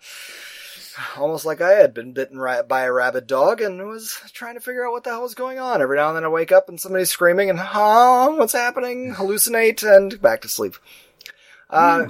almost 1.16 1.44
like 1.44 1.60
I 1.60 1.72
had 1.72 1.94
been 1.94 2.12
bitten 2.12 2.38
by 2.38 2.82
a 2.82 2.92
rabid 2.92 3.26
dog 3.26 3.60
and 3.60 3.86
was 3.86 4.20
trying 4.32 4.54
to 4.54 4.60
figure 4.60 4.86
out 4.86 4.92
what 4.92 5.04
the 5.04 5.10
hell 5.10 5.22
was 5.22 5.34
going 5.34 5.58
on. 5.58 5.82
Every 5.82 5.96
now 5.96 6.08
and 6.08 6.16
then 6.16 6.24
I 6.24 6.28
wake 6.28 6.52
up 6.52 6.68
and 6.68 6.80
somebody's 6.80 7.10
screaming 7.10 7.50
and, 7.50 7.58
huh, 7.58 8.32
what's 8.36 8.52
happening? 8.52 9.14
Hallucinate 9.14 9.82
and 9.82 10.20
back 10.20 10.42
to 10.42 10.48
sleep. 10.48 10.76
Uh, 11.70 12.06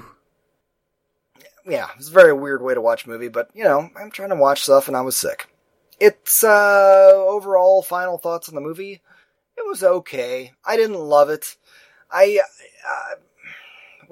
yeah, 1.66 1.88
it's 1.96 2.08
a 2.08 2.12
very 2.12 2.32
weird 2.32 2.62
way 2.62 2.74
to 2.74 2.80
watch 2.80 3.06
a 3.06 3.08
movie, 3.08 3.28
but 3.28 3.48
you 3.54 3.64
know, 3.64 3.88
I'm 3.96 4.10
trying 4.10 4.30
to 4.30 4.36
watch 4.36 4.62
stuff 4.62 4.88
and 4.88 4.96
I 4.96 5.00
was 5.00 5.16
sick. 5.16 5.48
It's 6.00 6.44
uh 6.44 7.12
overall 7.14 7.82
final 7.82 8.18
thoughts 8.18 8.48
on 8.48 8.54
the 8.54 8.60
movie. 8.60 9.00
It 9.56 9.66
was 9.66 9.82
okay. 9.82 10.52
I 10.64 10.76
didn't 10.76 10.98
love 10.98 11.30
it. 11.30 11.56
I 12.10 12.40
uh, 12.86 13.14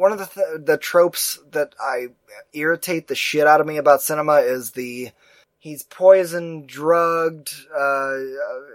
one 0.03 0.11
of 0.11 0.19
the 0.19 0.27
th- 0.27 0.67
the 0.67 0.77
tropes 0.77 1.39
that 1.53 1.77
I 1.81 2.09
irritate 2.53 3.07
the 3.07 3.15
shit 3.15 3.47
out 3.47 3.61
of 3.61 3.69
me 3.69 3.77
about 3.77 4.03
cinema 4.03 4.39
is 4.39 4.73
the 4.73 5.13
he's 5.61 5.85
poisoned, 5.85 6.67
drugged, 6.67 7.55
uh, 7.73 8.17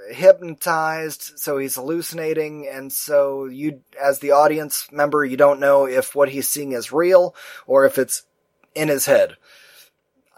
hypnotized, 0.09 1.37
so 1.37 1.57
he's 1.57 1.75
hallucinating, 1.75 2.65
and 2.71 2.93
so 2.93 3.43
you, 3.43 3.81
as 4.01 4.19
the 4.19 4.31
audience 4.31 4.89
member, 4.89 5.25
you 5.25 5.35
don't 5.35 5.59
know 5.59 5.85
if 5.85 6.15
what 6.15 6.29
he's 6.29 6.47
seeing 6.47 6.71
is 6.71 6.93
real 6.93 7.35
or 7.65 7.85
if 7.85 7.97
it's 7.97 8.23
in 8.73 8.87
his 8.87 9.05
head. 9.05 9.35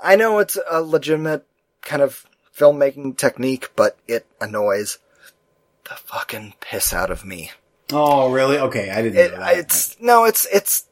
I 0.02 0.16
know 0.16 0.40
it's 0.40 0.58
a 0.72 0.82
legitimate 0.82 1.46
kind 1.84 2.02
of 2.02 2.26
filmmaking 2.58 3.16
technique, 3.16 3.70
but 3.76 3.96
it 4.08 4.26
annoys 4.42 4.98
the 5.84 5.94
fucking 5.98 6.56
piss 6.60 6.96
out 6.96 7.12
of 7.12 7.24
me. 7.24 7.52
Oh, 7.92 8.32
really? 8.32 8.58
Okay, 8.58 8.90
I 8.90 9.02
didn't 9.02 9.18
It, 9.20 9.32
know 9.34 9.40
that. 9.40 9.58
it's 9.58 10.00
no, 10.00 10.26
it's 10.26 10.46
it's. 10.52 10.86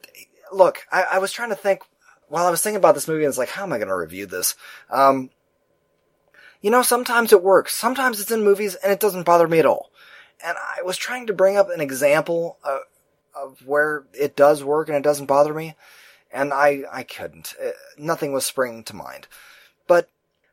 Look, 0.52 0.86
I, 0.92 1.04
I 1.14 1.20
was 1.20 1.32
trying 1.32 1.50
to 1.50 1.56
think 1.56 1.82
while 2.30 2.46
I 2.48 2.50
was 2.52 2.62
thinking 2.62 2.78
about 2.78 2.96
this 2.96 3.08
movie. 3.08 3.24
and 3.24 3.30
It's 3.30 3.38
like, 3.38 3.50
how 3.50 3.64
am 3.64 3.74
I 3.74 3.78
going 3.78 3.90
to 3.90 3.96
review 3.96 4.26
this? 4.26 4.56
Um, 4.90 5.30
you 6.62 6.72
know, 6.72 6.82
sometimes 6.82 7.32
it 7.34 7.44
works. 7.44 7.76
Sometimes 7.76 8.20
it's 8.20 8.32
in 8.32 8.44
movies 8.44 8.76
and 8.76 8.92
it 8.92 9.00
doesn't 9.00 9.26
bother 9.26 9.48
me 9.48 9.60
at 9.60 9.66
all. 9.66 9.92
And 10.44 10.58
I 10.58 10.82
was 10.84 10.98
trying 10.98 11.28
to 11.28 11.34
bring 11.34 11.58
up 11.58 11.70
an 11.70 11.82
example 11.82 12.58
of, 12.64 12.80
of 13.36 13.66
where 13.68 14.06
it 14.14 14.36
does 14.36 14.64
work 14.64 14.88
and 14.88 14.98
it 14.98 15.04
doesn't 15.04 15.26
bother 15.26 15.54
me, 15.54 15.76
and 16.32 16.54
I 16.54 16.84
I 16.92 17.04
couldn't. 17.04 17.54
Uh, 17.64 17.72
nothing 17.98 18.34
was 18.34 18.46
springing 18.46 18.84
to 18.86 18.96
mind. 18.96 19.28
But 19.88 20.10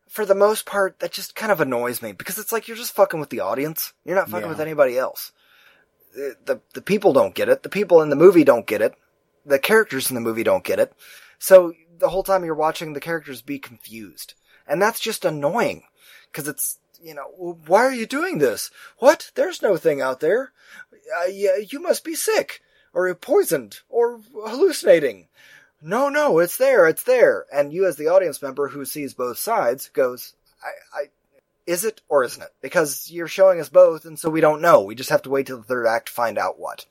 for 0.08 0.24
the 0.26 0.34
most 0.34 0.64
part, 0.66 0.98
that 1.00 1.12
just 1.12 1.34
kind 1.34 1.52
of 1.52 1.60
annoys 1.60 2.00
me 2.02 2.12
because 2.12 2.38
it's 2.38 2.52
like 2.52 2.66
you're 2.66 2.76
just 2.76 2.94
fucking 2.94 3.20
with 3.20 3.30
the 3.30 3.40
audience. 3.40 3.92
You're 4.04 4.16
not 4.16 4.28
fucking 4.28 4.46
Yeah. 4.46 4.50
with 4.50 4.60
anybody 4.60 4.96
else. 4.98 5.32
The, 6.14 6.60
the 6.74 6.82
people 6.82 7.12
don't 7.12 7.34
get 7.34 7.48
it. 7.48 7.62
The 7.62 7.68
people 7.68 8.00
in 8.00 8.08
the 8.08 8.16
movie 8.16 8.44
don't 8.44 8.66
get 8.66 8.82
it. 8.82 8.94
The 9.44 9.58
characters 9.58 10.10
in 10.10 10.14
the 10.14 10.20
movie 10.20 10.44
don't 10.44 10.64
get 10.64 10.78
it. 10.78 10.92
So 11.38 11.74
the 11.98 12.08
whole 12.08 12.22
time 12.22 12.44
you're 12.44 12.54
watching 12.54 12.92
the 12.92 13.00
characters 13.00 13.42
be 13.42 13.58
confused, 13.58 14.34
and 14.66 14.80
that's 14.80 15.00
just 15.00 15.24
annoying 15.24 15.82
because 16.30 16.48
it's 16.48 16.78
you 17.02 17.14
know 17.14 17.58
why 17.66 17.84
are 17.84 17.92
you 17.92 18.06
doing 18.06 18.38
this? 18.38 18.70
What? 18.98 19.30
There's 19.34 19.60
no 19.60 19.76
thing 19.76 20.00
out 20.00 20.20
there. 20.20 20.52
Uh, 21.20 21.26
yeah, 21.26 21.56
you 21.56 21.80
must 21.80 22.04
be 22.04 22.14
sick 22.14 22.62
or 22.94 23.12
poisoned 23.14 23.80
or 23.88 24.20
hallucinating. 24.46 25.28
No, 25.82 26.08
no, 26.08 26.38
it's 26.38 26.56
there, 26.56 26.86
it's 26.86 27.02
there. 27.02 27.44
And 27.52 27.72
you, 27.72 27.86
as 27.86 27.96
the 27.96 28.08
audience 28.08 28.40
member 28.40 28.68
who 28.68 28.86
sees 28.86 29.12
both 29.12 29.36
sides, 29.36 29.90
goes, 29.90 30.34
I, 30.62 30.98
I, 30.98 31.04
is 31.66 31.84
it 31.84 32.00
or 32.08 32.24
isn't 32.24 32.42
it? 32.42 32.52
Because 32.60 33.10
you're 33.10 33.28
showing 33.28 33.60
us 33.60 33.68
both, 33.68 34.04
and 34.04 34.18
so 34.18 34.30
we 34.30 34.40
don't 34.40 34.62
know. 34.62 34.82
We 34.82 34.94
just 34.94 35.10
have 35.10 35.22
to 35.22 35.30
wait 35.30 35.46
till 35.46 35.58
the 35.58 35.64
third 35.64 35.86
act 35.86 36.06
to 36.06 36.12
find 36.12 36.38
out 36.38 36.58
what. 36.58 36.86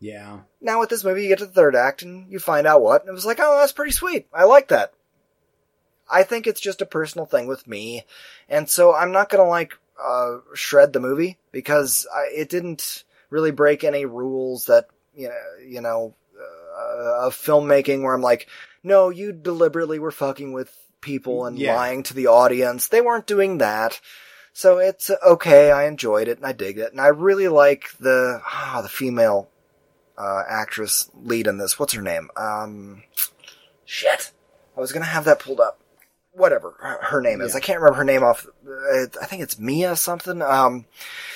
yeah. 0.00 0.40
Now 0.60 0.80
with 0.80 0.88
this 0.88 1.04
movie, 1.04 1.22
you 1.22 1.28
get 1.28 1.38
to 1.38 1.46
the 1.46 1.52
third 1.52 1.74
act 1.74 2.02
and 2.02 2.30
you 2.30 2.38
find 2.38 2.66
out 2.66 2.82
what, 2.82 3.02
and 3.02 3.10
it 3.10 3.14
was 3.14 3.26
like, 3.26 3.38
oh, 3.40 3.58
that's 3.58 3.72
pretty 3.72 3.92
sweet. 3.92 4.26
I 4.32 4.44
like 4.44 4.68
that. 4.68 4.92
I 6.10 6.22
think 6.22 6.46
it's 6.46 6.60
just 6.60 6.80
a 6.80 6.86
personal 6.86 7.26
thing 7.26 7.46
with 7.46 7.66
me, 7.66 8.04
and 8.48 8.68
so 8.70 8.94
I'm 8.94 9.12
not 9.12 9.28
gonna 9.28 9.44
like 9.44 9.74
uh, 10.02 10.38
shred 10.54 10.92
the 10.92 11.00
movie 11.00 11.36
because 11.52 12.06
I, 12.14 12.30
it 12.34 12.48
didn't 12.48 13.04
really 13.30 13.50
break 13.50 13.84
any 13.84 14.06
rules 14.06 14.66
that 14.66 14.86
you 15.14 15.28
know, 15.28 15.34
you 15.66 15.80
know 15.82 16.14
uh, 16.40 17.26
of 17.26 17.34
filmmaking 17.34 18.02
where 18.02 18.14
I'm 18.14 18.22
like, 18.22 18.48
no, 18.82 19.10
you 19.10 19.32
deliberately 19.32 19.98
were 19.98 20.10
fucking 20.12 20.52
with 20.52 20.74
people 21.00 21.46
and 21.46 21.58
Yeah. 21.58 21.74
lying 21.76 22.02
to 22.04 22.14
the 22.14 22.26
audience. 22.26 22.88
They 22.88 23.00
weren't 23.00 23.26
doing 23.26 23.58
that. 23.58 24.00
So 24.52 24.78
it's 24.78 25.10
okay. 25.24 25.70
I 25.70 25.84
enjoyed 25.84 26.26
it 26.28 26.38
and 26.38 26.46
I 26.46 26.52
dig 26.52 26.78
it. 26.78 26.90
And 26.92 27.00
I 27.00 27.08
really 27.08 27.48
like 27.48 27.90
the, 28.00 28.40
ah, 28.44 28.80
the 28.82 28.88
female, 28.88 29.48
uh, 30.16 30.42
actress 30.48 31.08
lead 31.14 31.46
in 31.46 31.58
this. 31.58 31.78
What's 31.78 31.92
her 31.92 32.02
name? 32.02 32.28
Um, 32.36 33.04
shit. 33.84 34.32
I 34.76 34.80
was 34.80 34.90
gonna 34.92 35.04
have 35.04 35.24
that 35.26 35.38
pulled 35.38 35.60
up. 35.60 35.80
Whatever 36.32 36.98
her, 37.02 37.20
name 37.20 37.40
is. 37.40 37.52
Yeah. 37.52 37.56
I 37.58 37.60
can't 37.60 37.80
remember 37.80 37.98
her 37.98 38.04
name 38.04 38.22
off, 38.22 38.46
I 39.20 39.26
think 39.26 39.42
it's 39.42 39.58
Mia 39.58 39.96
something. 39.96 40.40
Um, 40.40 40.84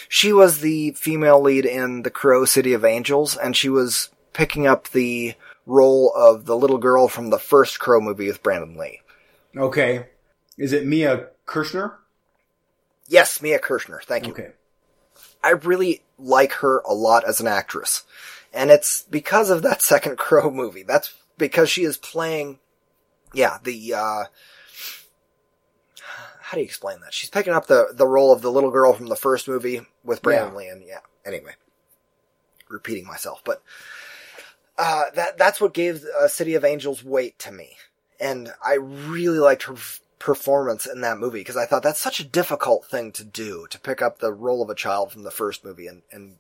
she 0.09 0.32
was 0.32 0.60
the 0.60 0.93
female 0.93 1.40
lead 1.40 1.64
in 1.64 2.02
The 2.02 2.10
Crow 2.10 2.44
City 2.44 2.72
of 2.72 2.84
Angels 2.84 3.36
and 3.36 3.56
she 3.56 3.68
was 3.68 4.10
picking 4.32 4.66
up 4.66 4.89
the 4.90 5.34
role 5.66 6.12
of 6.14 6.44
the 6.44 6.56
little 6.56 6.78
girl 6.78 7.09
from 7.09 7.30
the 7.30 7.39
first 7.39 7.80
Crow 7.80 8.01
movie 8.01 8.28
with 8.28 8.43
Brandon 8.43 8.76
Lee. 8.76 9.01
Okay. 9.57 10.07
Is 10.59 10.73
it 10.73 10.87
Mia 10.87 11.29
Kirshner? 11.47 11.95
Yes, 13.09 13.43
Mia 13.43 13.59
Kirshner. 13.59 14.03
Thank 14.03 14.27
you. 14.27 14.33
Okay. 14.33 14.51
I 15.45 15.51
really 15.51 16.03
like 16.19 16.53
her 16.55 16.81
a 16.87 16.95
lot 16.95 17.24
as 17.27 17.41
an 17.41 17.47
actress. 17.47 18.05
And 18.53 18.70
it's 18.70 19.03
because 19.03 19.51
of 19.51 19.62
that 19.62 19.83
second 19.83 20.19
Crow 20.19 20.51
movie. 20.51 20.83
That's 20.83 21.15
because 21.39 21.69
she 21.69 21.83
is 21.85 21.97
playing, 21.97 22.59
yeah, 23.35 23.59
the, 23.62 23.95
uh, 23.95 24.24
how 26.41 26.55
do 26.57 26.59
you 26.61 26.65
explain 26.65 27.01
that? 27.01 27.15
She's 27.15 27.31
picking 27.31 27.53
up 27.53 27.66
the, 27.66 27.89
the 27.95 28.07
role 28.07 28.33
of 28.33 28.43
the 28.43 28.53
little 28.53 28.70
girl 28.70 28.93
from 28.93 29.07
the 29.07 29.16
first 29.16 29.49
movie 29.49 29.81
with 30.05 30.23
Brandon 30.23 30.53
Yeah. 30.53 30.57
Lee. 30.59 30.69
And 30.69 30.83
yeah, 30.87 31.01
anyway, 31.24 31.53
repeating 32.69 33.07
myself, 33.07 33.43
but, 33.45 33.62
uh, 34.79 35.05
that, 35.15 35.39
that's 35.39 35.61
what 35.61 35.74
gave 35.74 36.05
uh, 36.05 36.29
City 36.29 36.55
of 36.55 36.65
Angels 36.65 37.03
weight 37.05 37.39
to 37.41 37.53
me. 37.53 37.77
And 38.23 38.53
I 38.65 38.74
really 38.74 39.40
liked 39.40 39.65
her 39.65 39.74
performance 40.20 40.86
in 40.86 41.01
that 41.01 41.19
movie 41.19 41.40
because 41.40 41.57
I 41.57 41.66
thought 41.66 41.82
that's 41.82 42.01
such 42.01 42.20
a 42.20 42.24
difficult 42.24 42.86
thing 42.86 43.11
to 43.12 43.24
do 43.24 43.66
to 43.70 43.81
pick 43.81 44.01
up 44.01 44.19
the 44.19 44.32
role 44.32 44.62
of 44.62 44.70
a 44.70 44.77
child 44.77 45.11
from 45.11 45.24
the 45.24 45.32
first 45.32 45.65
movie 45.65 45.89
and, 45.89 46.03
and 46.12 46.36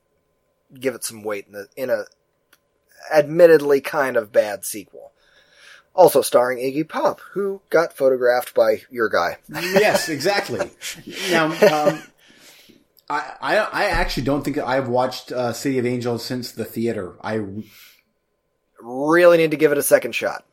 give 0.78 0.94
it 0.94 1.02
some 1.02 1.24
weight 1.24 1.46
in, 1.48 1.52
the, 1.52 1.66
in 1.76 1.90
a 1.90 2.04
admittedly 3.12 3.80
kind 3.80 4.16
of 4.16 4.30
bad 4.30 4.64
sequel. 4.64 5.10
Also 5.92 6.22
starring 6.22 6.58
Iggy 6.58 6.88
Pop, 6.88 7.20
who 7.32 7.60
got 7.68 7.92
photographed 7.92 8.54
by 8.54 8.82
your 8.88 9.08
guy. 9.08 9.38
yes, 9.50 10.08
exactly. 10.08 10.70
now, 11.32 11.46
um, 11.46 12.02
I, 13.10 13.34
I 13.40 13.56
I 13.56 13.84
actually 13.86 14.22
don't 14.22 14.42
think 14.42 14.56
I've 14.56 14.88
watched 14.88 15.32
uh, 15.32 15.52
City 15.52 15.78
of 15.78 15.84
Angels 15.84 16.24
since 16.24 16.52
the 16.52 16.64
theater. 16.64 17.16
I 17.20 17.44
Really 18.80 19.36
need 19.36 19.50
to 19.50 19.56
give 19.56 19.70
it 19.70 19.78
a 19.78 19.82
second 19.82 20.14
shot. 20.14 20.44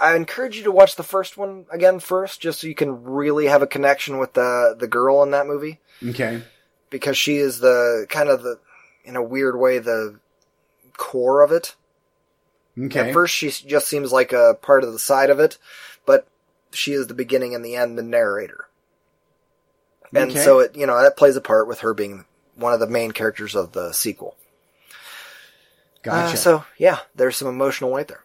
I 0.00 0.14
encourage 0.16 0.56
you 0.56 0.64
to 0.64 0.72
watch 0.72 0.96
the 0.96 1.02
first 1.02 1.36
one 1.36 1.66
again 1.70 2.00
first, 2.00 2.40
just 2.40 2.60
so 2.60 2.66
you 2.66 2.74
can 2.74 3.04
really 3.04 3.46
have 3.46 3.62
a 3.62 3.66
connection 3.66 4.18
with 4.18 4.32
the 4.34 4.74
the 4.78 4.88
girl 4.88 5.22
in 5.22 5.30
that 5.32 5.46
movie. 5.46 5.80
okay. 6.04 6.42
because 6.90 7.16
she 7.16 7.36
is 7.36 7.60
the 7.60 8.06
kind 8.08 8.28
of 8.28 8.42
the 8.42 8.58
in 9.04 9.16
a 9.16 9.22
weird 9.22 9.58
way 9.58 9.78
the 9.78 10.18
core 10.96 11.42
of 11.42 11.52
it. 11.52 11.74
Okay. 12.78 13.08
At 13.08 13.12
first, 13.14 13.34
she 13.34 13.50
just 13.50 13.88
seems 13.88 14.12
like 14.12 14.32
a 14.32 14.54
part 14.60 14.84
of 14.84 14.92
the 14.92 14.98
side 14.98 15.30
of 15.30 15.40
it, 15.40 15.58
but 16.06 16.26
she 16.72 16.92
is 16.92 17.06
the 17.08 17.14
beginning 17.14 17.54
and 17.54 17.64
the 17.64 17.76
end, 17.76 17.98
the 17.98 18.02
narrator. 18.02 18.68
And 20.14 20.30
Okay. 20.30 20.42
so 20.44 20.58
it, 20.60 20.76
you 20.76 20.86
know, 20.86 21.00
that 21.00 21.16
plays 21.16 21.36
a 21.36 21.40
part 21.40 21.68
with 21.68 21.80
her 21.80 21.94
being 21.94 22.24
one 22.56 22.72
of 22.72 22.80
the 22.80 22.86
main 22.86 23.10
characters 23.12 23.54
of 23.54 23.72
the 23.72 23.92
sequel. 23.92 24.36
Gotcha. 26.02 26.32
Uh, 26.34 26.36
so 26.36 26.64
yeah, 26.78 27.00
there's 27.14 27.36
some 27.36 27.48
emotional 27.48 27.90
weight 27.90 28.08
there. 28.08 28.24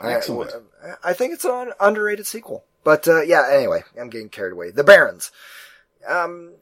I- 0.00 0.12
Excellent. 0.12 0.52
I, 1.02 1.12
think 1.12 1.32
it's 1.32 1.44
an 1.44 1.72
underrated 1.80 2.26
sequel. 2.26 2.64
But 2.84 3.08
uh, 3.08 3.22
yeah, 3.22 3.48
anyway, 3.50 3.82
I'm 4.00 4.10
getting 4.10 4.28
carried 4.28 4.52
away. 4.52 4.70
The 4.70 4.84
Barrens. 4.84 5.32
Um, 6.06 6.52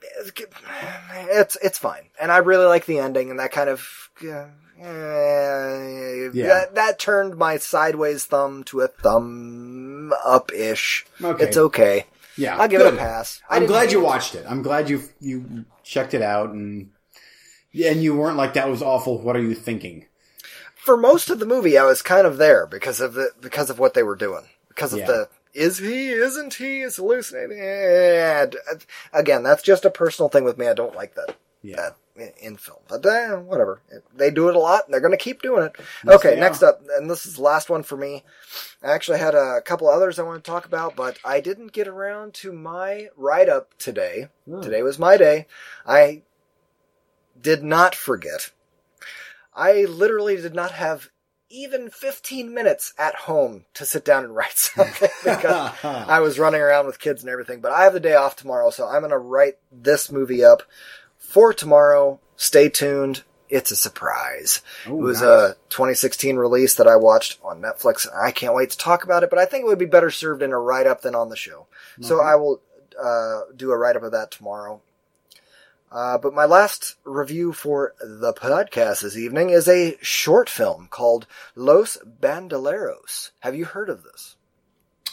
it's 1.12 1.56
it's 1.62 1.76
fine, 1.76 2.04
and 2.18 2.32
I 2.32 2.38
really 2.38 2.64
like 2.64 2.86
the 2.86 2.98
ending, 2.98 3.28
and 3.30 3.38
that 3.40 3.52
kind 3.52 3.68
of 3.68 4.08
uh, 4.22 4.46
eh, 4.80 6.30
that, 6.32 6.70
that 6.74 6.98
turned 6.98 7.36
my 7.36 7.58
sideways 7.58 8.24
thumb 8.24 8.64
to 8.64 8.80
a 8.80 8.88
thumb 8.88 10.12
up 10.24 10.50
ish. 10.52 11.04
Okay. 11.22 11.44
It's 11.44 11.56
okay. 11.56 12.06
yeah, 12.36 12.56
I'll 12.56 12.68
give 12.68 12.80
good. 12.80 12.94
it 12.94 12.96
a 12.96 12.98
pass. 12.98 13.42
I 13.50 13.56
I'm 13.56 13.66
glad 13.66 13.92
you 13.92 14.00
watched 14.00 14.34
it. 14.34 14.46
I'm 14.48 14.62
glad 14.62 14.88
you 14.88 15.02
you 15.20 15.66
checked 15.82 16.14
it 16.14 16.22
out 16.22 16.50
and 16.50 16.90
yeah, 17.70 17.90
and 17.90 18.02
you 18.02 18.16
weren't 18.16 18.36
like 18.36 18.54
that 18.54 18.68
was 18.68 18.82
awful. 18.82 19.20
What 19.20 19.36
are 19.36 19.42
you 19.42 19.54
thinking? 19.54 20.06
For 20.84 20.96
most 20.98 21.30
of 21.30 21.38
the 21.38 21.46
movie, 21.46 21.78
I 21.78 21.84
was 21.84 22.02
kind 22.02 22.26
of 22.26 22.36
there 22.36 22.66
because 22.66 23.00
of 23.00 23.14
the 23.14 23.30
because 23.40 23.70
of 23.70 23.78
what 23.78 23.94
they 23.94 24.02
were 24.02 24.16
doing. 24.16 24.44
Because 24.68 24.92
of 24.92 24.98
Yeah. 25.00 25.06
the 25.06 25.28
is 25.54 25.78
he, 25.78 26.10
isn't 26.10 26.54
he, 26.54 26.80
is 26.80 26.96
hallucinating. 26.96 27.58
And 27.60 28.56
uh, 28.70 28.74
again, 29.12 29.42
that's 29.42 29.62
just 29.62 29.84
a 29.84 29.90
personal 29.90 30.28
thing 30.28 30.44
with 30.44 30.58
me. 30.58 30.66
I 30.68 30.74
don't 30.74 30.94
like 30.96 31.14
that. 31.14 31.36
Yeah. 31.62 31.90
that 32.16 32.34
in- 32.38 32.56
film. 32.56 32.80
But 32.88 33.06
uh, 33.06 33.36
whatever. 33.36 33.80
They 34.14 34.30
do 34.30 34.48
it 34.50 34.56
a 34.56 34.58
lot, 34.58 34.84
and 34.84 34.92
they're 34.92 35.00
going 35.00 35.12
to 35.12 35.16
keep 35.16 35.40
doing 35.40 35.64
it. 35.64 35.76
Yes, 36.04 36.16
okay, 36.16 36.38
next 36.38 36.62
are. 36.62 36.70
up, 36.70 36.82
and 36.98 37.08
this 37.10 37.24
is 37.24 37.36
the 37.36 37.42
last 37.42 37.70
one 37.70 37.82
for 37.82 37.96
me. 37.96 38.24
I 38.82 38.92
actually 38.92 39.20
had 39.20 39.34
a 39.34 39.62
couple 39.62 39.88
others 39.88 40.18
I 40.18 40.22
want 40.24 40.44
to 40.44 40.50
talk 40.50 40.66
about, 40.66 40.94
but 40.96 41.18
I 41.24 41.40
didn't 41.40 41.72
get 41.72 41.88
around 41.88 42.34
to 42.34 42.52
my 42.52 43.08
write 43.16 43.48
up 43.48 43.72
today. 43.78 44.28
Hmm. 44.46 44.60
Today 44.60 44.82
was 44.82 44.98
my 44.98 45.16
day. 45.16 45.46
I 45.86 46.22
did 47.40 47.62
not 47.62 47.94
forget. 47.94 48.50
I 49.54 49.84
literally 49.84 50.36
did 50.36 50.54
not 50.54 50.72
have 50.72 51.10
even 51.50 51.88
15 51.90 52.52
minutes 52.52 52.92
at 52.98 53.14
home 53.14 53.64
to 53.74 53.84
sit 53.84 54.04
down 54.04 54.24
and 54.24 54.34
write 54.34 54.56
something 54.58 55.08
because 55.24 55.72
I 55.82 56.20
was 56.20 56.38
running 56.38 56.60
around 56.60 56.86
with 56.86 56.98
kids 56.98 57.22
and 57.22 57.30
everything, 57.30 57.60
but 57.60 57.72
I 57.72 57.84
have 57.84 57.92
the 57.92 58.00
day 58.00 58.14
off 58.14 58.36
tomorrow, 58.36 58.70
so 58.70 58.86
I'm 58.86 59.00
going 59.00 59.10
to 59.10 59.18
write 59.18 59.54
this 59.70 60.10
movie 60.10 60.44
up 60.44 60.62
for 61.16 61.52
tomorrow. 61.52 62.20
Stay 62.36 62.68
tuned. 62.68 63.22
It's 63.48 63.70
a 63.70 63.76
surprise. 63.76 64.62
Oh, 64.86 64.98
it 64.98 65.02
was 65.02 65.20
nice. 65.20 65.52
a 65.52 65.56
2016 65.68 66.36
release 66.36 66.74
that 66.74 66.88
I 66.88 66.96
watched 66.96 67.38
on 67.44 67.60
Netflix. 67.60 68.08
I 68.12 68.32
can't 68.32 68.54
wait 68.54 68.70
to 68.70 68.78
talk 68.78 69.04
about 69.04 69.22
it, 69.22 69.30
but 69.30 69.38
I 69.38 69.44
think 69.44 69.62
it 69.62 69.66
would 69.66 69.78
be 69.78 69.84
better 69.84 70.10
served 70.10 70.42
in 70.42 70.50
a 70.50 70.58
write 70.58 70.86
up 70.86 71.02
than 71.02 71.14
on 71.14 71.28
the 71.28 71.36
show. 71.36 71.66
So 72.00 72.20
I 72.20 72.34
will 72.34 72.60
uh, 73.00 73.42
do 73.54 73.70
a 73.70 73.76
write 73.76 73.96
up 73.96 74.02
of 74.02 74.12
that 74.12 74.30
tomorrow. 74.30 74.80
Uh, 75.94 76.18
but 76.18 76.34
my 76.34 76.44
last 76.44 76.96
review 77.04 77.52
for 77.52 77.94
the 78.00 78.32
podcast 78.32 79.02
this 79.02 79.16
evening 79.16 79.50
is 79.50 79.68
a 79.68 79.96
short 80.02 80.48
film 80.50 80.88
called 80.90 81.26
Los 81.54 81.96
Bandoleros. 82.20 83.30
Have 83.40 83.54
you 83.54 83.64
heard 83.64 83.88
of 83.88 84.02
this? 84.02 84.34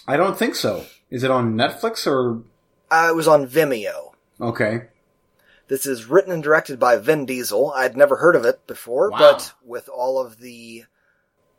I 0.08 0.18
don't 0.18 0.38
think 0.38 0.56
so. 0.56 0.86
Is 1.12 1.24
it 1.24 1.30
on 1.30 1.53
Netflix 1.53 2.08
or 2.08 2.41
Uh, 2.90 3.10
it 3.12 3.16
was 3.16 3.28
on 3.28 3.45
Vimeo. 3.48 4.14
okay? 4.41 4.88
This 5.68 5.86
is 5.86 6.08
written 6.08 6.34
and 6.34 6.41
directed 6.44 6.80
by 6.80 6.98
Vin 6.98 7.26
Diesel. 7.28 7.72
I'd 7.74 7.95
never 7.95 8.16
heard 8.18 8.36
of 8.36 8.44
it 8.44 8.66
before, 8.66 9.12
Wow. 9.12 9.20
but 9.20 9.53
with 9.64 9.88
all 9.88 10.20
of 10.20 10.40
the 10.40 10.86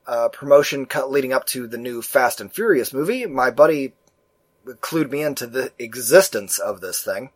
uh, 0.05 0.31
promotion 0.31 0.85
cut 0.87 1.13
leading 1.13 1.33
up 1.33 1.47
to 1.47 1.69
the 1.69 1.79
new 1.79 2.03
Fast 2.03 2.41
and 2.41 2.53
Furious 2.53 2.93
movie, 2.93 3.25
my 3.27 3.53
buddy 3.53 3.95
clued 4.81 5.11
me 5.11 5.23
into 5.23 5.47
the 5.47 5.73
existence 5.79 6.59
of 6.59 6.81
this 6.81 7.03
thing. 7.05 7.31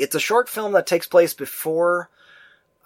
It's 0.00 0.14
a 0.14 0.20
short 0.20 0.48
film 0.48 0.72
that 0.72 0.86
takes 0.86 1.06
place 1.06 1.34
before 1.34 2.08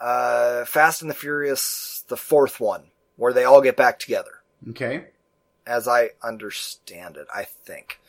uh, 0.01 0.65
Fast 0.65 1.03
and 1.03 1.11
the 1.11 1.15
Furious, 1.15 2.05
the 2.09 2.17
fourth 2.17 2.61
one, 2.61 2.85
where 3.17 3.33
they 3.33 3.45
all 3.45 3.61
get 3.63 3.77
back 3.77 3.99
together 3.99 4.43
Okay. 4.71 5.05
as 5.67 5.87
I 5.89 6.11
understand 6.23 7.17
it, 7.17 7.27
I 7.35 7.45
think. 7.45 8.01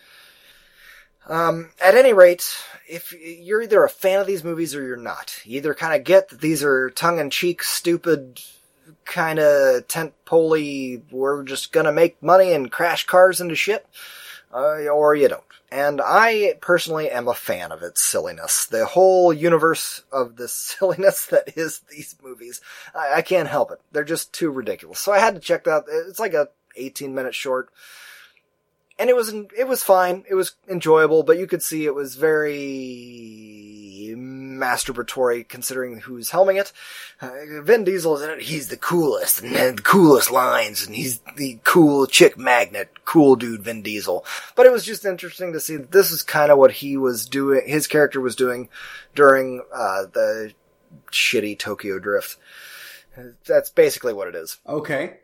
Um, 1.28 1.72
at 1.82 1.96
any 1.96 2.14
rate, 2.14 2.46
if 2.88 3.12
you're 3.14 3.62
either 3.62 3.84
a 3.84 3.90
fan 3.90 4.20
of 4.20 4.28
these 4.28 4.44
movies 4.44 4.76
or 4.76 4.84
you're 4.84 4.96
not, 4.98 5.40
you 5.44 5.58
either 5.58 5.74
kind 5.74 5.96
of 6.00 6.04
get 6.06 6.30
that 6.30 6.42
these 6.42 6.64
are 6.64 6.90
tongue-in-cheek, 6.92 7.64
stupid, 7.64 8.42
kind 9.06 9.40
of 9.40 9.88
tent-poly, 9.88 11.02
we're 11.12 11.44
just 11.44 11.72
gonna 11.72 11.92
make 11.92 12.22
money 12.22 12.52
and 12.54 12.72
crash 12.72 13.06
cars 13.08 13.42
into 13.42 13.56
shit, 13.56 13.88
uh, 14.54 14.88
or 14.88 15.16
you 15.16 15.28
don't. 15.28 15.42
And 15.76 16.00
I 16.02 16.54
personally 16.62 17.12
am 17.12 17.28
a 17.28 17.34
fan 17.34 17.74
of 17.74 17.84
its 17.84 18.02
silliness. 18.02 18.66
The 18.66 18.86
whole 18.86 19.34
universe 19.34 20.04
of 20.10 20.38
the 20.38 20.48
silliness 20.48 21.26
that 21.26 21.58
is 21.58 21.82
these 21.90 22.16
movies. 22.24 22.62
I, 22.96 23.16
I 23.16 23.22
can't 23.22 23.50
help 23.50 23.72
it. 23.72 23.82
They're 23.92 24.06
just 24.06 24.32
too 24.34 24.52
ridiculous. 24.52 25.02
So 25.02 25.12
I 25.12 25.20
had 25.20 25.36
to 25.36 25.42
check 25.42 25.66
that. 25.66 25.84
It's 25.90 26.18
like 26.18 26.34
a 26.34 26.48
18 26.78 27.14
minute 27.14 27.36
short. 27.36 27.72
And 28.98 29.10
it 29.10 29.18
was, 29.18 29.34
it 29.34 29.68
was 29.68 29.84
fine. 29.84 30.24
It 30.30 30.36
was 30.36 30.56
enjoyable, 30.70 31.24
but 31.24 31.38
you 31.38 31.46
could 31.46 31.62
see 31.62 31.86
it 31.86 31.94
was 31.94 32.16
very 32.16 33.65
masturbatory 34.60 35.48
considering 35.48 36.00
who's 36.00 36.32
helming 36.32 36.60
it. 36.60 36.72
Uh, 37.22 37.62
Vin 37.62 37.84
Diesel 37.84 38.18
is 38.18 38.22
in 38.24 38.30
it. 38.30 38.42
He's 38.44 38.70
the 38.70 38.78
coolest 38.78 39.42
and 39.42 39.78
the 39.78 39.82
coolest 39.82 40.32
lines 40.32 40.86
and 40.86 40.96
he's 40.96 41.20
the 41.36 41.60
cool 41.64 42.08
chick 42.08 42.38
magnet. 42.38 42.90
Cool 43.06 43.36
dude, 43.36 43.64
Vin 43.64 43.82
Diesel. 43.82 44.26
But 44.56 44.66
it 44.66 44.72
was 44.72 44.86
just 44.86 45.06
interesting 45.06 45.54
to 45.54 45.60
see 45.60 45.78
that 45.78 45.92
this 45.92 46.12
is 46.12 46.24
kind 46.24 46.52
of 46.52 46.58
what 46.58 46.72
he 46.72 46.98
was 46.98 47.26
doing, 47.26 47.64
his 47.68 47.88
character 47.88 48.20
was 48.20 48.36
doing 48.36 48.70
during, 49.14 49.64
uh, 49.74 50.06
the 50.12 50.54
shitty 51.12 51.58
Tokyo 51.58 52.00
Drift. 52.00 52.38
That's 53.46 53.70
basically 53.70 54.14
what 54.14 54.28
it 54.28 54.36
is 54.36 54.58
Okay. 54.68 55.18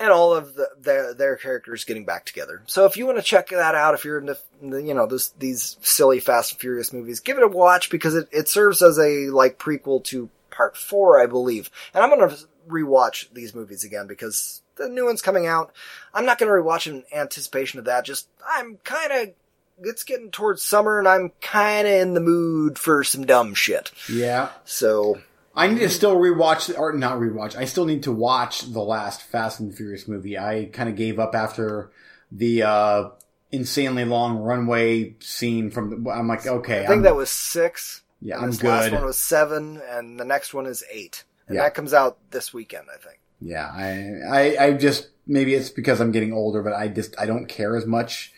And 0.00 0.10
all 0.10 0.34
of 0.34 0.54
the, 0.54 0.68
their 0.80 1.14
their 1.14 1.36
characters 1.36 1.84
getting 1.84 2.04
back 2.04 2.24
together. 2.24 2.62
So 2.66 2.86
if 2.86 2.96
you 2.96 3.06
want 3.06 3.18
to 3.18 3.24
check 3.24 3.48
that 3.50 3.74
out, 3.74 3.94
if 3.94 4.04
you're 4.04 4.18
into 4.18 4.36
you 4.62 4.94
know 4.94 5.06
this, 5.06 5.30
these 5.38 5.76
silly 5.82 6.20
Fast 6.20 6.52
and 6.52 6.60
Furious 6.60 6.92
movies, 6.92 7.20
give 7.20 7.36
it 7.36 7.44
a 7.44 7.48
watch 7.48 7.90
because 7.90 8.14
it, 8.14 8.28
it 8.32 8.48
serves 8.48 8.82
as 8.82 8.98
a 8.98 9.28
like 9.30 9.58
prequel 9.58 10.02
to 10.04 10.30
Part 10.50 10.76
Four, 10.76 11.20
I 11.20 11.26
believe. 11.26 11.70
And 11.92 12.02
I'm 12.02 12.10
gonna 12.10 12.36
rewatch 12.68 13.32
these 13.32 13.54
movies 13.54 13.84
again 13.84 14.06
because 14.06 14.62
the 14.76 14.88
new 14.88 15.04
one's 15.04 15.22
coming 15.22 15.46
out. 15.46 15.72
I'm 16.12 16.26
not 16.26 16.38
gonna 16.38 16.52
rewatch 16.52 16.86
in 16.86 17.04
anticipation 17.12 17.78
of 17.78 17.84
that. 17.86 18.04
Just 18.04 18.28
I'm 18.48 18.78
kind 18.84 19.12
of 19.12 19.34
it's 19.82 20.04
getting 20.04 20.30
towards 20.30 20.62
summer 20.62 20.98
and 20.98 21.08
I'm 21.08 21.32
kind 21.40 21.86
of 21.86 21.94
in 21.94 22.14
the 22.14 22.20
mood 22.20 22.78
for 22.78 23.02
some 23.04 23.26
dumb 23.26 23.54
shit. 23.54 23.90
Yeah. 24.08 24.50
So 24.64 25.20
I 25.56 25.68
need 25.68 25.78
to 25.80 25.88
still 25.88 26.16
rewatch, 26.16 26.76
or 26.78 26.92
not 26.92 27.18
rewatch. 27.18 27.56
I 27.56 27.64
still 27.64 27.84
need 27.84 28.02
to 28.04 28.12
watch 28.12 28.62
the 28.72 28.80
last 28.82 29.22
Fast 29.22 29.60
and 29.60 29.74
Furious 29.74 30.08
movie. 30.08 30.36
I 30.38 30.68
kind 30.72 30.88
of 30.88 30.96
gave 30.96 31.18
up 31.18 31.34
after 31.34 31.92
the 32.32 32.62
uh, 32.64 33.08
insanely 33.52 34.04
long 34.04 34.38
runway 34.38 35.14
scene 35.20 35.70
from. 35.70 36.02
The, 36.04 36.10
I'm 36.10 36.26
like, 36.26 36.46
okay, 36.46 36.78
I 36.84 36.86
think 36.86 36.90
I'm, 36.98 37.02
that 37.02 37.14
was 37.16 37.30
six. 37.30 38.02
yeah, 38.20 38.38
I'm 38.38 38.50
this 38.50 38.62
last 38.62 38.92
one 38.92 39.04
was 39.04 39.18
seven, 39.18 39.80
and 39.90 40.18
the 40.18 40.24
next 40.24 40.54
one 40.54 40.66
is 40.66 40.82
eight. 40.90 41.24
And 41.46 41.56
Yeah. 41.56 41.62
that 41.64 41.74
comes 41.74 41.92
out 41.94 42.18
this 42.30 42.52
weekend, 42.54 42.86
I 42.92 42.96
think. 42.96 43.20
Yeah, 43.40 43.70
I, 43.70 44.56
I, 44.58 44.64
I 44.66 44.72
just 44.72 45.08
maybe 45.26 45.54
it's 45.54 45.68
because 45.70 46.00
I'm 46.00 46.10
getting 46.12 46.32
older, 46.32 46.62
but 46.62 46.72
I 46.72 46.88
just 46.88 47.14
I 47.18 47.26
don't 47.26 47.46
care 47.46 47.76
as 47.76 47.86
much. 47.86 48.32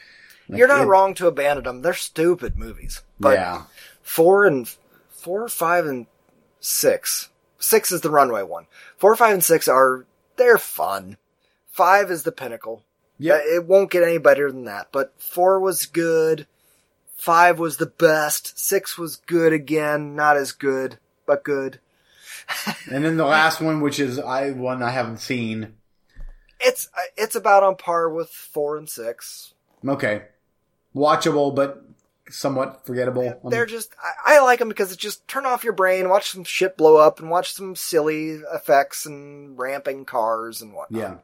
Like, 0.49 0.59
You're 0.59 0.69
not 0.69 0.83
it- 0.83 0.87
wrong 0.87 1.15
to 1.15 1.29
abandon 1.29 1.65
them. 1.65 1.83
They're 1.83 1.95
stupid 1.95 2.59
movies. 2.59 3.03
But 3.19 3.35
yeah, 3.39 3.63
four 4.03 4.45
and 4.45 4.69
four, 5.09 5.49
five, 5.49 5.87
and 5.87 6.07
six. 6.61 7.29
Six 7.59 7.91
is 7.91 8.01
the 8.03 8.11
runway 8.11 8.43
one. 8.43 8.67
Four, 8.97 9.17
five, 9.17 9.35
and 9.35 9.45
six 9.45 9.67
are 9.69 10.07
they're 10.37 10.59
fun. 10.59 11.17
Five 11.69 12.11
is 12.11 12.23
the 12.23 12.33
pinnacle. 12.33 12.85
yeah, 13.19 13.35
Uh, 13.35 13.57
It 13.57 13.67
won't 13.67 13.91
get 13.91 14.03
any 14.03 14.19
better 14.19 14.51
than 14.51 14.65
that. 14.65 14.89
But 14.93 15.15
four 15.19 15.59
was 15.61 15.87
good. 15.87 16.47
Five 17.17 17.59
was 17.59 17.79
the 17.79 17.87
best. 17.87 18.59
Six 18.59 18.99
was 18.99 19.17
good 19.17 19.53
again. 19.53 20.15
Not 20.15 20.37
as 20.37 20.53
good, 20.53 20.99
but 21.27 21.43
good. 21.45 21.81
and 22.91 23.05
then 23.05 23.17
the 23.17 23.25
last 23.25 23.61
one, 23.61 23.81
which 23.81 23.99
is 23.99 24.19
I 24.19 24.51
one 24.53 24.83
I 24.83 24.91
haven't 24.91 25.19
seen. 25.19 25.75
It's 26.61 26.89
uh, 26.97 27.03
it's 27.17 27.35
about 27.35 27.63
on 27.65 27.77
par 27.77 28.09
with 28.09 28.29
four 28.31 28.77
and 28.77 28.89
six. 28.89 29.55
Okay, 29.87 30.23
watchable 30.95 31.55
but 31.55 31.83
somewhat 32.31 32.85
forgettable. 32.87 33.41
Um, 33.45 33.51
They're 33.51 33.67
just, 33.67 33.95
I, 34.27 34.37
I 34.37 34.41
like 34.41 34.59
them 34.59 34.69
because 34.69 34.91
it's 34.93 35.01
just 35.01 35.27
turn 35.29 35.47
off 35.47 35.65
your 35.65 35.73
brain, 35.73 36.09
watch 36.09 36.31
some 36.31 36.45
shit 36.45 36.77
blow 36.77 36.97
up, 36.97 37.21
and 37.21 37.31
watch 37.31 37.53
some 37.53 37.77
silly 37.77 38.41
effects 38.53 39.07
and 39.07 39.59
ramping 39.59 40.05
cars 40.05 40.61
and 40.63 40.73
whatnot. 40.75 41.01
yeah. 41.01 41.15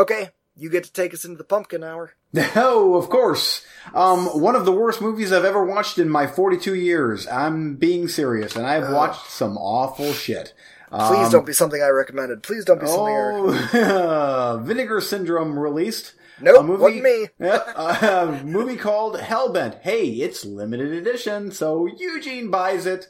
Okay, 0.00 0.30
you 0.56 0.70
get 0.70 0.84
to 0.84 0.92
take 0.92 1.14
us 1.14 1.24
into 1.24 1.38
the 1.38 1.44
pumpkin 1.44 1.82
hour. 1.84 2.12
Oh, 2.56 2.94
of 2.96 3.08
course. 3.10 3.64
Um, 3.94 4.26
one 4.40 4.56
of 4.56 4.64
the 4.64 4.72
worst 4.72 5.00
movies 5.00 5.32
I've 5.32 5.44
ever 5.44 5.64
watched 5.64 5.98
in 5.98 6.08
my 6.08 6.26
42 6.26 6.74
years. 6.74 7.28
I'm 7.28 7.76
being 7.76 8.08
serious, 8.08 8.56
and 8.56 8.66
I've 8.66 8.92
watched 8.92 9.30
some 9.30 9.56
awful 9.56 10.12
shit. 10.12 10.52
Please 10.90 11.26
Um, 11.26 11.30
don't 11.32 11.46
be 11.46 11.52
something 11.52 11.80
I 11.80 11.88
recommended. 11.88 12.42
Please 12.42 12.64
don't 12.64 12.80
be 12.80 12.86
something 12.88 13.06
I 13.06 13.18
recommended. 13.42 13.90
Oh, 13.92 14.58
Vinegar 14.64 15.00
Syndrome 15.00 15.56
released. 15.58 16.14
Nope, 16.40 16.60
a 16.60 16.62
movie, 16.64 16.82
wasn't 16.82 17.02
me. 17.04 17.28
A 17.40 18.40
movie 18.44 18.76
called 18.76 19.16
Hellbent. 19.16 19.80
Hey, 19.82 20.06
it's 20.08 20.44
limited 20.44 20.92
edition, 20.92 21.52
so 21.52 21.86
Eugene 21.86 22.50
buys 22.50 22.86
it. 22.86 23.06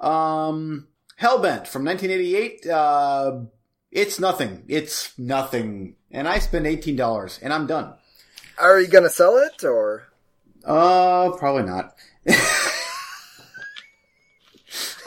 Um, 0.00 0.88
Hellbent 1.20 1.66
from 1.66 1.84
1988. 1.84 2.66
Uh, 2.66 3.40
It's 3.90 4.18
nothing. 4.18 4.64
It's 4.68 5.16
nothing. 5.18 5.96
And 6.10 6.26
I 6.26 6.38
spend 6.38 6.66
eighteen 6.66 6.96
dollars, 6.96 7.38
and 7.42 7.52
I'm 7.52 7.66
done. 7.66 7.92
Are 8.58 8.80
you 8.80 8.88
gonna 8.88 9.10
sell 9.10 9.36
it 9.36 9.62
or? 9.64 10.08
Uh, 10.64 11.30
probably 11.32 11.64
not. 11.64 11.94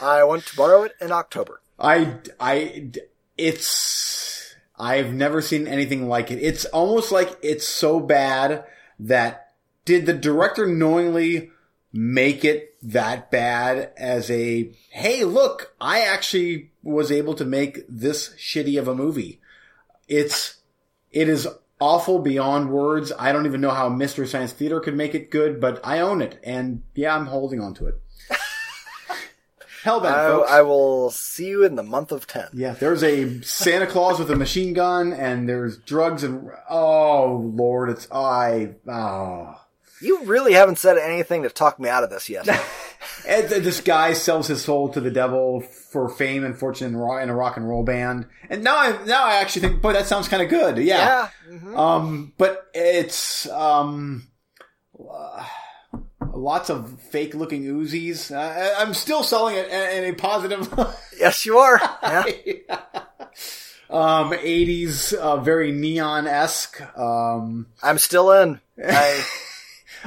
I 0.00 0.22
want 0.24 0.44
to 0.46 0.56
borrow 0.56 0.82
it 0.84 0.92
in 1.00 1.10
October. 1.10 1.60
I, 1.78 2.18
I, 2.38 2.90
it's, 3.38 4.45
I've 4.78 5.12
never 5.12 5.40
seen 5.40 5.66
anything 5.66 6.08
like 6.08 6.30
it. 6.30 6.42
It's 6.42 6.64
almost 6.66 7.10
like 7.12 7.36
it's 7.42 7.66
so 7.66 8.00
bad 8.00 8.64
that 8.98 9.52
did 9.84 10.06
the 10.06 10.12
director 10.12 10.66
knowingly 10.66 11.50
make 11.92 12.44
it 12.44 12.76
that 12.82 13.30
bad 13.30 13.92
as 13.96 14.30
a, 14.30 14.70
hey, 14.90 15.24
look, 15.24 15.74
I 15.80 16.00
actually 16.00 16.72
was 16.82 17.10
able 17.10 17.34
to 17.34 17.44
make 17.44 17.80
this 17.88 18.34
shitty 18.36 18.78
of 18.78 18.86
a 18.86 18.94
movie. 18.94 19.40
It's, 20.08 20.58
it 21.10 21.28
is 21.28 21.48
awful 21.80 22.18
beyond 22.18 22.70
words. 22.70 23.12
I 23.18 23.32
don't 23.32 23.46
even 23.46 23.60
know 23.60 23.70
how 23.70 23.88
Mystery 23.88 24.26
Science 24.26 24.52
Theater 24.52 24.80
could 24.80 24.96
make 24.96 25.14
it 25.14 25.30
good, 25.30 25.60
but 25.60 25.80
I 25.84 26.00
own 26.00 26.20
it. 26.20 26.38
And 26.44 26.82
yeah, 26.94 27.16
I'm 27.16 27.26
holding 27.26 27.60
on 27.60 27.74
to 27.74 27.86
it. 27.86 28.00
Hellbent, 29.86 30.12
I, 30.12 30.28
folks. 30.28 30.50
I 30.50 30.62
will 30.62 31.10
see 31.10 31.46
you 31.46 31.64
in 31.64 31.76
the 31.76 31.82
month 31.82 32.10
of 32.12 32.26
ten. 32.26 32.48
Yeah, 32.52 32.72
there's 32.72 33.02
a 33.02 33.40
Santa 33.42 33.86
Claus 33.86 34.18
with 34.18 34.30
a 34.30 34.36
machine 34.36 34.72
gun, 34.72 35.12
and 35.12 35.48
there's 35.48 35.78
drugs 35.78 36.24
and 36.24 36.50
oh 36.68 37.50
lord, 37.54 37.90
it's 37.90 38.08
I 38.10 38.74
oh. 38.88 39.60
You 40.02 40.24
really 40.24 40.52
haven't 40.52 40.78
said 40.78 40.98
anything 40.98 41.44
to 41.44 41.48
talk 41.48 41.80
me 41.80 41.88
out 41.88 42.04
of 42.04 42.10
this 42.10 42.28
yet. 42.28 42.46
And 43.26 43.48
this 43.48 43.80
guy 43.80 44.12
sells 44.12 44.46
his 44.46 44.62
soul 44.62 44.88
to 44.90 45.00
the 45.00 45.10
devil 45.10 45.60
for 45.60 46.08
fame 46.08 46.44
and 46.44 46.56
fortune 46.56 46.94
in, 46.94 46.94
a 46.94 47.34
rock 47.34 47.56
and 47.56 47.68
roll 47.68 47.82
band, 47.82 48.26
and 48.48 48.62
now 48.62 48.76
I 48.76 49.04
now 49.04 49.24
I 49.24 49.36
actually 49.36 49.62
think, 49.68 49.82
boy, 49.82 49.92
that 49.92 50.06
sounds 50.06 50.28
kind 50.28 50.42
of 50.42 50.48
good. 50.48 50.78
Yeah. 50.78 51.28
yeah. 51.48 51.58
mhm. 51.58 51.76
Um, 51.76 52.32
but 52.38 52.66
it's 52.74 53.48
um, 53.48 54.28
uh, 54.98 55.44
lots 56.36 56.70
of 56.70 57.00
fake 57.00 57.34
looking 57.34 57.64
Uzis. 57.64 58.34
Uh, 58.34 58.74
I'm 58.78 58.94
still 58.94 59.22
selling 59.22 59.56
it 59.56 59.68
in 59.68 60.04
in 60.04 60.14
a 60.14 60.16
positive. 60.16 60.72
Yes, 61.18 61.46
you 61.46 61.58
are. 61.58 61.80
Yeah. 62.02 62.24
um, 63.88 64.32
80s, 64.32 65.14
uh, 65.14 65.38
very 65.38 65.72
neon 65.72 66.26
esque. 66.26 66.80
Um, 66.98 67.68
I'm 67.82 67.98
still 67.98 68.32
in. 68.32 68.60
I, 68.86 69.24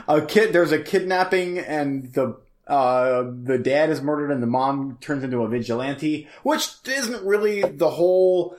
a 0.08 0.22
kid, 0.22 0.54
there's 0.54 0.72
a 0.72 0.80
kidnapping 0.80 1.58
and 1.58 2.14
the, 2.14 2.38
uh, 2.68 3.24
the 3.44 3.58
dad 3.58 3.90
is 3.90 4.02
murdered 4.02 4.32
and 4.32 4.44
the 4.44 4.48
mom 4.48 4.98
turns 5.02 5.24
into 5.24 5.42
a 5.42 5.48
vigilante, 5.48 6.28
which 6.44 6.68
isn't 6.86 7.26
really 7.26 7.62
the 7.62 7.90
whole, 7.90 8.56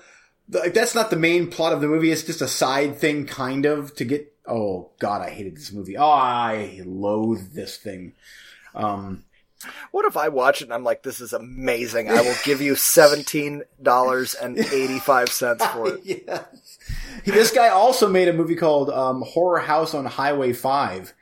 like, 0.51 0.75
that's 0.75 0.95
not 0.97 1.11
the 1.11 1.17
main 1.17 1.49
plot 1.49 1.73
of 1.73 1.81
the 1.81 1.87
movie. 1.89 2.11
It's 2.11 2.25
just 2.25 2.43
a 2.43 2.49
side 2.49 2.97
thing, 2.97 3.27
kind 3.27 3.65
of, 3.67 3.95
to 3.97 4.05
get, 4.05 4.30
oh 4.47 4.91
god, 4.99 5.23
I 5.23 5.31
hated 5.31 5.57
this 5.57 5.73
movie. 5.73 5.97
Oh, 5.97 6.11
I 6.11 6.83
loathe 6.85 7.53
this 7.53 7.77
thing. 7.77 8.15
Um, 8.75 9.25
what 9.91 10.07
if 10.07 10.17
I 10.17 10.29
watch 10.29 10.63
it 10.63 10.65
and 10.65 10.75
I'm 10.75 10.85
like, 10.85 11.03
this 11.03 11.21
is 11.21 11.33
amazing. 11.33 12.11
I 12.11 12.23
will 12.23 12.37
give 12.45 12.61
you 12.61 12.75
seventeen 12.75 13.63
dollars 13.83 14.35
and 14.35 14.59
eighty 14.59 14.99
five 14.99 15.29
cents 15.29 15.65
for 15.67 15.95
it. 15.95 16.01
yes. 16.27 16.79
This 17.25 17.51
guy 17.51 17.69
also 17.69 18.09
made 18.09 18.29
a 18.29 18.33
movie 18.33 18.57
called 18.57 18.91
um, 18.91 19.23
Horror 19.23 19.61
House 19.61 19.95
on 19.95 20.07
Highway 20.07 20.53
5, 20.53 21.13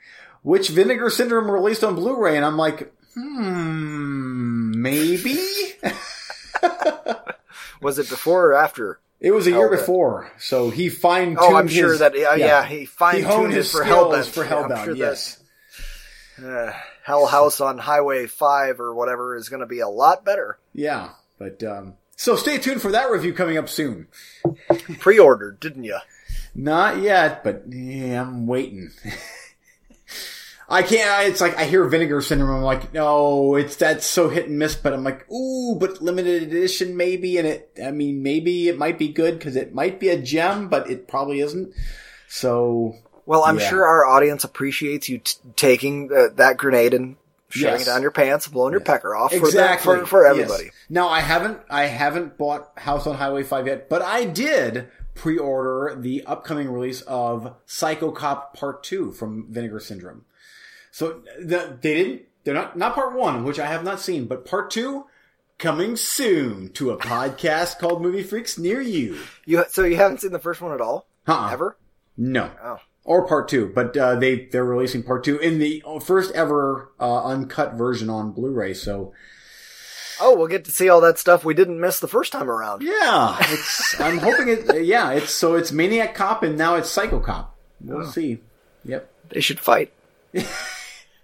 which 0.43 0.69
Vinegar 0.69 1.09
Syndrome 1.09 1.51
released 1.51 1.83
on 1.83 1.95
Blu-ray, 1.95 2.37
and 2.37 2.45
I'm 2.45 2.57
like, 2.57 2.93
hmm, 3.13 4.71
maybe? 4.81 5.37
Was 7.81 7.99
it 7.99 8.09
before 8.09 8.47
or 8.47 8.53
after? 8.55 8.99
It 9.21 9.31
was 9.31 9.47
a 9.47 9.51
year 9.51 9.67
Hellbent. 9.67 9.71
before, 9.71 10.31
so 10.37 10.69
he 10.69 10.87
fine 10.89 11.29
tuned 11.29 11.39
Oh, 11.41 11.55
I'm 11.57 11.67
sure 11.67 11.97
that 11.97 12.17
yeah, 12.17 12.35
yeah, 12.35 12.65
he 12.65 12.85
fine 12.85 13.23
tuned 13.23 13.51
his 13.53 13.69
for 13.71 13.83
Hellbent. 13.83 14.29
for 14.29 14.45
Hellbound, 14.45 14.85
sure 14.85 14.95
yes. 14.95 15.39
that, 16.37 16.69
uh, 16.69 16.73
Hell 17.03 17.25
House 17.25 17.59
on 17.59 17.77
Highway 17.79 18.27
Five 18.27 18.79
or 18.79 18.93
whatever 18.95 19.35
is 19.35 19.49
going 19.49 19.59
to 19.59 19.65
be 19.65 19.81
a 19.81 19.89
lot 19.89 20.23
better. 20.23 20.57
Yeah, 20.73 21.09
but, 21.37 21.61
um, 21.63 21.95
so 22.15 22.37
stay 22.37 22.57
tuned 22.59 22.81
for 22.81 22.91
that 22.91 23.11
review 23.11 23.33
coming 23.33 23.57
up 23.57 23.67
soon. 23.67 24.07
Pre-ordered, 24.99 25.59
didn't 25.59 25.83
you? 25.83 25.97
Not 26.55 26.99
yet, 26.99 27.43
but 27.43 27.63
yeah, 27.69 28.21
I'm 28.21 28.47
waiting. 28.47 28.91
I 30.69 30.83
can't. 30.83 31.27
It's 31.29 31.41
like 31.41 31.57
I 31.57 31.65
hear 31.65 31.83
Vinegar 31.85 32.21
Syndrome. 32.21 32.57
I'm 32.57 32.61
like, 32.61 32.93
no, 32.93 33.55
it's 33.55 33.75
that's 33.77 34.05
so 34.05 34.29
hit 34.29 34.47
and 34.47 34.59
miss. 34.59 34.75
But 34.75 34.93
I'm 34.93 35.03
like, 35.03 35.29
ooh, 35.31 35.75
but 35.79 36.01
limited 36.01 36.43
edition 36.43 36.95
maybe. 36.95 37.37
And 37.39 37.47
it, 37.47 37.71
I 37.83 37.91
mean, 37.91 38.21
maybe 38.21 38.67
it 38.69 38.77
might 38.77 38.99
be 38.99 39.07
good 39.09 39.39
because 39.39 39.55
it 39.55 39.73
might 39.73 39.99
be 39.99 40.09
a 40.09 40.21
gem, 40.21 40.67
but 40.69 40.89
it 40.89 41.07
probably 41.07 41.39
isn't. 41.39 41.73
So 42.27 42.95
Well, 43.25 43.43
I'm 43.43 43.57
Yeah. 43.59 43.69
sure 43.69 43.85
our 43.85 44.05
audience 44.05 44.43
appreciates 44.43 45.09
you 45.09 45.19
t- 45.19 45.37
taking 45.55 46.11
uh, 46.15 46.27
that 46.35 46.57
grenade 46.57 46.93
and 46.93 47.15
shoving 47.49 47.73
Yes. 47.79 47.81
it 47.83 47.85
down 47.91 48.01
your 48.03 48.11
pants, 48.11 48.45
and 48.45 48.53
blowing 48.53 48.71
your 48.73 48.81
pecker 48.81 49.15
off 49.15 49.31
for, 49.33 49.39
the, 49.39 49.45
exactly 49.47 49.99
for 50.01 50.05
for 50.05 50.23
Yes. 50.23 50.31
everybody. 50.31 50.71
Now 50.89 51.09
I 51.09 51.21
haven't. 51.21 51.59
I 51.69 51.85
haven't 51.87 52.37
bought 52.37 52.71
House 52.77 53.07
on 53.07 53.15
Highway 53.15 53.41
Five 53.43 53.65
yet, 53.65 53.89
but 53.89 54.01
I 54.03 54.25
did 54.25 54.87
pre-order 55.15 55.95
the 55.99 56.23
upcoming 56.25 56.71
release 56.71 57.01
of 57.01 57.55
Psycho 57.65 58.11
Cop 58.11 58.55
Part 58.55 58.83
Two 58.83 59.11
from 59.11 59.47
Vinegar 59.49 59.79
Syndrome. 59.79 60.25
So 60.99 61.21
the, 61.39 61.77
they 61.79 61.93
didn't. 61.95 62.23
They're 62.43 62.53
not 62.53 62.77
not 62.77 62.93
Part 62.93 63.15
One, 63.15 63.45
which 63.45 63.57
I 63.57 63.67
have 63.67 63.85
not 63.85 64.01
seen, 64.01 64.25
but 64.25 64.43
Part 64.45 64.69
Two 64.69 65.05
coming 65.57 65.95
soon 65.95 66.73
to 66.73 66.91
a 66.91 66.97
podcast 66.97 67.79
called 67.79 68.01
Movie 68.01 68.21
Freaks 68.21 68.57
near 68.57 68.81
you. 68.81 69.17
You 69.45 69.63
so 69.69 69.85
you 69.85 69.95
haven't 69.95 70.19
seen 70.19 70.33
the 70.33 70.39
first 70.39 70.59
one 70.59 70.73
at 70.73 70.81
all 70.81 71.07
Uh-uh. 71.25 71.51
ever? 71.53 71.77
No. 72.17 72.51
Oh. 72.61 72.79
Or 73.05 73.25
part 73.25 73.47
two, 73.47 73.71
but 73.73 73.95
uh, 73.95 74.15
they 74.15 74.47
they're 74.47 74.65
releasing 74.65 75.01
part 75.03 75.23
two 75.23 75.37
in 75.37 75.59
the 75.59 75.81
first 76.03 76.33
ever 76.33 76.91
uh, 76.99 77.23
uncut 77.23 77.75
version 77.75 78.09
on 78.09 78.33
Blu-ray. 78.33 78.73
So 78.73 79.13
Oh, 80.19 80.35
we'll 80.35 80.47
get 80.47 80.65
to 80.65 80.71
see 80.71 80.89
all 80.89 80.99
that 80.99 81.17
stuff 81.17 81.45
we 81.45 81.53
didn't 81.53 81.79
miss 81.79 82.01
the 82.01 82.09
first 82.09 82.33
time 82.33 82.51
around. 82.51 82.81
Yeah, 82.81 83.37
it's. 83.39 83.97
I'm 84.01 84.17
hoping 84.17 84.49
it. 84.49 84.83
Yeah, 84.85 85.11
it's 85.13 85.31
so 85.31 85.55
it's 85.55 85.71
Maniac 85.71 86.13
Cop 86.13 86.43
and 86.43 86.57
now 86.57 86.75
it's 86.75 86.89
Psycho 86.89 87.21
Cop. 87.21 87.55
We'll 87.79 88.05
see. 88.05 88.39
Yep. 88.83 89.09
They 89.29 89.39
should 89.39 89.61
fight. 89.61 89.93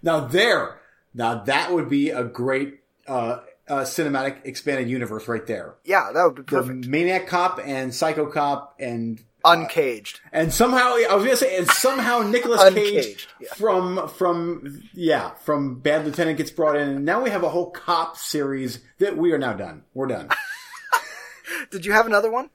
Now 0.02 0.20
there, 0.20 0.80
now 1.14 1.42
that 1.44 1.72
would 1.72 1.88
be 1.88 2.10
a 2.10 2.24
great 2.24 2.80
uh, 3.06 3.40
uh, 3.68 3.80
cinematic 3.80 4.44
expanded 4.44 4.88
universe 4.88 5.28
right 5.28 5.46
there. 5.46 5.74
Yeah, 5.84 6.10
that 6.12 6.24
would 6.24 6.34
be 6.34 6.42
perfect. 6.42 6.82
The. 6.82 6.88
Maniac 6.88 7.26
Cop 7.26 7.60
and 7.64 7.94
Psycho 7.94 8.26
Cop 8.26 8.76
and 8.78 9.20
Uncaged. 9.44 10.20
and 10.32 10.52
somehow 10.52 10.96
I 11.08 11.14
was 11.14 11.24
gonna 11.24 11.36
say 11.36 11.56
and 11.56 11.68
somehow 11.70 12.22
Nicolas 12.22 12.74
Cage 12.74 13.28
yeah. 13.40 13.54
from 13.54 14.08
from 14.08 14.82
yeah 14.92 15.34
from 15.34 15.78
Bad 15.78 16.04
Lieutenant 16.04 16.36
gets 16.36 16.50
brought 16.50 16.74
in 16.74 16.88
and 16.88 17.04
now 17.04 17.22
we 17.22 17.30
have 17.30 17.44
a 17.44 17.48
whole 17.48 17.70
cop 17.70 18.16
series 18.16 18.80
that 18.98 19.16
we 19.16 19.30
are 19.30 19.38
now 19.38 19.52
done. 19.52 19.84
We're 19.94 20.08
done. 20.08 20.30
Did 21.70 21.86
you 21.86 21.92
have 21.92 22.06
another 22.06 22.30
one? 22.30 22.50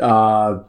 uh, 0.00 0.60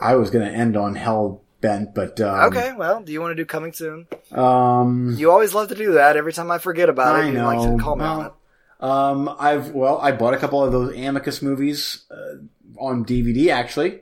I 0.00 0.16
was 0.16 0.30
gonna 0.30 0.50
end 0.50 0.76
on 0.76 0.96
Hell 0.96 1.43
Bent, 1.64 1.94
but 1.94 2.20
um, 2.20 2.52
Okay, 2.52 2.72
well, 2.76 3.02
do 3.02 3.10
you 3.10 3.22
want 3.22 3.30
to 3.32 3.34
do 3.36 3.46
coming 3.46 3.72
soon? 3.72 4.06
Um, 4.32 5.14
You 5.16 5.30
always 5.30 5.54
love 5.54 5.68
to 5.70 5.74
do 5.74 5.92
that. 5.94 6.16
Every 6.16 6.32
time 6.34 6.50
I 6.50 6.58
forget 6.58 6.90
about 6.90 7.18
it, 7.18 7.22
I 7.22 7.26
you 7.28 7.32
know. 7.32 7.46
like 7.46 7.76
to 7.78 7.82
call 7.82 7.96
me 7.96 8.04
on 8.04 8.26
it. 8.26 8.32
Um, 8.80 9.34
I've 9.38 9.70
well, 9.70 9.98
I 9.98 10.12
bought 10.12 10.34
a 10.34 10.36
couple 10.36 10.62
of 10.62 10.72
those 10.72 10.94
Amicus 10.94 11.40
movies 11.40 12.04
uh, 12.10 12.36
on 12.78 13.06
DVD 13.06 13.48
actually, 13.48 14.00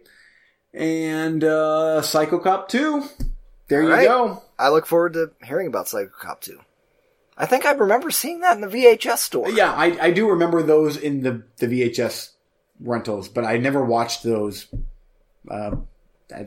and 0.75 1.45
uh, 1.45 2.03
Psycho 2.03 2.41
Cop 2.41 2.69
two. 2.69 3.05
There 3.69 3.83
All 3.83 3.89
you 3.89 3.95
right. 3.95 4.09
go. 4.09 4.43
I 4.59 4.71
look 4.71 4.87
forward 4.87 5.13
to 5.15 5.31
hearing 5.45 5.69
about 5.69 5.89
Psycho 5.89 6.11
Cop 6.21 6.41
2. 6.41 6.59
I 7.39 7.47
think 7.47 7.65
I 7.65 7.73
remember 7.73 8.11
seeing 8.11 8.41
that 8.41 8.55
in 8.57 8.61
the 8.61 8.67
VHS 8.67 9.19
store. 9.19 9.49
Yeah, 9.51 9.73
I, 9.73 10.07
I 10.07 10.11
do 10.11 10.29
remember 10.31 10.63
those 10.63 10.97
in 10.97 11.23
the 11.23 11.45
the 11.59 11.67
VHS 11.69 12.31
rentals, 12.81 13.29
but 13.29 13.45
I 13.45 13.57
never 13.59 13.85
watched 13.85 14.25
those. 14.25 14.67
Uh, 15.49 15.77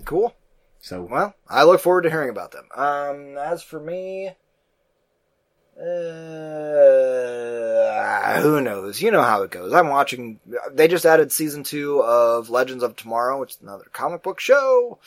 Cool. 0.04 0.36
So 0.86 1.02
Well, 1.02 1.34
I 1.50 1.64
look 1.64 1.82
forward 1.82 2.04
to 2.04 2.12
hearing 2.12 2.30
about 2.30 2.52
them. 2.52 2.68
Um, 2.76 3.40
as 3.40 3.64
for 3.64 3.80
me, 3.80 4.28
uh, 5.80 5.84
who 8.40 8.62
knows? 8.62 9.02
You 9.02 9.10
know 9.10 9.24
how 9.24 9.42
it 9.42 9.50
goes. 9.50 9.74
I'm 9.74 9.90
watching. 9.90 10.40
They 10.72 10.88
just 10.88 11.08
added 11.08 11.32
season 11.32 11.64
two 11.64 12.04
of 12.04 12.52
Legends 12.52 12.84
of 12.84 12.96
Tomorrow, 12.96 13.40
which 13.40 13.54
is 13.56 13.62
another 13.64 13.86
comic 13.94 14.22
book 14.22 14.40
show. 14.40 15.00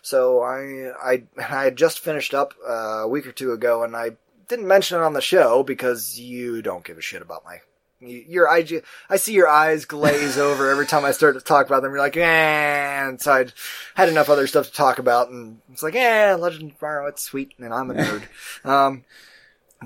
So 0.00 0.40
I 0.40 0.92
I 1.04 1.24
I 1.36 1.42
had 1.42 1.76
just 1.76 2.00
finished 2.00 2.32
up 2.32 2.54
uh, 2.66 3.02
a 3.02 3.08
week 3.08 3.26
or 3.26 3.32
two 3.32 3.52
ago, 3.52 3.84
and 3.84 3.94
I 3.94 4.12
didn't 4.48 4.66
mention 4.66 4.98
it 4.98 5.04
on 5.04 5.12
the 5.12 5.20
show 5.20 5.62
because 5.62 6.18
you 6.18 6.62
don't 6.62 6.82
give 6.82 6.96
a 6.96 7.02
shit 7.02 7.20
about 7.20 7.44
my. 7.44 7.60
You- 8.00 8.24
Your 8.28 8.48
I, 8.48 8.64
I 9.08 9.16
see 9.16 9.32
your 9.32 9.48
eyes 9.48 9.84
glaze 9.84 10.38
over 10.38 10.70
every 10.70 10.86
time 10.86 11.04
I 11.04 11.12
start 11.12 11.34
to 11.34 11.40
talk 11.40 11.66
about 11.66 11.82
them. 11.82 11.92
You're 11.92 12.00
like, 12.00 12.16
eh. 12.16 13.06
And 13.08 13.20
so 13.20 13.32
I 13.32 13.46
had 13.94 14.08
enough 14.08 14.28
other 14.28 14.46
stuff 14.46 14.66
to 14.66 14.72
talk 14.72 14.98
about, 14.98 15.30
and 15.30 15.60
it's 15.72 15.82
like, 15.82 15.94
eh, 15.94 16.34
Legend 16.34 16.72
of 16.72 16.78
Tomorrow, 16.78 17.06
it's 17.08 17.22
sweet, 17.22 17.54
and 17.58 17.72
I'm 17.72 17.90
a 17.90 17.94
nerd. 17.94 18.22
um, 18.68 19.04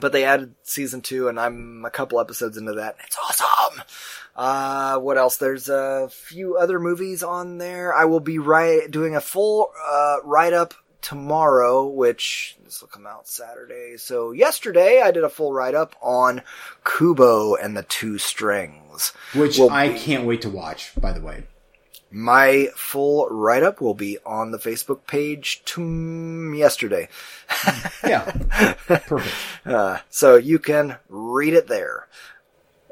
but 0.01 0.13
they 0.13 0.25
added 0.25 0.55
season 0.63 1.01
two, 1.03 1.29
and 1.29 1.39
I'm 1.39 1.85
a 1.85 1.91
couple 1.91 2.21
episodes 2.21 2.57
into 2.57 2.73
that. 2.75 2.97
It's 3.05 3.17
awesome. 3.19 3.83
Uh, 4.37 4.99
what 4.99 5.19
else? 5.19 5.37
There's 5.37 5.69
a 5.69 6.09
few 6.11 6.57
other 6.57 6.79
movies 6.79 7.23
on 7.23 7.59
there. 7.59 7.93
I 7.93 8.05
will 8.07 8.21
be 8.21 8.39
right 8.39 8.89
doing 8.91 9.17
a 9.17 9.21
full 9.21 9.71
uh, 9.93 10.17
write 10.25 10.53
up 10.53 10.75
tomorrow, 11.03 11.87
which 11.87 12.57
this 12.65 12.81
will 12.81 12.89
come 12.89 13.07
out 13.07 13.27
Saturday. 13.29 13.97
So 13.97 14.33
yesterday 14.33 15.01
I 15.03 15.11
did 15.11 15.25
a 15.25 15.29
full 15.29 15.53
write 15.53 15.75
up 15.75 15.97
on 16.01 16.43
Kubo 16.85 17.55
and 17.55 17.77
the 17.77 17.83
Two 17.85 18.19
Strings, 18.19 19.13
which 19.35 19.59
will 19.59 19.71
I 19.71 19.89
be- 19.93 19.99
can't 19.99 20.27
wait 20.27 20.43
to 20.43 20.51
watch. 20.51 20.93
By 21.01 21.13
the 21.13 21.21
way, 21.21 21.45
My 22.13 22.69
full 22.75 23.29
write 23.29 23.63
up 23.63 23.81
will 23.81 23.95
be 23.95 24.19
on 24.27 24.51
the 24.51 24.59
Facebook 24.59 25.07
page 25.07 25.63
to 25.67 26.53
yesterday. 26.57 27.09
yeah, 28.05 28.25
perfect. 28.87 29.35
Uh, 29.67 29.99
so 30.09 30.37
you 30.37 30.59
can 30.59 30.97
read 31.09 31.53
it 31.55 31.67
there. 31.69 32.09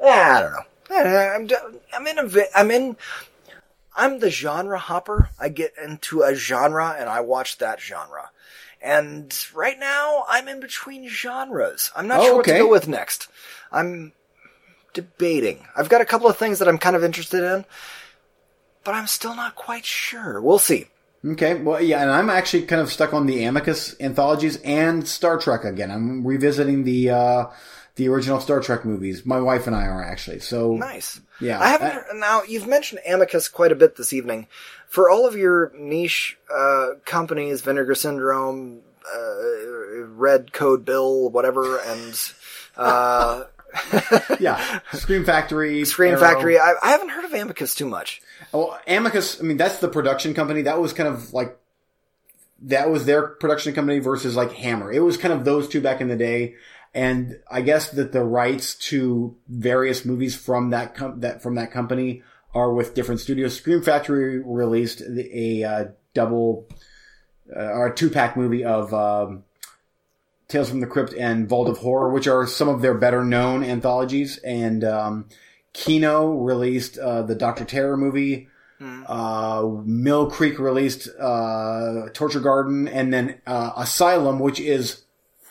I 0.01 0.39
don't 0.41 0.51
know. 0.53 0.65
I'm, 0.91 1.49
I'm 1.93 2.07
in 2.07 2.19
a, 2.19 2.43
I'm 2.55 2.71
in, 2.71 2.95
I'm 3.99 4.19
the 4.19 4.29
genre 4.31 4.79
hopper. 4.79 5.29
I 5.39 5.49
get 5.49 5.73
into 5.83 6.21
a 6.23 6.33
genre 6.33 6.95
and 6.97 7.09
I 7.09 7.19
watch 7.21 7.57
that 7.59 7.79
genre. 7.81 8.31
And 8.81 9.35
right 9.53 9.77
now 9.77 10.23
I'm 10.29 10.47
in 10.47 10.59
between 10.61 11.07
genres. 11.09 11.91
I'm 11.95 12.07
not 12.07 12.21
Oh, 12.21 12.23
sure 12.23 12.35
what 12.37 12.45
to 12.45 12.51
okay. 12.51 12.59
go 12.59 12.69
with 12.69 12.87
next. 12.87 13.27
I'm 13.71 14.13
debating. 14.93 15.67
I've 15.75 15.89
got 15.89 16.01
a 16.01 16.05
couple 16.05 16.27
of 16.27 16.37
things 16.37 16.59
that 16.59 16.67
I'm 16.67 16.77
kind 16.77 16.95
of 16.95 17.03
interested 17.03 17.43
in, 17.43 17.65
but 18.83 18.95
I'm 18.95 19.07
still 19.07 19.35
not 19.35 19.55
quite 19.55 19.85
sure. 19.85 20.41
We'll 20.41 20.59
see. 20.59 20.87
Okay, 21.25 21.55
well, 21.55 21.81
yeah, 21.81 22.01
and 22.01 22.09
I'm 22.09 22.29
actually 22.29 22.63
kind 22.65 22.81
of 22.81 22.89
stuck 22.89 23.13
on 23.13 23.25
the 23.25 23.43
Amicus 23.43 23.93
anthologies 23.99 24.55
and 24.63 25.05
Star 25.05 25.37
Trek 25.37 25.65
again. 25.65 25.91
I'm 25.91 26.25
revisiting 26.25 26.85
the 26.85 27.09
uh, 27.09 27.45
the 27.99 28.07
original 28.07 28.39
Star 28.39 28.61
Trek 28.61 28.85
movies. 28.85 29.25
My 29.25 29.41
wife 29.41 29.67
and 29.67 29.75
I 29.75 29.83
are 29.85 30.01
actually. 30.01 30.39
So 30.39 30.73
Nice. 30.73 31.19
Yeah. 31.41 31.59
I 31.59 31.67
haven't. 31.67 31.87
Uh, 31.87 31.91
heard, 31.91 32.15
now 32.15 32.41
you've 32.43 32.65
mentioned 32.65 33.01
Amicus 33.07 33.49
quite 33.49 33.73
a 33.73 33.75
bit 33.75 33.97
this 33.97 34.13
evening. 34.13 34.47
For 34.87 35.09
all 35.09 35.27
of 35.27 35.35
your 35.35 35.71
niche 35.77 36.37
uh, 36.51 36.91
companies, 37.05 37.61
Vinegar 37.61 37.93
Syndrome, 37.95 38.79
uh, 39.13 40.05
Red 40.07 40.53
Code 40.53 40.85
Bill, 40.85 41.29
whatever, 41.29 41.79
and 41.79 42.33
uh, 42.77 43.43
yeah, 44.39 44.79
Scream 44.93 45.25
Factory, 45.25 45.83
Screen 45.83 46.13
Arrow. 46.13 46.21
Factory, 46.21 46.57
I, 46.57 46.73
I 46.81 46.91
haven't 46.91 47.09
heard 47.09 47.25
of 47.25 47.33
Amicus 47.33 47.75
too 47.75 47.85
much. 47.85 48.21
Well, 48.53 48.79
Amicus, 48.87 49.41
I 49.41 49.43
mean, 49.43 49.57
that's 49.57 49.79
the 49.79 49.89
production 49.89 50.33
company. 50.33 50.61
That 50.63 50.79
was 50.79 50.93
kind 50.93 51.09
of 51.09 51.33
like, 51.33 51.59
that 52.61 52.89
was 52.89 53.05
their 53.05 53.27
production 53.27 53.73
company 53.73 53.99
versus 53.99 54.37
like 54.37 54.53
Hammer. 54.53 54.89
It 54.91 55.01
was 55.01 55.17
kind 55.17 55.33
of 55.33 55.43
those 55.43 55.67
two 55.67 55.81
back 55.81 55.99
in 55.99 56.07
the 56.07 56.15
day. 56.15 56.55
And 56.93 57.39
I 57.49 57.61
guess 57.61 57.91
that 57.91 58.11
the 58.11 58.23
rights 58.23 58.75
to 58.89 59.35
various 59.47 60.05
movies 60.05 60.35
from 60.35 60.71
that 60.71 60.95
com- 60.95 61.19
that 61.19 61.43
from 61.43 61.55
that 61.55 61.71
company 61.71 62.23
are 62.53 62.73
with 62.73 62.95
different 62.95 63.21
studios. 63.21 63.55
Scream 63.55 63.81
Factory 63.81 64.39
released 64.39 65.01
a 65.01 65.63
uh, 65.63 65.85
double 66.13 66.67
uh, 67.55 67.59
or 67.59 67.87
a 67.87 67.95
two 67.95 68.09
pack 68.09 68.35
movie 68.35 68.63
of 68.63 68.93
um, 68.93 69.43
Tales 70.47 70.69
from 70.69 70.79
the 70.79 70.87
Crypt 70.87 71.13
and 71.13 71.47
Vault 71.47 71.69
of 71.69 71.77
Horror, 71.77 72.11
which 72.11 72.27
are 72.27 72.47
some 72.47 72.67
of 72.67 72.81
their 72.81 72.95
better 72.95 73.23
known 73.23 73.63
anthologies. 73.63 74.37
And 74.39 74.83
um, 74.83 75.29
Kino 75.73 76.33
released 76.33 76.97
uh, 76.97 77.21
the 77.21 77.35
Doctor 77.35 77.65
Terror 77.65 77.97
movie. 77.97 78.47
Uh, 78.81 79.67
Mill 79.83 80.31
Creek 80.31 80.57
released 80.57 81.09
uh, 81.19 82.07
Torture 82.13 82.39
Garden, 82.39 82.87
and 82.87 83.13
then 83.13 83.41
uh, 83.45 83.73
Asylum, 83.75 84.39
which 84.39 84.59
is 84.59 85.03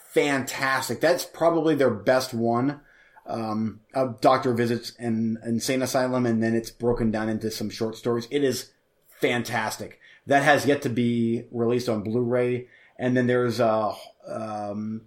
fantastic. 0.09 1.01
That's 1.01 1.25
probably 1.25 1.75
their 1.75 1.91
best 1.91 2.35
one. 2.35 2.81
Um, 3.27 3.81
a 3.95 4.15
doctor 4.21 4.55
visits 4.55 4.93
an 4.99 5.39
insane 5.45 5.83
asylum, 5.83 6.25
and 6.25 6.43
then 6.43 6.55
it's 6.55 6.71
broken 6.71 7.11
down 7.11 7.29
into 7.29 7.51
some 7.51 7.69
short 7.69 7.97
stories. 7.97 8.27
It 8.31 8.43
is 8.43 8.73
fantastic. 9.21 10.01
That 10.27 10.43
has 10.43 10.67
yet 10.67 10.83
to 10.83 10.89
be 10.89 11.45
released 11.51 11.89
on 11.89 12.03
Blu-ray, 12.03 12.69
and 12.99 13.17
then 13.17 13.27
there's 13.27 13.61
uh, 13.61 13.95
um, 14.27 15.03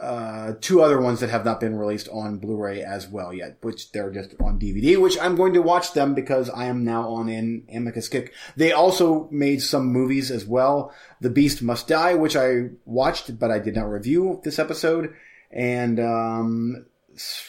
uh, 0.00 0.54
two 0.60 0.82
other 0.82 1.00
ones 1.00 1.20
that 1.20 1.30
have 1.30 1.44
not 1.44 1.60
been 1.60 1.76
released 1.76 2.08
on 2.08 2.38
Blu-ray 2.38 2.82
as 2.82 3.06
well 3.06 3.32
yet, 3.32 3.58
which 3.62 3.92
they're 3.92 4.10
just 4.10 4.34
on 4.40 4.58
DVD, 4.58 5.00
which 5.00 5.18
I'm 5.20 5.36
going 5.36 5.54
to 5.54 5.62
watch 5.62 5.92
them 5.92 6.14
because 6.14 6.50
I 6.50 6.66
am 6.66 6.84
now 6.84 7.08
on 7.10 7.28
an 7.28 7.66
Amicus 7.72 8.08
kick. 8.08 8.32
They 8.56 8.72
also 8.72 9.28
made 9.30 9.62
some 9.62 9.86
movies 9.86 10.30
as 10.30 10.44
well. 10.44 10.92
The 11.20 11.30
Beast 11.30 11.62
Must 11.62 11.86
Die, 11.86 12.14
which 12.14 12.34
I 12.34 12.70
watched, 12.84 13.38
but 13.38 13.52
I 13.52 13.60
did 13.60 13.76
not 13.76 13.84
review 13.84 14.40
this 14.42 14.58
episode. 14.58 15.14
And, 15.52 16.00
um, 16.00 16.86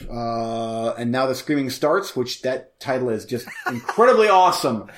uh, 0.07 0.91
and 0.91 1.11
now 1.11 1.25
the 1.25 1.33
Screaming 1.33 1.71
Starts, 1.71 2.15
which 2.15 2.43
that 2.43 2.79
title 2.79 3.09
is 3.09 3.25
just 3.25 3.47
incredibly 3.67 4.27
awesome. 4.27 4.91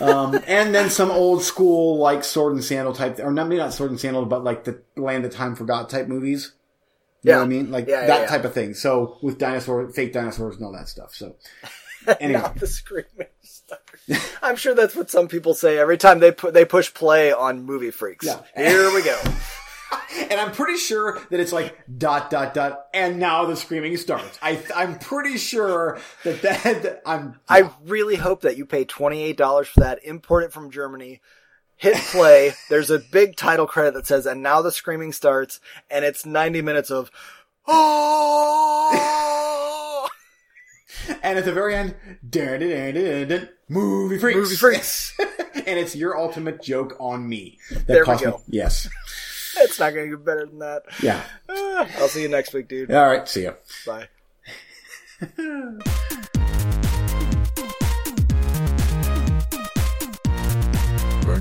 Um, 0.00 0.40
and 0.46 0.74
then 0.74 0.88
some 0.88 1.10
old 1.10 1.42
school, 1.42 1.98
like 1.98 2.24
Sword 2.24 2.54
and 2.54 2.64
Sandal 2.64 2.94
type, 2.94 3.18
or 3.18 3.30
not, 3.30 3.48
maybe 3.48 3.58
not 3.58 3.74
Sword 3.74 3.90
and 3.90 4.00
Sandal, 4.00 4.24
but 4.24 4.42
like 4.42 4.64
the 4.64 4.80
Land 4.96 5.26
of 5.26 5.32
Time 5.32 5.54
Forgot 5.54 5.90
type 5.90 6.08
movies. 6.08 6.52
You 7.24 7.30
know 7.32 7.36
Yeah. 7.36 7.38
what 7.38 7.44
I 7.44 7.48
mean? 7.48 7.70
Like 7.70 7.88
Yeah, 7.88 8.00
yeah, 8.02 8.06
that 8.06 8.20
yeah. 8.22 8.26
type 8.26 8.44
of 8.44 8.52
thing. 8.54 8.74
So 8.74 9.18
with 9.22 9.38
dinosaur, 9.38 9.88
fake 9.90 10.12
dinosaurs 10.12 10.56
and 10.56 10.64
all 10.64 10.72
that 10.72 10.88
stuff. 10.88 11.14
So 11.14 11.36
anyway, 12.20 12.40
Not 12.42 12.56
the 12.56 12.66
screaming 12.66 13.28
stars. 13.42 13.80
I'm 14.42 14.56
sure 14.56 14.74
that's 14.74 14.94
what 14.94 15.10
some 15.10 15.26
people 15.28 15.54
say 15.54 15.78
every 15.78 15.96
time 15.98 16.20
they 16.20 16.30
put 16.32 16.54
they 16.54 16.64
push 16.64 16.92
play 16.94 17.32
on 17.32 17.64
movie 17.64 17.90
freaks. 17.90 18.26
Yeah. 18.26 18.40
Here 18.54 18.92
we 18.94 19.02
go. 19.02 19.18
and 20.30 20.38
I'm 20.40 20.52
pretty 20.52 20.76
sure 20.78 21.18
that 21.30 21.40
it's 21.40 21.52
like 21.52 21.78
dot 21.98 22.28
dot 22.30 22.52
dot, 22.52 22.86
and 22.92 23.18
now 23.18 23.46
the 23.46 23.56
screaming 23.56 23.96
starts. 23.96 24.38
I 24.42 24.62
I'm 24.74 24.98
pretty 24.98 25.38
sure 25.38 25.98
that 26.24 26.42
that 26.42 27.02
I'm. 27.06 27.40
I 27.48 27.70
really 27.86 28.16
hope 28.16 28.42
that 28.42 28.56
you 28.58 28.66
pay 28.66 28.84
$28 28.84 29.66
for 29.66 29.80
that, 29.80 30.00
import 30.04 30.44
it 30.44 30.52
from 30.52 30.70
Germany, 30.70 31.20
hit 31.76 31.96
play. 31.96 32.52
There's 32.68 32.90
a 32.90 32.98
big 32.98 33.36
title 33.36 33.66
credit 33.66 33.94
that 33.94 34.06
says, 34.06 34.26
and 34.26 34.42
now 34.42 34.60
the 34.62 34.72
screaming 34.72 35.12
starts, 35.12 35.60
and 35.90 36.04
it's 36.04 36.26
90 36.26 36.62
minutes 36.62 36.90
of, 36.90 37.10
oh, 37.66 38.90
and 41.22 41.38
at 41.38 41.44
the 41.44 41.52
very 41.52 41.74
end, 41.74 41.94
dun, 42.28 42.60
dun, 42.60 42.94
dun, 42.94 43.28
dun, 43.28 43.48
movie 43.68 44.18
freaks, 44.18 44.36
movie 44.36 44.56
freaks. 44.56 45.14
and 45.54 45.78
it's 45.78 45.94
your 45.96 46.18
ultimate 46.18 46.62
joke 46.62 46.96
on 46.98 47.28
me. 47.28 47.58
That 47.70 47.86
There 47.86 48.00
we 48.00 48.04
cost 48.06 48.24
me- 48.24 48.30
go. 48.30 48.40
yes. 48.48 48.88
it's 49.58 49.78
not 49.78 49.92
going 49.94 50.10
to 50.10 50.16
get 50.16 50.24
better 50.24 50.46
than 50.46 50.58
that. 50.60 50.82
Yeah. 51.02 51.22
Ah, 51.48 51.88
I'll 51.98 52.08
see 52.08 52.22
you 52.22 52.28
next 52.28 52.52
week, 52.54 52.68
dude. 52.68 52.90
All 52.90 53.06
right. 53.06 53.28
See 53.28 53.44
ya. 53.44 53.52
Bye. 53.86 54.08